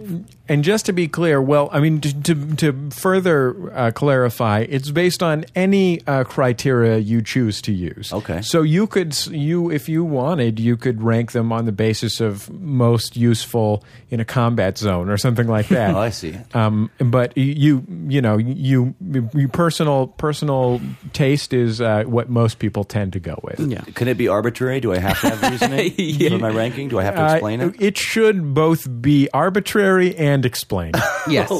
And 0.49 0.65
just 0.65 0.87
to 0.87 0.93
be 0.95 1.09
clear, 1.09 1.43
well, 1.43 1.69
I 1.73 1.81
mean, 1.81 2.01
to, 2.01 2.23
to, 2.23 2.57
to 2.57 2.91
further 2.91 3.71
uh, 3.77 3.91
clarify, 3.91 4.61
it's 4.69 4.91
based 4.91 5.23
on 5.23 5.45
any 5.55 6.01
uh, 6.07 6.25
criteria 6.25 6.97
you 6.99 7.21
choose 7.21 7.61
to 7.63 7.73
use. 7.73 8.13
Okay. 8.13 8.41
So 8.41 8.63
you 8.63 8.87
could, 8.87 9.15
you 9.27 9.71
if 9.71 9.89
you 9.91 10.05
wanted, 10.05 10.59
you 10.59 10.77
could 10.79 11.03
rank 11.03 11.33
them 11.33 11.53
on 11.53 11.67
the 11.67 11.73
basis 11.73 12.21
of 12.21 12.49
most 12.51 13.17
useful 13.17 13.85
in 14.09 14.21
a 14.21 14.25
combat 14.25 14.79
zone 14.79 15.11
or 15.11 15.19
something 15.19 15.47
like 15.49 15.69
that. 15.69 15.95
Oh, 15.99 15.99
I 15.99 16.11
see. 16.11 16.35
Um, 16.55 16.91
but 16.99 17.37
you, 17.37 17.85
you 18.09 18.23
know, 18.23 18.39
you, 18.39 18.95
you 19.35 19.49
personal 19.49 20.07
personal 20.07 20.81
taste 21.13 21.53
is 21.53 21.81
uh, 21.81 22.05
what 22.05 22.31
most 22.31 22.59
people 22.59 22.85
tend 22.85 23.13
to 23.15 23.21
go 23.21 23.39
with. 23.43 23.61
Yeah. 23.61 23.81
Can 23.95 24.09
it 24.09 24.17
be 24.17 24.29
arbitrary? 24.29 24.81
Do 24.81 24.93
I 24.93 24.99
have 24.99 25.21
to 25.21 25.31
have 25.31 25.51
reasoning 25.51 25.93
Yeah. 25.97 26.29
for 26.37 26.39
my 26.39 26.51
ranking? 26.51 26.89
Do 26.89 26.99
I 26.99 27.05
have 27.05 27.15
to 27.17 27.23
Uh, 27.23 27.33
explain 27.35 27.61
it? 27.61 27.75
it 27.81 27.99
should 27.99 28.55
both 28.55 28.87
be 29.03 29.29
arbitrary 29.35 29.98
and 30.01 30.45
explained. 30.47 30.97
Yes. 31.29 31.51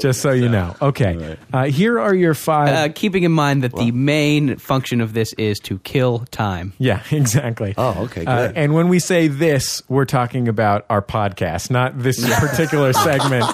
just 0.00 0.20
so 0.20 0.32
you 0.32 0.48
know. 0.48 0.74
Okay. 0.82 1.36
Uh, 1.52 1.66
here 1.66 2.00
are 2.00 2.12
your 2.12 2.34
five. 2.34 2.68
Uh, 2.68 2.92
keeping 2.92 3.22
in 3.22 3.30
mind 3.30 3.62
that 3.62 3.72
the 3.72 3.92
main 3.92 4.56
function 4.56 5.00
of 5.00 5.12
this 5.12 5.32
is 5.34 5.60
to 5.60 5.78
kill 5.78 6.20
time. 6.32 6.72
yeah, 6.78 7.02
exactly. 7.12 7.72
Oh, 7.78 8.04
okay, 8.06 8.24
Uh, 8.24 8.48
good. 8.48 8.56
and 8.56 8.74
when 8.74 8.88
we 8.88 8.98
say 8.98 9.28
this, 9.28 9.80
we're 9.88 10.06
talking 10.06 10.48
about 10.48 10.86
our 10.90 11.00
podcast, 11.02 11.70
not 11.70 11.96
this 12.02 12.18
particular 12.40 12.92
segment, 13.08 13.44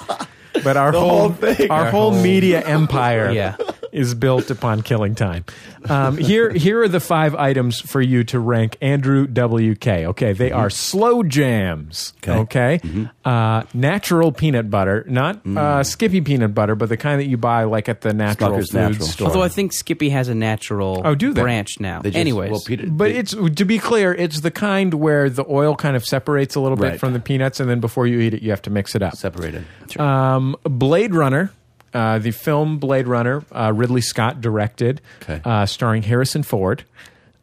but 0.65 0.77
our 0.77 0.93
whole, 0.93 1.09
whole 1.09 1.29
thing. 1.31 1.71
our 1.71 1.85
Our 1.87 1.91
whole 1.91 2.11
media 2.23 2.61
empire 2.67 3.31
Yeah. 3.31 3.57
is 3.93 4.15
built 4.15 4.51
upon 4.51 4.83
killing 4.83 5.15
time. 5.15 5.45
Um, 5.89 6.19
here, 6.19 6.51
here 6.53 6.83
are 6.83 6.89
the 6.89 7.01
five 7.01 7.35
items 7.35 7.81
for 7.81 8.01
you 8.03 8.25
to 8.25 8.39
rank 8.39 8.77
Andrew 8.83 9.27
WK. 9.27 9.87
Okay, 9.87 10.33
they 10.35 10.51
are 10.53 10.69
slow 10.71 11.23
jams. 11.23 12.13
Okay. 12.27 12.79
Okay, 12.79 13.09
uh, 13.25 13.63
natural 13.73 14.33
peanut 14.33 14.71
butter, 14.71 15.05
not 15.09 15.45
Mm. 15.45 15.57
uh, 15.57 15.85
Skippy 15.85 16.21
peanut 16.21 16.53
butter, 16.55 16.75
but 16.75 16.89
the 16.89 16.97
kind 16.97 17.21
that 17.21 17.27
you 17.27 17.37
buy 17.39 17.65
like 17.65 17.89
at 17.89 18.01
the 18.03 18.13
natural 18.13 18.51
Smucker's 18.59 18.71
food 18.73 18.79
Natural. 18.79 19.07
store. 19.07 19.27
Although 19.29 19.43
I 19.43 19.49
think 19.49 19.73
Skippy 19.73 20.11
has 20.11 20.29
a 20.29 20.35
natural 20.35 21.01
Oh, 21.05 21.15
do 21.15 21.33
they? 21.33 21.41
branch 21.41 21.79
now. 21.81 22.03
They 22.03 22.11
just- 22.11 22.19
Anyways, 22.21 22.51
well, 22.51 22.63
Peter, 22.67 22.87
But 22.89 23.13
they- 23.13 23.19
it's 23.19 23.35
to 23.35 23.65
be 23.65 23.79
clear, 23.79 24.13
it's 24.13 24.41
the 24.41 24.51
kind 24.51 24.93
where 24.95 25.31
the 25.31 25.45
oil 25.49 25.75
kind 25.77 25.97
of 25.97 26.05
separates 26.05 26.55
a 26.57 26.61
little 26.61 26.77
bit 26.77 26.91
Right. 26.91 27.01
from 27.01 27.13
the 27.15 27.21
peanuts, 27.21 27.61
and 27.61 27.71
then 27.71 27.81
before 27.81 28.07
you 28.07 28.19
eat 28.21 28.35
it, 28.35 28.43
you 28.43 28.51
have 28.51 28.63
to 28.63 28.71
mix 28.71 28.95
it 28.95 29.03
up. 29.03 29.15
separated. 29.17 29.65
Um, 29.99 30.48
Blade 30.65 31.15
Runner, 31.15 31.51
uh, 31.95 32.19
the 32.19 32.31
film 32.31 32.79
Blade 32.79 33.07
Runner, 33.09 33.43
uh, 33.53 33.73
Ridley 33.75 34.01
Scott 34.03 34.41
directed, 34.41 35.01
Okay. 35.23 35.41
uh, 35.45 35.67
starring 35.67 36.03
Harrison 36.03 36.43
Ford. 36.43 36.85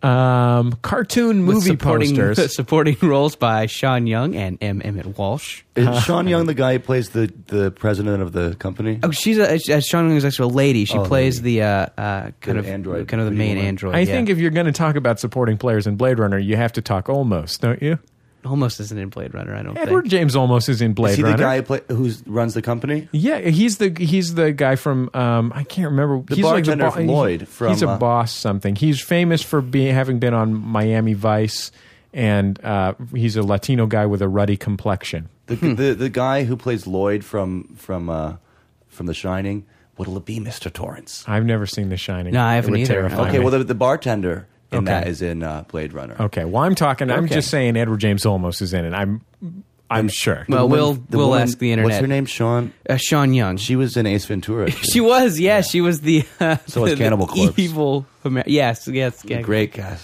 Um, 0.03 0.73
cartoon 0.83 1.47
with 1.47 1.55
movie 1.55 1.69
supporting, 1.71 2.15
posters. 2.15 2.55
supporting 2.55 2.95
roles 3.01 3.35
by 3.35 3.65
Sean 3.65 4.05
Young 4.05 4.35
and 4.35 4.59
M. 4.61 4.79
Emmett 4.85 5.17
Walsh. 5.17 5.63
Is 5.75 6.03
Sean 6.03 6.27
Young 6.27 6.45
the 6.45 6.53
guy 6.53 6.73
who 6.73 6.79
plays 6.79 7.09
the, 7.09 7.33
the 7.47 7.71
president 7.71 8.21
of 8.21 8.31
the 8.31 8.55
company? 8.59 8.99
Oh, 9.01 9.09
she's 9.09 9.39
a, 9.39 9.55
uh, 9.55 9.79
Sean 9.79 10.07
Young 10.09 10.17
is 10.17 10.23
actually 10.25 10.51
a 10.51 10.55
lady. 10.55 10.85
She 10.85 10.95
Oh, 10.99 11.05
plays 11.05 11.41
lady. 11.41 11.57
the 11.59 11.63
uh, 11.63 11.67
uh, 11.97 12.21
kind 12.41 12.57
The 12.57 12.59
of 12.59 12.67
android 12.67 13.07
kind 13.07 13.19
of 13.19 13.25
the 13.25 13.31
main 13.35 13.55
woman. 13.55 13.65
android. 13.67 13.95
I 13.95 13.99
yeah. 14.01 14.05
think 14.05 14.29
if 14.29 14.37
you're 14.37 14.51
going 14.51 14.67
to 14.67 14.71
talk 14.71 14.95
about 14.95 15.19
supporting 15.19 15.57
players 15.57 15.87
in 15.87 15.95
Blade 15.95 16.19
Runner, 16.19 16.37
you 16.37 16.55
have 16.55 16.73
to 16.73 16.83
talk 16.83 17.07
Olmos, 17.07 17.57
don't 17.59 17.81
you? 17.81 17.97
Almost 18.45 18.79
isn't 18.79 18.97
in 18.97 19.09
Blade 19.09 19.33
Runner. 19.33 19.55
I 19.55 19.63
don't 19.63 19.75
Edward 19.77 20.03
think. 20.03 20.11
James 20.11 20.35
Olmos 20.35 20.69
is 20.69 20.81
in 20.81 20.93
Blade 20.93 21.11
Is 21.13 21.17
he 21.17 21.23
Runner. 21.23 21.37
the 21.37 21.43
guy 21.43 21.55
who 21.57 21.63
play, 21.63 21.81
who's 21.89 22.21
runs 22.27 22.53
the 22.53 22.61
company? 22.61 23.07
Yeah, 23.11 23.39
he's 23.39 23.79
the 23.79 23.89
he's 23.97 24.35
the 24.35 24.51
guy 24.51 24.75
from 24.75 25.09
um, 25.15 25.51
I 25.55 25.63
can't 25.63 25.89
remember. 25.89 26.21
The 26.21 26.35
he's 26.35 26.43
bartender 26.43 26.83
like 26.85 26.93
from 26.93 27.07
Lloyd 27.07 27.47
from, 27.47 27.69
he's 27.69 27.81
a 27.81 27.89
uh, 27.89 27.97
boss 27.97 28.31
something. 28.31 28.75
He's 28.75 29.01
famous 29.01 29.41
for 29.41 29.61
being 29.61 29.93
having 29.95 30.19
been 30.19 30.33
on 30.35 30.53
Miami 30.53 31.13
Vice, 31.13 31.71
and 32.13 32.63
uh, 32.63 32.93
he's 33.13 33.35
a 33.35 33.41
Latino 33.43 33.87
guy 33.87 34.05
with 34.05 34.21
a 34.21 34.27
ruddy 34.27 34.57
complexion. 34.57 35.27
The, 35.47 35.55
the 35.55 35.93
the 35.95 36.09
guy 36.09 36.43
who 36.43 36.55
plays 36.55 36.85
Lloyd 36.85 37.23
from 37.25 37.73
from 37.75 38.09
uh, 38.09 38.35
from 38.87 39.07
The 39.07 39.13
Shining. 39.13 39.65
What'll 39.95 40.17
it 40.17 40.25
be, 40.25 40.39
Mister 40.39 40.69
Torrance? 40.69 41.23
I've 41.27 41.45
never 41.45 41.65
seen 41.65 41.89
The 41.89 41.97
Shining. 41.97 42.33
No, 42.33 42.41
I 42.43 42.53
It 42.53 42.55
haven't 42.57 42.71
would 42.71 42.79
either. 42.81 42.93
terrify 42.93 43.27
Okay, 43.29 43.37
me. 43.37 43.45
well 43.45 43.51
the, 43.57 43.63
the 43.63 43.73
bartender 43.75 44.45
in 44.75 44.83
Okay. 44.83 44.91
that 45.01 45.07
is 45.07 45.21
in 45.21 45.43
uh, 45.43 45.63
Blade 45.67 45.93
Runner. 45.93 46.15
okay. 46.19 46.45
Well, 46.45 46.63
I'm 46.63 46.75
talking. 46.75 47.09
I'm 47.11 47.25
Okay. 47.25 47.35
just 47.35 47.49
saying 47.49 47.75
Edward 47.77 47.99
James 47.99 48.23
Olmos 48.23 48.61
is 48.61 48.73
in 48.73 48.85
it. 48.85 48.93
I'm 48.93 49.21
I'm 49.89 50.07
sure. 50.07 50.45
Well, 50.49 50.67
we'll 50.67 50.87
woman- 50.93 51.07
we'll 51.11 51.27
woman- 51.29 51.41
ask 51.43 51.59
the 51.59 51.71
internet. 51.71 51.91
What's 51.91 52.01
her 52.01 52.07
name? 52.07 52.25
Sean. 52.25 52.73
Uh, 52.89 52.97
Sean 52.97 53.33
Young. 53.33 53.57
She 53.57 53.75
was 53.75 53.95
in 53.97 54.05
Ace 54.07 54.25
Ventura. 54.25 54.71
She 54.83 54.99
was, 54.99 55.39
yeah, 55.39 55.61
she 55.61 55.79
was 55.81 56.01
the 56.01 56.23
uh, 56.39 56.57
So 56.65 56.81
was 56.81 56.91
the 56.93 56.97
Cannibal 56.97 57.27
Corpse. 57.27 57.57
evil. 57.59 58.05
Amer- 58.25 58.43
yes, 58.47 58.87
yes, 58.87 59.23
yeah. 59.25 59.41
Great 59.41 59.73
guy. 59.73 59.97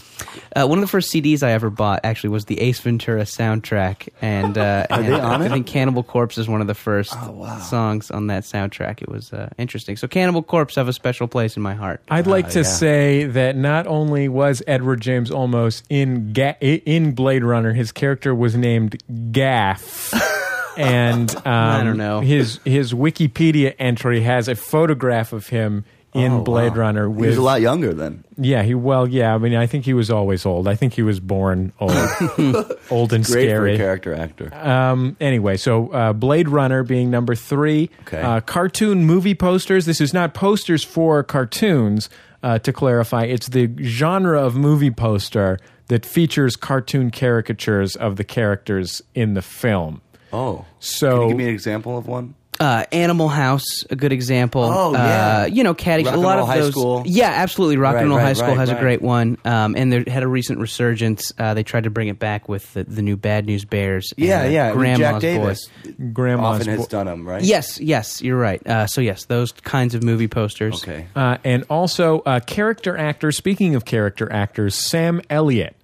Uh, 0.55 0.67
one 0.67 0.77
of 0.77 0.81
the 0.81 0.87
first 0.87 1.11
CDs 1.13 1.43
I 1.43 1.51
ever 1.51 1.69
bought 1.69 2.01
actually 2.03 2.31
was 2.31 2.45
the 2.45 2.59
Ace 2.59 2.79
Ventura 2.79 3.23
soundtrack, 3.23 4.09
and, 4.21 4.57
uh, 4.57 4.85
Are 4.89 4.99
and 4.99 5.07
they 5.07 5.19
on 5.19 5.41
I 5.41 5.45
it? 5.45 5.49
think 5.49 5.67
Cannibal 5.67 6.03
Corpse 6.03 6.37
is 6.37 6.47
one 6.47 6.59
of 6.61 6.67
the 6.67 6.73
first 6.75 7.13
Oh, 7.15 7.31
wow. 7.31 7.59
songs 7.59 8.11
on 8.11 8.27
that 8.27 8.43
soundtrack. 8.43 9.01
It 9.01 9.09
was 9.09 9.31
uh, 9.31 9.49
interesting. 9.57 9.95
So 9.97 10.07
Cannibal 10.07 10.43
Corpse 10.43 10.75
have 10.75 10.87
a 10.87 10.93
special 10.93 11.27
place 11.27 11.55
in 11.55 11.63
my 11.63 11.73
heart. 11.73 12.01
I'd 12.09 12.27
like 12.27 12.45
Ah, 12.45 12.49
to 12.49 12.59
yeah. 12.59 12.63
say 12.63 13.23
that 13.25 13.55
not 13.55 13.87
only 13.87 14.27
was 14.27 14.61
Edward 14.67 14.99
James 15.01 15.29
Olmos 15.31 15.83
in 15.89 16.33
Ga- 16.33 16.57
in 16.61 17.13
Blade 17.13 17.43
Runner, 17.43 17.73
his 17.73 17.91
character 17.91 18.35
was 18.35 18.55
named 18.55 19.01
Gaff. 19.31 20.13
And 20.77 21.35
um, 21.35 21.41
I 21.45 21.83
don't 21.83 21.97
know. 21.97 22.21
His 22.21 22.61
his 22.63 22.93
Wikipedia 22.93 23.75
entry 23.77 24.21
has 24.21 24.47
a 24.47 24.55
photograph 24.55 25.33
of 25.33 25.47
him 25.47 25.83
in 26.13 26.31
Oh, 26.33 26.41
Blade 26.43 26.73
wow. 26.73 26.77
Runner. 26.79 27.09
He 27.13 27.27
was 27.27 27.37
a 27.37 27.41
lot 27.41 27.61
younger 27.61 27.93
then. 27.93 28.23
yeah, 28.37 28.63
he 28.63 28.73
well 28.75 29.07
yeah. 29.07 29.33
I 29.33 29.37
mean, 29.37 29.55
I 29.55 29.65
think 29.67 29.85
he 29.85 29.93
was 29.93 30.11
always 30.11 30.45
old. 30.45 30.67
I 30.67 30.75
think 30.75 30.93
he 30.93 31.01
was 31.03 31.19
born 31.19 31.71
old, 31.79 31.91
old 32.91 33.13
and 33.13 33.25
Great 33.25 33.47
scary. 33.49 33.77
character 33.77 34.13
actor. 34.13 34.53
Um, 34.53 35.15
anyway, 35.19 35.57
so 35.57 35.87
uh, 35.93 36.13
Blade 36.13 36.49
Runner 36.49 36.83
being 36.83 37.09
number 37.09 37.35
three. 37.35 37.89
Okay. 38.01 38.21
Uh, 38.21 38.41
cartoon 38.41 39.05
movie 39.05 39.35
posters. 39.35 39.85
This 39.85 40.01
is 40.01 40.13
not 40.13 40.33
posters 40.33 40.83
for 40.83 41.23
cartoons. 41.23 42.09
Uh, 42.43 42.57
to 42.59 42.73
clarify, 42.73 43.23
it's 43.25 43.49
the 43.49 43.69
genre 43.83 44.41
of 44.41 44.55
movie 44.55 44.89
poster 44.89 45.59
that 45.87 46.03
features 46.05 46.55
cartoon 46.55 47.11
caricatures 47.11 47.95
of 47.95 48.15
the 48.15 48.23
characters 48.23 49.01
in 49.13 49.35
the 49.35 49.41
film. 49.43 50.01
oh, 50.33 50.65
So- 50.79 51.11
Can 51.11 51.21
you 51.21 51.27
give 51.29 51.37
me 51.37 51.43
an 51.45 51.49
example 51.53 51.97
of 51.97 52.07
one? 52.07 52.33
Uh, 52.61 52.85
Animal 52.91 53.27
House, 53.27 53.83
a 53.89 53.95
good 53.95 54.11
example. 54.13 54.61
Oh, 54.63 54.89
Uh, 54.89 54.97
yeah. 54.97 55.45
you 55.47 55.63
know, 55.63 55.73
Caddy. 55.73 56.03
A 56.03 56.15
lot 56.15 56.37
of 56.37 56.45
High 56.47 56.59
those. 56.59 56.71
School. 56.71 57.01
Yeah, 57.07 57.29
absolutely. 57.29 57.77
Rock 57.77 57.95
Right, 57.95 58.01
and 58.01 58.09
Roll 58.09 58.19
right, 58.19 58.25
High 58.27 58.33
School 58.33 58.49
right, 58.49 58.57
has 58.59 58.69
a 58.69 58.75
great 58.75 59.01
one, 59.01 59.37
um, 59.45 59.75
and 59.75 59.91
they 59.91 60.03
had 60.11 60.21
a 60.21 60.27
recent 60.27 60.59
resurgence. 60.59 61.31
Uh, 61.39 61.53
they 61.55 61.63
tried 61.63 61.85
to 61.85 61.89
bring 61.89 62.07
it 62.07 62.19
back 62.19 62.47
with 62.47 62.71
the, 62.73 62.83
the 62.83 63.01
new 63.01 63.17
Bad 63.17 63.47
News 63.47 63.65
Bears. 63.65 64.13
and, 64.15 64.25
Yeah, 64.27 64.41
uh, 64.43 64.49
yeah. 64.49 64.71
Grandma's 64.73 64.99
Jack 64.99 65.13
Boy. 65.15 65.19
Davis 65.21 65.69
Grandma's 66.13 66.45
often 66.61 66.67
has 66.67 66.79
Bo- 66.81 66.85
done 66.87 67.05
them, 67.07 67.27
right? 67.27 67.41
Yes, 67.43 67.79
yes, 67.79 68.21
you're 68.21 68.37
right. 68.37 68.65
Uh, 68.67 68.85
so 68.85 69.01
yes, 69.01 69.25
those 69.25 69.51
kinds 69.51 69.95
of 69.95 70.03
movie 70.03 70.27
posters. 70.27 70.83
Okay. 70.83 71.07
Uh, 71.15 71.37
and 71.43 71.63
also, 71.69 72.19
uh, 72.27 72.39
character 72.41 72.95
actor. 72.95 73.31
Speaking 73.31 73.73
of 73.73 73.85
character 73.85 74.31
actors, 74.31 74.75
Sam 74.75 75.19
Elliott. 75.31 75.75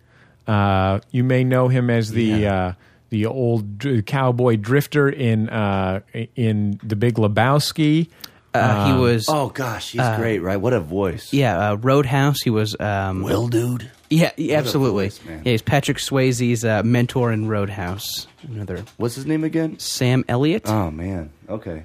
Uh, 0.48 1.00
you 1.12 1.24
may 1.24 1.44
know 1.44 1.68
him 1.68 1.90
as 1.90 2.12
the 2.12 2.24
Yeah. 2.24 2.74
Uh, 3.08 3.10
the 3.10 3.26
old 3.26 3.86
cowboy 4.06 4.56
drifter 4.58 5.10
in 5.10 5.50
uh, 5.50 6.02
in 6.36 6.80
The 6.84 6.96
Big 6.96 7.16
Lebowski. 7.16 8.10
Uh, 8.54 8.94
he 8.94 9.00
was. 9.00 9.26
Oh 9.30 9.50
gosh, 9.50 9.92
he's 9.92 10.02
great, 10.18 10.40
right? 10.40 10.58
What 10.58 10.74
a 10.74 10.80
voice. 10.80 11.32
Yeah, 11.32 11.72
uh, 11.72 11.76
Roadhouse. 11.76 12.42
He 12.42 12.50
was. 12.50 12.76
Um, 12.80 13.22
Well, 13.22 13.48
dude. 13.48 13.92
yeah, 14.10 14.32
yeah, 14.38 14.58
absolutely. 14.58 15.08
voice, 15.10 15.20
yeah, 15.28 15.40
he's 15.44 15.62
Patrick 15.62 15.98
Swayze's 15.98 16.66
uh, 16.66 16.82
mentor 16.84 17.32
in 17.32 17.48
Roadhouse. 17.48 18.26
Another 18.44 18.84
What's 18.98 19.16
his 19.16 19.26
name 19.26 19.44
again? 19.44 19.78
Sam 19.80 20.26
Elliott. 20.28 20.68
Oh 20.70 20.90
man. 20.90 21.32
Okay. 21.50 21.84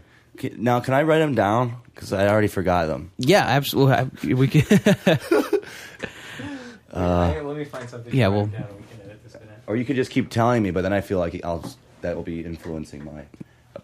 Now, 0.57 0.81
can 0.81 0.95
I 0.95 1.03
write 1.03 1.19
them 1.19 1.35
down? 1.35 1.77
Because 1.95 2.13
I 2.13 2.27
already 2.27 2.49
forgot 2.49 2.87
them. 2.87 3.13
yeah, 3.19 3.45
absolutely. 3.45 3.95
I- 3.95 4.35
We 4.35 4.49
could, 4.49 4.67
let 6.93 7.57
me 7.57 7.65
find 7.65 7.89
something. 7.89 8.15
yeah, 8.15 8.29
well- 8.29 8.51
Or 9.67 9.77
you 9.77 9.85
could 9.85 9.97
just 9.97 10.11
keep 10.11 10.31
telling 10.31 10.63
me, 10.63 10.71
but 10.71 10.83
then 10.83 10.93
I 10.93 11.01
feel 11.01 11.19
like 11.19 11.41
I'll 11.45 11.65
that 12.03 12.17
will 12.17 12.23
be 12.25 12.45
influencing 12.45 13.05
my. 13.05 13.23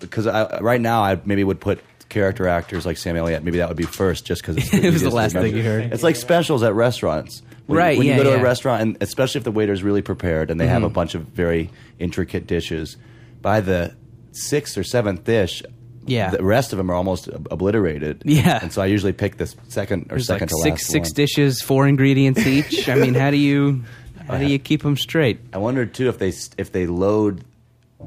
Because 0.01 0.27
I, 0.27 0.61
right 0.61 0.81
now, 0.81 1.03
I 1.03 1.21
maybe 1.25 1.45
would 1.45 1.61
put 1.61 1.81
character 2.09 2.49
actors 2.49 2.85
like 2.87 2.97
Sam 2.99 3.17
Elliott. 3.17 3.43
Maybe 3.45 3.59
that 3.59 3.69
would 3.69 3.77
be 3.77 3.85
first, 3.85 4.25
just 4.25 4.43
because 4.43 4.57
It 4.75 4.93
was 4.93 5.03
the 5.03 5.11
last 5.11 5.33
thing 5.35 5.57
you 5.57 5.63
heard. 5.63 5.93
It's 5.93 6.03
like 6.03 6.17
specials 6.17 6.63
at 6.63 6.75
restaurants. 6.75 7.43
When, 7.67 7.79
Right, 7.79 7.99
When 7.99 8.07
yeah, 8.07 8.17
you 8.17 8.23
go 8.25 8.31
to 8.31 8.37
yeah. 8.37 8.41
a 8.41 8.43
restaurant, 8.43 8.83
and 8.83 8.97
especially 9.03 9.39
if 9.41 9.45
the 9.45 9.51
waiter's 9.53 9.83
really 9.83 10.03
prepared 10.03 10.51
and 10.51 10.59
they 10.61 10.65
Mm-hmm. 10.65 10.73
have 10.75 10.83
a 10.85 10.89
bunch 10.91 11.15
of 11.15 11.23
very 11.23 11.71
intricate 11.99 12.47
dishes, 12.47 12.97
by 13.43 13.61
the 13.61 13.95
sixth 14.33 14.77
or 14.79 14.85
seventh 14.85 15.25
dish. 15.25 15.63
Yeah. 16.07 16.31
the 16.31 16.43
rest 16.43 16.73
of 16.73 16.79
them 16.79 16.91
are 16.91 16.95
almost 16.95 17.29
obliterated. 17.29 18.23
Yeah. 18.25 18.59
and 18.63 18.73
so 18.73 18.81
I 18.81 18.87
usually 18.87 19.13
pick 19.13 19.37
this 19.37 19.55
second 19.69 20.05
or 20.07 20.15
there's 20.17 20.27
second 20.27 20.51
like 20.51 20.57
to 20.57 20.63
six 20.63 20.83
last 20.85 20.91
six 20.91 21.09
one. 21.11 21.15
dishes, 21.15 21.61
four 21.61 21.87
ingredients 21.87 22.47
each. 22.47 22.89
I 22.89 22.95
mean, 22.95 23.13
how 23.13 23.31
do 23.31 23.37
you 23.37 23.85
how 24.29 24.39
do 24.39 24.47
you 24.47 24.59
keep 24.59 24.83
them 24.83 24.97
straight? 24.97 25.41
I 25.53 25.59
wonder 25.59 25.85
too 25.87 26.09
if 26.09 26.19
they 26.19 26.33
if 26.57 26.73
they 26.73 26.87
load 26.87 27.45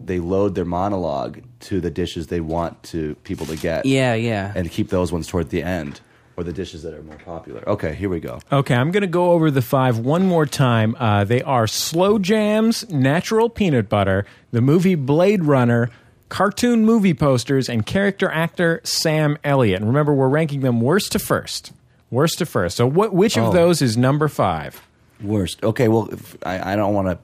they 0.05 0.19
load 0.19 0.55
their 0.55 0.65
monologue 0.65 1.41
to 1.61 1.81
the 1.81 1.91
dishes 1.91 2.27
they 2.27 2.39
want 2.39 2.81
to 2.83 3.15
people 3.23 3.45
to 3.47 3.57
get. 3.57 3.85
Yeah, 3.85 4.13
yeah. 4.13 4.53
And 4.55 4.71
keep 4.71 4.89
those 4.89 5.11
ones 5.11 5.27
toward 5.27 5.49
the 5.49 5.61
end 5.63 5.99
or 6.37 6.45
the 6.45 6.53
dishes 6.53 6.83
that 6.83 6.93
are 6.93 7.03
more 7.03 7.17
popular. 7.17 7.67
Okay, 7.67 7.93
here 7.93 8.07
we 8.07 8.21
go. 8.21 8.39
Okay, 8.51 8.73
I'm 8.73 8.91
going 8.91 9.01
to 9.01 9.07
go 9.07 9.31
over 9.31 9.51
the 9.51 9.61
five 9.61 9.99
one 9.99 10.25
more 10.25 10.45
time. 10.45 10.95
Uh, 10.97 11.25
they 11.25 11.41
are 11.41 11.67
Slow 11.67 12.19
Jams, 12.19 12.89
Natural 12.89 13.49
Peanut 13.49 13.89
Butter, 13.89 14.25
the 14.51 14.61
movie 14.61 14.95
Blade 14.95 15.43
Runner, 15.43 15.89
cartoon 16.29 16.85
movie 16.85 17.13
posters 17.13 17.67
and 17.67 17.85
character 17.85 18.31
actor 18.31 18.79
Sam 18.85 19.37
Elliott. 19.43 19.81
And 19.81 19.87
remember, 19.89 20.13
we're 20.13 20.29
ranking 20.29 20.61
them 20.61 20.79
worst 20.79 21.11
to 21.11 21.19
first. 21.19 21.73
Worst 22.09 22.37
to 22.39 22.45
first. 22.45 22.77
So, 22.77 22.87
what? 22.87 23.13
Which 23.13 23.37
of 23.37 23.47
Oh. 23.49 23.51
those 23.51 23.81
is 23.81 23.97
number 23.97 24.29
five? 24.29 24.81
Worst. 25.23 25.63
Okay, 25.63 25.87
well, 25.87 26.09
if, 26.11 26.37
I, 26.45 26.73
I 26.73 26.75
don't 26.75 26.93
want 26.93 27.07
to 27.07 27.19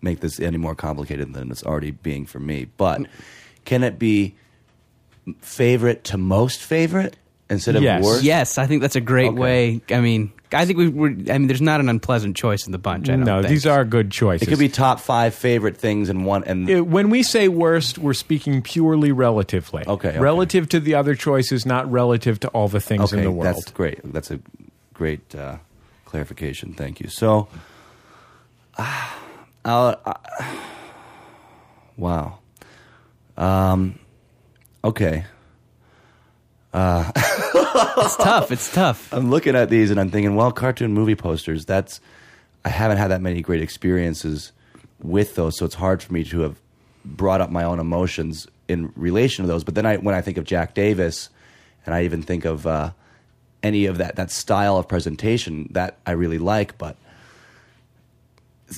make 0.00 0.20
this 0.20 0.40
any 0.40 0.56
more 0.56 0.74
complicated 0.74 1.32
than 1.34 1.50
it's 1.50 1.62
already 1.64 1.90
being 1.92 2.26
for 2.26 2.40
me, 2.40 2.66
but 2.76 3.02
can 3.64 3.82
it 3.84 3.98
be 3.98 4.34
favorite 5.40 6.04
to 6.04 6.18
most 6.18 6.60
favorite 6.62 7.16
instead 7.48 7.76
of 7.76 7.82
Yes. 7.82 8.02
worst? 8.04 8.24
Yes, 8.24 8.58
I 8.58 8.66
think 8.66 8.82
that's 8.82 8.96
a 8.96 9.00
great 9.00 9.28
Okay. 9.28 9.38
way. 9.38 9.80
I 9.90 10.00
mean, 10.00 10.32
I 10.52 10.66
think 10.66 10.78
we 10.78 10.88
were. 10.88 11.08
I 11.08 11.38
mean, 11.38 11.46
there's 11.46 11.62
not 11.62 11.80
an 11.80 11.88
unpleasant 11.88 12.36
choice 12.36 12.66
in 12.66 12.72
the 12.72 12.78
bunch. 12.78 13.08
I 13.08 13.12
don't 13.12 13.24
No, 13.24 13.40
think. 13.40 13.48
these 13.50 13.66
are 13.66 13.84
good 13.86 14.10
choices. 14.10 14.46
It 14.46 14.50
could 14.50 14.58
be 14.58 14.68
top 14.68 15.00
five 15.00 15.34
favorite 15.34 15.78
things 15.78 16.10
in 16.10 16.24
one, 16.24 16.44
and 16.44 16.68
It- 16.68 16.86
when 16.86 17.08
we 17.08 17.22
say 17.22 17.48
worst, 17.48 17.96
we're 17.98 18.12
speaking 18.12 18.60
purely 18.60 19.12
relatively. 19.12 19.84
Okay, 19.86 20.08
okay. 20.10 20.18
Relative 20.18 20.68
to 20.70 20.80
the 20.80 20.94
other 20.94 21.14
choices, 21.14 21.64
not 21.64 21.90
relative 21.90 22.38
to 22.40 22.48
all 22.48 22.68
the 22.68 22.80
things 22.80 23.12
in 23.14 23.22
the 23.22 23.30
world. 23.30 23.46
that's 23.46 23.70
great. 23.70 24.00
That's 24.12 24.30
a 24.30 24.40
great 24.92 25.34
uh, 25.34 25.56
clarification. 26.12 26.74
Thank 26.74 27.00
you. 27.00 27.08
So, 27.08 27.48
I'll, 29.64 29.98
uh, 30.04 30.14
wow. 31.96 32.38
Um, 33.36 33.98
okay. 34.84 35.24
It's 38.04 38.16
tough. 38.16 38.50
It's 38.52 38.72
tough. 38.72 39.12
I'm 39.12 39.30
looking 39.30 39.56
at 39.56 39.70
these 39.70 39.90
and 39.90 39.98
I'm 39.98 40.10
thinking, 40.10 40.34
well, 40.34 40.52
cartoon 40.52 40.92
movie 40.92 41.14
posters. 41.14 41.64
That's 41.64 42.00
I 42.64 42.68
haven't 42.68 42.98
had 42.98 43.08
that 43.08 43.22
many 43.22 43.40
great 43.40 43.62
experiences 43.62 44.52
with 45.00 45.34
those, 45.34 45.56
so 45.56 45.64
it's 45.64 45.74
hard 45.74 46.02
for 46.02 46.12
me 46.12 46.24
to 46.24 46.40
have 46.40 46.60
brought 47.04 47.40
up 47.40 47.50
my 47.50 47.64
own 47.64 47.80
emotions 47.80 48.46
in 48.68 48.92
relation 48.96 49.44
to 49.44 49.48
those. 49.48 49.64
But 49.64 49.74
then 49.74 49.86
I, 49.86 49.96
when 49.96 50.14
I 50.14 50.20
think 50.20 50.36
of 50.36 50.44
Jack 50.44 50.74
Davis, 50.74 51.30
and 51.86 51.94
I 51.94 52.04
even 52.04 52.22
think 52.22 52.44
of 52.44 52.66
uh, 52.66 52.90
any 53.62 53.86
of 53.86 53.98
that 53.98 54.16
that 54.16 54.30
style 54.30 54.76
of 54.76 54.88
presentation 54.88 55.68
that 55.72 55.96
I 56.06 56.12
really 56.12 56.38
like, 56.38 56.76
but 56.78 56.96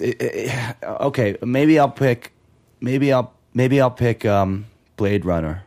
it- 0.01 0.21
it- 0.21 0.77
okay, 0.83 1.37
maybe 1.43 1.79
I'll 1.79 1.89
pick, 1.91 2.33
maybe 2.81 3.13
I'll 3.13 3.33
maybe 3.53 3.81
I'll 3.81 3.91
pick 3.91 4.25
um, 4.27 4.67
Blade 4.97 5.25
Runner 5.25 5.63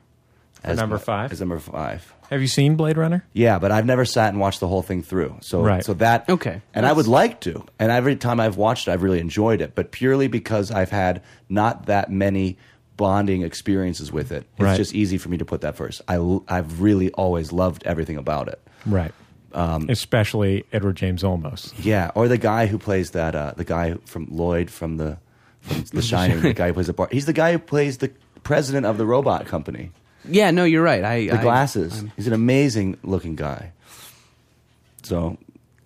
as 0.64 0.78
number 0.78 0.96
my- 0.98 1.02
five? 1.02 1.32
As 1.32 1.40
number 1.40 1.60
five. 1.60 2.14
Have 2.30 2.42
you 2.42 2.48
seen 2.48 2.76
Blade 2.76 2.98
Runner? 2.98 3.24
Yeah, 3.32 3.58
but 3.58 3.72
I've 3.72 3.86
never 3.86 4.04
sat 4.04 4.30
and 4.34 4.40
watched 4.40 4.60
the 4.60 4.68
whole 4.68 4.82
thing 4.82 5.02
through. 5.02 5.38
So 5.40 5.62
Right. 5.62 5.82
so 5.86 5.94
that 5.96 6.28
Okay. 6.28 6.62
And 6.74 6.86
I 6.86 6.92
would 6.92 7.08
like 7.08 7.40
to. 7.42 7.64
And 7.80 7.90
every 7.90 8.18
time 8.18 8.42
I've 8.42 8.58
watched 8.58 8.90
it, 8.90 8.92
I've 8.92 9.02
really 9.02 9.22
enjoyed 9.22 9.62
it, 9.62 9.76
but 9.76 9.92
purely 9.92 10.28
because 10.28 10.70
I've 10.70 10.90
had 10.92 11.22
not 11.48 11.86
that 11.86 12.12
many 12.12 12.58
bonding 12.98 13.44
experiences 13.44 14.12
with 14.12 14.34
it. 14.34 14.44
It's 14.58 14.62
Right. 14.64 14.76
just 14.76 14.94
easy 14.94 15.18
for 15.18 15.30
me 15.30 15.38
to 15.38 15.46
put 15.46 15.62
that 15.62 15.78
first. 15.78 16.02
I 16.10 16.18
I've 16.50 16.82
really 16.82 17.12
always 17.12 17.54
loved 17.54 17.84
everything 17.86 18.18
about 18.18 18.50
it. 18.50 18.60
Right. 18.88 19.14
Um, 19.54 19.90
Especially 19.90 20.66
Edward 20.74 20.98
James 20.98 21.24
Olmos. 21.24 21.74
Yeah, 21.84 22.12
or 22.16 22.28
the 22.28 22.38
guy 22.38 22.68
who 22.68 22.78
plays 22.78 23.12
that 23.12 23.34
uh, 23.36 23.54
the 23.56 23.64
guy 23.64 23.96
from 24.06 24.28
Lloyd 24.30 24.70
from 24.70 24.98
the 24.98 25.18
from 25.62 25.84
The 25.94 26.02
Shining, 26.14 26.42
the 26.42 26.54
guy 26.54 26.68
who 26.68 26.74
plays 26.74 26.88
the 26.88 26.94
bar. 26.94 27.08
He's 27.12 27.26
the 27.26 27.34
guy 27.34 27.52
who 27.54 27.60
plays 27.60 27.98
the 28.00 28.12
president 28.44 28.86
of 28.86 28.98
the 28.98 29.06
robot 29.06 29.46
company. 29.48 29.92
Yeah, 30.26 30.52
no, 30.52 30.64
you're 30.64 30.84
right. 30.84 31.04
I 31.04 31.26
the 31.28 31.40
I- 31.40 31.42
glasses. 31.42 31.96
I'm- 31.98 32.12
He's 32.16 32.28
an 32.28 32.34
amazing 32.34 32.98
looking 33.04 33.36
guy. 33.36 33.72
So, 35.04 35.38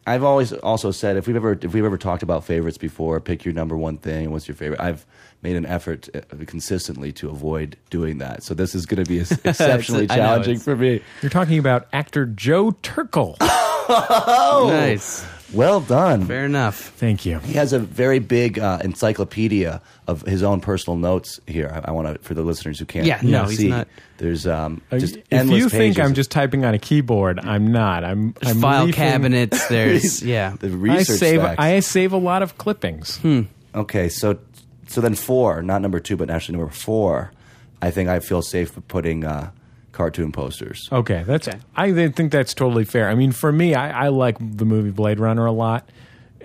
I've 0.07 0.23
always 0.23 0.51
also 0.51 0.91
said 0.91 1.15
if 1.17 1.27
we've 1.27 1.35
ever 1.35 1.57
if 1.61 1.73
we've 1.73 1.85
ever 1.85 1.97
talked 1.97 2.23
about 2.23 2.43
favorites 2.43 2.77
before, 2.77 3.19
pick 3.19 3.45
your 3.45 3.53
number 3.53 3.77
one 3.77 3.97
thing. 3.97 4.31
What's 4.31 4.47
your 4.47 4.55
favorite? 4.55 4.79
I've 4.81 5.05
made 5.41 5.55
an 5.55 5.65
effort 5.65 6.07
uh, 6.15 6.19
consistently 6.45 7.11
to 7.13 7.29
avoid 7.29 7.77
doing 7.89 8.19
that. 8.19 8.43
So 8.43 8.53
this 8.53 8.75
is 8.75 8.85
going 8.85 9.03
to 9.03 9.09
be 9.09 9.19
exceptionally 9.45 10.07
I 10.09 10.15
know, 10.15 10.21
challenging 10.23 10.59
for 10.59 10.75
me. 10.75 11.01
You're 11.21 11.29
talking 11.31 11.57
about 11.59 11.87
actor 11.93 12.25
Joe 12.25 12.71
Turkel. 12.83 13.37
nice. 13.89 15.25
Well 15.53 15.81
done. 15.81 16.25
Fair 16.25 16.45
enough. 16.45 16.77
Thank 16.95 17.25
you. 17.25 17.39
He 17.39 17.53
has 17.53 17.73
a 17.73 17.79
very 17.79 18.19
big 18.19 18.57
uh, 18.57 18.79
encyclopedia 18.83 19.81
of 20.07 20.21
his 20.21 20.43
own 20.43 20.61
personal 20.61 20.95
notes 20.97 21.41
here. 21.45 21.69
I, 21.73 21.89
I 21.89 21.91
want 21.91 22.07
to 22.07 22.19
for 22.25 22.33
the 22.33 22.41
listeners 22.41 22.79
who 22.79 22.85
can't 22.85 23.05
Yeah, 23.05 23.19
no, 23.21 23.43
he's 23.45 23.57
see. 23.57 23.67
not- 23.67 23.89
There's 24.17 24.47
um, 24.47 24.81
Uh, 24.91 24.99
just 24.99 25.17
if 25.17 25.23
endless 25.31 25.59
you 25.59 25.67
think. 25.69 25.99
I'm 25.99 26.13
just 26.13 26.31
typing 26.31 26.63
on 26.63 26.73
a 26.73 26.79
keyboard, 26.79 27.39
I'm 27.39 27.67
not. 27.71 28.05
I'm, 28.05 28.31
There's 28.39 28.55
I'm 28.55 28.61
file 28.61 28.85
leafing- 28.85 28.95
cabinets. 28.97 29.67
There's 29.67 30.23
yeah. 30.23 30.55
the 30.57 30.67
I 30.89 31.03
save. 31.03 31.41
stacks. 31.41 31.59
I 31.59 31.79
save 31.81 32.13
a 32.13 32.17
lot 32.17 32.43
of 32.43 32.57
clippings. 32.57 33.19
Okay, 33.75 34.07
so 34.09 34.37
so 34.91 35.01
then 35.01 35.15
four, 35.15 35.61
not 35.61 35.81
number 35.81 35.99
two, 35.99 36.17
but 36.17 36.29
actually 36.29 36.57
number 36.57 36.71
four. 36.71 37.31
I 37.81 37.89
think 37.91 38.09
I 38.09 38.19
feel 38.19 38.41
safe 38.41 38.75
with 38.75 38.87
putting 38.87 39.25
uh, 39.25 39.51
cartoon 39.91 40.31
posters. 40.31 40.87
Okay, 40.91 41.23
that's. 41.25 41.47
Okay. 41.47 41.57
I 41.75 41.91
think 42.09 42.31
that's 42.31 42.53
totally 42.53 42.85
fair. 42.85 43.09
I 43.09 43.15
mean, 43.15 43.31
for 43.31 43.51
me, 43.51 43.73
I, 43.73 44.05
I 44.05 44.07
like 44.09 44.37
the 44.39 44.65
movie 44.65 44.91
Blade 44.91 45.19
Runner 45.19 45.45
a 45.45 45.51
lot. 45.51 45.89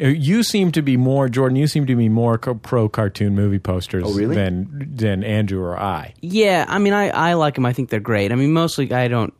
Uh, 0.00 0.06
You 0.08 0.42
seem 0.42 0.72
to 0.72 0.82
be 0.82 0.96
more 0.96 1.28
Jordan. 1.28 1.56
You 1.56 1.66
seem 1.66 1.86
to 1.86 1.94
be 1.96 2.08
more 2.08 2.38
co- 2.38 2.54
pro 2.54 2.88
cartoon 2.88 3.34
movie 3.34 3.58
posters 3.58 4.04
Oh, 4.06 4.14
really? 4.14 4.34
than 4.34 4.90
than 4.96 5.22
Andrew 5.24 5.60
or 5.62 5.78
I. 5.78 6.14
Yeah, 6.22 6.64
I 6.68 6.78
mean, 6.78 6.92
I, 6.94 7.08
I 7.10 7.32
like 7.34 7.54
them. 7.56 7.66
I 7.66 7.72
think 7.74 7.90
they're 7.90 8.00
great. 8.00 8.32
I 8.32 8.34
mean, 8.34 8.52
mostly 8.52 8.90
I 8.92 9.08
don't. 9.08 9.34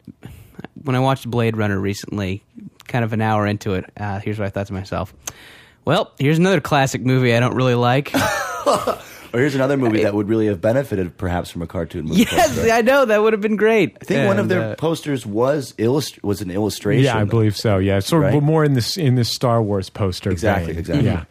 When 0.83 0.95
I 0.97 1.01
watched 1.01 1.29
Blade 1.31 1.57
Runner 1.57 1.79
recently, 1.81 2.43
kind 2.87 3.05
of 3.05 3.13
an 3.13 3.21
hour 3.23 3.47
into 3.47 3.75
it, 3.75 3.85
uh, 3.97 4.21
here's 4.21 4.39
what 4.39 4.47
I 4.47 4.51
thought 4.51 4.67
to 4.69 4.73
myself. 4.73 5.15
Well, 5.85 6.13
here's 6.19 6.39
another 6.39 6.61
classic 6.61 7.03
movie 7.05 7.35
I 7.35 7.41
don't 7.41 7.55
really 7.55 7.75
like. 7.75 8.13
Or 9.33 9.41
here's 9.41 9.55
another 9.55 9.77
movie 9.77 10.05
that 10.05 10.15
would 10.15 10.29
really 10.29 10.47
have 10.47 10.61
benefited 10.61 11.19
perhaps 11.19 11.51
from 11.51 11.61
a 11.61 11.67
cartoon 11.67 12.07
movie. 12.07 12.21
yes, 12.23 12.55
poster. 12.57 12.73
I 12.73 12.81
know 12.81 13.05
that 13.05 13.21
would 13.21 13.33
have 13.33 13.43
been 13.43 13.57
great. 13.57 13.99
I 14.01 14.05
think 14.05 14.27
one 14.29 14.39
of 14.39 14.49
their 14.49 14.71
uh, 14.71 14.75
posters 14.77 15.27
was 15.27 15.75
illust- 15.79 16.23
was 16.23 16.41
an 16.41 16.51
illustration. 16.51 17.05
Yeah, 17.05 17.19
I 17.19 17.25
believe 17.25 17.57
so. 17.57 17.79
Yeah, 17.79 17.99
sort 17.99 18.33
of 18.33 18.43
more 18.43 18.65
in 18.65 18.75
this 18.75 18.97
in 18.97 19.17
this 19.17 19.29
Star 19.29 19.61
Wars 19.63 19.91
poster. 19.91 20.31
Exactly, 20.31 20.73
vein. 20.73 20.79
exactly. 20.79 21.07
Yeah. 21.07 21.25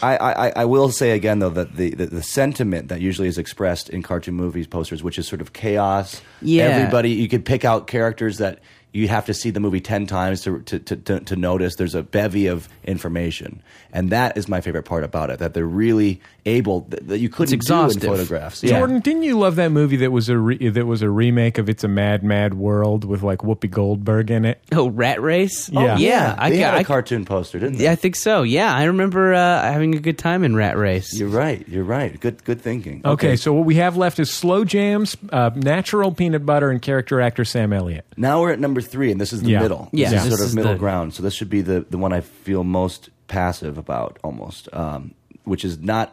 I, 0.00 0.16
I, 0.16 0.52
I 0.56 0.64
will 0.66 0.90
say 0.90 1.12
again 1.12 1.40
though 1.40 1.50
that 1.50 1.74
the, 1.74 1.90
the, 1.90 2.06
the 2.06 2.22
sentiment 2.22 2.88
that 2.88 3.00
usually 3.00 3.26
is 3.26 3.38
expressed 3.38 3.88
in 3.88 4.02
cartoon 4.02 4.34
movies 4.34 4.68
posters, 4.68 5.02
which 5.02 5.18
is 5.18 5.26
sort 5.26 5.40
of 5.40 5.52
chaos. 5.52 6.22
Yeah. 6.40 6.64
Everybody, 6.64 7.10
you 7.10 7.28
could 7.28 7.44
pick 7.44 7.64
out 7.64 7.88
characters 7.88 8.38
that 8.38 8.60
you 8.92 9.08
have 9.08 9.26
to 9.26 9.34
see 9.34 9.50
the 9.50 9.60
movie 9.60 9.80
ten 9.80 10.06
times 10.06 10.42
to 10.42 10.60
to, 10.62 10.78
to, 10.78 10.96
to 10.96 11.20
to 11.20 11.36
notice. 11.36 11.76
There's 11.76 11.96
a 11.96 12.02
bevy 12.02 12.46
of 12.46 12.68
information, 12.84 13.62
and 13.92 14.10
that 14.10 14.36
is 14.36 14.48
my 14.48 14.60
favorite 14.60 14.84
part 14.84 15.04
about 15.04 15.30
it. 15.30 15.38
That 15.38 15.54
they're 15.54 15.64
really 15.66 16.20
able 16.46 16.80
that, 16.88 17.06
that 17.08 17.18
you 17.18 17.28
couldn't 17.28 17.48
do 17.50 17.54
in 17.54 17.58
exhaustive. 17.58 18.02
photographs. 18.02 18.60
Jordan, 18.62 19.00
didn't 19.00 19.22
you 19.24 19.38
love 19.38 19.56
that 19.56 19.70
movie 19.70 19.96
that 19.96 20.10
was 20.10 20.28
a 20.28 20.38
re- 20.38 20.68
that 20.68 20.86
was 20.86 21.02
a 21.02 21.10
remake 21.10 21.58
of 21.58 21.68
It's 21.68 21.84
a 21.84 21.88
Mad 21.88 22.22
Mad 22.22 22.54
World 22.54 23.04
with 23.04 23.22
like 23.22 23.40
Whoopi 23.40 23.70
Goldberg 23.70 24.30
in 24.30 24.44
it? 24.44 24.60
Oh, 24.72 24.88
Rat 24.88 25.20
Race. 25.22 25.68
Yeah. 25.68 25.94
Oh, 25.94 25.96
yeah. 25.98 26.34
I, 26.38 26.50
they 26.50 26.58
ca- 26.58 26.64
had 26.64 26.74
a 26.74 26.78
I, 26.78 26.84
cartoon 26.84 27.24
poster, 27.24 27.58
didn't 27.58 27.78
they? 27.78 27.84
yeah, 27.84 27.92
I 27.92 27.96
think 27.96 28.16
so. 28.16 28.42
Yeah, 28.42 28.74
I 28.74 28.84
remember 28.84 29.34
uh, 29.34 29.62
having 29.62 29.94
a 29.94 29.98
good 30.00 30.18
time 30.18 30.44
in 30.44 30.54
Rat 30.56 30.76
Race. 30.76 31.12
You're 31.18 31.28
right. 31.28 31.66
You're 31.68 31.84
right. 31.84 32.18
Good 32.18 32.44
good 32.44 32.60
thinking. 32.60 33.02
Okay, 33.04 33.36
so 33.36 33.52
what 33.52 33.66
we 33.66 33.74
have 33.76 33.96
left 33.96 34.18
is 34.18 34.30
Slow 34.30 34.64
Jams, 34.64 35.16
uh, 35.32 35.50
Natural 35.54 36.12
Peanut 36.12 36.44
Butter, 36.46 36.70
and 36.70 36.80
character 36.80 37.20
actor 37.20 37.44
Sam 37.44 37.72
Elliott. 37.72 38.04
Now 38.16 38.40
we're 38.40 38.52
at 38.52 38.60
number 38.60 38.80
three, 38.80 39.10
and 39.10 39.20
this 39.20 39.32
is 39.32 39.42
the 39.42 39.50
Yeah. 39.50 39.60
middle. 39.60 39.88
Yeah, 39.92 40.10
this 40.10 40.24
is 40.24 40.28
this 40.30 40.32
sort 40.34 40.40
of 40.40 40.46
is 40.48 40.54
middle 40.56 40.72
the- 40.72 40.78
ground. 40.78 41.14
So 41.14 41.22
this 41.22 41.34
should 41.34 41.50
be 41.50 41.60
the, 41.60 41.84
the 41.90 41.98
one 41.98 42.12
I 42.12 42.20
feel 42.20 42.64
most 42.64 43.10
passive 43.28 43.78
about, 43.78 44.18
almost, 44.24 44.68
um, 44.74 45.14
which 45.44 45.64
is 45.64 45.78
not 45.78 46.12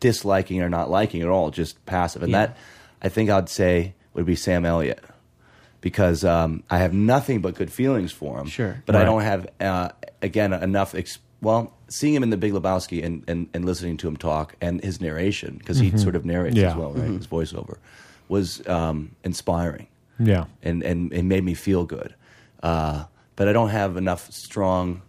disliking 0.00 0.62
or 0.62 0.68
not 0.68 0.90
liking 0.90 1.22
at 1.22 1.28
all, 1.28 1.50
just 1.50 1.84
passive. 1.86 2.22
And 2.22 2.32
Yeah. 2.32 2.46
that, 2.46 2.56
I 3.02 3.08
think 3.08 3.28
I'd 3.30 3.48
say, 3.48 3.94
would 4.14 4.26
be 4.26 4.36
Sam 4.36 4.64
Elliott. 4.64 5.02
Because 5.82 6.24
um, 6.24 6.64
I 6.70 6.78
have 6.78 6.92
nothing 6.92 7.40
but 7.40 7.54
good 7.54 7.70
feelings 7.72 8.10
for 8.10 8.38
him. 8.40 8.46
Sure. 8.46 8.82
But 8.86 8.96
I 8.96 9.04
don't 9.04 9.20
have, 9.22 9.46
uh, 9.60 9.90
again, 10.20 10.52
enough. 10.52 10.94
Ex- 10.96 11.18
well, 11.40 11.72
seeing 11.88 12.14
him 12.14 12.22
in 12.24 12.30
The 12.30 12.36
Big 12.36 12.52
Lebowski 12.54 13.04
and, 13.04 13.22
and, 13.28 13.48
and 13.54 13.64
listening 13.64 13.96
to 13.98 14.08
him 14.08 14.16
talk 14.16 14.56
and 14.60 14.82
his 14.82 15.00
narration, 15.00 15.56
because 15.58 15.78
he 15.78 15.96
sort 15.96 16.16
of 16.16 16.24
narrates 16.24 16.56
Yeah. 16.56 16.70
as 16.70 16.76
well, 16.76 16.92
right? 16.92 17.08
His 17.10 17.26
voiceover 17.28 17.76
was 18.28 18.66
um, 18.66 19.14
inspiring 19.22 19.86
Yeah. 20.18 20.46
and, 20.62 20.82
and 20.82 21.12
it 21.12 21.22
made 21.24 21.44
me 21.44 21.54
feel 21.54 21.84
good. 21.84 22.14
Uh, 22.62 23.04
but 23.36 23.46
I 23.46 23.52
don't 23.52 23.68
have 23.68 23.96
enough 23.96 24.32
strong, 24.32 25.02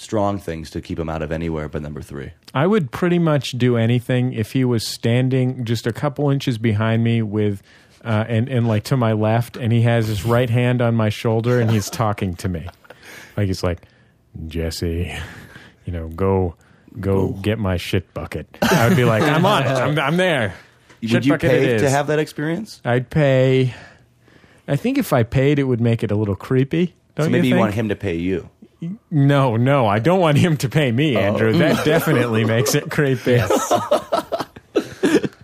strong 0.00 0.38
things 0.38 0.70
to 0.70 0.80
keep 0.80 0.98
him 0.98 1.10
out 1.10 1.20
of 1.22 1.30
anywhere 1.30 1.68
but 1.68 1.82
number 1.82 2.00
three. 2.00 2.32
I 2.54 2.66
would 2.66 2.90
pretty 2.90 3.18
much 3.18 3.50
do 3.52 3.76
anything 3.76 4.32
if 4.32 4.52
he 4.52 4.64
was 4.64 4.86
standing 4.86 5.64
just 5.64 5.86
a 5.86 5.92
couple 5.92 6.30
inches 6.30 6.56
behind 6.58 7.04
me 7.04 7.20
with, 7.22 7.62
uh, 8.02 8.24
and, 8.26 8.48
and 8.48 8.66
like 8.66 8.84
to 8.84 8.96
my 8.96 9.12
left, 9.12 9.56
and 9.56 9.72
he 9.72 9.82
has 9.82 10.08
his 10.08 10.24
right 10.24 10.48
hand 10.48 10.80
on 10.80 10.94
my 10.94 11.10
shoulder 11.10 11.60
and 11.60 11.70
he's 11.70 11.90
talking 11.90 12.34
to 12.36 12.48
me. 12.48 12.66
Like 13.36 13.46
he's 13.46 13.62
like, 13.62 13.82
Jesse, 14.46 15.14
you 15.84 15.92
know, 15.92 16.08
go, 16.08 16.54
go 16.98 17.28
get 17.28 17.58
my 17.58 17.76
shit 17.76 18.12
bucket. 18.14 18.46
I 18.62 18.88
would 18.88 18.96
be 18.96 19.04
like, 19.04 19.22
I'm 19.22 19.44
on 19.44 19.64
it. 19.64 19.68
I'm, 19.68 19.98
I'm 19.98 20.16
there. 20.16 20.54
Shit 21.02 21.12
Would 21.12 21.26
you 21.26 21.32
bucket 21.32 21.50
pay 21.50 21.78
to 21.78 21.90
have 21.90 22.08
that 22.08 22.18
experience? 22.18 22.80
I'd 22.84 23.10
pay. 23.10 23.74
I 24.66 24.76
think 24.76 24.98
if 24.98 25.12
I 25.12 25.22
paid, 25.22 25.58
it 25.58 25.64
would 25.64 25.80
make 25.80 26.02
it 26.02 26.10
a 26.10 26.14
little 26.14 26.36
creepy. 26.36 26.94
Don't 27.16 27.26
so 27.26 27.30
maybe 27.30 27.48
you, 27.48 27.54
think? 27.54 27.60
want 27.60 27.74
him 27.74 27.88
to 27.88 27.96
pay 27.96 28.16
you. 28.16 28.48
No, 29.10 29.56
no, 29.56 29.86
I 29.86 29.98
don't 29.98 30.20
want 30.20 30.38
him 30.38 30.56
to 30.58 30.68
pay 30.68 30.90
me, 30.90 31.16
oh. 31.16 31.20
Andrew. 31.20 31.52
That 31.52 31.84
definitely 31.84 32.44
makes 32.44 32.74
it 32.74 32.90
creepy. 32.90 33.38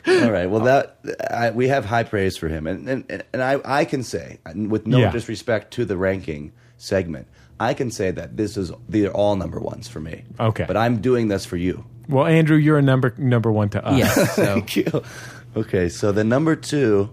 All 0.09 0.31
right. 0.31 0.47
Well, 0.49 0.61
that 0.65 0.99
I, 1.31 1.51
we 1.51 1.69
have 1.69 1.85
high 1.85 2.05
praise 2.05 2.37
for 2.37 2.49
him, 2.49 2.67
and 2.67 2.89
and, 2.89 3.25
and 3.33 3.43
I, 3.43 3.61
I 3.65 3.85
can 3.85 4.03
say, 4.03 4.39
with 4.55 4.87
no 4.87 4.99
Yeah. 4.99 5.11
disrespect 5.11 5.73
to 5.75 5.85
the 5.85 5.97
ranking 5.97 6.53
segment, 6.79 7.27
I 7.59 7.75
can 7.75 7.91
say 7.91 8.11
that 8.13 8.37
this 8.37 8.57
is 8.57 8.73
these 8.89 9.07
are 9.07 9.13
all 9.13 9.37
number 9.37 9.59
ones 9.59 9.89
for 9.89 10.01
me. 10.01 10.25
Okay. 10.39 10.65
But 10.67 10.77
I'm 10.77 11.01
doing 11.01 11.29
this 11.29 11.45
for 11.45 11.57
you. 11.57 11.85
Well, 12.09 12.25
Andrew, 12.27 12.57
you're 12.57 12.79
a 12.79 12.83
number 12.83 13.15
number 13.19 13.51
one 13.53 13.69
to 13.71 13.85
us. 13.85 13.99
Yes. 13.99 14.37
So 14.37 14.45
Thank 14.55 14.77
you. 14.77 15.03
Okay. 15.57 15.89
So 15.89 16.13
the 16.13 16.25
number 16.25 16.55
two. 16.57 17.11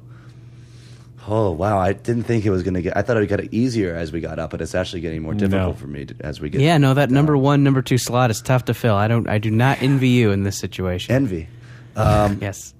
Oh 1.27 1.51
wow! 1.51 1.77
I 1.79 1.93
didn't 1.93 2.23
think 2.23 2.45
it 2.45 2.49
was 2.49 2.63
going 2.63 2.73
to 2.73 2.81
get. 2.81 2.97
I 2.97 3.01
thought 3.01 3.15
it 3.17 3.21
would 3.21 3.29
get 3.29 3.53
easier 3.53 3.95
as 3.95 4.11
we 4.11 4.19
got 4.19 4.39
up, 4.39 4.51
but 4.51 4.61
it's 4.61 4.75
actually 4.75 5.01
getting 5.01 5.21
more 5.21 5.33
difficult 5.33 5.67
No. 5.67 5.73
for 5.73 5.87
me 5.87 6.05
to, 6.05 6.15
as 6.19 6.41
we 6.41 6.49
get. 6.49 6.59
yeah, 6.61 6.77
no, 6.77 6.93
that 6.93 7.07
down. 7.09 7.13
number 7.13 7.37
one, 7.37 7.63
number 7.63 7.81
two 7.81 7.97
slot 7.97 8.29
is 8.29 8.41
tough 8.41 8.65
to 8.65 8.73
fill. 8.73 8.95
I 8.95 9.07
don't. 9.07 9.27
I 9.29 9.37
do 9.37 9.49
not 9.51 9.81
envy 9.81 10.09
you 10.09 10.31
in 10.31 10.43
this 10.43 10.57
situation. 10.59 11.15
envy. 11.15 11.47
yes. 11.95 12.73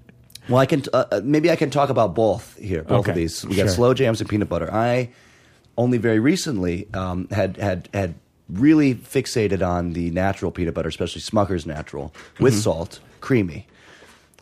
Well, 0.50 0.58
I 0.60 0.66
can 0.66 0.84
uh, 0.92 1.06
uh, 1.12 1.22
maybe 1.24 1.50
I 1.52 1.56
can 1.56 1.70
talk 1.70 1.90
about 1.90 2.16
both 2.16 2.58
here. 2.58 2.84
Both 2.84 3.02
Okay, 3.02 3.12
of 3.12 3.16
these. 3.18 3.46
We 3.46 3.56
sure. 3.56 3.66
got 3.66 3.74
slow 3.74 3.94
jams 3.94 4.20
and 4.20 4.30
peanut 4.30 4.50
butter. 4.50 4.70
I 4.74 5.10
only 5.78 5.98
very 5.98 6.20
recently 6.20 6.88
um, 6.94 7.28
had 7.30 7.56
had 7.58 7.88
had 7.94 8.16
really 8.50 8.94
fixated 8.94 9.66
on 9.66 9.94
the 9.94 10.12
natural 10.12 10.52
peanut 10.52 10.74
butter, 10.74 10.90
especially 10.90 11.22
Smucker's 11.22 11.66
natural 11.66 12.14
with 12.42 12.54
salt, 12.60 13.00
creamy. 13.22 13.68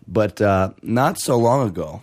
But 0.07 0.41
uh, 0.41 0.71
not 0.81 1.19
so 1.19 1.37
long 1.37 1.67
ago, 1.67 2.01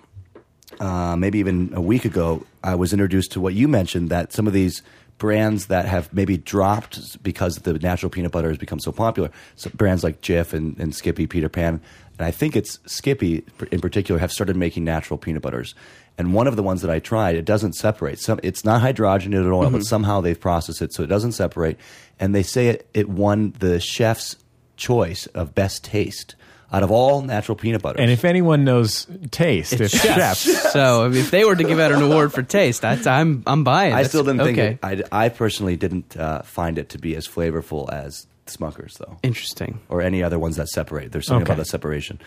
uh, 0.80 1.16
maybe 1.16 1.38
even 1.38 1.72
a 1.74 1.80
week 1.80 2.04
ago, 2.04 2.46
I 2.62 2.74
was 2.74 2.92
introduced 2.92 3.32
to 3.32 3.40
what 3.40 3.54
you 3.54 3.68
mentioned 3.68 4.10
that 4.10 4.32
some 4.32 4.46
of 4.46 4.52
these 4.52 4.82
brands 5.18 5.66
that 5.66 5.84
have 5.84 6.12
maybe 6.12 6.36
dropped 6.36 7.20
because 7.22 7.56
the 7.56 7.74
natural 7.74 8.08
peanut 8.08 8.30
butter 8.30 8.48
has 8.48 8.58
become 8.58 8.78
so 8.78 8.92
popular. 8.92 9.30
So 9.56 9.70
brands 9.70 10.04
like 10.04 10.20
Jif 10.20 10.52
and, 10.52 10.78
and 10.78 10.94
Skippy, 10.94 11.26
Peter 11.26 11.48
Pan, 11.48 11.80
and 12.18 12.26
I 12.26 12.30
think 12.30 12.56
it's 12.56 12.78
Skippy 12.86 13.44
in 13.70 13.80
particular 13.80 14.18
have 14.20 14.32
started 14.32 14.56
making 14.56 14.84
natural 14.84 15.18
peanut 15.18 15.42
butters. 15.42 15.74
And 16.16 16.34
one 16.34 16.48
of 16.48 16.56
the 16.56 16.64
ones 16.64 16.82
that 16.82 16.90
I 16.90 16.98
tried, 16.98 17.36
it 17.36 17.44
doesn't 17.44 17.74
separate. 17.74 18.18
Some, 18.18 18.40
it's 18.42 18.64
not 18.64 18.82
hydrogenated 18.82 19.46
at 19.46 19.52
oil, 19.52 19.70
but 19.70 19.84
somehow 19.84 20.20
they've 20.20 20.40
processed 20.40 20.82
it 20.82 20.92
so 20.92 21.04
it 21.04 21.06
doesn't 21.06 21.32
separate. 21.32 21.78
And 22.18 22.34
they 22.34 22.42
say 22.42 22.68
it, 22.68 22.88
it 22.92 23.08
won 23.08 23.54
the 23.60 23.78
chef's 23.78 24.36
choice 24.76 25.26
of 25.26 25.54
best 25.54 25.84
taste 25.84 26.34
out 26.72 26.82
of 26.82 26.90
all 26.90 27.22
natural 27.22 27.56
peanut 27.56 27.80
butters. 27.82 28.00
And 28.00 28.10
if 28.10 28.24
anyone 28.24 28.64
knows 28.64 29.06
taste, 29.30 29.72
it's, 29.74 29.98
chefs. 29.98 30.44
So 30.72 31.10
if 31.10 31.30
they 31.30 31.44
were 31.44 31.56
to 31.56 31.64
give 31.64 31.78
out 31.80 31.92
an 31.92 32.02
award 32.02 32.32
for 32.32 32.42
taste, 32.42 32.82
that's 32.82 33.06
I'm 33.06 33.42
I'm 33.46 33.64
buying. 33.64 33.94
I 33.94 34.02
still 34.02 34.22
didn't 34.24 34.42
okay. 34.42 34.54
think 34.78 35.00
it, 35.00 35.08
I, 35.12 35.24
I 35.26 35.28
personally 35.30 35.76
didn't 35.76 36.16
uh, 36.16 36.42
find 36.42 36.78
it 36.78 36.90
to 36.90 36.98
be 36.98 37.16
as 37.16 37.26
flavorful 37.26 37.90
as 37.92 38.26
Smuckers 38.46 38.96
though, 38.98 39.18
Interesting. 39.22 39.80
or 39.88 40.00
any 40.02 40.22
other 40.22 40.38
ones 40.38 40.56
that 40.56 40.68
separate. 40.68 41.12
There's 41.12 41.26
something 41.26 41.42
Okay. 41.42 41.52
about 41.52 41.62
that 41.62 41.68
separation. 41.70 42.18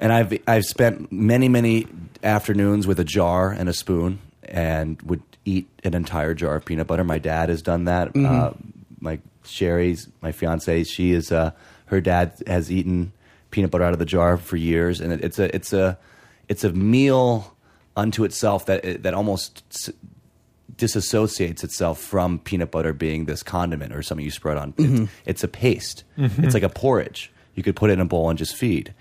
And 0.00 0.12
I've 0.12 0.38
I've 0.48 0.64
spent 0.64 1.10
many 1.12 1.48
many 1.48 1.86
afternoons 2.22 2.86
with 2.86 2.98
a 3.00 3.04
jar 3.04 3.50
and 3.50 3.68
a 3.68 3.72
spoon 3.72 4.18
and 4.44 5.00
would 5.02 5.22
eat 5.44 5.68
an 5.84 5.94
entire 5.94 6.34
jar 6.34 6.56
of 6.56 6.64
peanut 6.64 6.86
butter. 6.86 7.04
My 7.04 7.18
dad 7.18 7.48
has 7.48 7.62
done 7.62 7.84
that. 7.84 8.16
Uh, 8.16 8.52
my 9.00 9.18
Cherie's 9.44 10.08
my 10.22 10.32
fiance, 10.32 10.84
she 10.84 11.12
is 11.12 11.30
uh, 11.32 11.50
her 11.86 12.00
dad 12.00 12.32
has 12.46 12.70
eaten 12.70 13.12
peanut 13.50 13.70
butter 13.70 13.84
out 13.84 13.92
of 13.92 13.98
the 13.98 14.04
jar 14.04 14.36
for 14.36 14.56
years, 14.56 15.00
and 15.00 15.12
it, 15.12 15.24
it's 15.24 15.38
a 15.38 15.54
it's 15.54 15.72
a 15.72 15.98
it's 16.48 16.64
a 16.64 16.72
meal 16.72 17.56
unto 17.96 18.24
itself 18.24 18.66
that 18.66 19.02
that 19.02 19.14
almost 19.14 19.62
s- 19.72 19.90
disassociates 20.76 21.62
itself 21.62 22.00
from 22.00 22.38
peanut 22.38 22.70
butter 22.70 22.92
being 22.92 23.26
this 23.26 23.42
condiment 23.42 23.92
or 23.94 24.02
something 24.02 24.24
you 24.24 24.30
spread 24.30 24.56
on. 24.56 24.74
It's, 24.78 24.86
mm-hmm. 24.86 25.04
it's 25.26 25.44
a 25.44 25.48
paste. 25.48 26.04
Mm-hmm. 26.16 26.44
It's 26.44 26.54
like 26.54 26.62
a 26.62 26.68
porridge. 26.68 27.30
You 27.54 27.62
could 27.62 27.76
put 27.76 27.90
it 27.90 27.94
in 27.94 28.00
a 28.00 28.04
bowl 28.06 28.30
and 28.30 28.38
just 28.38 28.56
feed. 28.56 28.94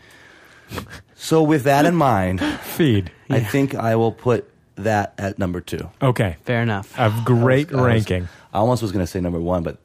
So 1.16 1.42
with 1.42 1.64
that 1.64 1.86
in 1.86 1.96
mind, 1.96 2.42
Feed. 2.64 3.12
I 3.30 3.40
think 3.40 3.76
I 3.76 3.96
will 3.96 4.12
put 4.12 4.50
that 4.76 5.14
at 5.18 5.40
number 5.40 5.62
two. 5.62 5.90
Okay. 6.02 6.38
Fair 6.44 6.62
enough. 6.62 6.94
A 6.98 7.14
great 7.26 7.72
I 7.72 7.76
was- 7.76 7.86
ranking. 7.86 8.28
I 8.54 8.58
almost 8.60 8.82
was 8.82 8.92
going 8.92 9.04
to 9.04 9.08
say 9.12 9.20
number 9.22 9.40
one, 9.40 9.64
but 9.64 9.78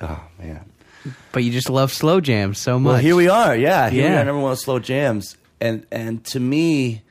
oh 0.00 0.20
man. 0.38 0.64
But 1.32 1.44
you 1.44 1.50
just 1.52 1.68
love 1.70 1.92
slow 1.92 2.20
jams 2.20 2.58
so 2.58 2.78
much. 2.78 2.90
Well, 2.92 3.00
here 3.00 3.16
we 3.16 3.28
are. 3.28 3.56
Yeah, 3.56 3.90
here 3.90 4.04
we 4.04 4.08
Yeah. 4.10 4.20
are. 4.22 4.24
Number 4.24 4.42
one, 4.42 4.56
slow 4.56 4.78
jams, 4.78 5.36
and 5.60 5.86
and 5.90 6.24
to 6.26 6.40
me, 6.40 7.02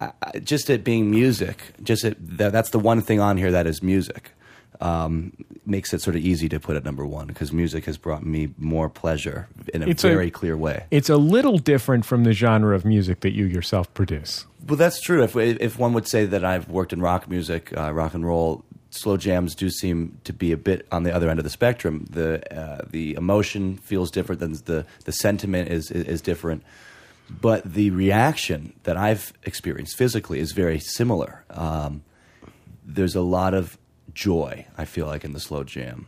I, 0.00 0.12
I- 0.22 0.38
just 0.38 0.70
it 0.70 0.84
being 0.84 1.10
music, 1.10 1.58
just 1.82 2.04
it, 2.04 2.16
that, 2.38 2.52
that's 2.52 2.70
the 2.70 2.78
one 2.78 3.00
thing 3.02 3.20
on 3.20 3.36
here 3.36 3.50
that 3.52 3.66
is 3.66 3.82
music. 3.82 4.30
Um, 4.80 5.32
makes 5.64 5.92
it 5.94 6.00
sort 6.02 6.16
of 6.16 6.22
easy 6.22 6.48
to 6.48 6.58
put 6.58 6.74
at 6.76 6.84
number 6.84 7.06
one 7.06 7.28
because 7.28 7.52
music 7.52 7.84
has 7.84 7.96
brought 7.96 8.26
me 8.26 8.48
more 8.58 8.88
pleasure 8.88 9.46
in 9.72 9.82
a 9.84 9.86
It's 9.86 10.02
a- 10.02 10.08
very 10.08 10.28
clear 10.28 10.56
way. 10.56 10.86
It's 10.90 11.08
a 11.08 11.16
little 11.16 11.56
different 11.58 12.04
from 12.04 12.24
the 12.24 12.32
genre 12.32 12.74
of 12.74 12.84
music 12.84 13.20
that 13.20 13.32
you 13.32 13.44
yourself 13.44 13.92
produce. 13.94 14.44
Well, 14.66 14.76
that's 14.76 15.00
true. 15.00 15.22
If 15.22 15.36
if 15.36 15.78
one 15.78 15.92
would 15.92 16.08
say 16.08 16.26
that 16.26 16.44
I've 16.44 16.68
worked 16.68 16.92
in 16.92 17.00
rock 17.00 17.28
music, 17.28 17.72
uh, 17.76 17.92
rock 17.92 18.14
and 18.14 18.26
roll, 18.26 18.64
slow 18.94 19.16
jams 19.16 19.54
do 19.54 19.68
seem 19.70 20.18
to 20.24 20.32
be 20.32 20.52
a 20.52 20.56
bit 20.56 20.86
on 20.92 21.02
the 21.02 21.14
other 21.14 21.28
end 21.30 21.38
of 21.40 21.44
the 21.44 21.50
spectrum. 21.50 22.06
The 22.10 22.40
uh, 22.56 22.82
the 22.90 23.14
emotion 23.14 23.76
feels 23.78 24.10
different 24.10 24.40
than 24.40 24.52
the 24.64 24.86
the 25.04 25.12
sentiment 25.12 25.70
is 25.70 25.90
is, 25.90 26.04
is 26.04 26.20
different, 26.20 26.62
but 27.28 27.64
the 27.64 27.90
reaction 27.90 28.72
that 28.84 28.96
I've 28.96 29.32
experienced 29.44 29.96
physically 29.96 30.38
is 30.38 30.52
very 30.52 30.78
similar. 30.78 31.44
Um, 31.50 32.02
there's 32.84 33.14
a 33.16 33.20
lot 33.22 33.54
of 33.54 33.78
joy 34.14 34.66
I 34.76 34.84
feel 34.84 35.06
like 35.06 35.24
in 35.24 35.32
the 35.32 35.40
slow 35.40 35.64
jam. 35.64 36.06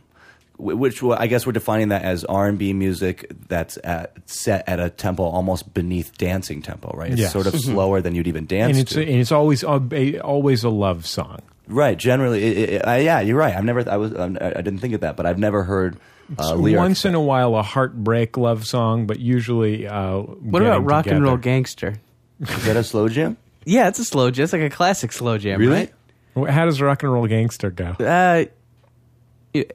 Which 0.57 1.03
well, 1.03 1.17
I 1.19 1.27
guess 1.27 1.45
we're 1.45 1.51
defining 1.51 1.89
that 1.89 2.03
as 2.03 2.23
R 2.23 2.47
and 2.47 2.57
B 2.57 2.71
music 2.71 3.29
that's 3.49 3.77
at, 3.83 4.15
set 4.25 4.63
at 4.69 4.79
a 4.79 4.89
tempo 4.89 5.23
almost 5.23 5.73
beneath 5.73 6.17
dancing 6.17 6.61
tempo, 6.61 6.95
right? 6.95 7.11
It's 7.11 7.19
Yes. 7.19 7.33
sort 7.33 7.45
of 7.47 7.55
slower 7.59 7.99
than 7.99 8.15
you'd 8.15 8.27
even 8.27 8.45
dance 8.45 8.69
And 8.77 8.79
it's 8.79 8.93
to. 8.93 9.01
and 9.01 9.19
it's 9.19 9.33
always 9.33 9.63
a, 9.63 10.19
always 10.21 10.63
a 10.63 10.69
love 10.69 11.05
song. 11.05 11.41
Right. 11.67 11.97
Generally, 11.97 12.43
it, 12.43 12.69
it, 12.69 12.87
I, 12.87 12.97
yeah, 12.99 13.19
you're 13.21 13.37
right. 13.37 13.55
I've 13.55 13.63
never. 13.63 13.89
I 13.89 13.97
was. 13.97 14.13
I 14.13 14.25
I 14.25 14.61
didn't 14.61 14.79
think 14.79 14.93
of 14.93 15.01
that, 15.01 15.15
but 15.15 15.25
I've 15.25 15.39
never 15.39 15.63
heard 15.63 15.97
uh, 16.37 16.53
lyrics. 16.55 16.77
Once 16.77 17.05
in 17.05 17.15
a 17.15 17.21
while, 17.21 17.55
a 17.55 17.63
heartbreak 17.63 18.37
love 18.37 18.65
song, 18.65 19.07
but 19.07 19.19
usually. 19.19 19.87
Uh, 19.87 20.19
What 20.19 20.61
about 20.61 20.83
rock 20.85 21.07
and 21.07 21.23
roll 21.23 21.37
gangster? 21.37 21.95
Is 22.39 22.65
that 22.65 22.75
a 22.77 22.83
slow 22.83 23.09
jam? 23.09 23.37
Yeah, 23.65 23.87
it's 23.87 23.99
a 23.99 24.05
slow 24.05 24.29
jam. 24.31 24.43
It's 24.43 24.53
like 24.53 24.61
a 24.61 24.69
classic 24.69 25.11
slow 25.11 25.37
jam, 25.37 25.59
Really? 25.59 25.89
How 26.35 26.65
does 26.65 26.81
rock 26.81 27.01
and 27.01 27.11
roll 27.13 27.27
gangster 27.27 27.71
go? 27.71 27.95
Uh, 27.99 28.45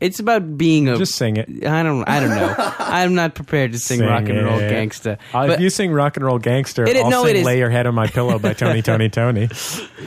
it's 0.00 0.20
about 0.20 0.56
being 0.58 0.88
a. 0.88 0.96
Just 0.96 1.14
sing 1.14 1.36
it. 1.36 1.48
I 1.66 1.82
don't. 1.82 2.08
I 2.08 2.20
don't 2.20 2.30
know. 2.30 2.54
I'm 2.78 3.14
not 3.14 3.34
prepared 3.34 3.72
to 3.72 3.78
sing, 3.78 4.00
rock 4.00 4.28
and 4.28 4.44
roll 4.44 4.58
it. 4.58 4.70
gangsta. 4.70 5.14
Uh, 5.32 5.46
but 5.46 5.50
if 5.50 5.60
you 5.60 5.70
sing 5.70 5.90
rock 5.92 6.16
and 6.16 6.24
roll 6.26 6.38
gangster, 6.38 6.84
It 6.84 6.96
is- 6.96 7.02
I'll 7.04 7.10
no, 7.10 7.22
sing 7.24 7.36
it 7.36 7.38
is- 7.40 7.46
"Lay 7.46 7.58
Your 7.58 7.70
Head 7.70 7.86
on 7.86 7.94
My 7.94 8.06
Pillow" 8.06 8.38
by 8.38 8.52
Tony, 8.52 8.82
Tony, 8.90 9.08
Tony. 9.08 9.48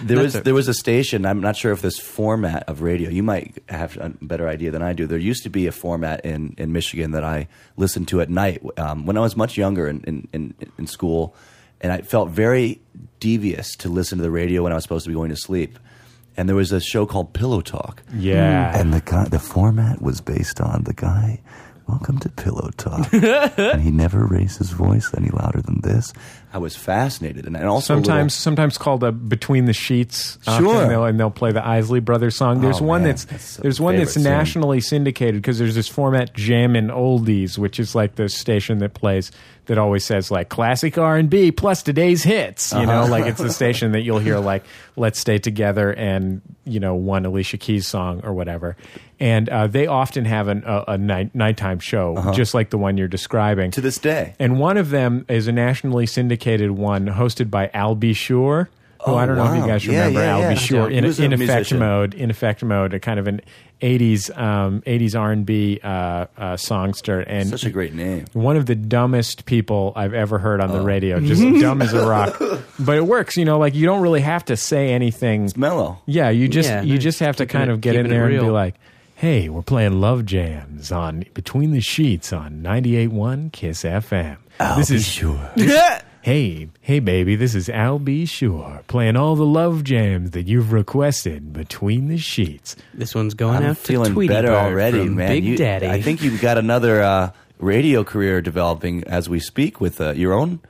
There 0.04 0.20
was 0.20 0.36
a- 0.36 0.42
there 0.42 0.54
was 0.54 0.68
a 0.68 0.74
station. 0.74 1.26
I'm 1.26 1.42
not 1.42 1.56
sure 1.56 1.72
if 1.72 1.82
this 1.82 1.98
format 2.00 2.64
of 2.68 2.82
radio. 2.82 3.10
You 3.10 3.24
might 3.24 3.62
have 3.70 3.98
a 3.98 4.10
better 4.22 4.48
idea 4.48 4.72
than 4.72 4.82
I 4.82 4.94
do. 4.94 5.08
There 5.08 5.18
used 5.18 5.44
to 5.44 5.50
be 5.50 5.68
a 5.68 5.72
format 5.72 6.26
in, 6.26 6.56
in 6.58 6.72
Michigan 6.74 7.12
that 7.12 7.24
I 7.24 7.48
listened 7.78 8.08
to 8.10 8.22
at 8.22 8.30
night 8.30 8.62
um, 8.78 9.06
when 9.06 9.18
I 9.18 9.22
was 9.22 9.36
much 9.36 9.58
younger 9.58 9.88
in, 9.88 10.02
in, 10.06 10.28
in, 10.34 10.54
in 10.78 10.88
school, 10.88 11.36
and 11.82 11.92
I 11.92 12.02
felt 12.02 12.30
very 12.30 12.82
devious 13.20 13.72
to 13.78 13.90
listen 13.90 14.18
to 14.18 14.22
the 14.22 14.32
radio 14.32 14.64
when 14.64 14.72
I 14.72 14.76
was 14.76 14.84
supposed 14.84 15.06
to 15.06 15.10
be 15.10 15.16
going 15.16 15.30
to 15.30 15.36
sleep. 15.36 15.80
And 16.36 16.50
there 16.50 16.56
was 16.56 16.72
a 16.72 16.80
show 16.80 17.06
called 17.06 17.34
Pillow 17.34 17.62
Talk. 17.62 18.02
Yeah. 18.16 18.78
And 18.78 18.94
the 18.94 19.02
guy, 19.02 19.26
the 19.26 19.40
format 19.40 20.02
was 20.02 20.22
based 20.22 20.60
on 20.60 20.84
the 20.84 20.94
guy. 20.94 21.42
Welcome 21.88 22.18
to 22.20 22.30
Pillow 22.30 22.70
Talk, 22.78 23.12
and 23.14 23.82
he 23.82 23.92
never 23.92 24.26
raised 24.26 24.58
his 24.58 24.72
voice 24.72 25.12
any 25.16 25.30
louder 25.30 25.62
than 25.62 25.82
this. 25.82 26.14
I 26.54 26.58
was 26.58 26.76
fascinated, 26.76 27.46
and, 27.46 27.58
and 27.58 27.66
also 27.68 27.94
a 27.94 27.96
little- 27.96 28.06
Sometimes, 28.06 28.34
sometimes 28.34 28.78
called 28.78 29.04
a 29.04 29.12
"Between 29.12 29.66
the 29.66 29.74
Sheets." 29.74 30.38
often 30.48 30.64
Sure. 30.66 30.88
they'll, 30.88 31.06
and 31.06 31.20
they'll 31.20 31.30
play 31.30 31.52
the 31.52 31.66
Isley 31.66 32.00
Brothers 32.00 32.36
song. 32.36 32.62
There's 32.62 32.80
Oh, 32.80 32.86
one 32.86 33.02
man, 33.02 33.10
that's, 33.12 33.26
that's 33.26 33.58
there's 33.58 33.82
one 33.82 33.96
that's 33.98 34.12
favorite 34.14 34.24
scene. 34.24 34.32
nationally 34.32 34.80
syndicated 34.82 35.36
because 35.42 35.60
there's 35.60 35.76
this 35.76 35.88
format 35.90 36.34
Jammin' 36.34 36.88
Oldies, 36.88 37.58
which 37.58 37.80
is 37.80 37.96
like 37.96 38.16
the 38.16 38.30
station 38.30 38.78
that 38.80 38.94
plays 38.94 39.32
that 39.66 39.78
always 39.78 40.04
says 40.06 40.30
like 40.32 40.50
classic 40.50 40.98
R 40.98 41.18
and 41.18 41.30
B 41.30 41.52
plus 41.52 41.84
today's 41.84 42.24
hits. 42.24 42.72
You 42.72 42.80
Uh-huh. 42.80 43.06
know, 43.06 43.12
like 43.12 43.26
it's 43.26 43.42
the 43.42 43.52
station 43.54 43.92
that 43.92 44.02
you'll 44.02 44.20
hear 44.20 44.40
like 44.40 44.64
"Let's 44.96 45.20
Stay 45.20 45.38
Together" 45.38 45.92
and 45.92 46.42
you 46.66 46.80
know 46.80 46.96
one 46.96 47.26
Alicia 47.26 47.58
Keys 47.58 47.88
song 47.88 48.22
or 48.24 48.34
whatever. 48.34 48.78
And 49.24 49.48
uh, 49.48 49.68
they 49.68 49.88
often 49.88 50.26
have 50.26 50.50
an, 50.50 50.64
a, 50.66 50.84
a 50.90 50.98
night, 50.98 51.34
nighttime 51.34 51.80
show, 51.80 52.32
just 52.34 52.54
like 52.54 52.72
the 52.72 52.78
one 52.78 52.98
you're 52.98 53.08
describing. 53.08 53.68
Uh-huh. 53.68 53.72
to 53.76 53.82
this 53.82 53.98
day. 53.98 54.36
And 54.38 54.60
one 54.60 54.76
of 54.78 54.90
them 54.90 55.26
is 55.30 55.48
a 55.48 55.52
nationally 55.54 56.06
syndicated 56.08 56.72
one 56.72 57.08
hosted 57.08 57.50
by 57.50 57.70
Al 57.74 57.96
B. 57.96 58.14
Sure. 58.14 58.70
Who 59.06 59.12
Oh, 59.12 59.16
I 59.18 59.26
don't 59.26 59.36
know 59.36 59.52
if 59.54 59.60
you 59.62 59.68
guys 59.68 59.86
remember 59.88 60.20
yeah, 60.22 60.34
Al 60.34 60.40
yeah. 60.42 60.50
B. 60.54 60.56
Sure 60.56 60.90
He 60.90 60.98
in, 60.98 61.04
was 61.06 61.20
a 61.20 61.24
in 61.26 61.34
effect 61.34 61.48
musician. 61.50 61.80
mode, 61.80 62.14
in 62.14 62.30
effect 62.30 62.64
mode, 62.64 62.94
a 62.94 63.00
kind 63.02 63.20
of 63.20 63.28
an 63.28 63.42
'80s 63.82 64.38
um, 64.38 64.82
'80s 64.86 65.20
R&B 65.20 65.80
uh, 65.84 65.88
uh, 66.38 66.56
songster, 66.58 67.20
and 67.20 67.50
Such 67.50 67.66
a 67.66 67.70
great 67.70 67.94
name. 67.94 68.26
one 68.34 68.56
of 68.56 68.66
the 68.66 68.76
dumbest 68.76 69.46
people 69.46 69.92
I've 69.98 70.14
ever 70.14 70.38
heard 70.40 70.62
on 70.62 70.72
the 70.72 70.80
Oh. 70.80 70.84
radio. 70.86 71.20
Just 71.20 71.42
dumb 71.62 71.82
as 71.82 71.92
a 71.94 72.08
rock, 72.08 72.42
but 72.80 72.96
it 72.98 73.06
works. 73.06 73.36
You 73.36 73.44
know, 73.46 73.58
like 73.60 73.76
you 73.76 73.86
don't 73.86 74.02
really 74.02 74.22
have 74.22 74.46
to 74.46 74.56
say 74.58 74.94
anything. 74.94 75.50
Mellow. 75.58 76.00
Yeah, 76.06 76.30
you 76.30 76.48
just 76.48 76.70
Yeah, 76.70 76.82
you 76.84 76.98
just 76.98 77.20
have 77.20 77.36
to 77.38 77.46
keeping 77.46 77.60
kind 77.60 77.70
it- 77.70 77.74
of 77.74 77.82
get 77.82 77.96
in 77.98 78.08
there 78.10 78.26
and 78.28 78.40
be 78.40 78.50
like, 78.50 78.76
"Hey, 79.16 79.50
we're 79.50 79.62
playing 79.62 80.00
Love 80.02 80.26
Jams 80.26 80.92
on 80.92 81.26
Between 81.34 81.72
the 81.72 81.82
Sheets 81.82 82.34
on 82.34 82.62
98.1 82.62 83.52
Kiss 83.52 83.84
FM." 83.84 84.38
I'll 84.60 84.78
this 84.78 84.90
be 84.90 84.96
is 84.96 85.06
sure. 85.08 85.52
Hey, 86.24 86.70
hey, 86.80 87.00
baby, 87.02 87.36
this 87.36 87.54
is 87.54 87.68
Al 87.68 88.00
B. 88.00 88.26
Sure 88.26 88.82
playing 88.88 89.18
all 89.18 89.36
the 89.36 89.46
love 89.46 89.84
jams 89.84 90.32
that 90.32 90.48
you've 90.48 90.72
requested 90.72 91.52
between 91.52 92.08
the 92.08 92.18
sheets. 92.18 92.78
This 92.94 93.14
one's 93.14 93.34
going 93.34 93.58
I'm 93.58 93.72
out 93.72 93.78
feeling 93.78 94.12
to 94.12 94.14
Tweety 94.14 94.34
better 94.34 94.48
Bird 94.48 94.56
already, 94.56 95.00
from 95.00 95.16
man. 95.16 95.28
Big 95.28 95.44
You- 95.44 95.58
Daddy. 95.58 95.88
I 95.90 96.02
think 96.02 96.22
you've 96.24 96.40
got 96.40 96.58
another 96.58 97.02
uh, 97.04 97.32
radio 97.60 98.06
career 98.06 98.42
developing 98.42 99.04
as 99.04 99.28
we 99.28 99.42
speak 99.42 99.82
with 99.82 100.00
uh, 100.00 100.12
your 100.12 100.32
own 100.32 100.62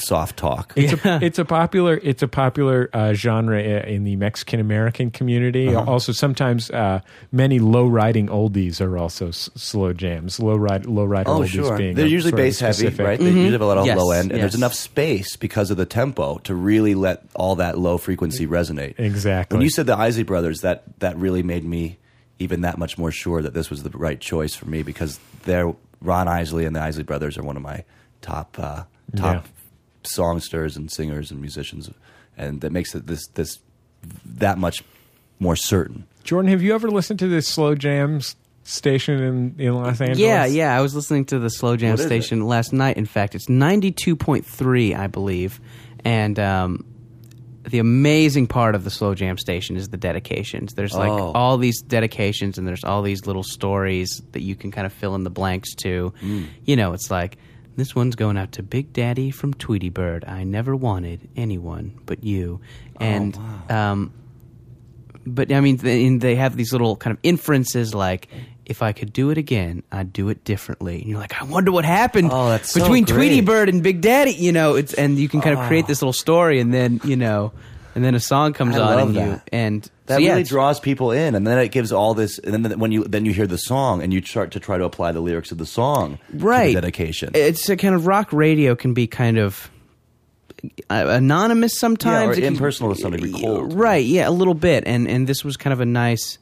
soft 0.00 0.36
talk. 0.36 0.72
It's 0.76 0.92
a 1.04 1.18
it's 1.22 1.38
a 1.38 1.44
popular 1.44 1.98
it's 2.02 2.22
a 2.22 2.28
popular 2.28 2.88
uh, 2.92 3.12
genre 3.14 3.60
in 3.60 4.04
the 4.04 4.16
Mexican 4.16 4.60
American 4.60 5.10
community. 5.10 5.74
Uh-huh. 5.74 5.90
Also, 5.90 6.12
sometimes 6.12 6.70
uh, 6.70 7.00
many 7.32 7.58
low 7.58 7.86
riding 7.86 8.28
oldies 8.28 8.80
are 8.80 8.96
also 8.98 9.28
s- 9.28 9.50
slow 9.54 9.92
jams. 9.92 10.38
Low 10.40 10.56
ride 10.56 10.86
low 10.86 11.04
rider 11.04 11.30
Oh, 11.30 11.40
oldies 11.40 11.48
sure. 11.48 11.76
being 11.78 11.94
They're 11.94 12.06
a 12.06 12.08
usually 12.08 12.30
sort 12.30 12.40
of 12.40 12.44
bass 12.46 12.60
heavy, 12.60 12.72
specific- 12.74 13.06
right? 13.06 13.18
They 13.18 13.26
usually 13.26 13.52
have 13.52 13.60
a 13.60 13.66
lot 13.66 13.78
of 13.78 13.86
Yes, 13.86 13.98
low 13.98 14.10
end, 14.10 14.32
and 14.32 14.40
there's 14.42 14.54
enough 14.54 14.74
space 14.74 15.36
because 15.36 15.70
of 15.70 15.76
the 15.76 15.86
tempo 15.86 16.38
to 16.38 16.54
really 16.54 16.94
let 16.94 17.24
all 17.34 17.56
that 17.56 17.78
low 17.78 17.98
frequency 17.98 18.46
resonate. 18.46 18.98
Exactly. 18.98 19.56
When 19.56 19.62
you 19.62 19.70
said 19.70 19.86
the 19.86 19.96
Isley 19.96 20.22
Brothers, 20.24 20.60
that 20.60 20.84
that 21.00 21.16
really 21.16 21.42
made 21.42 21.64
me 21.64 21.98
even 22.38 22.60
that 22.60 22.76
much 22.76 22.98
more 22.98 23.10
sure 23.10 23.40
that 23.40 23.54
this 23.54 23.70
was 23.70 23.82
the 23.82 23.90
right 23.90 24.20
choice 24.20 24.54
for 24.54 24.66
me 24.66 24.82
because 24.82 25.18
they're 25.44 25.72
Ron 26.02 26.28
Isley 26.28 26.66
and 26.66 26.76
the 26.76 26.80
Isley 26.80 27.02
Brothers 27.02 27.38
are 27.38 27.42
one 27.42 27.56
of 27.56 27.62
my 27.62 27.82
top 28.20 28.56
uh, 28.58 28.84
top 29.16 29.46
songsters 30.06 30.76
and 30.76 30.90
singers 30.90 31.30
and 31.30 31.40
musicians, 31.40 31.90
and 32.36 32.60
that 32.60 32.72
makes 32.72 32.94
it 32.94 33.06
this 33.06 33.26
this 33.34 33.58
that 34.24 34.58
much 34.58 34.82
more 35.38 35.56
certain. 35.56 36.06
Jordan, 36.24 36.50
have 36.50 36.62
you 36.62 36.74
ever 36.74 36.88
listened 36.90 37.18
to 37.20 37.28
this 37.28 37.46
slow 37.46 37.74
jams 37.74 38.36
station 38.64 39.22
in, 39.22 39.54
in 39.58 39.74
Los 39.74 40.00
Angeles? 40.00 40.18
Yeah, 40.18 40.44
yeah. 40.46 40.76
I 40.76 40.80
was 40.80 40.94
listening 40.94 41.24
to 41.26 41.38
the 41.38 41.50
Slow 41.50 41.76
Jam 41.76 41.92
What 41.92 42.00
is 42.00 42.06
station 42.06 42.46
last 42.46 42.72
night. 42.72 42.96
In 42.96 43.06
fact, 43.06 43.34
it's 43.34 43.48
ninety 43.48 43.92
two 43.92 44.16
point 44.16 44.44
three, 44.46 44.94
I 44.94 45.06
believe. 45.06 45.60
And 46.04 46.38
um, 46.38 46.84
the 47.64 47.78
amazing 47.80 48.46
part 48.46 48.74
of 48.74 48.84
the 48.84 48.90
Slow 48.90 49.14
Jam 49.14 49.38
station 49.38 49.76
is 49.76 49.88
the 49.88 49.96
dedications. 49.96 50.74
There's 50.74 50.94
like 50.94 51.10
Oh. 51.10 51.32
all 51.34 51.58
these 51.58 51.80
dedications, 51.82 52.58
and 52.58 52.66
there's 52.66 52.84
all 52.84 53.02
these 53.02 53.26
little 53.26 53.42
stories 53.42 54.22
that 54.32 54.42
you 54.42 54.54
can 54.56 54.70
kind 54.70 54.86
of 54.86 54.92
fill 54.92 55.14
in 55.14 55.24
the 55.24 55.30
blanks 55.30 55.74
to. 55.76 56.12
Mm. 56.22 56.46
You 56.64 56.76
know, 56.76 56.92
it's 56.92 57.10
like 57.10 57.38
this 57.76 57.94
one's 57.94 58.16
going 58.16 58.36
out 58.36 58.52
to 58.52 58.62
Big 58.62 58.92
Daddy 58.92 59.30
from 59.30 59.54
Tweety 59.54 59.90
Bird. 59.90 60.24
I 60.26 60.44
never 60.44 60.74
wanted 60.74 61.28
anyone 61.36 61.98
but 62.06 62.24
you. 62.24 62.60
Oh, 62.94 63.04
And 63.04 63.38
um, 63.70 64.12
but 65.26 65.52
I 65.52 65.60
mean, 65.60 65.76
they, 65.76 66.08
they 66.16 66.36
have 66.36 66.56
these 66.56 66.72
little 66.72 66.96
kind 66.96 67.12
of 67.12 67.18
inferences 67.22 67.94
like, 67.94 68.28
if 68.64 68.82
I 68.82 68.92
could 68.92 69.12
do 69.12 69.30
it 69.30 69.38
again, 69.38 69.82
I'd 69.92 70.12
do 70.12 70.28
it 70.28 70.44
differently. 70.44 71.00
And 71.00 71.06
you're 71.08 71.18
like, 71.20 71.40
I 71.40 71.44
wonder 71.44 71.70
what 71.70 71.84
happened 71.84 72.30
Oh, 72.32 72.48
that's 72.48 72.70
so 72.70 72.80
between 72.80 73.04
Tweety. 73.04 73.40
Bird 73.40 73.68
and 73.68 73.82
Big 73.82 74.00
Daddy. 74.00 74.32
You 74.32 74.52
know, 74.52 74.74
it's 74.74 74.92
and 74.94 75.18
you 75.18 75.28
can 75.28 75.40
kind 75.40 75.58
of 75.58 75.66
create 75.66 75.86
this 75.86 76.02
little 76.02 76.12
story, 76.12 76.60
and 76.60 76.72
then 76.74 77.00
you 77.04 77.16
know, 77.16 77.52
and 77.96 78.04
then 78.04 78.14
a 78.14 78.20
song 78.20 78.52
comes 78.52 78.76
I 78.76 78.80
on, 78.80 78.96
love 78.96 79.08
and 79.08 79.14
you 79.16 79.22
that. 79.22 79.48
and 79.52 79.82
That 80.06 80.14
so, 80.16 80.20
yeah, 80.20 80.28
really 80.28 80.40
it's- 80.42 80.48
draws 80.50 80.78
people 80.78 81.10
in, 81.10 81.34
and 81.34 81.44
then 81.44 81.58
it 81.58 81.72
gives 81.72 81.90
all 81.90 82.14
this. 82.14 82.38
And 82.38 82.64
then 82.64 82.78
when 82.78 82.92
you 82.92 83.02
then 83.04 83.24
you 83.24 83.32
hear 83.32 83.48
the 83.48 83.58
song, 83.58 84.02
and 84.02 84.12
you 84.14 84.22
start 84.22 84.52
to 84.52 84.60
try 84.60 84.78
to 84.78 84.84
apply 84.84 85.10
the 85.10 85.20
lyrics 85.20 85.50
of 85.50 85.58
the 85.58 85.66
song 85.66 86.18
right 86.34 86.68
to 86.68 86.74
the 86.74 86.80
dedication. 86.82 87.30
It's 87.34 87.68
a 87.68 87.76
kind 87.76 87.94
of 87.96 88.06
rock 88.06 88.32
radio 88.32 88.76
can 88.76 88.94
be 88.94 89.08
kind 89.08 89.38
of 89.38 89.70
uh, 90.90 91.04
anonymous 91.08 91.76
sometimes, 91.78 92.28
or 92.28 92.32
It 92.32 92.44
can- 92.44 92.54
impersonal 92.54 92.94
to 92.94 93.00
some 93.00 93.12
degree, 93.12 93.32
cold. 93.32 93.72
right? 93.74 94.04
Yeah, 94.04 94.28
a 94.28 94.30
little 94.30 94.54
bit, 94.54 94.84
and 94.86 95.08
and 95.08 95.26
this 95.26 95.44
was 95.44 95.56
kind 95.56 95.72
of 95.72 95.80
a 95.80 95.86
nice 95.86 96.38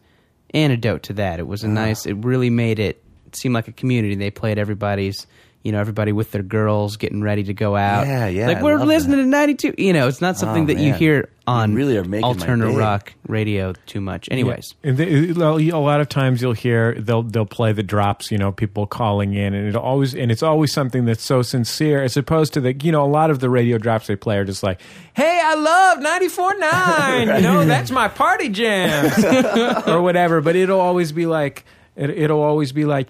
antidote 0.53 1.03
to 1.05 1.13
that. 1.15 1.39
It 1.41 1.47
was 1.47 1.65
Ah. 1.65 1.69
a 1.69 1.71
nice. 1.71 2.07
It 2.07 2.15
really 2.25 2.51
made 2.51 2.79
it 2.79 3.03
seem 3.33 3.53
like 3.53 3.69
a 3.69 3.73
community. 3.73 4.15
They 4.15 4.31
played 4.31 4.59
everybody's. 4.59 5.27
You 5.65 5.73
know, 5.73 5.81
everybody 5.81 6.13
with 6.13 6.31
their 6.31 6.43
girls 6.43 6.99
getting 6.99 7.23
ready 7.23 7.43
to 7.45 7.55
go 7.55 7.75
out. 7.75 8.07
Yeah, 8.07 8.27
yeah, 8.29 8.47
Like 8.47 8.59
I 8.59 8.63
we're 8.63 8.79
listening 8.85 9.17
that. 9.17 9.23
to 9.25 9.29
ninety 9.29 9.55
two. 9.55 9.75
You 9.79 9.95
know, 9.95 10.07
it's 10.09 10.21
not 10.21 10.37
oh, 10.37 10.39
something 10.39 10.65
Oh, 10.65 10.67
that 10.67 10.79
you 10.79 10.93
hear 10.93 11.31
on 11.47 11.73
You 11.73 11.77
really 11.79 11.97
are 11.97 12.05
making 12.05 12.21
my 12.21 12.29
alternative 12.29 12.77
rock 12.77 13.15
radio 13.29 13.73
too 13.87 14.01
much. 14.01 14.29
Anyways, 14.31 14.75
And 14.83 14.97
they, 14.97 15.31
a 15.31 15.79
lot 15.79 16.01
of 16.01 16.09
times 16.09 16.43
you'll 16.43 16.53
hear 16.53 16.95
they'll 16.95 17.23
they'll 17.23 17.47
play 17.47 17.73
the 17.73 17.83
drops, 17.83 18.31
you 18.31 18.37
know, 18.39 18.53
people 18.53 18.87
calling 18.87 19.33
in, 19.35 19.55
and 19.55 19.67
it 19.67 19.75
always 19.75 20.15
and 20.15 20.31
it's 20.31 20.43
always 20.43 20.71
something 20.73 21.07
that's 21.07 21.23
so 21.23 21.41
sincere, 21.43 22.03
as 22.03 22.17
opposed 22.17 22.53
to 22.55 22.61
the 22.61 22.75
you 22.75 22.93
know 22.93 23.03
a 23.03 23.09
lot 23.09 23.31
of 23.31 23.41
the 23.41 23.49
radio 23.49 23.79
drops 23.79 24.07
they 24.07 24.17
play 24.17 24.37
are 24.37 24.45
just 24.45 24.63
like, 24.63 24.81
"Hey, 25.15 25.41
I 25.43 25.55
love 25.55 25.99
94.9, 25.99 27.37
you 27.37 27.43
know, 27.43 27.65
that's 27.65 27.91
my 27.91 28.09
party 28.09 28.51
jams," 28.51 29.13
or 29.89 30.03
whatever. 30.03 30.41
But 30.41 30.57
it'll 30.57 30.81
always 30.81 31.13
be 31.13 31.27
like, 31.27 31.65
it, 31.97 32.11
it'll 32.11 32.43
always 32.43 32.73
be 32.73 32.85
like. 32.85 33.09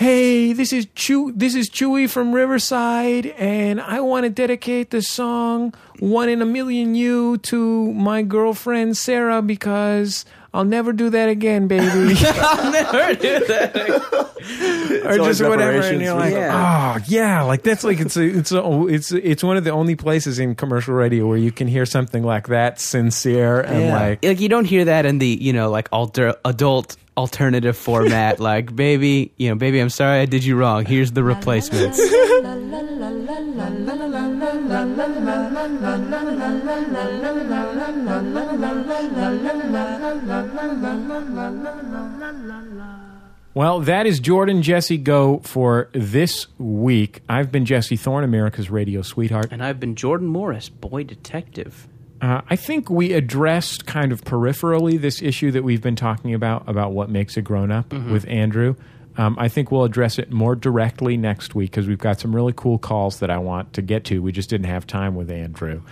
Hey, 0.00 0.54
this 0.54 0.72
is 0.72 0.86
Chew. 0.94 1.30
This 1.32 1.54
is 1.54 1.68
Chewy 1.68 2.08
from 2.08 2.32
Riverside, 2.32 3.26
and 3.36 3.78
I 3.82 4.00
want 4.00 4.24
to 4.24 4.30
dedicate 4.30 4.92
the 4.92 5.02
song 5.02 5.74
"One 5.98 6.30
in 6.30 6.40
a 6.40 6.46
Million 6.46 6.94
You" 6.94 7.36
to 7.36 7.92
my 7.92 8.22
girlfriend 8.22 8.96
Sarah 8.96 9.42
because 9.42 10.24
I'll 10.52 10.64
never 10.64 10.92
do 10.92 11.10
that 11.10 11.28
again, 11.28 11.68
baby. 11.68 11.86
I'll 11.86 12.72
never 12.72 13.14
do 13.14 13.46
that. 13.46 13.76
Again. 13.76 15.06
or 15.06 15.16
just 15.26 15.42
whatever, 15.42 15.80
and 15.80 16.00
you're 16.02 16.14
like, 16.14 16.32
something. 16.32 16.50
oh 16.50 16.98
yeah, 17.06 17.42
like 17.42 17.62
that's 17.62 17.84
like 17.84 18.00
it's 18.00 18.16
a, 18.16 18.22
it's 18.22 18.50
a, 18.52 18.86
it's 18.88 19.12
it's 19.12 19.44
one 19.44 19.56
of 19.56 19.64
the 19.64 19.70
only 19.70 19.94
places 19.94 20.38
in 20.38 20.54
commercial 20.56 20.94
radio 20.94 21.26
where 21.26 21.36
you 21.36 21.52
can 21.52 21.68
hear 21.68 21.86
something 21.86 22.24
like 22.24 22.48
that 22.48 22.80
sincere 22.80 23.60
and 23.60 23.80
Yeah. 23.82 23.94
like 23.98 24.24
like 24.24 24.40
you 24.40 24.48
don't 24.48 24.64
hear 24.64 24.86
that 24.86 25.06
in 25.06 25.18
the 25.18 25.26
you 25.28 25.52
know 25.52 25.70
like 25.70 25.88
alter 25.92 26.34
adult 26.44 26.96
alternative 27.16 27.76
format. 27.76 28.40
like 28.40 28.74
baby, 28.74 29.32
you 29.36 29.50
know, 29.50 29.54
baby, 29.54 29.78
I'm 29.78 29.90
sorry 29.90 30.20
I 30.20 30.26
did 30.26 30.42
you 30.42 30.56
wrong. 30.56 30.84
Here's 30.86 31.12
the 31.12 31.22
replacements. 31.22 32.00
Well, 43.52 43.80
that 43.80 44.06
is 44.06 44.20
Jordan 44.20 44.62
Jesse 44.62 44.96
Go 44.96 45.40
for 45.40 45.88
this 45.92 46.46
week. 46.58 47.20
I've 47.28 47.50
been 47.50 47.64
Jesse 47.64 47.96
Thorne, 47.96 48.22
America's 48.22 48.70
radio 48.70 49.02
sweetheart. 49.02 49.48
And 49.50 49.62
I've 49.62 49.80
been 49.80 49.96
Jordan 49.96 50.28
Morris, 50.28 50.68
boy 50.68 51.02
detective. 51.02 51.88
Uh, 52.22 52.42
I 52.48 52.56
think 52.56 52.90
we 52.90 53.12
addressed 53.12 53.86
kind 53.86 54.12
of 54.12 54.22
peripherally 54.22 55.00
this 55.00 55.20
issue 55.20 55.50
that 55.50 55.64
we've 55.64 55.82
been 55.82 55.96
talking 55.96 56.32
about 56.34 56.68
about 56.68 56.92
what 56.92 57.10
makes 57.10 57.36
a 57.36 57.42
grown 57.42 57.72
up 57.72 57.92
with 57.92 58.26
Andrew. 58.28 58.76
Um, 59.16 59.36
I 59.38 59.48
think 59.48 59.72
we'll 59.72 59.84
address 59.84 60.18
it 60.18 60.30
more 60.30 60.54
directly 60.54 61.16
next 61.16 61.54
week 61.54 61.70
because 61.72 61.88
we've 61.88 61.98
got 61.98 62.20
some 62.20 62.34
really 62.34 62.52
cool 62.54 62.78
calls 62.78 63.18
that 63.18 63.30
I 63.30 63.38
want 63.38 63.72
to 63.72 63.82
get 63.82 64.04
to. 64.04 64.20
We 64.20 64.32
just 64.32 64.48
didn't 64.48 64.68
have 64.68 64.86
time 64.86 65.14
with 65.14 65.30
Andrew. 65.30 65.82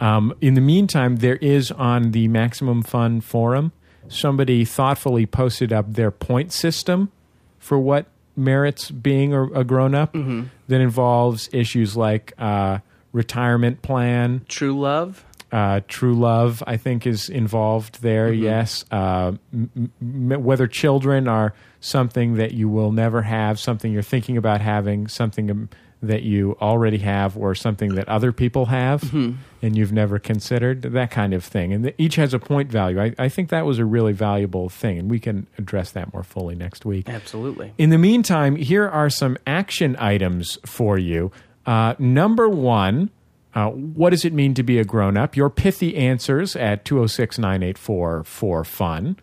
Um, 0.00 0.34
in 0.40 0.54
the 0.54 0.60
meantime, 0.60 1.16
there 1.16 1.36
is 1.36 1.72
on 1.72 2.12
the 2.12 2.28
Maximum 2.28 2.82
Fun 2.82 3.20
forum 3.20 3.72
somebody 4.08 4.64
thoughtfully 4.64 5.26
posted 5.26 5.72
up 5.72 5.92
their 5.94 6.10
point 6.10 6.52
system 6.52 7.10
for 7.58 7.78
what 7.78 8.06
merits 8.36 8.90
being 8.90 9.32
a, 9.34 9.44
a 9.50 9.64
grown 9.64 9.94
up 9.94 10.12
that 10.12 10.80
involves 10.80 11.48
issues 11.52 11.96
like 11.96 12.32
uh, 12.38 12.78
retirement 13.12 13.82
plan, 13.82 14.42
True 14.48 14.78
love. 14.78 15.24
uh, 15.50 15.80
true 15.88 16.14
love, 16.14 16.62
I 16.66 16.76
think, 16.76 17.06
is 17.06 17.28
involved 17.28 18.00
there. 18.02 18.32
Yes, 18.32 18.84
uh, 18.90 19.32
m- 19.52 19.90
m- 20.00 20.42
whether 20.44 20.66
children 20.66 21.26
are 21.26 21.52
something 21.80 22.34
that 22.34 22.52
you 22.52 22.68
will 22.68 22.92
never 22.92 23.22
have, 23.22 23.58
something 23.58 23.92
you're 23.92 24.02
thinking 24.02 24.36
about 24.36 24.60
having, 24.60 25.08
something 25.08 25.50
um, 25.50 25.68
that 26.02 26.22
you 26.22 26.56
already 26.60 26.98
have, 26.98 27.36
or 27.36 27.54
something 27.54 27.94
that 27.96 28.08
other 28.08 28.30
people 28.32 28.66
have 28.66 29.02
and 29.12 29.76
you've 29.76 29.92
never 29.92 30.18
considered, 30.18 30.82
that 30.82 31.10
kind 31.10 31.34
of 31.34 31.44
thing. 31.44 31.72
And 31.72 31.84
th- 31.84 31.94
each 31.98 32.14
has 32.16 32.32
a 32.32 32.38
point 32.38 32.70
value. 32.70 33.00
I, 33.00 33.14
I 33.18 33.28
think 33.28 33.50
that 33.50 33.66
was 33.66 33.78
a 33.78 33.84
really 33.84 34.12
valuable 34.12 34.68
thing, 34.68 34.98
and 34.98 35.10
we 35.10 35.18
can 35.18 35.48
address 35.58 35.90
that 35.92 36.12
more 36.12 36.22
fully 36.22 36.54
next 36.54 36.84
week. 36.84 37.08
Absolutely. 37.08 37.72
In 37.78 37.90
the 37.90 37.98
meantime, 37.98 38.54
here 38.54 38.88
are 38.88 39.10
some 39.10 39.36
action 39.46 39.96
items 39.98 40.58
for 40.64 40.98
you. 40.98 41.32
Uh, 41.66 41.94
number 41.98 42.48
one, 42.48 43.10
uh, 43.54 43.70
what 43.70 44.10
does 44.10 44.24
it 44.24 44.32
mean 44.32 44.54
to 44.54 44.62
be 44.62 44.78
a 44.78 44.84
grown 44.84 45.16
up? 45.16 45.36
Your 45.36 45.50
pithy 45.50 45.96
answers 45.96 46.54
at 46.54 46.84
206 46.84 47.38
984 47.38 48.24
for 48.24 48.64
fun. 48.64 49.16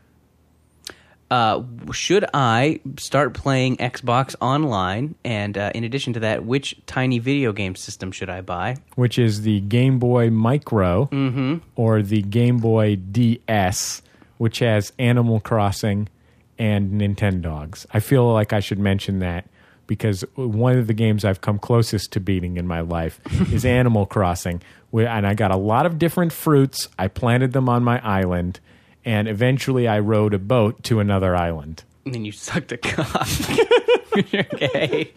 Uh, 1.31 1.63
should 1.91 2.23
I 2.33 2.79
start 2.97 3.33
playing 3.33 3.77
Xbox 3.77 4.35
online? 4.39 5.15
And 5.25 5.57
uh, 5.57 5.71
in 5.73 5.83
addition 5.83 6.13
to 6.13 6.19
that, 6.21 6.45
which 6.45 6.75
tiny 6.85 7.17
video 7.19 7.51
game 7.51 7.75
system 7.75 8.11
should 8.11 8.29
I 8.29 8.41
buy? 8.41 8.77
which 8.95 9.17
is 9.17 9.41
the 9.41 9.59
Game 9.61 9.97
Boy 9.99 10.29
Micro 10.29 11.09
or 11.75 12.01
the 12.03 12.21
Game 12.21 12.57
Boy 12.59 12.95
DS, 12.97 14.01
which 14.37 14.59
has 14.59 14.93
Animal 14.99 15.39
Crossing 15.39 16.09
and 16.59 17.01
Nintendogs. 17.01 17.85
I 17.91 17.99
feel 17.99 18.31
like 18.31 18.53
I 18.53 18.59
should 18.59 18.79
mention 18.79 19.19
that 19.19 19.45
because 19.87 20.23
one 20.35 20.77
of 20.77 20.87
the 20.87 20.93
games 20.93 21.25
I've 21.25 21.41
come 21.41 21.59
closest 21.59 22.11
to 22.13 22.19
beating 22.19 22.57
in 22.57 22.67
my 22.67 22.81
life 22.81 23.19
is 23.51 23.65
Animal 23.65 24.05
Crossing. 24.05 24.61
And 24.93 25.27
I 25.27 25.33
got 25.33 25.51
a 25.51 25.57
lot 25.57 25.85
of 25.85 25.99
different 25.99 26.31
fruits. 26.31 26.87
I 26.97 27.07
planted 27.09 27.51
them 27.51 27.67
on 27.67 27.83
my 27.83 27.99
island, 28.07 28.59
and 29.05 29.27
eventually 29.27 29.87
I 29.87 29.99
rowed 29.99 30.33
a 30.33 30.39
boat 30.39 30.83
to 30.85 30.99
another 30.99 31.35
island. 31.35 31.83
And 32.03 32.13
then 32.13 32.25
you 32.25 32.31
sucked 32.31 32.71
a 32.71 32.77
cock. 32.77 33.27
okay. 34.17 35.11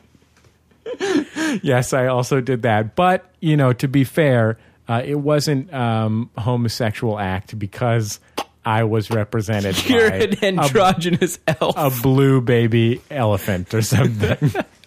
yes, 1.62 1.92
I 1.92 2.06
also 2.06 2.40
did 2.40 2.62
that. 2.62 2.94
But, 2.94 3.30
you 3.40 3.56
know, 3.56 3.72
to 3.72 3.88
be 3.88 4.04
fair, 4.04 4.58
uh, 4.88 5.02
it 5.04 5.16
wasn't 5.16 5.72
um, 5.72 6.30
a 6.36 6.42
homosexual 6.42 7.18
act 7.18 7.58
because 7.58 8.20
I 8.64 8.84
was 8.84 9.10
represented 9.10 9.86
You're 9.88 10.10
by 10.10 10.16
an 10.16 10.34
a, 10.42 10.46
androgynous 10.46 11.38
elf. 11.46 11.74
a 11.76 11.90
blue 12.02 12.40
baby 12.40 13.00
elephant 13.10 13.72
or 13.74 13.82
something. 13.82 14.52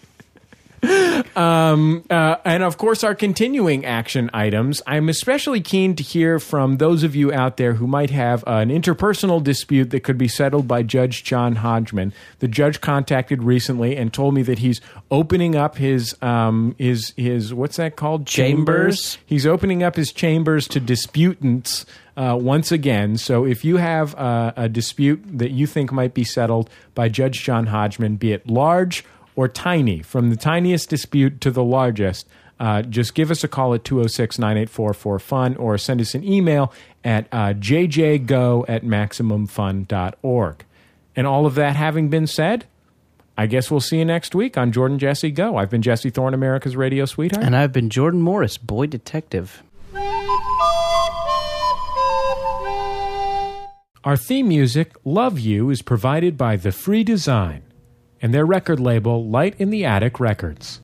um, 1.36 2.02
uh, 2.10 2.36
and 2.44 2.62
of 2.62 2.76
course, 2.76 3.04
our 3.04 3.14
continuing 3.14 3.84
action 3.84 4.30
items. 4.34 4.82
I'm 4.86 5.08
especially 5.08 5.60
keen 5.60 5.94
to 5.96 6.02
hear 6.02 6.38
from 6.40 6.78
those 6.78 7.04
of 7.04 7.14
you 7.14 7.32
out 7.32 7.56
there 7.56 7.74
who 7.74 7.86
might 7.86 8.10
have 8.10 8.42
an 8.46 8.68
interpersonal 8.68 9.42
dispute 9.42 9.90
that 9.90 10.00
could 10.00 10.18
be 10.18 10.28
settled 10.28 10.66
by 10.66 10.82
Judge 10.82 11.22
John 11.22 11.56
Hodgman. 11.56 12.12
The 12.40 12.48
judge 12.48 12.80
contacted 12.80 13.42
recently 13.42 13.96
and 13.96 14.12
told 14.12 14.34
me 14.34 14.42
that 14.42 14.58
he's 14.58 14.80
opening 15.10 15.54
up 15.54 15.76
his 15.76 16.16
um, 16.20 16.74
his 16.78 17.14
his 17.16 17.54
what's 17.54 17.76
that 17.76 17.94
called 17.94 18.26
Chambers? 18.26 19.18
He's 19.24 19.46
opening 19.46 19.82
up 19.82 19.94
his 19.94 20.12
chambers 20.12 20.66
to 20.68 20.80
disputants 20.80 21.86
uh, 22.16 22.36
once 22.40 22.72
again. 22.72 23.16
So 23.16 23.46
if 23.46 23.64
you 23.64 23.76
have 23.76 24.14
uh, 24.16 24.52
a 24.56 24.68
dispute 24.68 25.22
that 25.26 25.52
you 25.52 25.66
think 25.66 25.92
might 25.92 26.14
be 26.14 26.24
settled 26.24 26.68
by 26.94 27.08
Judge 27.08 27.42
John 27.42 27.66
Hodgman, 27.66 28.16
be 28.16 28.32
it 28.32 28.48
large 28.48 29.04
or 29.34 29.48
tiny, 29.48 30.02
from 30.02 30.30
the 30.30 30.36
tiniest 30.36 30.88
dispute 30.90 31.40
to 31.40 31.50
the 31.50 31.64
largest, 31.64 32.26
uh, 32.60 32.82
just 32.82 33.14
give 33.14 33.30
us 33.30 33.42
a 33.42 33.48
call 33.48 33.74
at 33.74 33.84
206 33.84 34.38
984 34.38 35.18
fun 35.18 35.56
or 35.56 35.76
send 35.78 36.00
us 36.00 36.14
an 36.14 36.22
email 36.22 36.72
at 37.02 37.26
uh, 37.32 37.52
jjgo 37.54 38.64
at 38.68 38.84
maximumfun.org. 38.84 40.64
And 41.16 41.26
all 41.26 41.46
of 41.46 41.54
that 41.56 41.76
having 41.76 42.08
been 42.08 42.26
said, 42.26 42.66
I 43.36 43.46
guess 43.46 43.70
we'll 43.70 43.80
see 43.80 43.98
you 43.98 44.04
next 44.04 44.34
week 44.34 44.56
on 44.56 44.72
Jordan 44.72 44.98
Jesse 44.98 45.30
Go. 45.30 45.56
I've 45.56 45.70
been 45.70 45.82
Jesse 45.82 46.10
Thorne, 46.10 46.34
America's 46.34 46.76
radio 46.76 47.04
sweetheart. 47.04 47.44
and 47.44 47.56
I've 47.56 47.72
been 47.72 47.90
Jordan 47.90 48.20
Morris, 48.22 48.58
boy 48.58 48.86
detective. 48.86 49.62
Our 54.04 54.16
theme 54.16 54.48
music, 54.48 54.92
Love 55.04 55.38
You, 55.38 55.70
is 55.70 55.80
provided 55.80 56.36
by 56.36 56.56
The 56.56 56.72
Free 56.72 57.04
Design 57.04 57.62
and 58.22 58.32
their 58.32 58.46
record 58.46 58.80
label, 58.80 59.28
Light 59.28 59.54
in 59.58 59.70
the 59.70 59.84
Attic 59.84 60.18
Records. 60.20 60.80